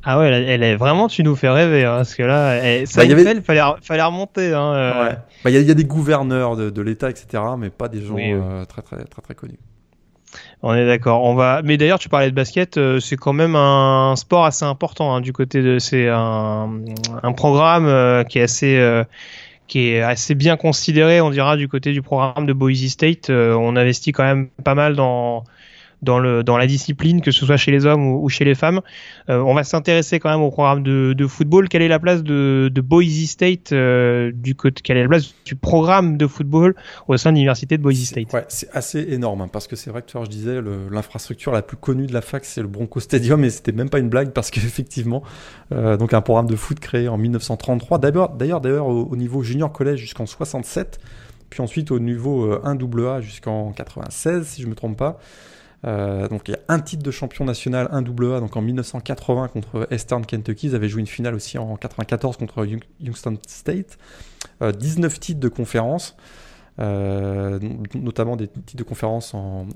Ah 0.05 0.19
ouais, 0.19 0.29
elle 0.29 0.63
est 0.63 0.77
vraiment, 0.77 1.09
tu 1.09 1.23
nous 1.25 1.35
fais 1.35 1.49
rêver, 1.49 1.85
hein, 1.85 1.97
parce 1.97 2.15
que 2.15 2.23
là, 2.23 2.87
ça 2.87 3.05
bah, 3.05 3.13
avait... 3.13 3.41
fallait, 3.43 3.63
fallait 3.83 4.03
remonter. 4.03 4.53
Hein, 4.55 4.73
euh. 4.75 5.05
ouais. 5.05 5.17
Bah, 5.45 5.51
il 5.51 5.61
y, 5.61 5.71
a 5.71 5.75
des 5.75 5.85
gouverneurs 5.85 6.57
de, 6.57 6.83
l'État, 6.83 7.11
etc., 7.11 7.43
mais 7.59 7.71
pas 7.71 7.89
des 7.89 8.03
gens 8.03 8.17
euh, 8.19 8.65
très, 8.65 8.83
très, 8.83 9.05
très, 9.05 9.23
très 9.23 9.35
connus. 9.35 9.59
On 10.63 10.75
est 10.75 10.87
d'accord. 10.87 11.23
On 11.25 11.35
va. 11.35 11.63
Mais 11.63 11.77
d'ailleurs, 11.77 11.99
tu 11.99 12.09
parlais 12.09 12.31
de 12.31 12.35
basket. 12.35 12.79
Euh, 12.79 12.99
c'est 13.01 13.17
quand 13.17 13.33
même 13.33 13.55
un 13.55 14.15
sport 14.17 14.45
assez 14.45 14.65
important 14.65 15.15
hein, 15.15 15.21
du 15.21 15.33
côté 15.33 15.63
de. 15.63 15.79
C'est 15.79 16.09
un, 16.09 16.69
programme 17.37 17.87
euh, 17.87 18.25
qui 18.25 18.39
est 18.39 18.43
assez. 18.43 18.77
Euh, 18.77 19.05
qui 19.69 19.91
est 19.91 20.01
assez 20.01 20.35
bien 20.35 20.57
considéré, 20.57 21.21
on 21.21 21.29
dira, 21.29 21.59
du 21.59 21.69
côté 21.69 21.93
du 21.93 22.01
programme 22.01 22.47
de 22.47 22.55
Boise 22.55 22.87
State. 22.87 23.29
on 23.29 23.77
investit 23.77 24.13
quand 24.13 24.25
même 24.25 24.49
pas 24.65 24.75
mal 24.75 24.97
dans 24.97 25.45
dans, 26.03 26.19
le, 26.19 26.43
dans 26.43 26.57
la 26.57 26.67
discipline, 26.67 27.21
que 27.21 27.31
ce 27.31 27.45
soit 27.45 27.57
chez 27.57 27.71
les 27.71 27.87
hommes 27.87 28.07
ou, 28.07 28.29
chez 28.29 28.45
les 28.45 28.55
femmes. 28.55 28.81
Euh, 29.29 29.41
on 29.41 29.55
va 29.55 29.65
s'intéresser 29.65 30.19
quand 30.19 30.31
même 30.31 30.41
au 30.41 30.51
programme 30.51 30.83
de, 30.83 31.15
de, 31.17 31.27
football. 31.27 31.69
Quelle 31.69 31.83
est 31.83 31.89
la 31.89 31.99
place 31.99 32.23
de, 32.23 32.71
de 32.73 32.81
Boise 32.81 33.27
State 33.27 33.73
euh, 33.73 34.31
du 34.35 34.55
côté, 34.55 34.81
Quelle 34.83 34.97
est 34.97 35.03
la 35.03 35.09
place 35.09 35.35
du 35.45 35.57
programme 35.57 36.17
de 36.17 36.27
football 36.27 36.75
au 37.09 37.17
sein 37.17 37.31
de 37.31 37.37
l'université 37.37 37.77
de 37.77 37.83
Boise 37.83 37.99
State? 37.99 38.33
Ouais, 38.33 38.45
c'est 38.49 38.71
assez 38.73 39.01
énorme 39.11 39.43
hein, 39.43 39.49
parce 39.53 39.67
que 39.67 39.77
c'est 39.77 39.91
vrai 39.91 40.03
que 40.03 40.07
tu 40.07 40.17
vois, 40.17 40.25
je 40.25 40.31
disais 40.31 40.61
l'infrastructure 40.91 41.53
la 41.53 41.63
plus 41.63 41.77
connue 41.77 42.07
de 42.07 42.13
la 42.13 42.21
fac, 42.21 42.45
c'est 42.45 42.63
le 42.63 42.69
Bronco 42.69 43.01
Stadium 43.01 43.45
et 43.45 43.51
c'était 43.51 43.73
même 43.73 43.91
pas 43.91 43.99
une 43.99 44.09
blague 44.09 44.31
parce 44.31 44.51
qu'effectivement, 44.51 45.23
euh, 45.73 45.97
donc 45.97 46.15
un 46.15 46.21
programme 46.21 46.49
de 46.49 46.57
foot 46.57 46.79
créé 46.79 47.09
en 47.09 47.19
1933. 47.19 47.99
D'ailleurs, 47.99 48.31
d'ailleurs, 48.31 48.61
d'ailleurs 48.61 48.87
au, 48.87 49.05
au 49.05 49.17
niveau 49.17 49.43
junior 49.43 49.73
collège 49.73 50.01
jusqu'en 50.01 50.27
67 50.27 51.01
puis 51.51 51.63
ensuite 51.63 51.91
au 51.91 51.99
niveau 51.99 52.55
1AA 52.59 53.23
jusqu'en 53.23 53.73
96 53.73 54.47
si 54.47 54.63
je 54.63 54.67
me 54.67 54.75
trompe 54.75 54.99
pas. 54.99 55.19
Euh, 55.87 56.27
donc 56.29 56.49
il 56.49 56.53
y 56.53 56.55
a 56.55 56.61
un 56.69 56.81
titre 56.81 57.03
de 57.03 57.11
champion 57.11 57.45
national, 57.45 57.89
un 57.93 58.03
double 58.03 58.33
A, 58.35 58.41
donc 58.41 58.57
en 58.57 58.63
1980 58.63 59.49
contre 59.49 59.87
Eastern 59.91 60.25
Kentucky. 60.25 60.69
Ils 60.69 60.75
avaient 60.75 60.89
joué 60.89 61.01
une 61.01 61.07
finale 61.07 61.35
aussi 61.35 61.59
en 61.59 61.77
94 61.77 62.37
contre 62.37 62.67
Youngstown 63.01 63.39
State. 63.47 63.99
19 64.61 65.15
euh, 65.15 65.19
titres 65.19 65.41
de 65.41 65.49
conférence. 65.49 66.17
Euh, 66.81 67.59
notamment 67.97 68.37
des 68.37 68.47
titres 68.47 68.77
de 68.77 68.85
conférence 68.85 69.35
en, 69.35 69.67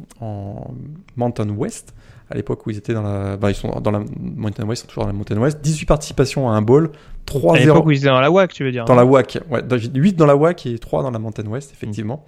Mountain 1.16 1.48
West, 1.48 1.94
à 2.30 2.36
l'époque 2.36 2.64
où 2.64 2.70
ils 2.70 2.78
étaient 2.78 2.94
dans 2.94 3.02
la. 3.02 3.36
Bah, 3.36 3.50
ils 3.50 3.56
sont 3.56 3.80
dans 3.80 3.90
la 3.90 4.04
Mountain 4.20 4.64
West, 4.66 4.82
ils 4.82 4.86
sont 4.86 4.88
toujours 4.88 5.02
dans 5.02 5.08
la 5.08 5.14
Mountain 5.14 5.36
West. 5.38 5.60
18 5.62 5.86
participations 5.86 6.48
à 6.48 6.52
un 6.52 6.62
bowl, 6.62 6.92
3-0. 7.26 7.56
À 7.56 7.58
l'époque 7.58 7.86
où 7.86 7.90
ils 7.90 7.98
étaient 7.98 8.06
dans 8.06 8.20
la 8.20 8.30
WAC, 8.30 8.52
tu 8.52 8.62
veux 8.62 8.70
dire 8.70 8.84
Dans 8.84 8.94
la 8.94 9.04
WAC, 9.04 9.40
ouais. 9.50 9.62
8 9.94 10.12
dans 10.14 10.26
la 10.26 10.36
WAC 10.36 10.66
et 10.66 10.78
3 10.78 11.02
dans 11.02 11.10
la 11.10 11.18
Mountain 11.18 11.46
West, 11.46 11.72
effectivement. 11.72 12.24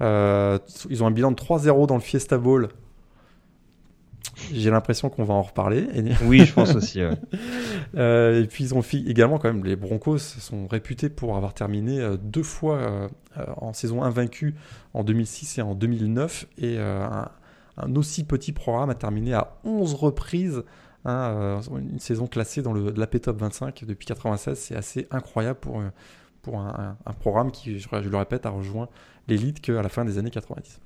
ils 0.00 1.02
ont 1.02 1.06
un 1.06 1.10
bilan 1.10 1.32
de 1.32 1.36
3-0 1.36 1.88
dans 1.88 1.96
le 1.96 2.00
Fiesta 2.00 2.38
Bowl 2.38 2.68
j'ai 4.52 4.70
l'impression 4.70 5.10
qu'on 5.10 5.24
va 5.24 5.34
en 5.34 5.42
reparler. 5.42 5.86
Oui, 6.24 6.44
je 6.44 6.52
pense 6.52 6.74
aussi. 6.74 7.00
Euh, 7.94 8.42
et 8.42 8.46
puis 8.46 8.64
ils 8.64 8.74
ont 8.74 8.82
fait 8.82 8.98
également 8.98 9.38
quand 9.38 9.52
même 9.52 9.64
les 9.64 9.76
Broncos 9.76 10.18
sont 10.18 10.66
réputés 10.66 11.08
pour 11.10 11.36
avoir 11.36 11.54
terminé 11.54 12.00
euh, 12.00 12.16
deux 12.16 12.42
fois 12.42 12.78
euh, 12.78 13.08
en 13.56 13.72
saison 13.72 14.02
invaincue 14.02 14.54
en 14.94 15.04
2006 15.04 15.58
et 15.58 15.62
en 15.62 15.74
2009 15.74 16.46
et 16.58 16.78
un, 16.78 17.28
aussi 17.94 18.24
petit 18.24 18.52
programme 18.52 18.90
a 18.90 18.94
terminé 18.94 19.34
à 19.34 19.56
11 19.64 19.94
reprises 19.94 20.62
hein, 21.04 21.60
une 21.70 21.98
saison 21.98 22.26
classée 22.26 22.62
dans 22.62 22.72
le 22.72 22.90
l'AP 22.96 23.20
Top 23.20 23.38
25 23.38 23.84
depuis 23.86 24.06
96. 24.06 24.58
C'est 24.58 24.76
assez 24.76 25.06
incroyable 25.10 25.58
pour 25.58 25.82
pour 26.42 26.58
un, 26.58 26.96
programme 27.20 27.52
qui, 27.52 27.78
je, 27.78 27.88
je, 27.88 28.08
le 28.08 28.16
répète, 28.16 28.46
a 28.46 28.50
rejoint 28.50 28.88
l'élite 29.28 29.60
qu'à 29.60 29.80
la 29.80 29.88
fin 29.88 30.04
des 30.04 30.18
années 30.18 30.30
90. 30.30 30.80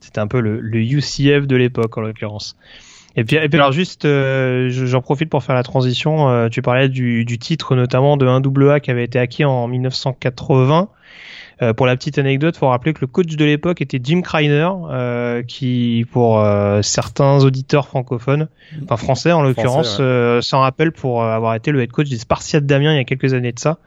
C'était 0.00 0.20
un 0.20 0.26
peu 0.26 0.40
le, 0.40 0.58
le 0.58 0.78
UCF 0.80 1.46
de 1.46 1.54
l'époque 1.54 1.96
en 1.98 2.00
l'occurrence. 2.00 2.56
Et 3.16 3.24
puis, 3.24 3.36
et 3.36 3.48
puis 3.48 3.58
alors 3.58 3.72
juste, 3.72 4.04
euh, 4.04 4.68
j'en 4.70 5.02
profite 5.02 5.28
pour 5.28 5.42
faire 5.42 5.54
la 5.54 5.62
transition. 5.62 6.28
Euh, 6.28 6.48
tu 6.48 6.62
parlais 6.62 6.88
du, 6.88 7.24
du, 7.24 7.38
titre 7.38 7.76
notamment 7.76 8.16
de 8.16 8.26
1AA 8.26 8.80
qui 8.80 8.90
avait 8.90 9.04
été 9.04 9.18
acquis 9.18 9.44
en 9.44 9.68
1980. 9.68 10.88
Euh, 11.62 11.72
pour 11.72 11.86
la 11.86 11.96
petite 11.96 12.18
anecdote, 12.18 12.56
faut 12.56 12.68
rappeler 12.68 12.92
que 12.92 13.00
le 13.02 13.06
coach 13.06 13.36
de 13.36 13.44
l'époque 13.44 13.80
était 13.80 14.00
Jim 14.02 14.22
Kreiner, 14.22 14.68
euh, 14.90 15.42
qui 15.42 16.06
pour 16.10 16.40
euh, 16.40 16.82
certains 16.82 17.44
auditeurs 17.44 17.86
francophones, 17.86 18.48
enfin 18.82 18.96
français 18.96 19.32
en 19.32 19.42
l'occurrence, 19.42 20.00
s'en 20.40 20.60
rappelle 20.60 20.92
pour 20.92 21.22
avoir 21.22 21.54
été 21.54 21.70
le 21.70 21.80
head 21.82 21.92
coach 21.92 22.08
des 22.08 22.18
Spartiates 22.18 22.66
d'Amiens 22.66 22.92
il 22.92 22.96
y 22.96 23.00
a 23.00 23.04
quelques 23.04 23.34
années 23.34 23.52
de 23.52 23.60
ça, 23.60 23.78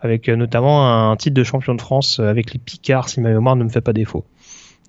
avec 0.00 0.28
notamment 0.28 1.10
un 1.10 1.16
titre 1.16 1.34
de 1.34 1.44
champion 1.44 1.74
de 1.74 1.80
France 1.80 2.20
avec 2.20 2.52
les 2.52 2.58
Picards, 2.58 3.08
si 3.08 3.20
ma 3.20 3.30
mémoire 3.30 3.56
ne 3.56 3.64
me 3.64 3.70
fait 3.70 3.80
pas 3.80 3.94
défaut. 3.94 4.24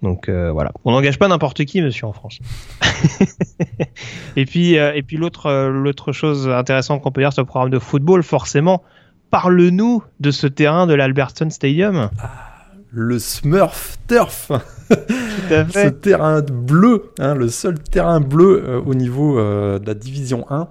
Donc 0.01 0.29
euh, 0.29 0.51
voilà, 0.51 0.71
on 0.83 0.91
n'engage 0.91 1.17
pas 1.17 1.27
n'importe 1.27 1.63
qui, 1.65 1.81
monsieur, 1.81 2.05
en 2.05 2.13
France. 2.13 2.39
et 4.35 4.45
puis, 4.45 4.77
euh, 4.77 4.93
et 4.93 5.03
puis 5.03 5.17
l'autre, 5.17 5.47
euh, 5.47 5.69
l'autre 5.69 6.11
chose 6.11 6.47
intéressante 6.49 7.01
qu'on 7.01 7.11
peut 7.11 7.21
dire 7.21 7.33
sur 7.33 7.41
le 7.41 7.47
programme 7.47 7.69
de 7.71 7.79
football, 7.79 8.23
forcément, 8.23 8.83
parle-nous 9.31 10.03
de 10.19 10.31
ce 10.31 10.47
terrain 10.47 10.87
de 10.87 10.93
l'Alberton 10.93 11.49
Stadium. 11.49 12.09
Ah, 12.21 12.29
le 12.91 13.19
Smurf 13.19 13.97
Turf. 14.07 14.51
Tout 14.89 15.53
à 15.53 15.67
Ce 15.69 15.87
terrain 15.89 16.41
bleu, 16.41 17.11
hein, 17.19 17.35
le 17.35 17.47
seul 17.47 17.79
terrain 17.79 18.19
bleu 18.19 18.81
au 18.85 18.93
niveau 18.93 19.37
de 19.39 19.81
la 19.85 19.93
division 19.93 20.45
1. 20.49 20.67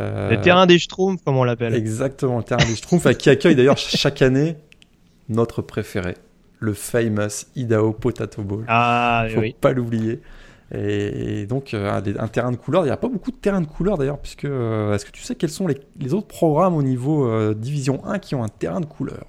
Euh, 0.00 0.30
Le 0.30 0.40
terrain 0.40 0.64
des 0.66 0.78
Schtroumpfs, 0.78 1.22
comme 1.24 1.36
on 1.36 1.44
l'appelle. 1.44 1.74
Exactement, 1.74 2.38
le 2.38 2.44
terrain 2.44 2.64
des 2.64 2.74
Schtroumpfs, 2.74 3.14
qui 3.18 3.28
accueille 3.28 3.54
d'ailleurs 3.54 3.78
ch- 3.78 4.00
chaque 4.00 4.22
année 4.22 4.56
notre 5.28 5.60
préféré, 5.62 6.14
le 6.62 6.74
famous 6.74 7.46
Idaho 7.56 7.92
Potato 7.92 8.42
Bowl. 8.42 8.64
Ah 8.68 9.26
Faut 9.34 9.40
oui. 9.40 9.54
pas 9.60 9.72
l'oublier. 9.72 10.20
Et, 10.74 11.44
donc 11.44 11.74
euh, 11.74 12.00
un, 12.18 12.28
terrain 12.28 12.50
de 12.50 12.56
couleur, 12.56 12.82
il 12.84 12.86
n'y 12.86 12.92
a 12.92 12.96
pas 12.96 13.08
beaucoup 13.08 13.30
de 13.30 13.36
terrains 13.36 13.60
de 13.60 13.66
couleur 13.66 13.98
d'ailleurs, 13.98 14.18
puisque 14.18 14.46
euh, 14.46 14.94
est-ce 14.94 15.04
que 15.04 15.10
tu 15.10 15.22
sais 15.22 15.34
quels 15.34 15.50
sont 15.50 15.66
les, 15.66 15.76
les 15.98 16.14
autres 16.14 16.28
programmes 16.28 16.74
au 16.74 16.82
niveau 16.82 17.26
euh, 17.26 17.52
Division 17.54 18.02
1 18.06 18.18
qui 18.20 18.34
ont 18.34 18.42
un 18.42 18.48
terrain 18.48 18.80
de 18.80 18.86
couleur 18.86 19.26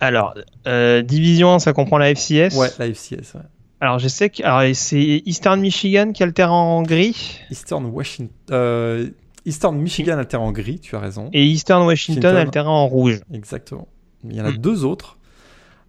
Alors, 0.00 0.34
euh, 0.66 1.00
Division 1.02 1.54
1, 1.54 1.58
ça 1.60 1.72
comprend 1.72 1.96
la 1.96 2.10
FCS. 2.14 2.54
Ouais, 2.56 2.68
la 2.78 2.86
FCS. 2.92 3.34
ouais. 3.34 3.40
Alors, 3.80 3.98
je 3.98 4.08
sais 4.08 4.28
que 4.30 4.42
alors, 4.42 4.74
c'est 4.74 5.22
Eastern 5.26 5.60
Michigan 5.60 6.12
qui 6.12 6.22
a 6.22 6.26
le 6.26 6.32
terrain 6.32 6.52
en 6.52 6.82
gris? 6.82 7.40
Eastern 7.50 7.86
Washington, 7.86 8.34
euh, 8.50 9.08
Eastern 9.46 9.76
Michigan 9.78 10.14
a 10.14 10.20
le 10.20 10.24
terrain 10.26 10.44
en 10.44 10.52
gris, 10.52 10.80
tu 10.80 10.96
as 10.96 11.00
raison. 11.00 11.30
et 11.32 11.44
Eastern 11.44 11.82
Washington 11.86 12.24
a 12.24 12.28
Washington. 12.28 12.44
le 12.46 12.50
terrain 12.50 12.70
en 12.70 12.86
rouge. 12.88 13.20
Exactement. 13.32 13.86
Il 14.24 14.34
y 14.34 14.40
en 14.40 14.44
a 14.44 14.50
Hmm. 14.50 14.56
deux 14.58 14.84
autres. 14.84 15.16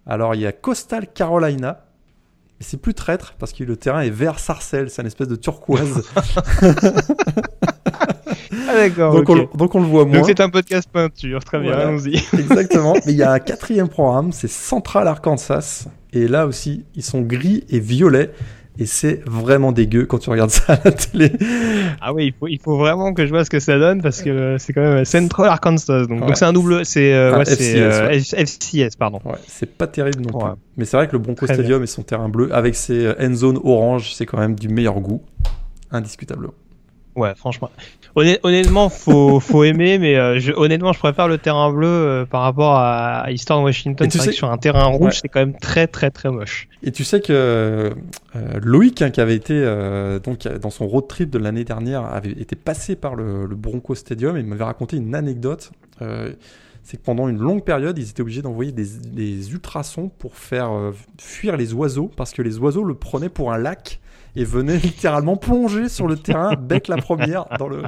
Alors 0.08 0.34
il 0.34 0.40
y 0.40 0.46
a 0.46 0.52
Coastal 0.52 1.06
Carolina. 1.12 1.84
Mais 2.60 2.66
c'est 2.66 2.76
plus 2.80 2.92
traître 2.94 3.34
parce 3.38 3.52
que 3.52 3.62
le 3.62 3.76
terrain 3.76 4.00
est 4.00 4.10
vert 4.10 4.40
sarcelle, 4.40 4.90
c'est 4.90 5.00
une 5.02 5.06
espèce 5.06 5.28
de 5.28 5.36
turquoise. 5.36 6.02
Ah 8.70 8.74
d'accord. 8.74 9.14
donc, 9.14 9.28
on, 9.30 9.34
le- 9.34 9.48
donc 9.54 9.74
on 9.74 9.80
le 9.80 9.86
voit 9.86 10.04
moins. 10.04 10.18
Donc 10.18 10.26
c'est 10.26 10.40
un 10.40 10.50
podcast 10.50 10.88
peinture, 10.92 11.42
très 11.44 11.58
bien, 11.58 11.72
Voilà. 11.72 11.88
allons-y. 11.88 12.16
Exactement. 12.38 12.94
Mais 13.06 13.12
il 13.12 13.16
y 13.18 13.22
a 13.22 13.32
un 13.32 13.38
quatrième 13.38 13.88
programme, 13.88 14.32
c'est 14.32 14.48
Central 14.48 15.08
Arkansas. 15.08 15.86
Et 16.12 16.28
là 16.28 16.46
aussi, 16.46 16.84
ils 16.94 17.02
sont 17.02 17.20
gris 17.22 17.64
et 17.70 17.80
violets. 17.80 18.30
Et 18.80 18.86
c'est 18.86 19.20
vraiment 19.26 19.72
dégueu 19.72 20.06
quand 20.06 20.18
tu 20.18 20.30
regardes 20.30 20.50
ça 20.52 20.74
à 20.74 20.80
la 20.84 20.92
télé. 20.92 21.32
Ah 22.00 22.12
oui, 22.12 22.26
il 22.26 22.32
faut, 22.32 22.46
il 22.46 22.60
faut 22.60 22.76
vraiment 22.78 23.12
que 23.12 23.26
je 23.26 23.30
vois 23.30 23.44
ce 23.44 23.50
que 23.50 23.58
ça 23.58 23.76
donne 23.78 24.00
parce 24.02 24.22
que 24.22 24.56
c'est 24.58 24.72
quand 24.72 24.80
même 24.82 25.04
Central 25.04 25.48
Arkansas. 25.48 26.06
Donc 26.06 26.22
Ouais. 26.28 26.34
c'est 26.36 26.44
un 26.44 26.52
double, 26.52 26.84
c'est 26.84 27.12
euh, 27.12 27.32
Ah, 27.34 27.38
ouais, 27.38 27.44
FCS, 27.44 27.74
euh. 27.76 28.10
F- 28.12 28.36
FCS, 28.46 28.96
pardon. 28.96 29.18
Ouais, 29.24 29.34
c'est 29.48 29.76
pas 29.76 29.88
terrible 29.88 30.22
non 30.22 30.38
plus. 30.38 30.48
Mais 30.76 30.84
c'est 30.84 30.96
vrai 30.96 31.08
que 31.08 31.12
le 31.12 31.18
Bronco 31.18 31.44
Très 31.46 31.54
Stadium 31.54 31.82
et 31.82 31.86
son 31.88 32.02
terrain 32.02 32.28
bleu, 32.28 32.54
avec 32.54 32.76
ses 32.76 33.06
euh, 33.06 33.14
end 33.20 33.34
zones 33.34 33.58
orange, 33.64 34.14
c'est 34.14 34.26
quand 34.26 34.38
même 34.38 34.54
du 34.54 34.68
meilleur 34.68 35.00
goût. 35.00 35.22
Indiscutablement. 35.90 36.54
Ouais, 37.18 37.34
franchement. 37.34 37.70
Honn- 38.16 38.38
honnêtement, 38.42 38.88
faut, 38.88 39.38
faut 39.40 39.64
aimer, 39.64 39.98
mais 39.98 40.16
euh, 40.16 40.38
je, 40.38 40.52
honnêtement, 40.52 40.92
je 40.92 40.98
préfère 40.98 41.28
le 41.28 41.36
terrain 41.38 41.70
bleu 41.72 41.86
euh, 41.88 42.24
par 42.24 42.42
rapport 42.42 42.74
à 42.76 43.26
Eastern 43.30 43.62
Washington. 43.62 44.06
Et 44.06 44.10
tu 44.10 44.18
sais- 44.18 44.30
que 44.30 44.34
sur 44.34 44.50
un 44.50 44.56
terrain 44.58 44.84
rouge, 44.84 45.00
Ouais. 45.14 45.18
c'est 45.22 45.28
quand 45.28 45.40
même 45.40 45.56
très, 45.58 45.86
très, 45.86 46.10
très 46.10 46.30
moche. 46.30 46.68
Et 46.82 46.92
tu 46.92 47.04
sais 47.04 47.20
que 47.20 47.32
euh, 47.32 47.90
Loïc, 48.62 49.02
hein, 49.02 49.10
qui 49.10 49.20
avait 49.20 49.34
été 49.36 49.54
donc 50.24 50.46
dans 50.46 50.70
son 50.70 50.86
road 50.86 51.06
trip 51.08 51.30
de 51.30 51.38
l'année 51.38 51.64
dernière, 51.64 52.04
avait 52.04 52.30
été 52.32 52.56
passé 52.56 52.96
par 52.96 53.14
le, 53.14 53.46
le 53.46 53.56
Bronco 53.56 53.94
Stadium 53.94 54.36
et 54.36 54.40
il 54.40 54.46
m'avait 54.46 54.64
raconté 54.64 54.96
une 54.96 55.14
anecdote. 55.14 55.70
C'est 56.84 56.96
que 56.96 57.02
pendant 57.02 57.28
une 57.28 57.38
longue 57.38 57.64
période, 57.64 57.98
ils 57.98 58.08
étaient 58.08 58.22
obligés 58.22 58.40
d'envoyer 58.40 58.72
des, 58.72 58.86
des 59.12 59.52
ultrasons 59.52 60.08
pour 60.18 60.36
faire 60.36 60.70
fuir 61.18 61.56
les 61.58 61.74
oiseaux 61.74 62.10
parce 62.16 62.32
que 62.32 62.40
les 62.40 62.58
oiseaux 62.58 62.84
le 62.84 62.94
prenaient 62.94 63.28
pour 63.28 63.52
un 63.52 63.58
lac 63.58 64.00
et 64.38 64.44
venaient 64.44 64.78
littéralement 64.78 65.36
plonger 65.36 65.88
sur 65.88 66.06
le 66.06 66.16
terrain 66.16 66.54
bec 66.54 66.88
la 66.88 66.96
première 66.96 67.44
dans 67.58 67.68
le 67.68 67.82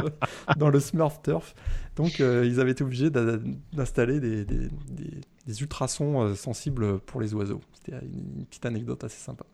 dans 0.58 0.68
le 0.68 0.80
Smurf 0.80 1.22
Turf. 1.22 1.54
Donc 1.96 2.20
euh, 2.20 2.44
ils 2.46 2.60
avaient 2.60 2.72
été 2.72 2.84
obligés 2.84 3.10
d'installer 3.10 4.20
des, 4.20 4.44
des, 4.44 4.56
des- 4.90 5.20
des 5.46 5.62
ultrasons 5.62 6.22
euh, 6.22 6.34
sensibles 6.34 6.98
pour 7.00 7.20
les 7.20 7.32
oiseaux. 7.34 7.60
C'était 7.72 7.96
une, 8.04 8.38
une 8.40 8.44
petite 8.46 8.66
anecdote 8.66 9.02
assez 9.04 9.18
sympa. 9.18 9.44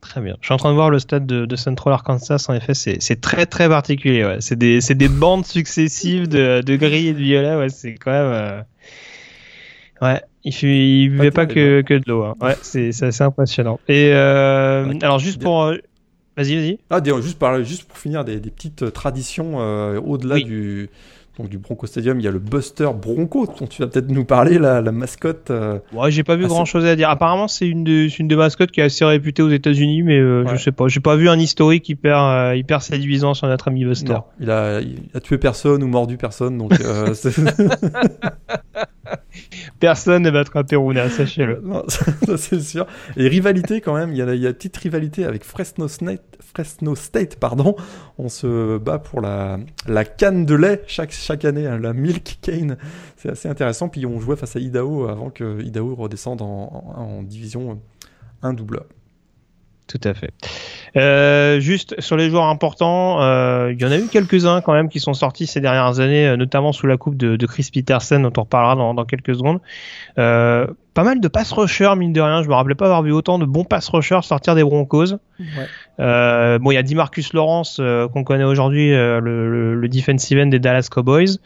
Très 0.00 0.20
bien. 0.20 0.36
Je 0.40 0.46
suis 0.46 0.54
en 0.54 0.58
train 0.58 0.70
de 0.70 0.74
voir 0.74 0.90
le 0.90 0.98
stade 1.00 1.26
de, 1.26 1.44
de 1.44 1.56
Central 1.56 1.92
Arkansas. 1.92 2.46
En 2.48 2.54
effet, 2.54 2.72
c'est 2.74 3.20
très, 3.20 3.46
très 3.46 3.68
particulier. 3.68 4.24
Ouais. 4.24 4.36
C'est 4.40 4.56
des, 4.56 4.78
des 4.80 5.08
bandes 5.08 5.44
successives 5.44 6.28
de, 6.28 6.60
de 6.62 6.76
gris 6.76 7.08
et 7.08 7.12
de 7.14 7.18
violet. 7.18 7.56
Ouais, 7.56 7.68
c'est 7.68 7.94
quand 7.94 8.12
même. 8.12 8.32
euh, 8.32 8.62
Ouais, 10.00 10.22
il 10.44 11.06
ne 11.06 11.16
buvait 11.16 11.30
pas 11.32 11.46
que, 11.46 11.54
terrible. 11.54 11.84
que 11.88 11.94
de 11.94 12.02
l'eau. 12.06 12.22
hein. 12.24 12.34
Ouais, 12.40 12.56
c'est 12.62 12.92
c'est 12.92 13.06
assez 13.06 13.24
impressionnant. 13.24 13.80
Et 13.88 14.10
euh, 14.12 14.92
alors, 15.02 15.18
juste 15.18 15.42
pour. 15.42 15.72
Vas-y, 16.38 16.54
vas-y. 16.56 16.78
Ah, 16.88 17.02
des- 17.02 17.12
juste, 17.20 17.38
par- 17.38 17.62
juste 17.64 17.84
pour 17.84 17.98
finir, 17.98 18.24
des, 18.24 18.40
des 18.40 18.50
petites 18.50 18.84
euh, 18.84 18.90
traditions 18.90 19.60
euh, 19.60 20.00
au-delà 20.00 20.36
Oui. 20.36 20.44
du, 20.44 20.90
donc, 21.38 21.48
du 21.48 21.58
Bronco 21.58 21.86
Stadium, 21.86 22.18
il 22.18 22.24
y 22.24 22.28
a 22.28 22.32
le 22.32 22.38
Buster 22.38 22.88
Bronco 23.00 23.46
dont 23.60 23.66
tu 23.66 23.82
vas 23.82 23.88
peut-être 23.88 24.08
nous 24.08 24.24
parler, 24.24 24.58
la, 24.58 24.80
la 24.80 24.92
mascotte. 24.92 25.50
euh, 25.50 25.78
Ouais, 25.92 26.10
j'ai 26.10 26.24
pas 26.24 26.36
vu 26.36 26.44
Ah, 26.46 26.48
grand 26.48 26.64
chose 26.64 26.84
à 26.84 26.96
dire. 26.96 27.10
Apparemment, 27.10 27.48
c'est 27.48 27.66
une, 27.68 27.84
de- 27.84 28.08
une 28.20 28.28
des 28.28 28.36
mascottes 28.36 28.70
qui 28.70 28.80
est 28.80 28.84
assez 28.84 29.04
réputée 29.04 29.42
aux 29.42 29.50
États-Unis, 29.50 30.02
mais 30.02 30.18
euh, 30.18 30.44
Ouais. 30.44 30.56
je 30.56 30.62
sais 30.62 30.72
pas. 30.72 30.88
J'ai 30.88 31.00
pas 31.00 31.16
vu 31.16 31.28
un 31.28 31.38
historique 31.38 31.88
hyper, 31.88 32.54
hyper 32.54 32.82
séduisant 32.82 33.34
sur 33.34 33.46
notre 33.48 33.68
ami 33.68 33.84
Buster. 33.84 34.12
non, 34.14 34.22
il, 34.40 34.50
a, 34.50 34.80
il 34.80 34.98
a 35.14 35.20
tué 35.20 35.38
personne 35.38 35.82
ou 35.82 35.88
mordu 35.88 36.16
personne, 36.16 36.56
donc 36.58 36.72
Personne 39.80 40.22
ne 40.22 40.30
battra 40.30 40.64
Peruna, 40.64 41.08
sachez-le. 41.08 41.62
Ça, 41.88 42.36
c'est 42.36 42.60
sûr. 42.60 42.86
Et 43.16 43.28
rivalité 43.28 43.80
quand 43.80 43.94
même, 43.94 44.12
il 44.12 44.18
y 44.18 44.22
a, 44.22 44.34
il 44.34 44.54
petite 44.54 44.76
rivalité 44.76 45.24
avec 45.24 45.44
Fresno 45.44 45.88
State, 45.88 46.22
Fresno 46.40 46.94
State 46.94 47.36
pardon. 47.36 47.76
On 48.18 48.28
se 48.28 48.78
bat 48.78 48.98
pour 48.98 49.20
la, 49.20 49.58
la 49.86 50.04
canne 50.04 50.44
de 50.44 50.54
lait 50.54 50.82
chaque, 50.86 51.12
chaque 51.12 51.44
année, 51.44 51.66
hein, 51.66 51.78
la 51.78 51.92
Milk 51.92 52.38
Cane. 52.42 52.76
C'est 53.16 53.30
assez 53.30 53.48
intéressant. 53.48 53.88
Puis 53.88 54.06
on 54.06 54.20
jouait 54.20 54.36
face 54.36 54.56
à 54.56 54.60
Idaho 54.60 55.08
avant 55.08 55.30
que 55.30 55.62
Idaho 55.62 55.94
redescende 55.94 56.42
en, 56.42 56.94
en, 56.96 57.22
division 57.22 57.80
1 58.42 58.52
double 58.52 58.78
A. 58.78 58.97
Tout 59.88 60.00
à 60.04 60.12
fait. 60.12 60.30
Euh, 60.96 61.60
juste 61.60 61.98
sur 61.98 62.16
les 62.18 62.28
joueurs 62.28 62.44
importants, 62.44 63.22
euh, 63.22 63.72
il 63.72 63.80
y 63.80 63.86
en 63.86 63.90
a 63.90 63.96
eu 63.96 64.06
quelques-uns 64.06 64.60
quand 64.60 64.74
même 64.74 64.90
qui 64.90 65.00
sont 65.00 65.14
sortis 65.14 65.46
ces 65.46 65.60
dernières 65.62 65.98
années, 65.98 66.28
euh, 66.28 66.36
notamment 66.36 66.72
sous 66.72 66.86
la 66.86 66.98
coupe 66.98 67.16
de, 67.16 67.36
de 67.36 67.46
Chris 67.46 67.70
Peterson, 67.72 68.20
dont 68.20 68.32
on 68.36 68.42
reparlera 68.42 68.76
dans, 68.76 68.92
dans 68.92 69.06
quelques 69.06 69.34
secondes. 69.34 69.60
Euh, 70.18 70.66
pas 70.92 71.04
mal 71.04 71.20
de 71.20 71.28
pass 71.28 71.52
rushers, 71.52 71.94
mine 71.96 72.12
de 72.12 72.20
rien. 72.20 72.42
Je 72.42 72.48
me 72.48 72.54
rappelais 72.54 72.74
pas 72.74 72.84
avoir 72.84 73.02
vu 73.02 73.12
autant 73.12 73.38
de 73.38 73.46
bons 73.46 73.64
pass 73.64 73.88
rushers 73.88 74.20
sortir 74.22 74.54
des 74.54 74.62
Broncos. 74.62 75.14
Euh, 76.00 76.58
bon, 76.58 76.70
il 76.70 76.74
y 76.74 76.78
a 76.78 76.82
Dimarcus 76.82 77.32
Lawrence 77.32 77.78
euh, 77.80 78.08
qu'on 78.08 78.24
connaît 78.24 78.44
aujourd'hui, 78.44 78.92
euh, 78.92 79.20
le, 79.20 79.50
le, 79.50 79.74
le 79.74 79.88
defensive 79.88 80.38
end 80.38 80.48
des 80.48 80.58
Dallas 80.58 80.88
Cowboys. 80.90 81.38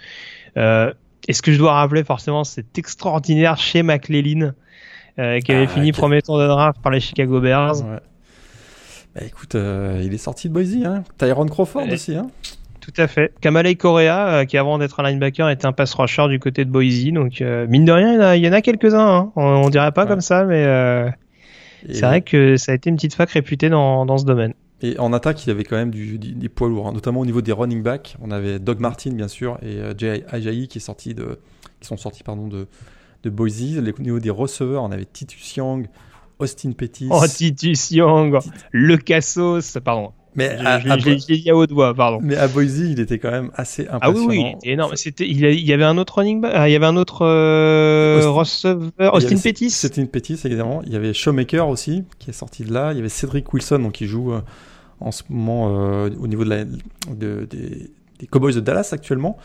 Euh, 0.56 0.92
et 1.28 1.32
ce 1.32 1.42
que 1.42 1.52
je 1.52 1.58
dois 1.58 1.74
rappeler 1.74 2.02
forcément, 2.02 2.42
c'est 2.42 2.76
extraordinaire 2.78 3.56
chez 3.56 3.84
McLean, 3.84 4.52
euh, 5.20 5.38
qui 5.38 5.52
avait 5.52 5.66
Ah, 5.68 5.74
fini 5.74 5.92
premier 5.92 6.22
tour 6.22 6.38
de 6.40 6.46
draft 6.48 6.80
par 6.82 6.90
les 6.90 6.98
Chicago 6.98 7.40
Bears? 7.40 7.82
Ouais. 7.84 8.00
Bah, 9.14 9.20
écoute, 9.26 9.54
euh, 9.54 10.00
il 10.04 10.14
est 10.14 10.18
sorti 10.18 10.48
de 10.48 10.54
Boise, 10.54 10.74
hein. 10.84 11.02
Tyrone 11.18 11.50
Crawford 11.50 11.86
aussi, 11.90 12.16
hein. 12.16 12.28
Tout 12.80 12.92
à 12.96 13.06
fait. 13.06 13.32
Kamalei 13.40 13.76
Correa, 13.76 14.28
euh, 14.28 14.44
qui 14.44 14.56
avant 14.58 14.78
d'être 14.78 14.98
un 14.98 15.08
linebacker 15.08 15.48
était 15.50 15.66
un 15.66 15.72
pass 15.72 15.94
rusher 15.94 16.26
du 16.28 16.40
côté 16.40 16.64
de 16.64 16.70
Boise. 16.70 17.04
Donc, 17.12 17.40
euh, 17.40 17.66
mine 17.68 17.84
de 17.84 17.92
rien, 17.92 18.34
il 18.34 18.44
y 18.44 18.48
en 18.48 18.52
a, 18.52 18.60
quelques-uns. 18.62 18.98
Hein. 19.06 19.32
On, 19.36 19.42
on 19.42 19.68
dirait 19.70 19.92
pas 19.92 20.02
Ouais. 20.02 20.08
comme 20.08 20.20
ça, 20.20 20.44
mais 20.44 20.64
c'est 21.90 22.00
vrai 22.06 22.22
que 22.22 22.56
ça 22.56 22.72
a 22.72 22.74
été 22.74 22.90
une 22.90 22.96
petite 22.96 23.14
fac 23.14 23.30
réputée 23.30 23.68
dans, 23.68 24.06
dans 24.06 24.18
ce 24.18 24.24
domaine. 24.24 24.54
Et 24.84 24.98
en 24.98 25.12
attaque, 25.12 25.44
il 25.46 25.48
y 25.48 25.52
avait 25.52 25.62
quand 25.62 25.76
même 25.76 25.92
du, 25.92 26.18
du- 26.18 26.32
des 26.32 26.48
poids 26.48 26.68
lourds, 26.68 26.88
hein, 26.88 26.92
notamment 26.92 27.20
au 27.20 27.26
niveau 27.26 27.40
des 27.40 27.52
running 27.52 27.82
backs. 27.84 28.16
On 28.20 28.32
avait 28.32 28.58
Doug 28.58 28.80
Martin, 28.80 29.12
bien 29.12 29.28
sûr, 29.28 29.58
et 29.62 29.78
Jay 29.96 30.24
Ajayi 30.28 30.66
qui, 30.66 30.78
est 30.78 30.80
sorti 30.80 31.14
de, 31.14 31.38
qui 31.80 31.86
sont 31.86 31.96
sortis 31.96 32.24
pardon, 32.24 32.48
de, 32.48 32.66
de 33.22 33.30
Boise. 33.30 33.78
Les- 33.78 33.92
Au 33.92 34.02
niveau 34.02 34.18
des 34.18 34.30
receveurs, 34.30 34.82
on 34.82 34.90
avait 34.90 35.04
Titus 35.04 35.54
Young, 35.54 35.86
Austin 36.38 36.72
Pettis. 36.72 37.08
Oh, 37.10 37.22
Titus 37.26 37.90
Young, 37.90 38.38
le 38.72 38.96
Cassos, 38.96 39.78
pardon. 39.84 40.10
mais, 40.34 40.56
Je, 40.58 40.64
à, 40.66 40.78
je- 40.80 40.88
je 40.88 40.92
pardon. 41.94 42.18
mais 42.22 42.36
à 42.36 42.48
Boise, 42.48 42.78
il 42.78 42.98
était 43.00 43.18
quand 43.18 43.30
même 43.30 43.50
assez 43.54 43.86
Ah 43.90 44.10
oui, 44.10 44.18
impressionnant. 44.20 44.28
oui, 44.28 44.54
il 44.64 44.70
énorme. 44.72 44.96
C'était, 44.96 45.28
il, 45.28 45.38
y 45.40 45.46
a- 45.46 45.50
il 45.50 45.60
y 45.64 45.72
avait 45.72 45.84
un 45.84 45.98
autre 45.98 46.18
running 46.18 46.40
back, 46.40 46.52
ah, 46.54 46.68
il 46.68 46.72
y 46.72 46.76
avait 46.76 46.86
un 46.86 46.96
autre 46.96 47.24
euh, 47.24 48.18
Austin- 48.18 48.74
receveur, 48.74 49.14
Austin 49.14 49.32
avait- 49.34 49.42
Pettis. 49.42 49.70
C'était 49.70 50.00
une 50.00 50.08
Pettis, 50.08 50.38
évidemment. 50.44 50.82
Il 50.86 50.92
y 50.92 50.96
avait 50.96 51.12
Showmaker 51.12 51.68
aussi, 51.68 52.04
qui 52.18 52.30
est 52.30 52.34
sorti 52.34 52.64
de 52.64 52.72
là. 52.72 52.92
Il 52.92 52.96
y 52.96 53.00
avait 53.00 53.08
Cedric 53.08 53.52
Wilson, 53.52 53.78
donc, 53.78 53.92
qui 53.92 54.06
joue 54.06 54.32
euh, 54.32 54.40
en 55.00 55.12
ce 55.12 55.22
moment 55.28 55.68
euh, 55.78 56.10
au 56.18 56.26
niveau 56.26 56.44
de 56.44 56.50
la, 56.50 56.64
de- 56.64 57.46
des, 57.50 57.90
des 58.18 58.26
Cowboys 58.26 58.54
de 58.54 58.60
Dallas 58.60 58.88
actuellement. 58.92 59.36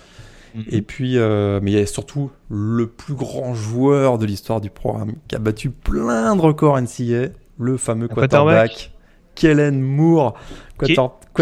Mhm. 0.57 0.63
Et 0.69 0.81
puis, 0.81 1.17
euh, 1.17 1.59
mais 1.61 1.71
il 1.71 1.77
y 1.77 1.81
a 1.81 1.85
surtout 1.85 2.31
le 2.49 2.87
plus 2.87 3.13
grand 3.13 3.53
joueur 3.53 4.17
de 4.17 4.25
l'histoire 4.25 4.59
du 4.61 4.69
programme 4.69 5.13
qui 5.27 5.35
a 5.35 5.39
battu 5.39 5.69
plein 5.69 6.35
de 6.35 6.41
records 6.41 6.77
NCA, 6.81 7.29
le 7.59 7.77
fameux 7.77 8.07
quarterback. 8.07 8.69
quarterback, 8.69 8.91
Kellen 9.35 9.79
Moore, 9.81 10.33
quarter- 10.79 10.93
Qui 10.95 10.95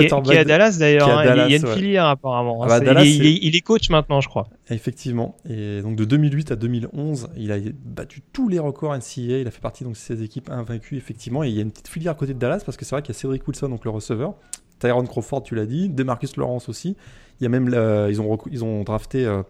quarterback 0.10 0.24
qui 0.26 0.32
est 0.36 0.40
à 0.40 0.44
Dallas 0.44 0.76
d'ailleurs. 0.78 1.08
hein. 1.08 1.22
Il 1.24 1.28
y 1.52 1.54
a- 1.54 1.58
une 1.58 1.66
ouais. 1.66 1.76
filière 1.76 2.06
apparemment. 2.08 2.62
hein. 2.64 2.68
Ah 2.70 2.80
bah, 2.80 2.80
Dallas, 2.82 3.04
il, 3.06 3.08
est, 3.08 3.16
il 3.16 3.26
est- 3.26 3.40
il 3.44 3.56
est 3.56 3.62
coach 3.62 3.90
maintenant, 3.90 4.20
je 4.20 4.28
crois. 4.28 4.50
Effectivement. 4.70 5.38
Et 5.50 5.82
donc 5.82 5.96
de 5.96 6.04
2008 6.04 6.52
à 6.52 6.58
2011, 6.58 7.30
il 7.38 7.54
a 7.54 7.58
battu 7.86 8.22
tous 8.34 8.50
les 8.50 8.60
records 8.60 8.94
NCAA. 8.94 9.40
Il 9.40 9.48
a 9.48 9.52
fait 9.52 9.62
partie 9.62 9.86
donc 9.86 9.94
de 9.94 9.98
ces 9.98 10.22
équipes 10.24 10.50
invaincues 10.52 10.98
effectivement. 10.98 11.42
Et 11.46 11.48
il 11.50 11.56
y 11.56 11.60
a 11.60 11.62
une 11.62 11.72
petite 11.72 11.88
filière 11.88 12.12
à 12.12 12.16
côté 12.16 12.34
de 12.34 12.40
Dallas 12.40 12.62
parce 12.66 12.76
que 12.76 12.84
c'est 12.84 12.94
vrai 12.96 13.02
qu'il 13.02 13.16
y 13.16 13.18
a 13.18 13.20
Cedric 13.20 13.48
Wilson 13.48 13.70
donc 13.70 13.86
le 13.86 13.92
receveur, 13.92 14.34
Tyrone 14.80 15.08
Crawford 15.08 15.44
tu 15.44 15.56
l'as 15.56 15.66
dit, 15.66 15.90
Demarcus 15.90 16.38
Lawrence 16.38 16.70
aussi. 16.70 16.96
Il 17.40 17.44
y 17.44 17.48
a 17.48 17.50
même 17.50 17.70
la- 17.70 18.10
ils 18.10 18.22
ont 18.22 18.38
ils 18.52 18.64
ont 18.64 18.84
drafté 18.84 19.26
euh, 19.26 19.42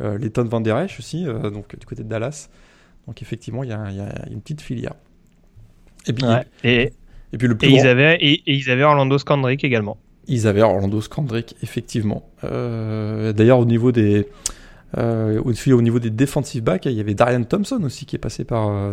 euh, 0.00 0.18
Leighton 0.18 0.44
Van 0.44 0.60
Der 0.60 0.78
Esch 0.78 0.98
aussi 0.98 1.26
euh, 1.26 1.50
donc 1.50 1.76
du 1.78 1.86
côté 1.86 2.02
de 2.02 2.08
Dallas. 2.08 2.48
Donc 3.06 3.20
effectivement 3.22 3.64
il 3.64 3.70
y 3.70 3.72
a, 3.72 3.90
il 3.90 3.96
y 3.96 4.00
a 4.00 4.12
une 4.30 4.40
petite 4.40 4.60
filière. 4.60 4.94
Et 6.06 6.12
puis, 6.12 6.24
Ouais. 6.24 6.44
Et, 6.64 6.92
et 7.32 7.38
puis 7.38 7.48
le 7.48 7.56
plus 7.56 7.68
et, 7.68 7.70
grand- 7.72 7.80
ils 7.84 7.86
avaient, 7.86 8.16
et, 8.20 8.32
et 8.46 8.54
ils 8.54 8.70
avaient 8.70 8.82
Orlando 8.82 9.18
Scandrick 9.18 9.64
également. 9.64 9.96
Ils 10.28 10.46
avaient 10.46 10.62
Orlando 10.62 11.00
Scandrick, 11.00 11.56
effectivement. 11.62 12.28
Euh, 12.44 13.32
D'ailleurs, 13.32 13.58
au 13.58 13.64
niveau 13.64 13.90
des 13.92 14.28
euh, 14.98 15.40
aussi 15.44 15.72
au 15.72 15.80
niveau 15.82 15.98
des 15.98 16.10
defensive 16.10 16.62
backs, 16.62 16.84
il 16.86 16.92
y 16.92 17.00
avait 17.00 17.14
Darian 17.14 17.42
Thompson 17.44 17.80
aussi 17.82 18.04
qui 18.06 18.14
est 18.16 18.20
passé 18.20 18.44
par 18.44 18.68
euh, 18.68 18.92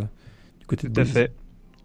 du 0.59 0.65
côté 0.65 0.87
de 0.87 0.93
Tout 0.93 1.01
à 1.01 1.05
fait. 1.05 1.31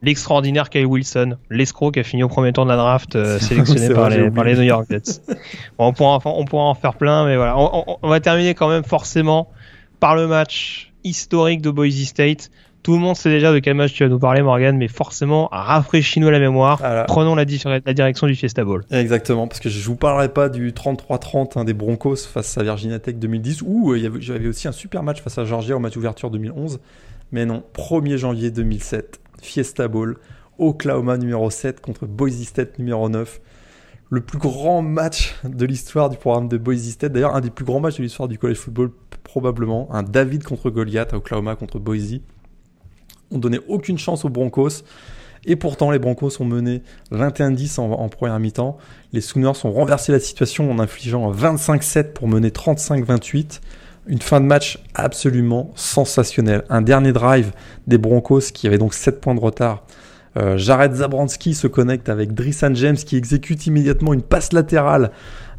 L'extraordinaire 0.03 0.69
Kyle 0.71 0.87
Wilson, 0.87 1.37
l'escroc 1.51 1.93
qui 1.93 2.01
a 2.01 2.03
fini 2.03 2.23
au 2.23 2.29
premier 2.29 2.53
tour 2.53 2.65
de 2.65 2.71
la 2.71 2.77
draft, 2.77 3.17
euh, 3.17 3.39
sélectionné 3.39 3.89
par, 3.89 4.07
vrai, 4.11 4.21
les, 4.23 4.31
par 4.31 4.45
les 4.45 4.53
oublié. 4.53 4.57
New 4.67 4.69
York 4.69 4.87
Jets. 4.91 5.21
Bon, 5.79 5.87
on, 5.87 5.93
pourra, 5.93 6.17
en- 6.17 6.21
on 6.39 6.45
pourra 6.45 6.65
en 6.65 6.75
faire 6.75 6.95
plein, 6.95 7.25
mais 7.27 7.37
voilà. 7.37 7.57
On, 7.59 7.85
on- 7.87 7.97
on 8.03 8.09
va 8.09 8.21
terminer 8.21 8.55
quand 8.55 8.69
même 8.69 8.85
forcément 8.85 9.49
par 10.01 10.15
le 10.17 10.27
match 10.27 10.93
historique 11.05 11.63
de 11.63 11.71
Boise 11.71 12.05
State. 12.05 12.51
Tout 12.83 12.93
le 12.93 12.99
monde 12.99 13.17
sait 13.17 13.31
déjà 13.31 13.51
de 13.51 13.61
quel 13.61 13.73
match 13.73 13.95
tu 13.95 14.03
vas 14.05 14.11
nous 14.11 14.19
parler, 14.19 14.43
Morgan, 14.43 14.77
mais 14.77 14.89
forcément, 14.89 15.49
rafraîchis-nous 15.51 16.29
la 16.29 16.39
mémoire. 16.39 16.77
Voilà. 16.81 17.05
Prenons 17.05 17.35
la, 17.35 17.47
direction 17.47 18.27
du 18.27 18.35
Fiesta 18.35 18.63
Bowl. 18.63 18.85
Exactement, 18.91 19.49
parce 19.49 19.59
que 19.61 19.71
je 19.71 19.87
vous 19.87 19.97
parlerai 19.97 20.29
pas 20.29 20.51
du 20.51 20.73
33-30 20.73 21.59
hein, 21.59 21.65
des 21.65 21.73
Broncos 21.73 22.17
face 22.31 22.59
à 22.59 22.63
Virginia 22.63 22.99
Tech 22.99 23.15
2010, 23.17 23.63
où 23.63 23.93
euh, 23.93 23.97
il 23.97 24.05
y 24.05 24.07
avait- 24.07 24.21
j'avais 24.21 24.49
aussi 24.49 24.69
un 24.69 24.73
super 24.73 25.03
match 25.03 25.23
face 25.23 25.39
à 25.39 25.47
Georgia 25.47 25.75
au 25.77 25.79
match 25.79 25.97
ouverture 25.97 26.31
2011. 26.31 26.79
Mais 27.33 27.47
non, 27.47 27.63
1er 27.75 28.19
janvier 28.19 28.51
2007, 28.51 29.19
Fiesta 29.45 29.89
Bowl, 29.89 30.19
Oklahoma 30.59 31.17
numéro 31.17 31.51
7 31.51 31.81
contre 31.81 32.07
Boise 32.07 32.43
State 32.45 32.79
numéro 32.79 33.09
9. 33.09 33.41
Le 34.11 34.21
plus 34.21 34.39
grand 34.39 34.83
match 34.83 35.35
de 35.45 35.67
l'histoire 35.67 36.09
du 36.11 36.17
programme 36.17 36.49
de 36.49 36.59
Boise 36.59 36.89
State, 36.91 37.13
d'ailleurs 37.13 37.35
un 37.35 37.41
des 37.41 37.51
plus 37.51 37.65
grands 37.65 37.81
matchs 37.81 37.97
de 37.97 38.03
l'histoire 38.03 38.29
du 38.29 38.39
college 38.39 38.59
football 38.59 38.91
probablement, 39.23 39.89
un 39.93 40.03
David 40.03 40.45
contre 40.45 40.71
Goliath 40.71 41.15
à 41.15 41.17
Oklahoma 41.17 41.57
contre 41.57 41.79
Boise. 41.79 42.21
On 43.31 43.39
donnait 43.39 43.61
aucune 43.69 43.99
chance 43.99 44.25
aux 44.25 44.29
Broncos. 44.29 44.85
Et 45.47 45.57
pourtant, 45.57 45.91
les 45.91 45.99
Broncos 45.99 46.41
ont 46.41 46.47
mené 46.47 46.83
21-10 47.13 47.79
en, 47.81 47.91
en 47.91 48.09
première 48.09 48.39
mi-temps. 48.39 48.79
Les 49.13 49.21
Sooners 49.21 49.65
ont 49.65 49.73
renversé 49.73 50.13
la 50.13 50.21
situation 50.21 50.71
en 50.71 50.79
infligeant 50.79 51.31
un 51.31 51.35
25-7 51.35 52.13
pour 52.13 52.29
mener 52.29 52.49
35-28. 52.49 53.61
Une 54.07 54.21
fin 54.21 54.41
de 54.41 54.47
match 54.47 54.79
absolument 54.95 55.73
sensationnelle. 55.77 56.65
Un 56.69 56.83
dernier 56.83 57.13
drive 57.13 57.53
des 57.87 57.99
Broncos 57.99 58.53
qui 58.53 58.67
avait 58.67 58.79
donc 58.79 58.95
7 58.95 59.21
points 59.21 59.35
de 59.35 59.41
retard. 59.41 59.85
Euh, 60.37 60.59
Jared 60.59 60.93
Zabransky 60.95 61.55
se 61.55 61.69
connecte 61.69 62.09
avec 62.09 62.35
Drissan 62.35 62.75
James 62.75 62.97
qui 62.97 63.17
exécute 63.17 63.67
immédiatement 63.67 64.13
une 64.13 64.23
passe 64.23 64.53
latérale 64.53 65.13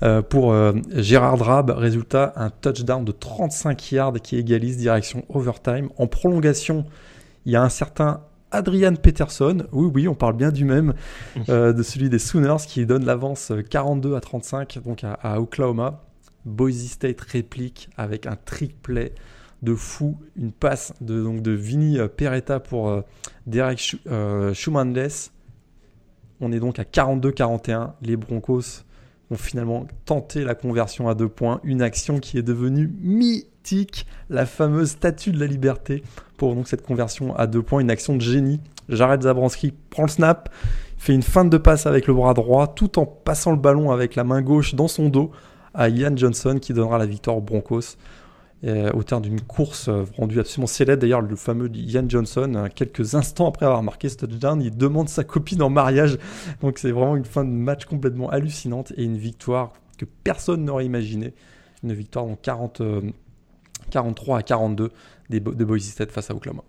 euh, 0.03 0.21
pour 0.21 0.51
euh, 0.51 0.73
Gérard 0.93 1.37
Drab. 1.37 1.69
Résultat, 1.71 2.33
un 2.35 2.49
touchdown 2.49 3.03
de 3.05 3.11
35 3.11 3.91
yards 3.91 4.13
qui 4.21 4.37
égalise 4.37 4.77
direction 4.77 5.23
overtime. 5.29 5.89
En 5.97 6.07
prolongation, 6.07 6.85
il 7.45 7.53
y 7.53 7.55
a 7.55 7.63
un 7.63 7.69
certain 7.69 8.21
Adrian 8.55 8.95
Peterson, 8.95 9.65
oui 9.71 9.91
oui, 9.93 10.07
on 10.07 10.15
parle 10.15 10.35
bien 10.35 10.51
du 10.51 10.65
même, 10.65 10.93
euh, 11.49 11.73
de 11.73 11.83
celui 11.83 12.09
des 12.09 12.19
Sooners 12.19 12.65
qui 12.67 12.85
donne 12.85 13.05
l'avance 13.05 13.51
euh, 13.51 13.61
42 13.61 14.15
à 14.15 14.21
35 14.21 14.79
donc 14.85 15.03
à, 15.03 15.13
à 15.13 15.39
Oklahoma. 15.39 16.04
Boise 16.45 16.85
State 16.87 17.21
réplique 17.21 17.89
avec 17.97 18.27
un 18.27 18.35
trick 18.35 18.81
play 18.81 19.13
de 19.63 19.73
fou, 19.73 20.17
une 20.37 20.51
passe 20.51 20.93
de, 21.01 21.23
donc 21.23 21.45
euh, 21.47 22.07
Peretta 22.07 22.59
pour 22.59 22.89
euh, 22.89 23.01
Derek 23.47 23.79
Schu- 23.79 23.99
euh. 24.07 24.53
On 26.41 26.51
est 26.51 26.59
donc 26.59 26.79
à 26.79 26.83
42-41. 26.83 27.93
Les 28.01 28.15
Broncos 28.17 28.83
ont 29.31 29.37
finalement 29.37 29.87
tenté 30.05 30.43
la 30.43 30.53
conversion 30.53 31.09
à 31.09 31.15
deux 31.15 31.29
points, 31.29 31.61
une 31.63 31.81
action 31.81 32.19
qui 32.19 32.37
est 32.37 32.43
devenue 32.43 32.93
mythique, 33.01 34.05
la 34.29 34.45
fameuse 34.45 34.91
statue 34.91 35.31
de 35.31 35.39
la 35.39 35.47
liberté 35.47 36.03
pour 36.37 36.53
donc 36.53 36.67
cette 36.67 36.83
conversion 36.85 37.35
à 37.35 37.47
deux 37.47 37.63
points, 37.63 37.79
une 37.79 37.89
action 37.89 38.15
de 38.15 38.21
génie. 38.21 38.59
Jared 38.89 39.23
Zabransky 39.23 39.73
prend 39.89 40.03
le 40.03 40.09
snap, 40.09 40.49
fait 40.97 41.13
une 41.15 41.23
feinte 41.23 41.49
de 41.49 41.57
passe 41.57 41.87
avec 41.87 42.05
le 42.05 42.13
bras 42.13 42.35
droit, 42.35 42.67
tout 42.67 42.99
en 42.99 43.05
passant 43.05 43.51
le 43.51 43.57
ballon 43.57 43.89
avec 43.91 44.15
la 44.15 44.23
main 44.23 44.43
gauche 44.43 44.75
dans 44.75 44.87
son 44.87 45.09
dos 45.09 45.31
à 45.75 45.89
Ian 45.89 46.15
Johnson 46.15 46.57
qui 46.61 46.73
donnera 46.73 46.97
la 46.97 47.05
victoire 47.05 47.37
aux 47.37 47.41
Broncos. 47.41 47.97
euh, 48.65 48.89
au 48.93 49.03
terme 49.03 49.21
d'une 49.21 49.41
course 49.41 49.89
euh, 49.89 50.05
rendue 50.17 50.39
absolument 50.39 50.65
célèbre. 50.65 51.01
D'ailleurs, 51.01 51.21
le 51.21 51.35
fameux 51.35 51.69
Ian 51.75 52.05
Johnson, 52.07 52.51
euh, 52.55 52.67
quelques 52.73 53.13
instants 53.13 53.47
après 53.47 53.65
avoir 53.67 53.83
marqué 53.83 54.09
ce 54.09 54.15
touchdown, 54.15 54.59
il 54.61 54.75
demande 54.75 55.07
sa 55.09 55.23
copine 55.23 55.61
en 55.61 55.69
mariage. 55.69 56.17
Donc 56.61 56.79
c'est 56.79 56.91
vraiment 56.91 57.15
une 57.15 57.25
fin 57.25 57.43
de 57.43 57.49
match 57.51 57.85
complètement 57.85 58.29
hallucinante 58.29 58.91
et 58.97 59.03
une 59.03 59.17
victoire 59.17 59.73
que 59.99 60.05
personne 60.23 60.63
n'aurait 60.65 60.85
imaginé. 60.85 61.33
Une 61.83 61.93
victoire 61.93 62.25
donc 62.25 62.41
40, 62.41 62.81
euh, 62.81 63.01
43 63.91 64.39
à 64.39 64.41
42 64.41 64.89
des, 65.29 65.39
de 65.39 65.65
Boise 65.65 65.83
State 65.83 66.11
face 66.11 66.31
à 66.31 66.33
Oklahoma. 66.35 66.63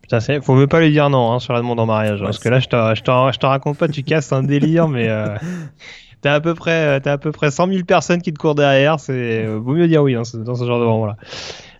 Putain, 0.00 0.18
c'est, 0.18 0.40
faut 0.40 0.54
même 0.56 0.66
pas 0.68 0.80
lui 0.80 0.90
dire 0.90 1.08
non 1.10 1.32
hein, 1.32 1.38
sur 1.38 1.52
la 1.52 1.60
demande 1.60 1.78
en 1.78 1.86
mariage. 1.86 2.18
hein, 2.20 2.22
Ouais, 2.22 2.26
parce 2.28 2.40
que 2.40 2.48
là, 2.48 2.58
je 2.58 2.66
te, 2.68 2.76
je, 2.96 3.02
te, 3.02 3.10
je 3.32 3.38
te 3.38 3.46
raconte 3.46 3.78
pas, 3.78 3.86
tu 3.88 4.02
casses 4.02 4.32
un 4.32 4.42
délire, 4.42 4.88
mais 4.88 5.08
euh, 5.08 5.36
t'as 6.22 6.34
à 6.34 6.40
peu 6.40 6.54
près, 6.54 6.86
euh, 6.86 7.00
t'as 7.00 7.12
à 7.12 7.18
peu 7.18 7.32
près 7.32 7.50
100 7.50 7.68
000 7.68 7.84
personnes 7.84 8.22
qui 8.22 8.32
te 8.32 8.38
courent 8.38 8.54
derrière. 8.54 8.98
C'est 8.98 9.44
euh, 9.44 9.58
vaut 9.58 9.74
mieux 9.74 9.88
dire 9.88 10.02
oui 10.02 10.14
hein, 10.14 10.22
dans 10.34 10.54
ce 10.54 10.64
genre 10.64 10.80
de 10.80 10.86
moment-là. 10.86 11.16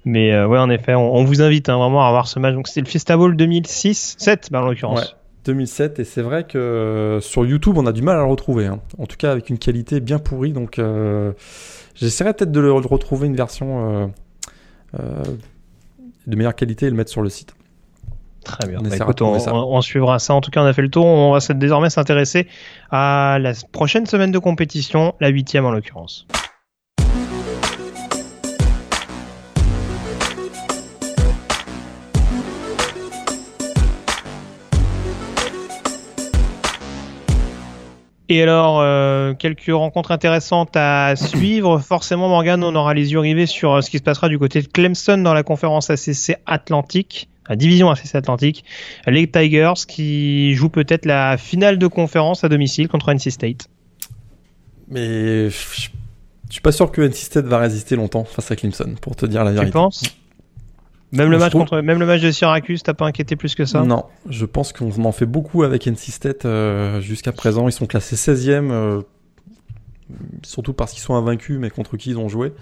Mais 0.05 0.32
euh, 0.32 0.47
ouais, 0.47 0.59
en 0.59 0.68
effet, 0.68 0.95
on, 0.95 1.24
vous 1.24 1.40
invite 1.40 1.68
hein, 1.68 1.78
vraiment 1.78 2.07
à 2.07 2.11
voir 2.11 2.26
ce 2.26 2.38
match. 2.38 2.55
Donc 2.55 2.68
c'était 2.68 2.82
le 2.82 2.86
Fiesta 2.86 3.16
Bowl 3.16 3.34
2006, 3.36 4.16
7 4.18 4.49
bah, 4.51 4.61
en 4.61 4.66
l'occurrence. 4.66 5.01
Ouais. 5.01 5.07
2007 5.45 5.99
et 5.99 6.05
c'est 6.05 6.22
vrai 6.22 6.45
que 6.45 7.18
sur 7.20 7.45
YouTube 7.45 7.76
on 7.76 7.84
a 7.86 7.90
du 7.90 8.01
mal 8.01 8.16
à 8.16 8.20
le 8.20 8.26
retrouver 8.26 8.66
hein. 8.66 8.78
en 8.97 9.07
tout 9.07 9.16
cas 9.16 9.32
avec 9.32 9.51
une 9.51 9.59
qualité 9.59 9.99
bien 9.99 10.20
pourrie 10.20 10.53
donc 10.53 10.80
j'essaierai 11.97 12.32
peut-être 12.32 12.53
de 12.53 12.61
le 12.61 12.70
retrouver 12.70 13.26
une 13.26 13.34
version 13.34 14.12
de 14.97 16.36
meilleure 16.36 16.55
qualité 16.55 16.86
et 16.86 16.90
le 16.90 16.95
mettre 16.95 17.11
sur 17.11 17.22
le 17.22 17.28
site 17.28 17.57
Très 18.45 18.68
bien. 18.68 18.78
On 18.80 18.88
Bah, 18.88 18.97
écoute, 18.97 19.22
on, 19.22 19.80
suivra 19.80 20.18
ça. 20.18 20.34
En 20.34 20.40
tout 20.40 20.51
cas, 20.51 20.62
on 20.62 20.66
a 20.66 20.72
fait 20.72 20.82
le 20.82 20.90
tour. 20.90 21.07
On 21.07 21.32
va 21.32 21.55
désormais 21.55 21.90
s'intéresser 21.90 22.49
à 22.90 23.38
la 23.40 23.53
prochaine 23.72 24.07
semaine 24.07 24.32
de 24.32 24.38
compétition, 24.38 25.14
la 25.20 25.28
huitième 25.28 25.64
en 25.64 25.70
l'occurrence. 25.70 26.26
Et 38.34 38.40
alors, 38.40 38.80
euh, 38.80 39.34
quelques 39.34 39.70
rencontres 39.70 40.11
intéressantes 40.11 40.74
à 40.74 41.16
suivre. 41.16 41.78
Forcément, 41.80 42.30
Morgan, 42.30 42.64
on 42.64 42.74
aura 42.74 42.95
les 42.95 43.12
yeux 43.12 43.18
rivés 43.18 43.45
sur 43.45 43.74
euh, 43.74 43.80
ce 43.82 43.90
qui 43.90 43.99
se 43.99 44.03
passera 44.03 44.30
du 44.30 44.38
côté 44.38 44.62
de 44.62 44.68
Clemson 44.68 45.18
dans 45.18 45.34
la 45.34 45.43
conférence 45.43 45.90
ACC 45.90 46.38
Atlantique, 46.47 47.28
la 47.49 47.57
division 47.57 47.90
ACC 47.90 48.14
Atlantique. 48.14 48.64
Les 49.07 49.26
Tigers 49.30 49.72
qui 49.88 50.55
jouent 50.55 50.68
peut-être 50.68 51.07
la 51.07 51.36
finale 51.36 51.78
de 51.78 51.86
conférence 51.86 52.45
à 52.45 52.49
domicile 52.49 52.88
contre 52.88 53.12
NC 53.12 53.30
State. 53.30 53.68
mais 54.88 55.51
je 55.51 55.86
suis 56.51 56.61
pas 56.62 56.72
sûr 56.72 56.90
que 56.93 57.01
NC 57.03 57.14
State 57.14 57.47
va 57.47 57.59
résister 57.59 57.97
longtemps 57.97 58.24
face 58.24 58.51
à 58.51 58.57
Clemson 58.57 58.95
pour 59.01 59.16
te 59.16 59.26
dire 59.26 59.43
la 59.45 59.51
Tu 59.51 59.57
vérité 59.57 59.72
penses? 59.72 60.03
Même 61.12 61.30
le, 61.30 61.36
match 61.38 61.51
trouve- 61.51 61.62
contre, 61.62 61.80
même 61.82 61.99
le 61.99 62.07
match 62.07 62.22
de 62.22 62.30
Syracuse, 62.30 62.82
t'as 62.82 62.95
pas 62.95 63.05
inquiété 63.07 63.36
plus 63.36 63.55
que 63.55 63.66
ça? 63.66 63.82
Non, 63.82 64.05
je 64.30 64.47
pense 64.47 64.72
qu'on 64.72 64.90
en 65.05 65.12
fait 65.12 65.26
beaucoup 65.26 65.62
avec 65.62 65.86
NC 65.86 66.11
State 66.11 66.47
euh, 66.47 67.03
jusqu'à 67.03 67.32
présent. 67.32 67.68
Ils 67.68 67.72
sont 67.72 67.84
classés 67.86 68.16
16e, 68.16 68.70
euh, 68.70 69.03
surtout 70.43 70.72
parce 70.72 70.93
qu'ils 70.93 71.03
sont 71.03 71.14
invaincus, 71.14 71.59
mais 71.59 71.68
contre 71.68 71.97
qui 71.99 72.11
ils 72.11 72.18
ont 72.18 72.30
joué. 72.30 72.53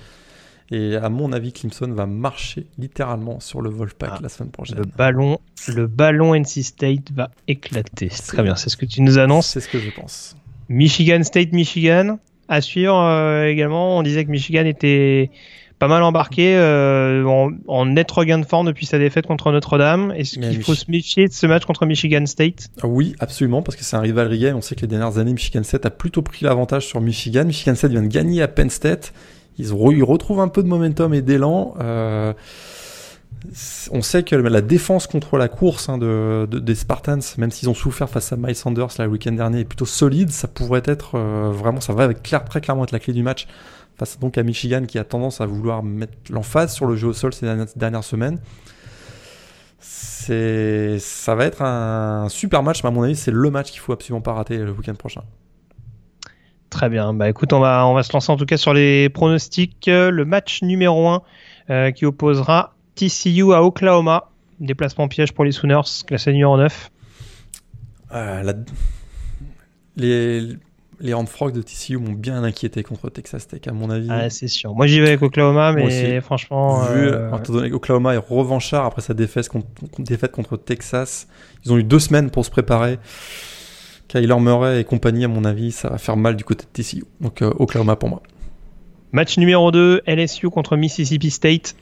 Et 0.73 0.95
à 0.97 1.09
mon 1.09 1.33
avis, 1.33 1.53
Clemson 1.53 1.91
va 1.93 2.07
marcher 2.07 2.66
littéralement 2.79 3.41
sur 3.41 3.61
le 3.61 3.71
Wolfpack 3.71 4.11
Ah, 4.14 4.18
la 4.23 4.29
semaine 4.29 4.51
prochaine. 4.53 4.79
Le 4.79 4.85
ballon, 4.85 5.39
le 5.68 5.87
ballon 5.89 6.35
NC 6.35 6.62
State 6.62 7.11
va 7.12 7.31
éclater. 7.49 8.09
C'est 8.11 8.23
très 8.29 8.43
bien, 8.45 8.55
c'est 8.55 8.71
ce 8.71 8.77
que 8.77 8.87
tu 8.87 9.03
nous 9.03 9.18
annonces. 9.18 9.49
C'est 9.49 9.61
ce 9.61 9.68
que 9.68 9.79
je 9.81 9.91
pense. 9.91 10.37
Michigan 10.68 11.23
State, 11.25 11.53
Michigan. 11.53 12.18
À 12.49 12.61
suivre 12.61 12.97
euh, 12.97 13.47
également, 13.47 13.99
on 13.99 14.03
disait 14.03 14.25
que 14.25 14.31
Michigan 14.31 14.64
était 14.64 15.31
pas 15.79 15.89
mal 15.89 16.03
embarqué 16.03 16.57
euh, 16.57 17.25
en, 17.25 17.51
en 17.68 17.87
net 17.87 18.11
regain 18.11 18.39
de 18.39 18.45
forme 18.45 18.66
depuis 18.66 18.87
sa 18.87 18.99
défaite 18.99 19.27
contre 19.27 19.51
Notre-Dame. 19.51 20.12
Est-ce 20.16 20.35
qu'il 20.35 20.43
Mich- 20.59 20.62
faut 20.64 20.75
se 20.75 20.91
méfier 20.91 21.27
de 21.27 21.33
ce 21.33 21.47
match 21.47 21.64
contre 21.64 21.87
Michigan 21.87 22.27
State? 22.27 22.68
Oui, 22.85 23.14
absolument, 23.18 23.62
parce 23.62 23.77
que 23.77 23.85
c'est 23.85 23.97
un 23.97 24.01
rivalry 24.01 24.39
game. 24.41 24.57
On 24.57 24.61
sait 24.61 24.75
que 24.75 24.83
les 24.83 24.89
dernières 24.89 25.18
années, 25.18 25.33
Michigan 25.33 25.62
State 25.62 25.87
a 25.87 25.91
plutôt 25.91 26.23
pris 26.23 26.45
l'avantage 26.45 26.87
sur 26.87 27.01
Michigan. 27.01 27.45
Michigan 27.45 27.75
State 27.75 27.93
vient 27.93 28.03
de 28.03 28.09
gagner 28.09 28.43
à 28.43 28.49
Penn 28.49 28.68
State. 28.68 29.12
Ils, 29.61 29.72
re- 29.72 29.94
ils 29.96 30.04
retrouvent 30.04 30.40
un 30.40 30.48
peu 30.48 30.62
de 30.62 30.68
momentum 30.68 31.14
et 31.14 31.22
d'élan. 31.22 31.74
Euh, 31.80 32.32
on 33.90 34.02
sait 34.02 34.22
que 34.22 34.36
la 34.36 34.61
défense 34.61 35.06
contre 35.06 35.38
la 35.38 35.48
course 35.48 35.88
hein, 35.88 35.98
de, 35.98 36.46
de- 36.50 36.58
des 36.58 36.74
Spartans, 36.74 37.20
même 37.38 37.50
s'ils 37.50 37.68
ont 37.70 37.74
souffert 37.74 38.08
face 38.08 38.32
à 38.32 38.36
Miles 38.36 38.54
Sanders 38.54 38.88
le 38.98 39.06
week-end 39.06 39.32
dernier, 39.32 39.61
est 39.61 39.64
plutôt 39.64 39.86
solide. 39.86 40.30
Ça 40.30 40.46
pourrait 40.48 40.82
être 40.84 41.12
euh, 41.14 41.50
vraiment, 41.50 41.80
ça 41.80 41.92
va 41.94 42.12
très 42.12 42.61
clairement 42.61 42.84
être 42.84 42.92
la 42.92 42.98
clé 42.98 43.12
du 43.12 43.22
match 43.22 43.46
face 43.98 44.18
donc 44.18 44.38
à 44.38 44.42
Michigan 44.42 44.84
qui 44.86 44.98
a 44.98 45.04
tendance 45.04 45.40
à 45.42 45.46
vouloir 45.46 45.82
mettre 45.82 46.12
l'emphase 46.30 46.72
sur 46.74 46.86
le 46.86 46.96
jeu 46.96 47.08
au 47.08 47.12
sol 47.12 47.32
ces 47.34 47.46
dernières, 47.76 48.04
semaines. 48.04 48.38
Ça 49.78 51.34
va 51.34 51.44
être 51.44 51.62
un 51.62 52.28
super 52.28 52.62
match, 52.62 52.82
mais 52.82 52.88
à 52.88 52.92
mon 52.92 53.02
avis, 53.02 53.16
c'est 53.16 53.30
le 53.30 53.50
match 53.50 53.70
qu'il 53.70 53.80
faut 53.80 53.92
absolument 53.92 54.20
pas 54.20 54.32
rater 54.32 54.58
le 54.58 54.70
week-end 54.72 54.95
prochain. 54.95 55.22
Très 56.80 56.88
bien. 56.88 57.12
Bah 57.12 57.28
écoute, 57.28 57.52
on 57.52 57.61
va, 57.61 57.86
on 57.86 57.92
va 57.92 58.02
se 58.02 58.11
lancer 58.14 58.32
en 58.32 58.38
tout 58.38 58.46
cas 58.46 58.57
sur 58.57 58.72
les 58.72 59.11
pronostics. 59.11 59.86
Euh, 59.88 60.11
Le 60.11 60.24
match 60.24 60.62
numéro 60.62 61.08
1 61.68 61.92
qui 61.92 62.07
opposera 62.07 62.74
TCU 62.94 63.52
à 63.52 63.62
Oklahoma. 63.62 64.30
Déplacement 64.61 65.07
piège 65.07 65.32
pour 65.32 65.44
les 65.44 65.52
Sooners, 65.52 65.82
classé 66.07 66.32
numéro 66.32 66.57
9. 66.57 66.90
euh, 68.14 68.42
la- 68.42 68.54
les, 69.96 70.57
les 71.00 71.26
Frogs 71.26 71.52
de 71.52 71.61
TCU 71.61 71.98
m'ont 71.98 72.12
bien 72.12 72.42
inquiété 72.44 72.82
contre 72.82 73.11
Texas 73.11 73.46
Tech, 73.46 73.61
à 73.68 73.72
mon 73.72 73.90
avis. 73.90 74.08
Ah, 74.11 74.30
c'est 74.30 74.48
sûr. 74.48 74.74
Moi, 74.74 74.86
j'y 74.86 75.00
vais 75.00 75.08
avec 75.08 75.20
Oklahoma, 75.20 75.72
mais 75.72 76.22
franchement, 76.22 76.80
Vu, 76.94 77.08
euh, 77.08 77.30
donné 77.46 77.68
qu'Oklahoma 77.68 78.14
est 78.14 78.16
revanchard 78.26 78.86
après 78.86 79.02
sa 79.02 79.12
défaite 79.12 79.50
contre, 79.50 79.66
contre- 79.78 80.02
défaite 80.02 80.32
contre 80.32 80.57
Texas, 80.57 81.28
ils 81.66 81.74
ont 81.74 81.76
eu 81.76 81.84
deux 81.84 81.98
semaines 82.00 82.30
pour 82.30 82.46
se 82.46 82.50
préparer. 82.50 82.98
Kyler 84.11 84.41
Murray 84.41 84.80
et 84.80 84.84
compagnie, 84.84 85.24
à 85.24 85.28
mon 85.28 85.45
avis, 85.45 85.70
ça 85.70 85.88
va 85.88 85.99
faire 85.99 86.16
mal 86.16 86.34
du 86.34 86.42
côté 86.42 86.64
de 86.64 86.82
TCU. 86.82 87.04
Donc 87.20 87.42
euh, 87.42 87.53
Oklahoma 87.61 87.95
pour 87.95 88.08
moi. 88.08 88.22
match 89.12 89.38
numéro 89.38 89.70
2, 89.70 90.03
LSU 90.07 90.50
contre 90.50 90.76
Mississippi 90.76 91.30
State. 91.30 91.76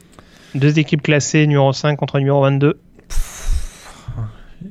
Deux 0.54 0.78
équipes 0.78 1.02
classées, 1.02 1.46
numéro 1.46 1.72
5 1.72 1.96
contre 1.96 2.18
numéro 2.18 2.42
22. 2.42 2.78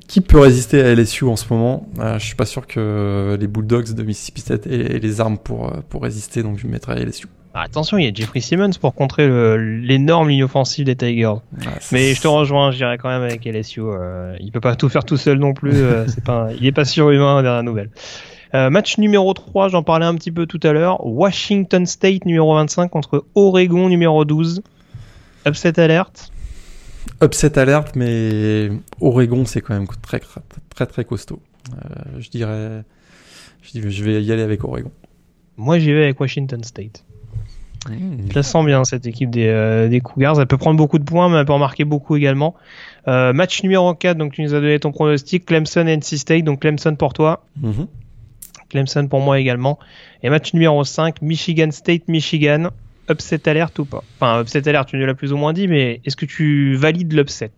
Qui 0.07 0.21
peut 0.21 0.39
résister 0.39 0.81
à 0.81 0.93
LSU 0.93 1.25
en 1.25 1.35
ce 1.35 1.51
moment? 1.51 1.87
Euh, 1.99 2.19
Je 2.19 2.25
suis 2.25 2.35
pas 2.35 2.45
sûr 2.45 2.67
que 2.67 3.37
les 3.39 3.47
Bulldogs 3.47 3.93
de 3.93 4.03
Mississippi 4.03 4.41
State 4.41 4.67
aient, 4.67 4.95
aient 4.95 4.99
les 4.99 5.19
armes 5.21 5.37
pour, 5.37 5.67
euh, 5.67 5.77
pour 5.89 6.03
résister, 6.03 6.43
donc 6.43 6.59
je 6.59 6.67
mettrai 6.67 7.03
LSU. 7.03 7.27
Ah, 7.59 7.63
attention, 7.63 7.97
il 7.97 8.05
y 8.05 8.07
a 8.07 8.13
Jeffrey 8.13 8.39
Simmons 8.39 8.69
pour 8.79 8.93
contrer 8.93 9.27
l'énorme 9.57 10.29
ligne 10.29 10.43
offensive 10.43 10.85
des 10.85 10.95
Tigers. 10.95 11.33
Mais 11.91 12.13
je 12.13 12.21
te 12.21 12.27
rejoins, 12.27 12.69
je 12.69 12.77
dirais 12.77 12.99
quand 12.99 13.09
même 13.09 13.23
avec 13.23 13.45
LSU. 13.45 13.81
euh, 13.81 14.35
il 14.39 14.51
peut 14.51 14.59
pas 14.59 14.75
tout 14.75 14.89
faire 14.89 15.03
tout 15.03 15.17
seul 15.17 15.39
non 15.39 15.55
plus. 15.55 15.71
euh, 15.73 16.05
pas, 16.23 16.49
il 16.53 16.67
est 16.67 16.71
pas 16.71 16.85
surhumain 16.85 17.41
dernière 17.41 17.63
nouvelle. 17.63 17.89
Euh, 18.53 18.69
match 18.69 18.99
numéro 18.99 19.33
3, 19.33 19.69
j'en 19.69 19.81
parlais 19.81 20.05
un 20.05 20.13
petit 20.13 20.31
peu 20.31 20.45
tout 20.45 20.59
à 20.61 20.71
l'heure. 20.71 21.03
Washington 21.03 21.87
State 21.87 22.25
numéro 22.25 22.53
25 22.53 22.89
contre 22.89 23.25
Oregon 23.33 23.89
numéro 23.89 24.23
12. 24.23 24.61
Upset 25.47 25.79
alerte. 25.79 26.31
Upset 27.23 27.57
alerte, 27.57 27.95
mais 27.95 28.69
Oregon, 29.01 29.45
c'est 29.45 29.61
quand 29.61 29.73
même 29.73 29.87
très, 30.03 30.19
très, 30.19 30.41
très, 30.69 30.85
très 30.85 31.05
costaud. 31.05 31.41
Euh, 31.73 32.19
je 32.19 32.29
dirais. 32.29 32.83
Je 33.63 34.03
vais 34.03 34.23
y 34.23 34.31
aller 34.31 34.43
avec 34.43 34.63
Oregon. 34.63 34.91
Moi 35.57 35.79
j'y 35.79 35.91
vais 35.91 36.03
avec 36.03 36.19
Washington 36.19 36.63
State. 36.63 37.03
Mmh. 37.93 38.29
Je 38.29 38.35
la 38.35 38.43
sens 38.43 38.65
bien 38.65 38.83
cette 38.83 39.05
équipe 39.05 39.29
des, 39.29 39.47
euh, 39.47 39.87
des 39.87 40.01
Cougars. 40.01 40.39
Elle 40.39 40.47
peut 40.47 40.57
prendre 40.57 40.77
beaucoup 40.77 40.99
de 40.99 41.03
points, 41.03 41.29
mais 41.29 41.37
elle 41.37 41.45
peut 41.45 41.53
en 41.53 41.59
marquer 41.59 41.85
beaucoup 41.85 42.15
également. 42.15 42.55
Euh, 43.07 43.33
match 43.33 43.63
numéro 43.63 43.93
4, 43.93 44.17
donc 44.17 44.33
tu 44.33 44.41
nous 44.41 44.53
as 44.53 44.59
donné 44.59 44.79
ton 44.79 44.91
pronostic. 44.91 45.45
Clemson 45.45 45.85
NC 45.87 46.17
State, 46.17 46.43
donc 46.43 46.61
Clemson 46.61 46.95
pour 46.95 47.13
toi. 47.13 47.45
Mhm. 47.61 47.87
Clemson 48.69 49.07
pour 49.07 49.21
moi 49.21 49.39
également. 49.39 49.79
Et 50.23 50.29
match 50.29 50.53
numéro 50.53 50.83
5, 50.83 51.21
Michigan 51.21 51.71
State, 51.71 52.07
Michigan. 52.07 52.69
Upset 53.09 53.47
alerte 53.47 53.79
ou 53.79 53.85
pas? 53.85 54.03
Enfin, 54.19 54.41
upset 54.41 54.67
alerte, 54.67 54.89
tu 54.89 54.97
nous 54.97 55.05
l'as 55.05 55.13
plus 55.13 55.31
ou 55.31 55.37
moins 55.37 55.53
dit, 55.53 55.69
mais 55.69 56.01
est-ce 56.03 56.17
que 56.17 56.25
tu 56.25 56.75
valides 56.75 57.13
l'upset? 57.13 57.51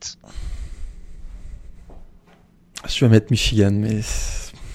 Je 2.87 3.05
vais 3.05 3.09
mettre 3.09 3.27
Michigan, 3.31 3.71
mais. 3.71 4.01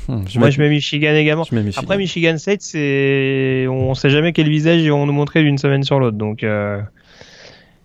Hmm, 0.08 0.22
je 0.28 0.38
Moi, 0.38 0.48
mets- 0.48 0.52
je 0.52 0.60
mets 0.60 0.68
Michigan 0.68 1.14
également. 1.14 1.44
je 1.44 1.54
mets 1.54 1.62
Michigan. 1.62 1.82
Après, 1.82 1.96
Michigan 1.96 2.36
State, 2.38 2.60
c'est. 2.62 3.66
On 3.68 3.94
sait 3.94 4.10
jamais 4.10 4.32
quel 4.32 4.48
visage 4.48 4.80
ils 4.82 4.90
vont 4.90 5.06
nous 5.06 5.12
montrer 5.12 5.42
d'une 5.42 5.58
semaine 5.58 5.82
sur 5.84 5.98
l'autre. 5.98 6.16
Donc. 6.18 6.42
euh, 6.44 6.80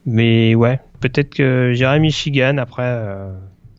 Mais 0.05 0.55
ouais, 0.55 0.79
peut-être 1.01 1.29
que 1.33 1.71
j'irai 1.73 1.99
Michigan. 1.99 2.57
Après, 2.57 2.83
euh, 2.85 3.31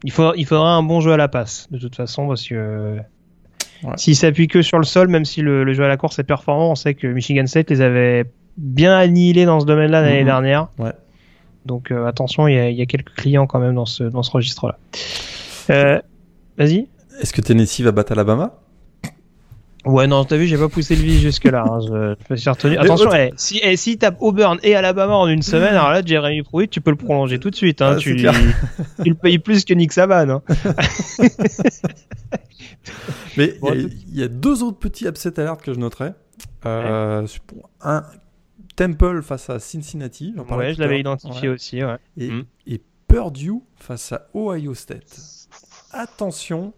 il, 0.04 0.12
faut... 0.12 0.32
il 0.36 0.44
faudra 0.46 0.74
un 0.74 0.82
bon 0.82 1.00
jeu 1.00 1.12
à 1.12 1.16
la 1.16 1.28
passe, 1.28 1.66
de 1.70 1.78
toute 1.78 1.96
façon, 1.96 2.28
parce 2.28 2.46
que. 2.46 2.96
Ouais. 3.82 3.92
S'ils 3.96 4.16
s'appuient 4.16 4.48
que 4.48 4.60
sur 4.62 4.78
le 4.78 4.84
sol, 4.84 5.08
même 5.08 5.24
si 5.24 5.40
le, 5.40 5.64
le 5.64 5.72
jeu 5.72 5.84
à 5.84 5.88
la 5.88 5.96
course 5.96 6.18
est 6.18 6.24
performant, 6.24 6.70
on 6.70 6.74
sait 6.74 6.92
que 6.94 7.06
Michigan 7.06 7.46
State 7.46 7.70
les 7.70 7.80
avait 7.80 8.26
bien 8.58 8.94
annihilés 8.96 9.46
dans 9.46 9.58
ce 9.60 9.64
domaine-là 9.64 10.02
l'année 10.02 10.20
Mhm. 10.20 10.26
dernière. 10.26 10.68
Ouais. 10.78 10.92
Donc 11.64 11.90
euh, 11.90 12.06
attention, 12.06 12.46
il 12.46 12.54
y, 12.54 12.58
a, 12.58 12.68
il 12.68 12.76
y 12.76 12.82
a 12.82 12.86
quelques 12.86 13.14
clients 13.14 13.46
quand 13.46 13.58
même 13.58 13.74
dans 13.74 13.86
ce, 13.86 14.04
dans 14.04 14.22
ce 14.22 14.30
registre-là. 14.32 14.78
Euh, 15.70 15.98
Vas-y. 16.58 16.88
Est-ce 17.18 17.32
que 17.32 17.40
Tennessee 17.40 17.80
va 17.82 17.92
battre 17.92 18.12
Alabama? 18.12 18.60
Ouais, 19.86 20.06
non, 20.06 20.26
t'as 20.26 20.36
vu, 20.36 20.46
j'ai 20.46 20.58
pas 20.58 20.68
poussé 20.68 20.94
le 20.94 21.00
vis 21.02 21.20
jusque-là. 21.20 21.64
hein, 21.66 21.80
je, 21.80 22.14
je 22.28 22.32
me 22.32 22.36
suis 22.36 22.50
retenu. 22.50 22.76
Attention, 22.76 23.06
autre- 23.06 23.16
eh, 23.16 23.32
si, 23.36 23.60
eh, 23.62 23.76
si 23.78 23.96
tape 23.96 24.16
Auburn 24.20 24.58
et 24.62 24.74
Alabama 24.74 25.14
en 25.14 25.26
une 25.26 25.40
semaine, 25.40 25.74
alors 25.74 25.90
là, 25.90 26.02
Jeremy 26.04 26.42
Pruitt, 26.42 26.70
tu 26.70 26.82
peux 26.82 26.90
le 26.90 26.98
prolonger 26.98 27.38
tout 27.38 27.48
de 27.48 27.56
suite. 27.56 27.80
Hein, 27.80 27.94
Ah, 27.94 27.98
tu, 27.98 28.14
le 29.06 29.14
payes 29.14 29.38
plus 29.38 29.64
que 29.64 29.72
Nick 29.72 29.92
Saban. 29.94 30.28
Hein. 30.28 30.42
Mais 33.36 33.54
Bon, 33.60 33.72
il 33.72 33.80
y 33.80 33.84
a- 33.84 33.88
il 34.08 34.18
y, 34.18 34.22
a 34.22 34.28
deux 34.28 34.62
autres 34.62 34.78
petits 34.78 35.06
upset 35.06 35.38
alertes 35.40 35.62
que 35.62 35.72
je 35.72 35.78
noterais. 35.78 36.14
Euh, 36.66 37.26
pour 37.46 37.70
Un, 37.80 38.02
Temple 38.76 39.22
face 39.22 39.48
à 39.50 39.58
Cincinnati. 39.58 40.34
Ouais, 40.50 40.74
je 40.74 40.80
l'avais 40.80 41.00
identifié 41.00 41.48
Ouais. 41.48 41.54
aussi. 41.54 41.82
Ouais. 41.84 41.96
Et, 42.16 42.28
Mm. 42.30 42.44
et 42.66 42.80
Purdue 43.08 43.60
face 43.76 44.12
à 44.12 44.28
Ohio 44.34 44.74
State. 44.74 45.18
Attention. 45.92 46.72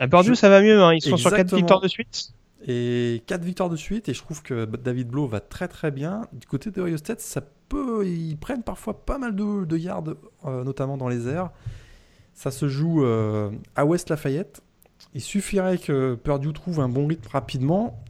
À 0.00 0.08
Purdue, 0.08 0.30
Je- 0.30 0.34
ça 0.34 0.48
va 0.48 0.60
mieux. 0.62 0.80
Hein. 0.82 0.94
Ils 0.94 1.00
sont 1.02 1.16
sur 1.16 1.30
quatre 1.30 1.40
Exactement. 1.40 1.58
victoires 1.58 1.80
de 1.80 1.88
suite. 1.88 2.32
Et 2.68 3.22
quatre 3.26 3.44
victoires 3.44 3.70
de 3.70 3.76
suite. 3.76 4.08
Et 4.08 4.14
je 4.14 4.22
trouve 4.22 4.42
que 4.42 4.64
David 4.64 5.08
Blow 5.08 5.26
va 5.26 5.40
très 5.40 5.68
très 5.68 5.90
bien. 5.90 6.22
Du 6.32 6.46
côté 6.46 6.70
de 6.70 6.80
Ohio 6.82 6.96
State, 6.96 7.20
ça 7.20 7.40
peut, 7.68 8.06
ils 8.06 8.36
prennent 8.36 8.62
parfois 8.62 9.04
pas 9.04 9.18
mal 9.18 9.34
de, 9.34 9.64
de 9.64 9.76
yards, 9.76 10.04
euh, 10.44 10.64
notamment 10.64 10.96
dans 10.96 11.08
les 11.08 11.28
airs. 11.28 11.50
Ça 12.34 12.50
se 12.50 12.68
joue 12.68 13.04
euh, 13.04 13.50
à 13.76 13.84
West 13.86 14.10
Lafayette. 14.10 14.62
Il 15.14 15.20
suffirait 15.20 15.78
que 15.78 16.14
Purdue 16.14 16.52
trouve 16.52 16.80
un 16.80 16.88
bon 16.88 17.06
rythme 17.06 17.28
rapidement. 17.30 18.02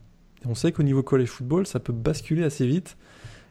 Et 0.44 0.48
on 0.48 0.54
sait 0.54 0.72
qu'au 0.72 0.82
niveau 0.82 1.02
college 1.02 1.28
football, 1.28 1.66
ça 1.66 1.78
peut 1.80 1.92
basculer 1.92 2.42
assez 2.44 2.66
vite. 2.66 2.96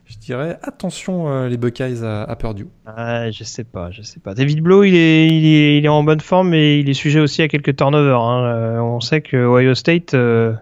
Je 0.06 0.18
dirais 0.18 0.58
attention 0.62 1.28
euh, 1.28 1.48
les 1.48 1.56
Buckeyes 1.56 2.04
à, 2.04 2.22
à 2.22 2.36
Purdue. 2.36 2.68
Ah, 2.86 3.30
je 3.32 3.42
sais 3.42 3.64
pas, 3.64 3.90
je 3.90 4.02
sais 4.02 4.20
pas. 4.20 4.34
David 4.34 4.60
Blow, 4.60 4.84
il 4.84 4.94
est, 4.94 5.26
il 5.26 5.46
est, 5.46 5.78
il 5.78 5.84
est 5.84 5.88
en 5.88 6.04
bonne 6.04 6.20
forme, 6.20 6.50
mais 6.50 6.78
il 6.78 6.88
est 6.88 6.94
sujet 6.94 7.18
aussi 7.18 7.42
à 7.42 7.48
quelques 7.48 7.74
turnovers. 7.74 8.20
Hein. 8.20 8.44
Euh, 8.44 8.78
on 8.78 9.00
sait 9.00 9.20
que 9.20 9.36
Ohio 9.36 9.74
State, 9.74 10.14
euh, 10.14 10.54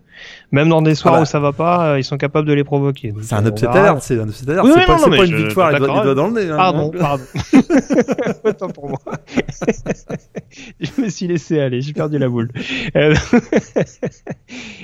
même 0.55 0.69
dans 0.69 0.83
des 0.83 0.95
soirs 0.95 1.15
Ah 1.15 1.19
bah. 1.19 1.23
où 1.23 1.27
ça 1.27 1.41
va 1.41 1.53
pas, 1.53 1.87
euh, 1.89 1.99
ils 1.99 2.05
sont 2.05 2.17
capables 2.17 2.47
de 2.47 2.53
les 2.53 2.63
provoquer. 2.63 3.13
C'est 3.23 3.35
un 3.35 3.45
euh, 3.45 3.51
upset 3.51 3.67
alert, 3.67 4.01
c'est 4.01 4.21
un 4.21 4.29
upset 4.29 4.49
alert. 4.49 4.65
Oui, 4.65 4.71
c'est 4.77 4.87
pas, 4.87 4.97
non, 4.99 5.17
pas 5.17 5.27
une 5.27 5.35
victoire 5.37 5.73
d'accord. 5.73 5.97
les 5.97 6.03
doigts 6.03 6.15
dans 6.15 6.29
le 6.29 6.33
nez. 6.35 6.49
hein. 6.51 6.57
Pardon, 6.57 6.91
pardon. 6.99 7.25
Autant 8.45 8.69
pour 8.69 8.89
moi. 8.89 8.99
je 10.81 11.03
me 11.03 11.09
suis 11.09 11.27
laissé 11.27 11.59
aller, 11.61 11.81
j'ai 11.81 11.93
perdu 11.93 12.19
la 12.19 12.29
boule. 12.29 12.51
Euh, 12.95 13.15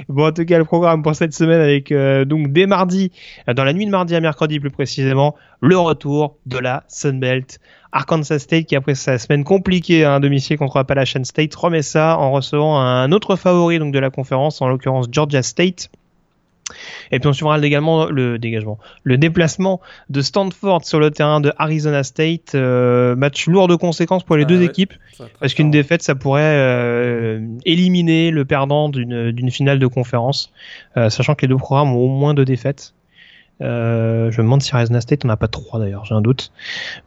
bon, 0.08 0.26
en 0.26 0.32
tout 0.32 0.44
cas, 0.44 0.58
le 0.58 0.64
programme 0.64 1.02
pour 1.02 1.14
cette 1.14 1.34
semaine 1.34 1.60
avec 1.60 1.92
euh, 1.92 2.24
donc 2.24 2.52
dès 2.52 2.66
mardi, 2.66 3.12
dans 3.54 3.64
la 3.64 3.72
nuit 3.72 3.86
de 3.86 3.90
mardi 3.90 4.16
à 4.16 4.20
mercredi 4.20 4.58
plus 4.58 4.70
précisément, 4.70 5.36
le 5.60 5.78
retour 5.78 6.36
de 6.46 6.58
la 6.58 6.82
Sunbelt. 6.88 7.60
Arkansas 7.92 8.40
State 8.40 8.66
qui 8.66 8.76
après 8.76 8.94
sa 8.94 9.18
semaine 9.18 9.44
compliquée 9.44 10.04
à 10.04 10.14
un 10.14 10.20
domicile 10.20 10.58
contre 10.58 10.76
Appalachian 10.76 11.24
State 11.24 11.54
remet 11.54 11.82
ça 11.82 12.18
en 12.18 12.30
recevant 12.30 12.78
un 12.78 13.10
autre 13.12 13.36
favori 13.36 13.78
donc 13.78 13.92
de 13.92 13.98
la 13.98 14.10
conférence, 14.10 14.62
en 14.62 14.68
l'occurrence 14.68 15.06
Georgia 15.10 15.42
State. 15.42 15.90
Et 17.10 17.18
puis 17.18 17.28
on 17.28 17.32
suivra 17.32 17.58
également 17.58 18.06
le 18.06 18.38
dégagement, 18.38 18.78
le 19.02 19.18
déplacement 19.18 19.80
de 20.08 20.20
Stanford 20.20 20.84
sur 20.84 21.00
le 21.00 21.10
terrain 21.10 21.40
de 21.40 21.52
Arizona 21.58 22.04
State. 22.04 22.54
Euh, 22.54 23.16
match 23.16 23.48
lourd 23.48 23.68
de 23.68 23.74
conséquences 23.74 24.22
pour 24.22 24.36
les 24.36 24.44
Ah 24.44 24.46
deux 24.46 24.58
ouais. 24.60 24.66
équipes, 24.66 24.94
parce 25.40 25.54
qu'une 25.54 25.70
défaite, 25.70 26.02
ça 26.02 26.14
pourrait 26.14 26.42
euh, 26.44 27.40
éliminer 27.64 28.30
le 28.30 28.44
perdant 28.44 28.88
d'une 28.88 29.32
d'une 29.32 29.50
finale 29.50 29.78
de 29.78 29.86
conférence, 29.86 30.52
euh, 30.96 31.10
sachant 31.10 31.34
que 31.34 31.42
les 31.42 31.48
deux 31.48 31.56
programmes 31.56 31.92
ont 31.92 32.04
au 32.04 32.08
moins 32.08 32.34
deux 32.34 32.44
défaites. 32.44 32.94
Euh, 33.62 34.30
je 34.30 34.40
me 34.40 34.44
demande 34.44 34.62
si 34.62 34.74
Arizona 34.74 35.00
State 35.00 35.24
on 35.24 35.28
n'a 35.28 35.36
pas 35.36 35.48
trois 35.48 35.78
d'ailleurs, 35.78 36.04
j'ai 36.04 36.14
un 36.14 36.20
doute. 36.20 36.52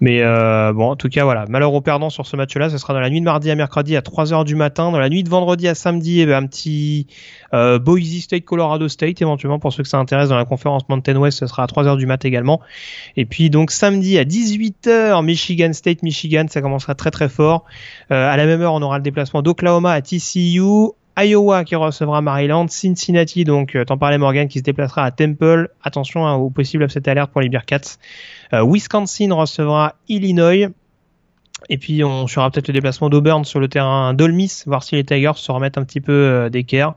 Mais 0.01 0.21
euh, 0.21 0.73
bon, 0.73 0.91
en 0.91 0.95
tout 0.95 1.09
cas, 1.09 1.23
voilà. 1.23 1.45
Malheur 1.47 1.73
aux 1.73 1.81
perdants 1.81 2.09
sur 2.09 2.25
ce 2.25 2.35
match-là, 2.35 2.69
ce 2.69 2.77
sera 2.77 2.93
dans 2.93 2.99
la 2.99 3.09
nuit 3.09 3.19
de 3.19 3.25
mardi 3.25 3.49
à 3.49 3.55
mercredi 3.55 3.95
à 3.95 4.01
3h 4.01 4.45
du 4.45 4.55
matin. 4.55 4.91
Dans 4.91 4.99
la 4.99 5.09
nuit 5.09 5.23
de 5.23 5.29
vendredi 5.29 5.67
à 5.67 5.75
samedi, 5.75 6.21
eh 6.21 6.25
ben, 6.25 6.43
un 6.43 6.47
petit 6.47 7.07
euh, 7.53 7.79
Boise 7.79 8.19
State, 8.19 8.45
Colorado 8.45 8.87
State, 8.87 9.21
éventuellement 9.21 9.59
pour 9.59 9.73
ceux 9.73 9.83
que 9.83 9.89
ça 9.89 9.97
intéresse 9.97 10.29
dans 10.29 10.37
la 10.37 10.45
conférence 10.45 10.87
Mountain 10.89 11.15
West, 11.17 11.39
ce 11.39 11.47
sera 11.47 11.63
à 11.63 11.65
3h 11.65 11.97
du 11.97 12.05
mat 12.05 12.23
également. 12.25 12.61
Et 13.17 13.25
puis 13.25 13.49
donc 13.49 13.71
samedi 13.71 14.17
à 14.17 14.23
18h, 14.23 15.23
Michigan 15.23 15.73
State, 15.73 16.03
Michigan, 16.03 16.45
ça 16.49 16.61
commencera 16.61 16.95
très 16.95 17.11
très 17.11 17.29
fort. 17.29 17.65
Euh, 18.11 18.31
à 18.31 18.37
la 18.37 18.45
même 18.45 18.61
heure, 18.61 18.73
on 18.73 18.81
aura 18.81 18.97
le 18.97 19.03
déplacement 19.03 19.41
d'Oklahoma 19.41 19.91
à 19.91 20.01
TCU. 20.01 20.61
Iowa 21.17 21.63
qui 21.63 21.75
recevra 21.75 22.21
Maryland, 22.21 22.67
Cincinnati, 22.69 23.43
donc 23.43 23.75
euh, 23.75 23.85
t'en 23.85 23.97
parlais 23.97 24.17
Morgan, 24.17 24.47
qui 24.47 24.59
se 24.59 24.63
déplacera 24.63 25.03
à 25.03 25.11
Temple. 25.11 25.69
Attention 25.83 26.25
hein, 26.25 26.35
au 26.35 26.49
possible 26.49 26.83
upset 26.83 27.07
alerte 27.07 27.31
pour 27.31 27.41
les 27.41 27.49
Bearcats. 27.49 27.97
Euh, 28.53 28.65
Wisconsin 28.65 29.33
recevra 29.33 29.95
Illinois. 30.07 30.69
Et 31.69 31.77
puis 31.77 32.03
on 32.03 32.27
suivra 32.27 32.51
peut-être 32.51 32.67
le 32.67 32.73
déplacement 32.73 33.09
d'Auburn 33.09 33.45
sur 33.45 33.59
le 33.59 33.67
terrain 33.67 34.13
d'Olmis, 34.13 34.63
voir 34.65 34.83
si 34.83 34.95
les 34.95 35.03
Tigers 35.03 35.31
se 35.35 35.51
remettent 35.51 35.77
un 35.77 35.83
petit 35.83 36.01
peu 36.01 36.11
euh, 36.11 36.49
d'équerre. 36.49 36.95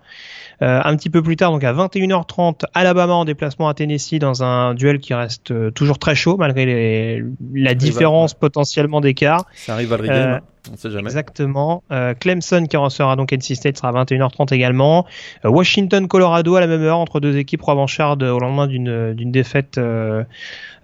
Euh, 0.63 0.81
un 0.85 0.97
petit 0.97 1.11
peu 1.11 1.23
plus 1.23 1.37
tard, 1.37 1.51
donc 1.53 1.65
à 1.65 1.73
21h30, 1.75 2.63
Alabama 2.73 3.13
en 3.13 3.25
déplacement 3.27 3.69
à 3.69 3.75
Tennessee 3.75 4.19
dans 4.19 4.43
un 4.43 4.73
duel 4.75 5.01
qui 5.01 5.13
reste 5.13 5.51
euh, 5.51 5.71
toujours 5.71 5.99
très 5.99 6.15
chaud 6.15 6.37
malgré 6.39 6.65
les- 6.65 7.25
la 7.55 7.75
différence 7.75 8.33
potentiellement 8.33 9.01
d'écart. 9.03 9.45
C'est 9.55 9.73
un 9.73 9.77
rivalry 9.77 10.09
Euh, 10.09 10.13
game, 10.13 10.31
hein. 10.37 10.41
on 10.73 10.77
sait 10.79 10.91
jamais. 10.91 11.09
Exactement. 11.11 11.83
Euh, 11.93 12.15
Clemson 12.19 12.65
qui 12.71 12.77
recevra 12.79 13.17
donc 13.17 13.33
NC 13.35 13.55
State 13.55 13.77
sera 13.77 13.89
à 13.89 13.93
21h30 14.05 14.51
également. 14.55 15.05
Euh, 15.45 15.51
Washington, 15.51 16.09
Colorado 16.09 16.55
à 16.57 16.61
la 16.61 16.67
même 16.67 16.83
heure 16.83 16.99
entre 16.99 17.21
deux 17.21 17.37
équipes 17.37 17.61
revanchardes 17.63 18.23
au 18.23 18.39
lendemain 18.39 18.67
d'une 18.67 19.13
défaite 19.31 19.77
euh, 19.77 20.25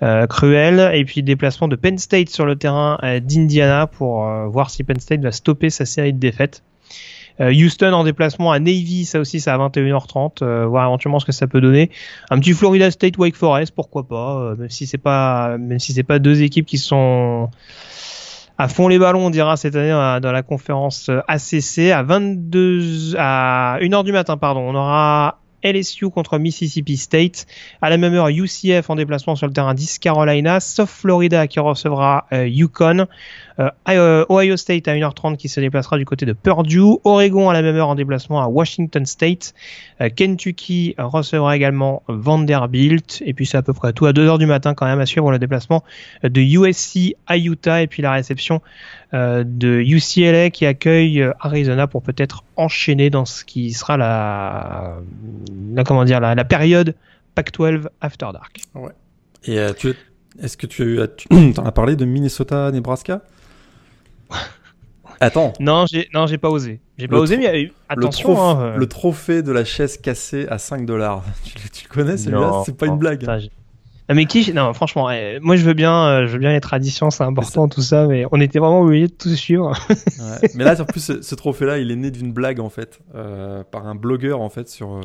euh, 0.03 0.27
cruelle. 0.27 0.91
Et 0.95 1.05
puis 1.07 1.23
déplacement 1.23 1.69
de 1.69 1.77
Penn 1.77 1.97
State 1.97 2.29
sur 2.29 2.45
le 2.45 2.57
terrain 2.57 2.99
euh, 3.05 3.21
d'Indiana 3.21 3.87
pour 3.87 4.27
euh, 4.29 4.47
voir 4.49 4.69
si 4.69 4.85
Penn 4.85 5.01
State 5.01 5.21
va 5.23 5.33
stopper 5.33 5.71
sa 5.71 5.87
série 5.87 6.13
de 6.13 6.19
défaites. 6.19 6.63
Houston 7.41 7.93
en 7.93 8.05
déplacement 8.05 8.53
à 8.53 8.59
Navy, 8.59 9.05
ça 9.05 9.21
aussi, 9.21 9.41
c'est 9.41 9.51
à 9.51 9.59
21h30. 9.59 10.45
voir 10.67 10.85
éventuellement 10.87 11.19
ce 11.19 11.27
que 11.27 11.33
ça 11.33 11.47
peut 11.47 11.61
donner. 11.61 11.91
Un 12.31 12.39
petit 12.39 12.53
Florida 12.53 12.91
State 12.91 13.19
Wake 13.19 13.37
Forest, 13.37 13.75
pourquoi 13.75 14.07
pas, 14.07 14.55
même 14.57 14.71
si 14.71 14.87
c'est 14.87 14.99
pas, 14.99 15.57
même 15.59 15.79
si 15.79 15.93
c'est 15.93 16.03
pas 16.03 16.19
deux 16.19 16.43
équipes 16.43 16.67
qui 16.67 16.79
sont 16.79 17.51
à 18.59 18.69
fond 18.69 18.89
les 18.89 18.99
ballons, 18.99 19.27
on 19.27 19.31
dira 19.31 19.57
cette 19.57 19.75
année 19.75 20.21
dans 20.21 20.33
la 20.33 20.43
conférence 20.43 21.11
ACC 21.27 21.91
à 21.93 22.03
22 22.03 23.17
à 23.19 23.79
1h 23.81 24.05
du 24.05 24.13
matin, 24.13 24.37
pardon. 24.37 24.61
On 24.61 24.75
aura 24.75 25.39
LSU 25.65 26.11
contre 26.11 26.39
Mississippi 26.39 26.97
State. 26.97 27.47
À 27.81 27.91
la 27.91 27.97
même 27.97 28.15
heure, 28.15 28.29
UCF 28.29 28.91
en 28.91 28.97
déplacement 28.97 29.37
sur 29.37 29.47
le 29.47 29.53
terrain 29.53 29.75
10 29.75 29.99
Carolina, 29.99 30.61
sauf 30.61 30.91
Florida 30.91 31.47
qui 31.47 31.61
recevra 31.61 32.27
euh, 32.33 32.47
Yukon. 32.47 33.07
Euh, 33.59 33.71
euh, 33.89 34.25
Ohio 34.29 34.57
State 34.57 34.89
à 34.89 34.95
1h30 34.95 35.37
qui 35.37 35.49
se 35.49 35.61
déplacera 35.61 35.99
du 35.99 36.05
côté 36.05 36.27
de 36.27 36.33
Purdue. 36.33 36.99
Oregon 37.05 37.51
à 37.51 37.53
la 37.53 37.63
même 37.63 37.77
heure 37.77 37.89
en 37.89 37.95
déplacement 37.95 38.43
à 38.43 38.49
Washington 38.49 39.05
State. 39.07 39.55
Kentucky 40.17 40.95
recevra 40.99 41.57
également 41.57 42.03
Vanderbilt. 42.09 43.23
Et 43.25 43.35
puis 43.35 43.47
c'est 43.47 43.57
à 43.57 43.63
peu 43.63 43.73
près 43.73 43.93
tout 43.93 44.07
à 44.07 44.13
2h 44.13 44.39
du 44.39 44.47
matin 44.47 44.75
quand 44.75 44.87
même 44.87 45.01
à 45.01 45.07
suivre 45.07 45.31
le 45.31 45.39
déplacement 45.39 45.85
de 46.23 46.41
USC 46.41 47.15
à 47.27 47.37
Utah 47.37 47.83
et 47.83 47.87
puis 47.87 48.03
la 48.03 48.13
réception 48.13 48.61
de 49.13 49.83
UCLA 49.87 50.51
qui 50.51 50.67
accueille 50.67 51.25
Arizona 51.41 51.87
pour 51.87 52.03
peut-être 52.03 52.45
enchaîner 52.57 53.11
dans 53.11 53.25
ce 53.25 53.45
qui 53.45 53.73
sera 53.73 53.97
la, 53.97 54.97
la 55.73 55.85
comment 55.85 56.05
dire 56.05 56.19
la, 56.21 56.35
la 56.35 56.45
période 56.45 56.95
Pac-12 57.35 57.87
After 58.01 58.29
Dark. 58.33 58.61
Ouais. 58.75 58.93
Et 59.45 59.59
tu 59.79 59.95
est-ce 60.41 60.57
que 60.57 60.67
tu 60.67 61.01
as, 61.01 61.09
en 61.31 61.67
as 61.67 61.73
parlé 61.73 61.97
de 61.97 62.05
Minnesota, 62.05 62.71
Nebraska? 62.71 63.23
Attends. 65.23 65.53
Non, 65.61 65.87
j'ai 65.87 66.09
non, 66.13 66.27
j'ai 66.27 66.37
pas 66.37 66.51
osé. 66.51 66.81
J'ai 66.99 67.07
pas 67.07 67.19
osé, 67.19 67.37
mais 67.37 67.71
attention. 67.89 68.35
Le, 68.35 68.41
hein, 68.41 68.61
euh. 68.61 68.77
le, 68.77 68.87
trophée 68.87 69.43
de 69.43 69.53
la 69.53 69.65
chaise 69.65 69.97
cassée 69.97 70.49
à 70.49 70.59
5 70.59 70.85
dollars. 70.85 71.23
Tu, 71.45 71.85
le 71.85 71.95
connais 71.95 72.17
celui-là 72.17 72.63
C'est 72.65 72.77
pas 72.77 72.87
une 72.87 72.99
blague. 72.99 73.23
non, 73.25 74.15
mais 74.17 74.27
qui 74.27 74.53
Non, 74.53 74.73
franchement, 74.75 75.11
eh, 75.13 75.39
moi 75.41 75.55
je 75.55 75.65
veux 75.65 75.75
bien, 75.75 76.07
euh, 76.07 76.27
je 76.27 76.33
veux 76.33 76.39
bien 76.41 76.53
les 76.53 76.61
traditions, 76.61 77.11
c'est 77.11 77.23
important 77.23 77.69
tout 77.69 77.83
ça, 77.83 78.09
mais 78.09 78.25
on 78.33 78.41
était 78.41 78.59
vraiment 78.59 78.81
obligé 78.81 79.07
de 79.07 79.13
tout 79.13 79.29
suivre. 79.29 79.73
ouais. 79.91 80.51
Mais 80.57 80.65
là, 80.65 80.81
en 80.81 80.85
plus, 80.85 81.21
ce, 81.21 81.35
trophée-là, 81.37 81.79
il 81.79 81.93
est 81.93 81.97
né 81.97 82.11
d'une 82.11 82.33
blague 82.33 82.59
en 82.59 82.69
fait, 82.69 82.99
euh, 83.15 83.63
par 83.63 83.87
un 83.87 83.95
blogueur 83.95 84.41
en 84.41 84.51
fait 84.51 84.69
sur. 84.69 85.01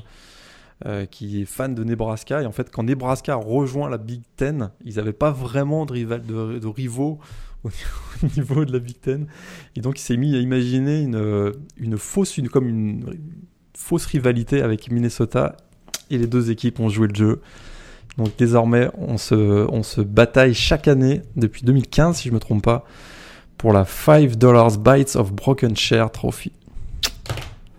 qui 1.11 1.43
est 1.43 1.45
fan 1.45 1.75
de 1.75 1.83
Nebraska. 1.83 2.41
Et 2.41 2.47
en 2.47 2.51
fait, 2.51 2.71
quand 2.71 2.83
Nebraska 2.83 3.35
rejoint 3.35 3.87
la 3.87 3.99
Big 3.99 4.23
Ten, 4.35 4.71
ils 4.83 4.95
n'avaient 4.95 5.13
pas 5.13 5.29
vraiment 5.31 5.85
de, 5.85 5.93
rival, 5.93 6.23
de, 6.23 6.57
de 6.57 6.67
rivaux 6.67 7.19
au 8.23 8.27
niveau 8.35 8.65
de 8.65 8.71
la 8.71 8.79
Big 8.79 8.99
Ten. 8.99 9.27
Et 9.75 9.81
donc 9.81 9.99
il 9.99 10.01
s'est 10.01 10.17
mis 10.17 10.35
à 10.35 10.39
imaginer 10.39 11.01
une, 11.01 11.53
une 11.77 11.97
fausse, 11.97 12.37
une, 12.37 12.49
comme 12.49 12.67
une, 12.67 13.17
fausse 13.75 14.05
rivalité 14.05 14.61
avec 14.61 14.91
Minnesota. 14.91 15.55
Et 16.09 16.17
les 16.17 16.27
deux 16.27 16.51
équipes 16.51 16.79
ont 16.79 16.89
joué 16.89 17.07
le 17.07 17.15
jeu. 17.15 17.41
Donc 18.17 18.35
désormais, 18.37 18.89
on 18.97 19.17
se, 19.17 19.35
on 19.35 19.83
se 19.83 20.01
bataille 20.01 20.53
chaque 20.53 20.87
année, 20.87 21.21
depuis 21.35 21.63
2015 21.63 22.17
si 22.17 22.23
je 22.25 22.29
ne 22.29 22.35
me 22.35 22.39
trompe 22.39 22.63
pas, 22.63 22.85
pour 23.57 23.73
la 23.73 23.85
5 23.85 24.35
dollars 24.35 24.77
Bites 24.77 25.15
of 25.15 25.33
Broken 25.33 25.75
Share 25.75 26.11
Trophy. 26.11 26.51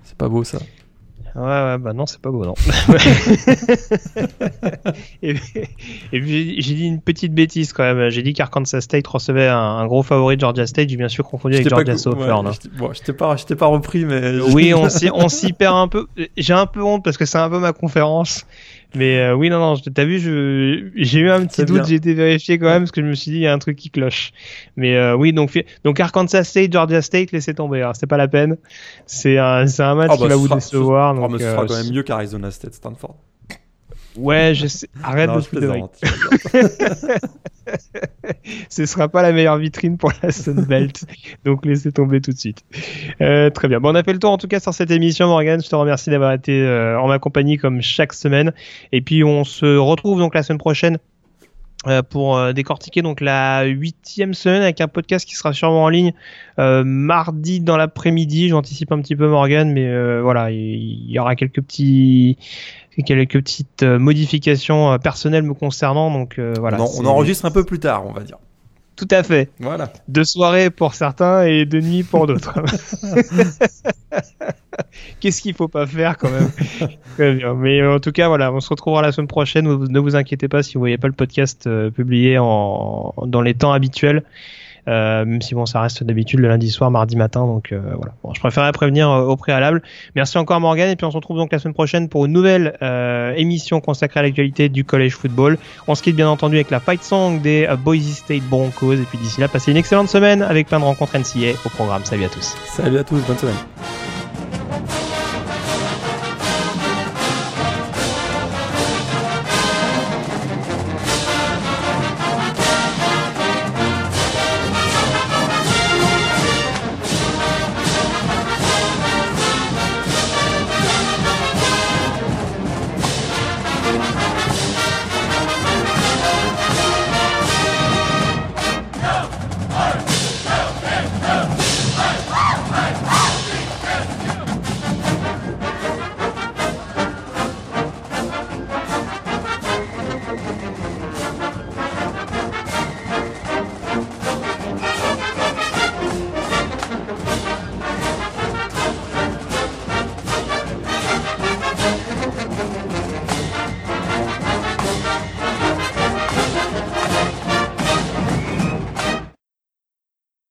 C'est 0.04 0.16
pas 0.16 0.28
beau 0.28 0.44
ça? 0.44 0.58
Ouais, 1.34 1.42
ouais, 1.42 1.78
bah 1.78 1.92
non, 1.92 2.06
c'est 2.06 2.20
pas 2.20 2.30
beau, 2.30 2.44
non. 2.44 2.54
et, 5.22 5.34
puis, 6.12 6.60
j'ai 6.60 6.74
dit 6.74 6.86
une 6.86 7.00
petite 7.00 7.32
bêtise 7.34 7.72
quand 7.72 7.82
même. 7.82 8.10
J'ai 8.10 8.22
dit 8.22 8.32
qu'Arkansas 8.32 8.80
State 8.80 9.06
recevait 9.06 9.48
un, 9.48 9.86
gros 9.86 10.02
favori 10.02 10.36
de 10.36 10.40
Georgia 10.40 10.66
State. 10.66 10.88
J'ai 10.88 10.96
bien 10.96 11.08
sûr 11.08 11.24
confondu 11.24 11.56
avec 11.56 11.68
Georgia 11.68 11.96
Southern. 11.96 12.46
Ouais, 12.46 12.52
bon, 12.76 12.92
je 12.92 13.02
t'ai 13.02 13.12
pas, 13.12 13.36
pas 13.36 13.66
repris, 13.66 14.04
mais. 14.04 14.40
Oui, 14.52 14.74
on 15.12 15.28
s'y 15.28 15.52
perd 15.52 15.76
un 15.76 15.88
peu. 15.88 16.06
J'ai 16.36 16.54
un 16.54 16.66
peu 16.66 16.82
honte 16.82 17.04
parce 17.04 17.16
que 17.16 17.24
c'est 17.24 17.38
un 17.38 17.50
peu 17.50 17.58
ma 17.58 17.72
conférence. 17.72 18.46
Mais 18.94 19.18
euh, 19.18 19.34
oui, 19.34 19.50
non, 19.50 19.58
non, 19.58 19.76
t'as 19.76 20.04
vu, 20.04 20.18
j'ai 20.18 21.18
eu 21.18 21.30
un 21.30 21.44
petit 21.44 21.64
doute, 21.64 21.86
j'ai 21.86 21.96
été 21.96 22.14
vérifié 22.14 22.58
quand 22.58 22.66
même 22.66 22.82
parce 22.82 22.90
que 22.90 23.02
je 23.02 23.06
me 23.06 23.14
suis 23.14 23.30
dit 23.30 23.36
il 23.38 23.42
y 23.42 23.46
a 23.46 23.52
un 23.52 23.58
truc 23.58 23.76
qui 23.76 23.90
cloche. 23.90 24.32
Mais 24.76 24.96
euh, 24.96 25.14
oui, 25.14 25.34
donc 25.34 25.62
donc 25.84 26.00
Arkansas 26.00 26.44
State, 26.44 26.72
Georgia 26.72 27.02
State, 27.02 27.32
laissez 27.32 27.52
tomber, 27.54 27.82
hein, 27.82 27.92
c'est 27.94 28.06
pas 28.06 28.16
la 28.16 28.28
peine. 28.28 28.56
C'est 29.04 29.36
un, 29.36 29.66
un 29.78 29.94
match 29.94 30.10
oh, 30.12 30.16
qui 30.16 30.22
bah, 30.22 30.28
va 30.28 30.36
vous 30.36 30.48
décevoir. 30.48 31.14
Ce, 31.14 31.20
donc, 31.20 31.28
oh, 31.28 31.32
mais 31.32 31.38
ce 31.38 31.50
sera 31.50 31.62
euh, 31.62 31.66
quand 31.66 31.76
même 31.76 31.92
mieux 31.92 32.02
qu'Arizona 32.02 32.50
State, 32.50 32.74
Stanford. 32.74 33.16
Ouais, 34.16 34.54
je 34.54 34.66
sais. 34.66 34.88
Arrête 35.02 35.30
de 35.30 35.40
te 35.40 37.18
Ce 38.68 38.86
sera 38.86 39.08
pas 39.08 39.22
la 39.22 39.32
meilleure 39.32 39.58
vitrine 39.58 39.98
pour 39.98 40.12
la 40.22 40.30
Sunbelt. 40.30 41.04
donc 41.44 41.64
laissez 41.64 41.92
tomber 41.92 42.20
tout 42.20 42.32
de 42.32 42.38
suite. 42.38 42.64
Euh, 43.20 43.50
très 43.50 43.68
bien. 43.68 43.80
Bon, 43.80 43.90
on 43.90 43.94
a 43.94 44.02
fait 44.02 44.12
le 44.12 44.18
tour 44.18 44.30
en 44.30 44.38
tout 44.38 44.48
cas 44.48 44.60
sur 44.60 44.74
cette 44.74 44.90
émission, 44.90 45.28
Morgan. 45.28 45.62
Je 45.62 45.68
te 45.68 45.76
remercie 45.76 46.10
d'avoir 46.10 46.32
été 46.32 46.62
euh, 46.62 46.98
en 46.98 47.08
ma 47.08 47.18
compagnie 47.18 47.58
comme 47.58 47.82
chaque 47.82 48.12
semaine. 48.12 48.52
Et 48.92 49.02
puis 49.02 49.22
on 49.24 49.44
se 49.44 49.76
retrouve 49.76 50.18
donc 50.18 50.34
la 50.34 50.42
semaine 50.42 50.58
prochaine 50.58 50.98
euh, 51.86 52.02
pour 52.02 52.36
euh, 52.36 52.52
décortiquer 52.52 53.02
donc 53.02 53.20
la 53.20 53.62
huitième 53.62 54.34
semaine 54.34 54.62
avec 54.62 54.80
un 54.80 54.88
podcast 54.88 55.24
qui 55.24 55.36
sera 55.36 55.52
sûrement 55.52 55.84
en 55.84 55.88
ligne 55.88 56.12
euh, 56.58 56.82
mardi 56.84 57.60
dans 57.60 57.76
l'après-midi. 57.76 58.48
J'anticipe 58.48 58.90
un 58.90 59.00
petit 59.00 59.14
peu 59.14 59.28
Morgan, 59.28 59.72
mais 59.72 60.20
voilà, 60.20 60.50
il 60.50 61.08
y, 61.08 61.20
aura 61.20 61.36
quelques 61.36 61.62
petits 61.62 62.36
quelques 63.06 63.38
petites 63.38 63.82
modifications 63.82 64.98
personnelles 64.98 65.44
me 65.44 65.54
concernant. 65.54 66.10
Donc 66.10 66.38
voilà. 66.38 66.78
on 66.80 67.06
enregistre 67.06 67.44
un 67.44 67.50
peu 67.50 67.64
plus 67.64 67.78
tard, 67.78 68.06
on 68.06 68.12
va 68.12 68.22
dire. 68.22 68.38
Tout 68.98 69.08
à 69.12 69.22
fait. 69.22 69.48
Voilà. 69.60 69.92
De 70.08 70.24
soirée 70.24 70.70
pour 70.70 70.94
certains 70.94 71.44
et 71.44 71.64
de 71.64 71.80
nuit 71.80 72.02
pour 72.02 72.26
d'autres. 72.26 72.52
Qu'est-ce 75.20 75.40
qu'il 75.40 75.54
faut 75.54 75.68
pas 75.68 75.86
faire 75.86 76.18
quand 76.18 76.30
même 76.30 76.50
Mais 77.58 77.86
en 77.86 78.00
tout 78.00 78.10
cas, 78.10 78.26
voilà, 78.26 78.52
on 78.52 78.58
se 78.58 78.68
retrouvera 78.68 79.02
la 79.02 79.12
semaine 79.12 79.28
prochaine. 79.28 79.66
Ne 79.66 80.00
vous 80.00 80.16
inquiétez 80.16 80.48
pas 80.48 80.64
si 80.64 80.74
vous 80.74 80.80
voyez 80.80 80.98
pas 80.98 81.06
le 81.06 81.12
podcast 81.12 81.68
euh, 81.68 81.90
publié 81.90 82.38
en, 82.38 83.14
dans 83.24 83.40
les 83.40 83.54
temps 83.54 83.72
habituels. 83.72 84.24
Euh, 84.88 85.24
même 85.24 85.42
si 85.42 85.54
bon, 85.54 85.66
ça 85.66 85.80
reste 85.80 86.02
d'habitude 86.02 86.40
le 86.40 86.48
lundi 86.48 86.70
soir, 86.70 86.90
mardi 86.90 87.16
matin, 87.16 87.46
donc 87.46 87.72
euh, 87.72 87.80
voilà. 87.94 88.12
Je 88.34 88.40
préférerais 88.40 88.72
prévenir 88.72 89.10
euh, 89.10 89.24
au 89.24 89.36
préalable. 89.36 89.82
Merci 90.16 90.38
encore 90.38 90.60
Morgan, 90.60 90.88
et 90.88 90.96
puis 90.96 91.04
on 91.04 91.10
se 91.10 91.16
retrouve 91.16 91.36
donc 91.36 91.52
la 91.52 91.58
semaine 91.58 91.74
prochaine 91.74 92.08
pour 92.08 92.24
une 92.24 92.32
nouvelle 92.32 92.76
émission 93.36 93.80
consacrée 93.80 94.20
à 94.20 94.22
l'actualité 94.22 94.68
du 94.68 94.84
college 94.84 95.12
football. 95.12 95.58
On 95.86 95.94
se 95.94 96.02
quitte 96.02 96.16
bien 96.16 96.28
entendu 96.28 96.56
avec 96.56 96.70
la 96.70 96.80
fight 96.80 97.02
song 97.02 97.40
des 97.40 97.68
Boise 97.84 98.08
State 98.08 98.42
Broncos, 98.42 98.94
et 98.94 99.04
puis 99.08 99.18
d'ici 99.18 99.40
là, 99.40 99.48
passez 99.48 99.70
une 99.70 99.76
excellente 99.76 100.08
semaine 100.08 100.42
avec 100.42 100.68
plein 100.68 100.80
de 100.80 100.84
rencontres 100.84 101.18
NCA 101.18 101.58
au 101.64 101.68
programme. 101.68 102.04
Salut 102.04 102.24
à 102.24 102.28
tous. 102.28 102.56
Salut 102.66 102.98
à 102.98 103.04
tous, 103.04 103.20
bonne 103.26 103.38
semaine. 103.38 104.07